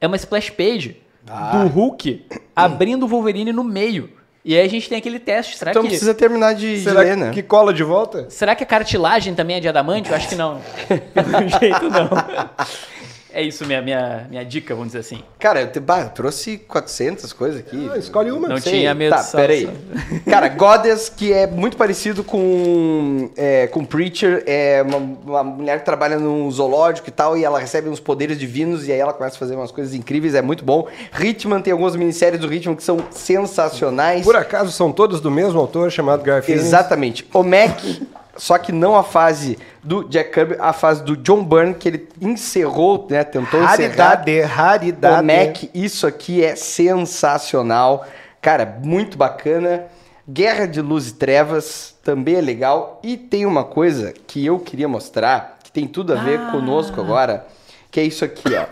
É 0.00 0.06
uma 0.06 0.14
splash 0.16 0.48
page 0.50 1.02
do 1.24 1.66
Hulk 1.66 2.24
abrindo 2.54 3.02
o 3.04 3.08
Wolverine 3.08 3.52
no 3.52 3.64
meio. 3.64 4.10
E 4.44 4.56
aí 4.56 4.64
a 4.64 4.68
gente 4.70 4.88
tem 4.88 4.96
aquele 4.98 5.18
teste. 5.18 5.56
Será 5.58 5.70
Então 5.70 5.82
que. 5.82 5.88
precisa 5.88 6.14
terminar 6.14 6.54
de, 6.54 6.76
de 6.78 6.84
Será 6.84 7.00
ler, 7.00 7.16
né? 7.16 7.30
que 7.30 7.42
cola 7.42 7.74
de 7.74 7.82
volta? 7.82 8.26
Será 8.30 8.54
que 8.54 8.62
a 8.64 8.66
cartilagem 8.66 9.34
também 9.34 9.56
é 9.56 9.60
de 9.60 9.68
adamante? 9.68 10.08
Eu 10.10 10.16
acho 10.16 10.28
que 10.28 10.34
não. 10.34 10.60
Pelo 10.88 11.48
jeito, 11.60 11.90
não. 11.90 12.08
É 13.32 13.42
isso, 13.42 13.64
minha, 13.64 13.80
minha, 13.80 14.26
minha 14.28 14.44
dica, 14.44 14.74
vamos 14.74 14.88
dizer 14.88 15.00
assim. 15.00 15.22
Cara, 15.38 15.60
eu, 15.62 15.70
te, 15.70 15.78
bah, 15.78 16.00
eu 16.00 16.10
trouxe 16.10 16.58
400 16.58 17.32
coisas 17.32 17.60
aqui. 17.60 17.88
Ah, 17.92 17.98
escolhe 17.98 18.30
uma. 18.30 18.48
Não 18.48 18.58
Sei. 18.58 18.80
tinha 18.80 18.94
medo 18.94 19.14
Tá, 19.14 19.22
peraí. 19.24 19.68
Cara, 20.28 20.48
Goddess, 20.48 21.08
que 21.08 21.32
é 21.32 21.46
muito 21.46 21.76
parecido 21.76 22.24
com, 22.24 23.30
é, 23.36 23.66
com 23.68 23.84
Preacher, 23.84 24.42
é 24.46 24.82
uma, 24.82 24.96
uma 24.98 25.44
mulher 25.44 25.78
que 25.78 25.84
trabalha 25.84 26.18
num 26.18 26.50
zoológico 26.50 27.08
e 27.08 27.12
tal, 27.12 27.36
e 27.36 27.44
ela 27.44 27.58
recebe 27.58 27.88
uns 27.88 28.00
poderes 28.00 28.38
divinos, 28.38 28.88
e 28.88 28.92
aí 28.92 28.98
ela 28.98 29.12
começa 29.12 29.36
a 29.36 29.38
fazer 29.38 29.54
umas 29.54 29.70
coisas 29.70 29.94
incríveis, 29.94 30.34
é 30.34 30.42
muito 30.42 30.64
bom. 30.64 30.88
Hitman 31.18 31.60
tem 31.60 31.72
algumas 31.72 31.94
minisséries 31.96 32.40
do 32.40 32.52
Hitman 32.52 32.74
que 32.74 32.82
são 32.82 32.98
sensacionais. 33.10 34.24
Por 34.24 34.36
acaso 34.36 34.72
são 34.72 34.92
todos 34.92 35.20
do 35.20 35.30
mesmo 35.30 35.58
autor 35.58 35.90
chamado 35.90 36.22
Garfield? 36.22 36.60
Exatamente. 36.60 37.26
O 37.32 37.42
Mac, 37.42 37.80
só 38.40 38.56
que 38.56 38.72
não 38.72 38.96
a 38.96 39.02
fase 39.02 39.58
do 39.84 40.02
Jack 40.08 40.32
Kirby, 40.32 40.56
a 40.58 40.72
fase 40.72 41.04
do 41.04 41.14
John 41.14 41.44
Byrne, 41.44 41.74
que 41.74 41.88
ele 41.88 42.08
encerrou, 42.22 43.06
né? 43.10 43.22
Tentou 43.22 43.60
encerrar. 43.62 43.70
Raridade, 43.76 44.40
raridade. 44.40 45.20
O 45.22 45.26
Mac, 45.26 45.62
isso 45.74 46.06
aqui 46.06 46.42
é 46.42 46.56
sensacional. 46.56 48.06
Cara, 48.40 48.78
muito 48.82 49.18
bacana. 49.18 49.84
Guerra 50.28 50.66
de 50.66 50.80
Luz 50.80 51.08
e 51.08 51.14
Trevas 51.14 51.94
também 52.02 52.36
é 52.36 52.40
legal. 52.40 52.98
E 53.02 53.16
tem 53.16 53.44
uma 53.44 53.64
coisa 53.64 54.14
que 54.26 54.44
eu 54.46 54.58
queria 54.58 54.88
mostrar, 54.88 55.58
que 55.62 55.70
tem 55.70 55.86
tudo 55.86 56.12
a 56.14 56.16
ver 56.16 56.38
Ah. 56.40 56.50
conosco 56.50 56.98
agora, 57.00 57.46
que 57.90 58.00
é 58.00 58.04
isso 58.04 58.24
aqui, 58.24 58.54
ó. 58.54 58.64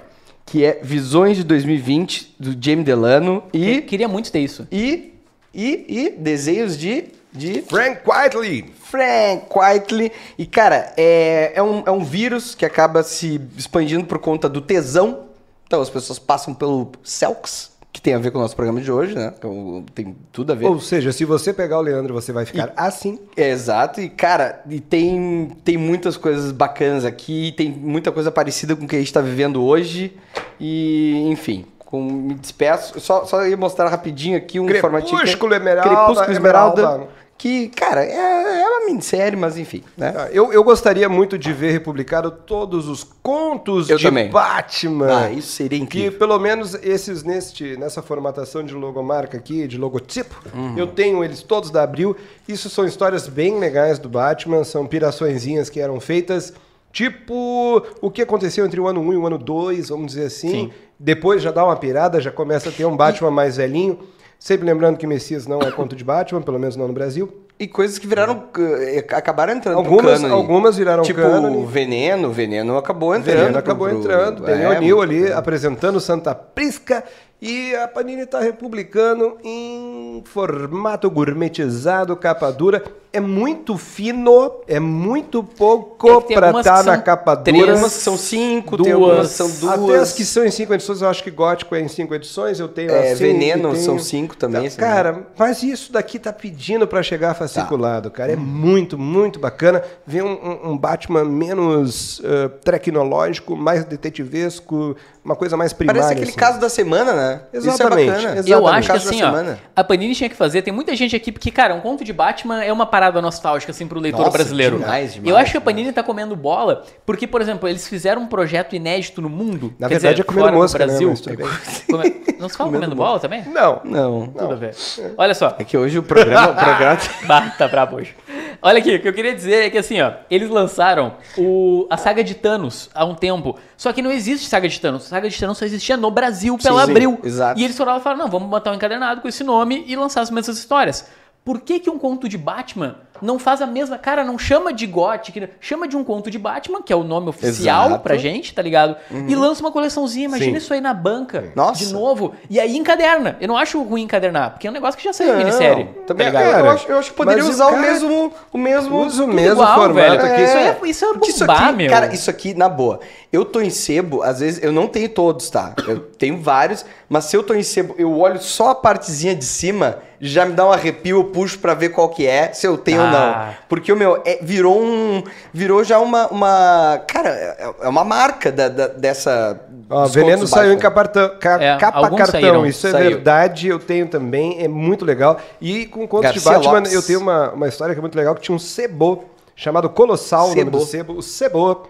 Que 0.47 0.65
é 0.65 0.81
Visões 0.83 1.37
de 1.37 1.45
2020, 1.45 2.35
do 2.41 2.53
Jamie 2.59 2.85
Delano. 2.85 3.43
Eu 3.53 3.61
E, 3.61 3.83
queria 3.83 4.09
muito 4.09 4.33
ter 4.33 4.39
isso. 4.41 4.67
e, 4.73 5.13
e, 5.53 5.85
e 5.89 6.11
desenhos 6.17 6.79
de, 6.79 7.07
de 7.33 7.63
Frank 7.63 8.01
Whiteley. 8.07 8.73
Frank 8.85 9.47
Whiteley. 9.55 10.13
E, 10.39 10.47
cara, 10.47 10.93
é, 10.97 11.53
é, 11.55 11.63
um, 11.63 11.83
é 11.87 11.91
um 11.91 12.03
vírus 12.05 12.55
que 12.55 12.65
acaba 12.65 13.03
se 13.03 13.41
expandindo 13.57 14.05
por 14.05 14.19
conta 14.19 14.49
do 14.49 14.61
tesão. 14.61 15.25
Então, 15.67 15.81
as 15.81 15.91
pessoas 15.91 16.19
passam 16.19 16.55
pelo 16.55 16.91
Celx, 17.03 17.73
que 17.93 18.01
tem 18.01 18.15
a 18.15 18.19
ver 18.19 18.31
com 18.31 18.39
o 18.39 18.41
nosso 18.41 18.57
programa 18.57 18.81
de 18.81 18.91
hoje, 18.91 19.15
né? 19.15 19.35
Então, 19.37 19.85
Tem 19.95 20.17
tudo 20.33 20.53
a 20.53 20.55
ver. 20.55 20.65
Ou 20.67 20.81
seja, 20.81 21.13
se 21.13 21.27
você 21.27 21.53
pegar 21.53 21.79
o 21.79 21.83
Leandro, 21.83 22.15
você 22.15 22.33
vai 22.33 22.47
ficar 22.47 22.73
assim. 22.77 23.19
É, 23.37 23.51
Exato, 23.51 24.01
e 24.01 24.09
cara, 24.09 24.63
e 24.69 24.81
tem, 24.81 25.51
tem 25.65 25.77
muitas 25.77 26.17
coisas 26.17 26.51
bacanas 26.53 27.05
aqui, 27.05 27.53
tem 27.57 27.71
muita 27.71 28.11
coisa 28.11 28.31
parecida 28.31 28.75
com 28.75 28.85
o 28.85 28.89
que 28.89 28.97
a 28.97 28.99
gente 28.99 29.13
tá 29.13 29.21
vivendo 29.21 29.63
hoje, 29.63 30.17
e 30.59 31.29
enfim, 31.31 31.67
com, 31.79 32.03
me 32.03 32.35
despeço, 32.35 33.01
só, 33.01 33.25
só 33.25 33.47
ia 33.47 33.57
mostrar 33.57 33.89
rapidinho 33.89 34.37
aqui 34.37 34.61
um 34.61 34.69
formatinho. 34.81 35.11
que 35.11 35.17
é- 35.17 35.19
Crepúsculo 35.21 35.55
Esmeralda, 35.55 35.89
Crepúsculo 35.89 36.33
Esmeralda, 36.33 36.81
Esmeralda. 36.83 37.09
Que, 37.39 37.69
cara, 37.69 38.05
é, 38.05 38.61
é 38.63 38.69
uma 38.69 38.87
minissérie, 38.87 39.39
mas 39.39 39.57
enfim, 39.57 39.83
né? 39.97 40.13
Ah, 40.17 40.29
Eu, 40.33 40.53
eu 40.53 40.65
gostaria 40.65 41.09
muito 41.09 41.39
de 41.39 41.53
ver 41.53 41.71
republicado 41.71 42.31
todos 42.31 42.89
os 42.89 43.05
contos 43.23 43.89
Eu 43.89 43.97
de 43.97 44.05
também. 44.05 44.29
Batman. 44.29 45.27
Ah, 45.27 45.31
isso 45.31 45.53
seria 45.53 45.79
Que 45.79 45.85
incrível. 45.85 46.19
pelo 46.19 46.39
menos 46.39 46.75
esses 46.83 47.23
neste, 47.23 47.77
nessa 47.77 48.03
formatação 48.03 48.65
de 48.65 48.75
logomarca 48.75 49.37
aqui, 49.39 49.67
de 49.69 49.79
logotipo, 49.79 50.35
Uhum. 50.53 50.77
eu 50.77 50.89
tenho 50.89 51.23
eles 51.23 51.41
todos 51.43 51.71
da 51.71 51.83
Abril. 51.85 52.17
Isso 52.49 52.69
são 52.69 52.85
histórias 52.85 53.29
bem 53.29 53.59
legais 53.59 53.99
do 54.01 54.09
Batman, 54.09 54.65
são 54.65 54.85
piraçõezinhas 54.87 55.71
que 55.71 55.79
eram 55.81 56.01
feitas, 56.01 56.53
tipo 56.93 57.83
o 58.01 58.11
que 58.11 58.23
aconteceu 58.23 58.67
entre 58.67 58.81
o 58.81 58.89
ano 58.89 59.01
1 59.01 59.13
e 59.13 59.17
o 59.17 59.27
ano 59.27 59.39
2, 59.39 59.91
vamos 59.91 60.09
dizer 60.09 60.27
assim. 60.27 60.51
Sim. 60.51 60.71
Depois 60.99 61.41
já 61.41 61.53
dá 61.53 61.65
uma 61.65 61.77
pirada, 61.77 62.21
já 62.21 62.33
começa 62.33 62.71
a 62.71 62.73
ter 62.73 62.85
um 62.85 62.97
Batman 62.97 63.31
mais 63.31 63.57
velhinho. 63.57 64.01
Sempre 64.39 64.67
lembrando 64.67 64.97
que 64.97 65.07
Messias 65.07 65.47
não 65.47 65.61
é 65.61 65.71
conto 65.71 65.97
de 65.97 66.05
Batman, 66.05 66.41
pelo 66.43 66.59
menos 66.59 66.77
não 66.77 66.87
no 66.87 66.93
Brasil. 66.95 67.43
E 67.61 67.67
coisas 67.67 67.99
que 67.99 68.07
viraram, 68.07 68.45
eh, 68.57 69.05
acabaram 69.11 69.53
entrando 69.53 69.79
Algumas, 69.79 70.23
algumas 70.23 70.77
viraram 70.77 71.03
Tipo, 71.03 71.21
cânone. 71.23 71.67
Veneno, 71.67 72.31
Veneno 72.31 72.77
acabou 72.77 73.17
entrando. 73.17 73.37
Veneno 73.37 73.59
acabou 73.59 73.89
pro- 73.89 73.99
entrando, 73.99 74.45
é, 74.47 74.51
Daniel 74.53 74.71
Neal 74.81 74.83
muito 74.83 75.01
ali 75.03 75.29
bom. 75.29 75.37
apresentando 75.37 75.99
Santa 75.99 76.37
Prisca 76.37 77.03
e 77.41 77.75
a 77.77 77.87
Panini 77.87 78.23
está 78.23 78.41
republicando 78.41 79.37
em 79.45 80.23
formato 80.27 81.11
gourmetizado, 81.11 82.17
capa 82.17 82.51
dura. 82.51 82.83
É 83.11 83.21
muito 83.21 83.79
fino, 83.79 84.61
é 84.69 84.79
muito 84.79 85.43
pouco 85.43 86.11
É 86.11 86.21
tem 86.21 86.37
para 86.37 86.51
estar 86.51 86.81
que 86.81 86.87
na 86.87 86.95
são 86.97 87.03
capa 87.03 87.35
três, 87.39 87.59
dura. 87.65 87.77
Umas 87.79 87.95
que 87.97 88.03
são 88.03 88.19
cinco, 88.19 88.77
duas. 88.77 88.85
tem 88.87 88.93
algumas 88.93 89.29
que 89.31 89.35
são 89.35 89.51
duas. 89.51 89.73
Até 89.91 89.99
as 90.03 90.13
que 90.13 90.25
são 90.27 90.45
em 90.45 90.51
cinco 90.51 90.75
edições, 90.75 91.01
eu 91.01 91.09
acho 91.09 91.25
que 91.25 91.31
Gótico 91.31 91.75
é 91.75 91.81
em 91.81 91.89
cinco 91.89 92.15
edições, 92.15 92.61
eu 92.61 92.69
tenho 92.69 92.91
É, 92.91 93.13
assim, 93.13 93.25
Veneno 93.25 93.71
tenho- 93.73 93.83
são 93.83 93.99
cinco 93.99 94.37
também, 94.37 94.67
esse 94.67 94.77
Cara, 94.77 95.27
mas 95.39 95.63
isso 95.63 95.91
daqui 95.91 96.19
tá 96.19 96.35
pedindo 96.35 96.87
para 96.87 97.03
chegar 97.03 97.33
fasciculado, 97.33 98.11
cara. 98.11 98.31
É 98.33 98.37
muito, 98.37 98.99
muito 98.99 99.41
bacana 99.41 99.83
ver 100.07 100.23
um, 100.23 100.71
um- 100.73 100.77
Batman 100.77 101.25
menos 101.25 102.21
eh, 102.23 102.49
tecnológico, 102.63 103.57
mais 103.57 103.85
detetivesco, 103.87 104.95
uma 105.25 105.35
coisa 105.35 105.57
mais 105.57 105.73
primária. 105.73 106.03
Parece 106.03 106.13
aquele 106.15 106.31
assim. 106.31 106.39
caso 106.39 106.61
da 106.61 106.69
semana, 106.69 107.13
né? 107.15 107.28
Exatamente, 107.53 108.03
Isso 108.11 108.27
é 108.27 108.39
exatamente. 108.39 108.51
Eu 108.51 108.67
acho 108.67 108.91
que 108.91 108.97
assim, 108.97 109.23
ó, 109.23 109.57
a 109.75 109.85
Panini 109.85 110.15
tinha 110.15 110.29
que 110.29 110.37
fazer, 110.37 110.63
tem 110.63 110.73
muita 110.73 110.95
gente 110.97 111.15
aqui, 111.15 111.31
porque, 111.33 111.51
cara, 111.51 111.75
um 111.75 111.81
conto 111.81 112.05
de 112.05 112.13
Batman 112.13 112.63
é 112.63 112.73
uma 112.73 112.87
parada 112.87 113.21
nostálgica, 113.23 113.73
assim, 113.73 113.87
pro 113.87 114.01
leitor 114.01 114.21
Nossa, 114.21 114.33
brasileiro. 114.33 114.79
demais, 114.79 115.15
demais, 115.15 115.31
eu 115.31 115.37
acho 115.37 115.53
que 115.53 115.59
a 115.59 115.61
Panini 115.61 115.93
tá 115.93 116.03
comendo 116.03 116.35
bola, 116.37 116.85
porque, 117.05 117.27
por 117.27 117.41
exemplo, 117.41 117.69
eles 117.69 117.87
fizeram 117.87 118.23
um 118.23 118.27
projeto 118.27 118.75
inédito 118.75 119.21
no 119.21 119.29
mundo. 119.29 119.75
Na 119.79 119.89
verdade, 119.89 120.17
dizer, 120.17 120.23
é 120.23 120.25
comendo 120.25 120.53
mosca, 120.53 120.79
né, 120.79 120.87
Brasil. 120.87 121.15
bem. 121.37 121.47
Come- 121.91 122.23
Não 122.39 122.49
se 122.49 122.57
fala 122.57 122.71
comendo 122.71 122.95
bola 122.95 123.19
também? 123.19 123.45
Não. 123.45 123.81
Não. 123.85 124.27
Tudo 124.29 124.53
a 124.53 124.57
ver. 124.57 124.75
Olha 125.17 125.35
só. 125.35 125.57
É 125.59 125.65
que 125.65 125.77
hoje 125.77 125.99
o 125.99 126.03
programa. 126.03 126.51
o 126.51 126.55
programa... 126.55 126.99
Bah, 127.27 127.51
tá 127.57 127.69
brabo 127.69 127.97
hoje. 127.97 128.15
Olha 128.61 128.79
aqui, 128.79 128.97
o 128.97 129.01
que 129.01 129.09
eu 129.09 129.13
queria 129.13 129.35
dizer 129.35 129.67
é 129.67 129.71
que 129.71 129.79
assim, 129.79 130.01
ó, 130.01 130.13
eles 130.31 130.49
lançaram 130.49 131.15
o, 131.37 131.87
a 131.91 131.97
saga 131.97 132.25
de 132.25 132.35
Thanos 132.35 132.91
há 132.95 133.05
um 133.05 133.15
tempo. 133.15 133.57
Só 133.77 133.93
que 133.93 134.03
não 134.03 134.11
existe 134.11 134.49
saga 134.49 134.69
de 134.69 134.81
Thanos. 134.81 135.07
A 135.07 135.09
saga 135.09 135.29
de 135.29 135.39
Thanos 135.39 135.59
só 135.59 135.65
existia 135.65 135.97
no 135.97 136.11
Brasil 136.11 136.59
pela 136.59 136.85
sim, 136.85 136.91
Abril. 136.91 137.18
Exato. 137.25 137.61
E 137.61 137.65
eles 137.65 137.77
foram 137.77 137.93
lá 137.93 137.99
e 137.99 138.03
falaram: 138.03 138.25
não, 138.25 138.31
vamos 138.31 138.49
botar 138.49 138.73
um 138.73 138.75
encadernado 138.75 139.21
com 139.21 139.29
esse 139.29 139.45
nome 139.45 139.85
e 139.87 139.97
lançar 139.97 140.21
as 140.21 140.31
mesmas 140.31 140.59
histórias. 140.59 141.09
Por 141.45 141.61
que, 141.61 141.81
que 141.81 141.89
um 141.89 141.99
conto 141.99 142.29
de 142.29 142.37
Batman 142.37 142.97
não 143.23 143.39
faz 143.39 143.61
a 143.63 143.67
mesma. 143.67 143.99
Cara, 143.99 144.23
não 144.25 144.39
chama 144.39 144.73
de 144.73 144.87
Gothic, 144.87 145.49
chama 145.61 145.87
de 145.89 145.97
um 145.97 146.05
conto 146.05 146.31
de 146.31 146.39
Batman, 146.39 146.83
que 146.83 146.93
é 146.93 146.97
o 146.97 147.03
nome 147.05 147.29
oficial 147.29 147.87
Exato. 147.89 148.03
pra 148.03 148.17
gente, 148.17 148.55
tá 148.55 148.63
ligado? 148.63 148.97
E 149.27 149.35
lança 149.35 149.61
uma 149.61 149.71
coleçãozinha. 149.73 150.27
Imagina 150.27 150.53
Sim. 150.53 150.65
isso 150.65 150.75
aí 150.75 150.81
na 150.81 150.95
banca. 150.95 151.53
Nossa. 151.55 151.85
De 151.85 151.93
novo. 151.93 152.35
E 152.51 152.59
aí 152.61 152.77
encaderna. 152.77 153.37
Eu 153.41 153.49
não 153.49 153.57
acho 153.57 153.83
ruim 153.83 154.03
encadernar, 154.03 154.51
porque 154.53 154.67
é 154.67 154.71
um 154.71 154.73
negócio 154.75 154.99
que 154.99 155.05
já 155.05 155.13
saiu 155.13 155.31
em 155.31 155.33
Não, 155.33 155.39
minissérie. 155.39 155.85
Também, 156.07 156.27
tá 156.33 156.39
ligado? 156.39 156.45
eu, 156.47 156.53
Cara, 156.63 156.73
acho, 156.73 156.89
eu 156.89 156.99
acho 156.99 157.11
que 157.11 157.17
poderia 157.17 157.43
mas 157.43 157.49
o 157.51 157.55
usar 157.55 157.67
o 157.67 157.71
cara- 157.71 157.83
mesmo. 157.83 158.33
O 158.53 158.59
mesmo. 158.59 158.97
Usa 159.05 159.25
o 159.25 159.29
mesmo 159.29 159.53
igual, 159.53 159.75
formato 159.75 159.95
velho. 160.19 160.23
aqui. 160.33 160.43
Isso 160.43 160.57
é, 160.57 160.79
isso 160.91 161.05
é 161.05 161.09
Porque 161.13 161.31
isso 161.31 161.41
bombar, 161.47 161.65
aqui, 161.69 161.77
meu. 161.77 161.91
cara, 161.91 162.15
isso 162.15 162.31
aqui, 162.31 162.55
na 162.55 162.69
boa. 162.69 163.01
Eu 163.33 163.45
tô 163.45 163.61
em 163.61 163.71
sebo, 163.71 164.23
às 164.23 164.41
vezes, 164.41 164.63
eu 164.63 164.73
não 164.73 164.87
tenho 164.87 165.09
todos, 165.09 165.51
tá? 165.51 165.75
Eu 165.87 166.01
tenho 166.01 166.41
vários, 166.41 166.85
mas 167.09 167.25
se 167.25 167.37
eu 167.37 167.43
tô 167.43 167.55
em 167.55 167.63
sebo, 167.63 167.95
eu 167.99 168.17
olho 168.19 168.41
só 168.41 168.71
a 168.71 168.75
partezinha 168.75 169.35
de 169.35 169.45
cima, 169.45 169.99
já 170.21 170.47
me 170.47 170.53
dá 170.55 170.67
um 170.67 170.73
arrepio, 170.73 171.19
eu 171.19 171.25
puxo 171.25 171.59
pra 171.59 171.75
ver 171.75 171.91
qual 171.91 172.09
que 172.09 172.27
é, 172.27 172.53
se 172.53 172.67
eu 172.67 172.77
tenho 172.79 173.03
Ah. 173.03 173.08
Não. 173.13 173.55
Porque 173.69 173.93
o 173.93 173.97
meu, 173.97 174.23
é- 174.25 174.39
virou 174.43 174.81
um. 174.83 175.23
Virou 175.53 175.83
já 175.85 175.99
uma. 175.99 176.27
uma 176.29 177.01
cara, 177.07 177.29
é 177.31 177.75
é 177.83 177.89
uma 177.89 178.05
marca 178.05 178.51
da, 178.53 178.69
da- 178.69 178.87
dessa. 178.89 179.61
Ó, 179.91 180.07
Veneno 180.07 180.47
saiu 180.47 180.73
em 180.73 180.79
capartão- 180.79 181.31
ca- 181.41 181.63
É, 181.63 181.77
capa 181.79 182.11
cartão, 182.11 182.27
saíram, 182.27 182.67
isso 182.67 182.87
é 182.87 182.91
saiu. 182.91 183.11
verdade, 183.11 183.69
eu 183.69 183.79
tenho 183.79 184.07
também, 184.09 184.63
é 184.63 184.69
muito 184.69 185.05
legal. 185.05 185.39
E 185.61 185.87
com 185.87 186.07
contos 186.07 186.33
de 186.33 186.41
Garcia 186.41 186.53
Batman, 186.53 186.79
Lopes. 186.81 186.93
eu 186.93 187.03
tenho 187.03 187.21
uma, 187.21 187.51
uma 187.53 187.69
história 187.69 187.95
que 187.95 187.99
é 187.99 188.03
muito 188.03 188.17
legal, 188.17 188.35
que 188.35 188.43
tinha 188.43 188.55
um 188.55 188.59
sebo, 188.59 189.25
chamado 189.57 189.89
Colossal, 189.89 190.47
o 190.51 190.55
nome 190.55 190.65
do 190.71 190.81
Sebo. 190.81 190.87
sebo, 190.87 191.13
o 191.19 191.23
Sebo. 191.23 191.83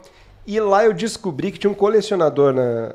E 0.46 0.58
lá 0.60 0.84
eu 0.84 0.94
descobri 0.94 1.50
que 1.52 1.58
tinha 1.58 1.70
um 1.70 1.74
colecionador 1.74 2.52
na- 2.54 2.92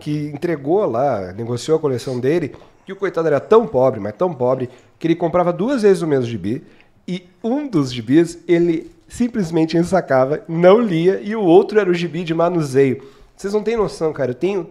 que 0.00 0.30
entregou 0.34 0.84
lá, 0.90 1.32
negociou 1.36 1.76
a 1.76 1.80
coleção 1.80 2.18
dele, 2.18 2.54
que 2.84 2.92
o 2.92 2.96
coitado 2.96 3.26
era 3.28 3.38
tão 3.40 3.66
pobre, 3.66 4.00
mas 4.00 4.14
tão 4.16 4.32
pobre, 4.32 4.68
que 4.98 5.06
ele 5.06 5.14
comprava 5.14 5.52
duas 5.52 5.82
vezes 5.82 6.02
o 6.02 6.06
mesmo 6.06 6.24
gibi, 6.26 6.64
e 7.06 7.24
um 7.42 7.66
dos 7.68 7.92
gibis 7.92 8.38
ele 8.48 8.90
simplesmente 9.08 9.76
ensacava, 9.76 10.42
não 10.48 10.80
lia, 10.80 11.20
e 11.22 11.36
o 11.36 11.42
outro 11.42 11.78
era 11.78 11.88
o 11.88 11.94
gibi 11.94 12.24
de 12.24 12.34
manuseio. 12.34 13.02
Vocês 13.36 13.52
não 13.52 13.62
têm 13.62 13.76
noção, 13.76 14.12
cara, 14.12 14.30
eu 14.30 14.34
tenho 14.34 14.70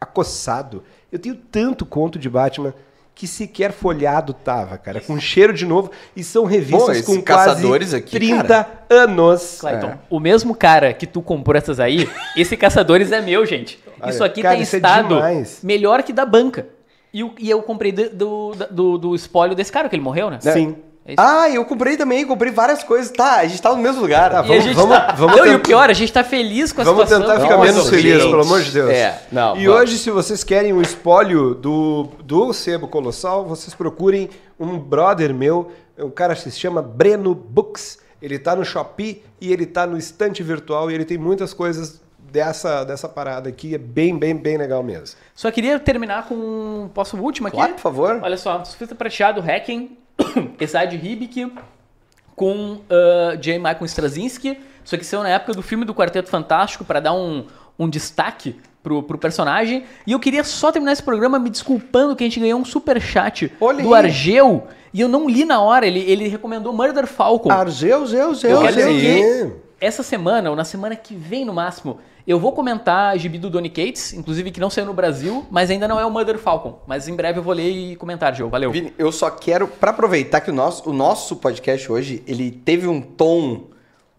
acossado, 0.00 0.82
eu 1.10 1.18
tenho 1.18 1.34
tanto 1.34 1.84
conto 1.86 2.18
de 2.18 2.28
Batman 2.28 2.74
que 3.14 3.26
sequer 3.26 3.70
folhado 3.72 4.32
tava, 4.32 4.78
cara, 4.78 4.98
com 5.00 5.20
cheiro 5.20 5.52
de 5.52 5.66
novo, 5.66 5.90
e 6.16 6.24
são 6.24 6.44
revistas 6.46 7.02
Pô, 7.02 7.14
com 7.16 7.22
Caçadores 7.22 7.88
quase 7.90 7.96
aqui, 7.96 8.10
30 8.12 8.44
cara. 8.44 8.84
anos. 8.88 9.58
Clayton, 9.60 9.88
É. 9.88 9.98
o 10.08 10.18
mesmo 10.18 10.54
cara 10.54 10.94
que 10.94 11.06
tu 11.06 11.20
comprou 11.20 11.56
essas 11.56 11.78
aí, 11.78 12.08
esse 12.36 12.56
Caçadores 12.56 13.12
é 13.12 13.20
meu, 13.20 13.44
gente. 13.44 13.78
Isso 14.08 14.24
aqui 14.24 14.40
cara, 14.40 14.54
tá 14.54 14.58
em 14.60 14.62
isso 14.62 14.76
é 14.76 14.78
estado 14.78 15.14
demais. 15.16 15.60
melhor 15.62 16.02
que 16.02 16.12
da 16.14 16.24
banca. 16.24 16.66
E, 17.12 17.22
e 17.38 17.50
eu 17.50 17.60
comprei 17.62 17.92
do, 17.92 18.08
do, 18.08 18.52
do, 18.70 18.98
do 18.98 19.14
espólio 19.14 19.54
desse 19.54 19.70
cara, 19.70 19.88
que 19.90 19.96
ele 19.96 20.02
morreu, 20.02 20.30
né? 20.30 20.38
Sim. 20.40 20.76
É 21.10 21.14
isso. 21.14 21.20
Ah, 21.22 21.50
eu 21.50 21.64
comprei 21.64 21.96
também, 21.96 22.24
comprei 22.26 22.52
várias 22.52 22.82
coisas. 22.82 23.10
Tá, 23.10 23.36
a 23.36 23.46
gente 23.46 23.60
tá 23.60 23.70
no 23.70 23.78
mesmo 23.78 24.00
lugar. 24.00 24.30
Tá, 24.30 24.36
E 24.46 24.52
a 24.56 24.60
vamos- 24.60 24.74
vamos- 24.76 24.96
tá... 24.96 25.12
vamos 25.16 25.36
não, 25.36 25.44
e 25.46 25.48
o 25.48 25.52
tentar- 25.52 25.68
pior, 25.68 25.90
a 25.90 25.92
gente 25.92 26.12
tá 26.12 26.22
feliz 26.24 26.72
com 26.72 26.80
a 26.80 26.84
Vamos 26.84 27.02
situação. 27.02 27.26
tentar 27.26 27.40
ficar 27.42 27.56
Nossa, 27.56 27.72
menos 27.72 27.90
feliz, 27.90 28.14
gente. 28.22 28.30
pelo 28.30 28.42
amor 28.42 28.62
de 28.62 28.70
Deus. 28.70 28.90
É, 28.90 29.22
não, 29.32 29.56
E 29.56 29.66
vamos. 29.66 29.80
hoje, 29.82 29.98
se 29.98 30.10
vocês 30.10 30.44
querem 30.44 30.72
o 30.72 30.80
espólio 30.80 31.54
do, 31.54 32.08
do 32.22 32.52
Sebo 32.52 32.86
Colossal, 32.88 33.44
vocês 33.44 33.74
procurem 33.74 34.30
um 34.58 34.78
brother 34.78 35.34
meu, 35.34 35.72
o 35.98 36.10
cara 36.10 36.34
se 36.36 36.50
chama 36.52 36.80
Breno 36.80 37.34
Books. 37.34 37.98
Ele 38.22 38.38
tá 38.38 38.54
no 38.54 38.64
Shopee 38.64 39.22
e 39.40 39.52
ele 39.52 39.64
tá 39.66 39.86
no 39.86 39.96
estante 39.96 40.42
virtual 40.42 40.90
e 40.90 40.94
ele 40.94 41.04
tem 41.06 41.16
muitas 41.16 41.54
coisas 41.54 42.00
dessa, 42.18 42.84
dessa 42.84 43.08
parada 43.08 43.48
aqui. 43.48 43.74
É 43.74 43.78
bem, 43.78 44.16
bem, 44.18 44.36
bem 44.36 44.58
legal 44.58 44.82
mesmo. 44.82 45.16
Só 45.34 45.50
queria 45.50 45.78
terminar 45.80 46.26
com. 46.28 46.90
Posso 46.92 47.16
o 47.16 47.22
último 47.22 47.48
aqui? 47.48 47.56
Claro, 47.56 47.72
por 47.74 47.80
favor. 47.80 48.20
Olha 48.22 48.36
só, 48.36 48.62
surfista 48.64 48.94
prateado, 48.94 49.40
Hacking, 49.40 49.96
Esad 50.60 50.92
Ribic, 50.96 51.52
com 52.34 52.74
uh, 52.74 53.36
J. 53.40 53.58
Michael 53.58 53.84
Straczynski. 53.84 54.58
Isso 54.84 54.94
aqui 54.94 55.04
saiu 55.04 55.22
na 55.22 55.28
época 55.28 55.52
do 55.52 55.62
filme 55.62 55.84
do 55.84 55.94
Quarteto 55.94 56.30
Fantástico 56.30 56.84
para 56.84 57.00
dar 57.00 57.12
um, 57.12 57.46
um 57.78 57.88
destaque 57.88 58.56
pro, 58.82 59.02
pro 59.02 59.18
personagem. 59.18 59.84
E 60.06 60.12
eu 60.12 60.20
queria 60.20 60.42
só 60.44 60.72
terminar 60.72 60.92
esse 60.92 61.02
programa 61.02 61.38
me 61.38 61.50
desculpando 61.50 62.16
que 62.16 62.24
a 62.24 62.26
gente 62.26 62.40
ganhou 62.40 62.60
um 62.60 62.64
super 62.64 63.00
chat 63.00 63.52
do. 63.82 63.94
Argeu. 63.94 64.66
E 64.92 65.00
eu 65.00 65.08
não 65.08 65.28
li 65.28 65.44
na 65.44 65.60
hora, 65.60 65.86
ele, 65.86 66.00
ele 66.00 66.26
recomendou 66.26 66.72
Murder 66.72 67.06
Falcon. 67.06 67.50
Argeu, 67.50 68.04
Zeu, 68.06 68.34
Zeu, 68.34 68.50
Eu 68.50 68.62
quero 68.62 68.74
Zeu. 68.74 68.92
dizer 68.92 69.22
que 69.22 69.52
essa 69.80 70.02
semana, 70.02 70.50
ou 70.50 70.56
na 70.56 70.64
semana 70.64 70.96
que 70.96 71.14
vem 71.14 71.44
no 71.44 71.52
máximo, 71.52 72.00
eu 72.26 72.38
vou 72.38 72.52
comentar 72.52 73.12
a 73.12 73.16
gibi 73.16 73.38
do 73.38 73.50
Donny 73.50 73.70
Cates, 73.70 74.12
inclusive 74.12 74.50
que 74.50 74.60
não 74.60 74.70
saiu 74.70 74.86
no 74.86 74.94
Brasil, 74.94 75.46
mas 75.50 75.70
ainda 75.70 75.88
não 75.88 75.98
é 75.98 76.04
o 76.04 76.10
Murder 76.10 76.38
Falcon. 76.38 76.80
Mas 76.86 77.08
em 77.08 77.14
breve 77.14 77.38
eu 77.38 77.42
vou 77.42 77.54
ler 77.54 77.70
e 77.70 77.96
comentar, 77.96 78.34
Gil. 78.34 78.48
Valeu. 78.48 78.70
Vini, 78.70 78.92
eu 78.98 79.10
só 79.10 79.30
quero, 79.30 79.66
pra 79.66 79.90
aproveitar 79.90 80.40
que 80.40 80.50
o 80.50 80.54
nosso, 80.54 80.88
o 80.88 80.92
nosso 80.92 81.36
podcast 81.36 81.90
hoje, 81.90 82.22
ele 82.26 82.50
teve 82.50 82.86
um 82.86 83.00
tom 83.00 83.70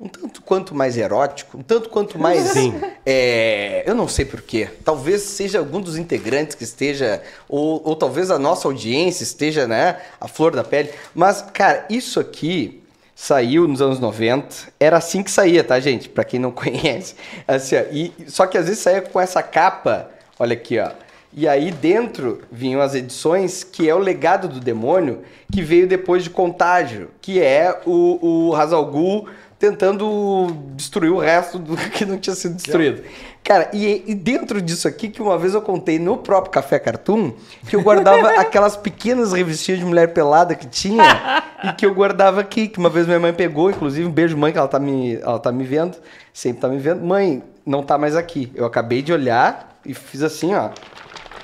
um 0.02 0.08
tanto 0.08 0.42
quanto 0.42 0.74
mais 0.74 0.98
erótico, 0.98 1.60
um 1.60 1.62
tanto 1.62 1.88
quanto 1.88 2.18
mais... 2.18 2.42
Sim. 2.50 2.74
é, 3.06 3.84
eu 3.86 3.94
não 3.94 4.08
sei 4.08 4.26
porquê. 4.26 4.68
Talvez 4.84 5.22
seja 5.22 5.60
algum 5.60 5.80
dos 5.80 5.96
integrantes 5.96 6.56
que 6.56 6.64
esteja, 6.64 7.22
ou, 7.48 7.80
ou 7.86 7.96
talvez 7.96 8.32
a 8.32 8.40
nossa 8.40 8.68
audiência 8.68 9.24
esteja, 9.24 9.68
né, 9.68 10.00
a 10.20 10.28
flor 10.28 10.56
da 10.56 10.64
pele. 10.64 10.90
Mas, 11.14 11.44
cara, 11.54 11.86
isso 11.88 12.20
aqui 12.20 12.81
saiu 13.22 13.68
nos 13.68 13.84
anos 13.84 14.00
90. 14.00 14.48
Era 14.80 14.98
assim 14.98 15.22
que 15.22 15.30
saía, 15.30 15.64
tá, 15.64 15.80
gente? 15.80 16.10
Pra 16.10 16.24
quem 16.24 16.40
não 16.40 16.50
conhece. 16.52 17.14
Assim, 17.48 17.76
ó, 17.76 17.84
e, 17.92 18.12
só 18.26 18.48
que 18.48 18.58
às 18.58 18.66
vezes 18.66 18.82
saía 18.82 19.00
com 19.00 19.22
essa 19.22 19.44
capa, 19.44 20.10
olha 20.40 20.54
aqui, 20.54 20.80
ó. 20.80 20.90
E 21.32 21.48
aí 21.48 21.72
dentro 21.72 22.42
vinham 22.52 22.82
as 22.82 22.96
edições 22.96 23.64
que 23.64 23.88
é 23.88 23.94
o 23.94 24.00
legado 24.00 24.48
do 24.48 24.60
demônio, 24.60 25.22
que 25.54 25.62
veio 25.62 25.88
depois 25.88 26.24
de 26.24 26.32
Contágio, 26.32 27.10
que 27.22 27.40
é 27.40 27.80
o, 27.86 28.50
o 28.50 28.56
Hazal 28.56 28.86
Ghul 28.88 29.28
tentando 29.62 30.48
destruir 30.74 31.12
o 31.12 31.20
resto 31.20 31.60
do 31.60 31.78
que 31.94 32.04
não 32.04 32.18
tinha 32.18 32.36
sido 32.36 32.56
destruído. 32.56 33.04
Cara, 33.44 33.70
e, 33.72 34.04
e 34.08 34.16
dentro 34.16 34.60
disso 34.60 34.88
aqui, 34.88 35.08
que 35.08 35.22
uma 35.22 35.38
vez 35.38 35.54
eu 35.54 35.62
contei 35.62 36.00
no 36.00 36.18
próprio 36.18 36.52
Café 36.52 36.80
Cartoon, 36.80 37.32
que 37.68 37.76
eu 37.76 37.82
guardava 37.82 38.30
aquelas 38.42 38.76
pequenas 38.76 39.34
revistinhas 39.34 39.80
de 39.80 39.86
mulher 39.86 40.14
pelada 40.14 40.56
que 40.56 40.66
tinha 40.66 41.44
e 41.64 41.74
que 41.74 41.86
eu 41.86 41.94
guardava 41.94 42.42
aqui, 42.42 42.68
que 42.68 42.80
uma 42.80 42.90
vez 42.90 43.06
minha 43.06 43.20
mãe 43.20 43.34
pegou, 43.34 43.70
inclusive, 43.70 44.08
um 44.08 44.12
beijo, 44.12 44.36
mãe, 44.36 44.52
que 44.52 44.58
ela 44.58 44.68
tá 44.68 44.80
me, 44.80 45.16
ela 45.18 45.38
tá 45.38 45.52
me 45.52 45.64
vendo, 45.64 45.96
sempre 46.34 46.62
tá 46.62 46.68
me 46.68 46.80
vendo. 46.80 47.06
Mãe, 47.06 47.44
não 47.64 47.84
tá 47.84 48.00
mais 48.00 48.16
aqui. 48.16 48.52
Eu 48.56 48.66
acabei 48.66 49.04
de 49.04 49.14
olhar 49.14 49.80
e 49.86 49.94
fiz 49.94 50.24
assim, 50.24 50.56
ó. 50.56 50.72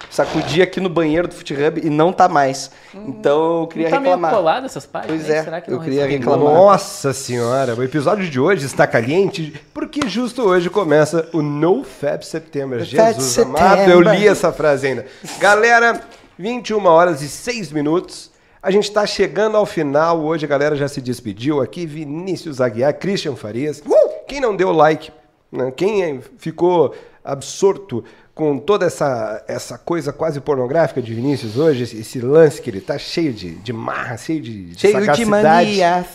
Sacudi 0.10 0.62
aqui 0.62 0.80
no 0.80 0.89
banheiro 0.89 1.28
do 1.28 1.34
Foot 1.36 1.53
Hub 1.53 1.82
e 1.84 1.89
não 1.89 2.12
tá 2.14 2.28
mais. 2.30 2.72
Então 2.93 3.62
eu 3.62 3.68
queria 3.68 3.89
não 3.89 3.91
tá 3.91 3.99
reclamar. 3.99 4.32
meio 4.32 4.41
colado 4.41 4.66
essas 4.66 4.86
páginas? 4.86 5.18
Pois 5.18 5.30
é, 5.30 5.43
Será 5.43 5.62
que 5.62 5.70
eu 5.70 5.76
não 5.76 5.84
queria 5.84 6.08
reclamar. 6.08 6.53
Nossa 6.53 7.14
senhora, 7.14 7.76
o 7.76 7.84
episódio 7.84 8.30
de 8.30 8.39
hoje 8.39 8.66
está 8.66 8.88
caliente 8.88 9.53
porque 9.74 10.08
justo 10.08 10.43
hoje 10.43 10.70
começa 10.70 11.28
o 11.34 11.41
No 11.41 11.84
Fab 11.84 12.24
September. 12.26 12.84
Jesus 12.84 13.38
amado, 13.39 13.82
eu 13.82 13.97
September. 13.97 14.20
li 14.20 14.28
essa 14.28 14.51
frase 14.51 14.88
ainda. 14.88 15.05
Galera, 15.39 16.01
21 16.38 16.86
horas 16.86 17.22
e 17.22 17.28
6 17.30 17.72
minutos. 17.72 18.32
A 18.62 18.72
gente 18.72 18.86
está 18.86 19.05
chegando 19.05 19.55
ao 19.55 19.66
final. 19.66 20.20
Hoje 20.22 20.45
a 20.45 20.47
galera 20.49 20.76
já 20.76 20.88
se 20.88 20.99
despediu 21.01 21.62
aqui. 21.62 21.86
Vinícius 21.86 22.60
Aguiar, 22.60 22.93
Christian 22.93 23.36
Farias. 23.36 23.84
Quem 24.28 24.41
não 24.41 24.55
deu 24.55 24.72
like, 24.72 25.12
né? 25.51 25.72
quem 25.76 26.03
eh, 26.03 26.20
ficou 26.38 26.93
absorto 27.24 28.03
com 28.38 28.59
toda 28.59 28.85
essa, 28.85 29.43
essa 29.47 29.77
coisa 29.79 30.13
quase 30.13 30.39
pornográfica 30.39 31.01
de 31.01 31.11
Vinícius 31.11 31.57
hoje, 31.57 31.83
esse, 31.83 31.99
esse 31.99 32.21
lance 32.21 32.61
que 32.61 32.69
ele 32.69 32.79
tá 32.79 32.95
cheio 32.97 33.33
de, 33.33 33.55
de 33.55 33.73
marra, 33.73 34.15
cheio 34.15 34.39
de, 34.39 34.65
de 34.65 34.79
Cheio 34.79 35.11
de 35.11 35.25
manias. 35.25 36.05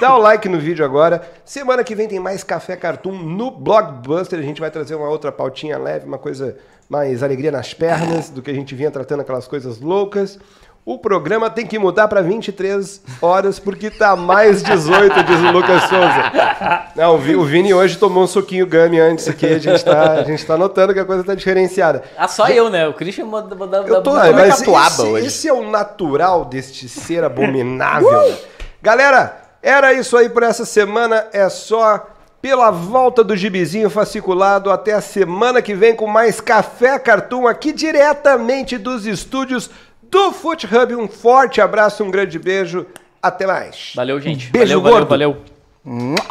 Dá 0.00 0.14
o 0.14 0.18
like 0.18 0.48
no 0.48 0.60
vídeo 0.60 0.84
agora. 0.84 1.28
Semana 1.44 1.82
que 1.82 1.96
vem 1.96 2.06
tem 2.06 2.20
mais 2.20 2.44
Café 2.44 2.76
Cartoon 2.76 3.18
no 3.18 3.50
Blockbuster. 3.50 4.38
A 4.38 4.42
gente 4.42 4.60
vai 4.60 4.70
trazer 4.70 4.94
uma 4.94 5.08
outra 5.08 5.32
pautinha 5.32 5.76
leve, 5.76 6.06
uma 6.06 6.18
coisa 6.18 6.56
mais 6.88 7.20
alegria 7.20 7.50
nas 7.50 7.74
pernas 7.74 8.30
do 8.30 8.40
que 8.40 8.50
a 8.50 8.54
gente 8.54 8.76
vinha 8.76 8.90
tratando 8.90 9.20
aquelas 9.20 9.48
coisas 9.48 9.80
loucas. 9.80 10.38
O 10.84 10.98
programa 10.98 11.48
tem 11.48 11.64
que 11.64 11.78
mudar 11.78 12.08
para 12.08 12.20
23 12.22 13.02
horas 13.22 13.60
porque 13.60 13.88
tá 13.88 14.16
mais 14.16 14.64
18, 14.64 15.22
diz 15.22 15.38
o 15.38 15.52
Lucas 15.52 15.82
Souza. 15.84 16.82
Não, 16.96 17.14
o 17.14 17.18
Vi- 17.18 17.36
o 17.36 17.44
Vini 17.44 17.72
hoje 17.72 17.96
tomou 17.96 18.24
um 18.24 18.26
suquinho 18.26 18.66
gummy 18.66 18.98
antes 18.98 19.28
aqui. 19.28 19.46
A 19.46 19.58
gente 19.60 19.84
tá, 19.84 20.12
a 20.14 20.24
gente 20.24 20.44
tá 20.44 20.56
notando 20.58 20.92
que 20.92 20.98
a 20.98 21.04
coisa 21.04 21.22
tá 21.22 21.36
diferenciada. 21.36 22.02
Ah, 22.18 22.26
só 22.26 22.48
eu, 22.48 22.68
né? 22.68 22.88
O 22.88 22.94
Christian 22.94 23.26
manda... 23.26 23.54
manda 23.54 23.76
Eu 23.86 24.02
tô- 24.02 24.10
Tomei 24.10 24.32
mas 24.32 24.60
esse, 24.60 25.00
hoje. 25.02 25.26
esse 25.26 25.46
é 25.48 25.52
o 25.52 25.70
natural 25.70 26.44
deste 26.46 26.88
ser 26.88 27.22
abominável. 27.22 28.10
né? 28.10 28.34
Galera, 28.82 29.36
era 29.62 29.92
isso 29.92 30.16
aí 30.16 30.28
por 30.28 30.42
essa 30.42 30.64
semana. 30.64 31.26
É 31.32 31.48
só 31.48 32.08
pela 32.40 32.72
volta 32.72 33.22
do 33.22 33.36
gibizinho 33.36 33.88
fasciculado. 33.88 34.68
Até 34.68 34.94
a 34.94 35.00
semana 35.00 35.62
que 35.62 35.76
vem 35.76 35.94
com 35.94 36.08
mais 36.08 36.40
Café 36.40 36.98
Cartoon 36.98 37.46
aqui 37.46 37.72
diretamente 37.72 38.76
dos 38.78 39.06
estúdios 39.06 39.70
do 40.12 40.30
Foot 40.30 40.66
Hub. 40.66 40.94
Um 40.94 41.08
forte 41.08 41.60
abraço, 41.60 42.04
um 42.04 42.10
grande 42.10 42.38
beijo. 42.38 42.86
Até 43.20 43.46
mais. 43.46 43.92
Valeu, 43.96 44.20
gente. 44.20 44.50
Beijo 44.50 44.80
valeu, 44.80 44.80
gordo. 44.82 45.08
valeu, 45.08 45.32
valeu. 45.32 46.22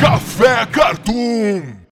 Café 0.00 0.66
Cartoon. 0.66 1.77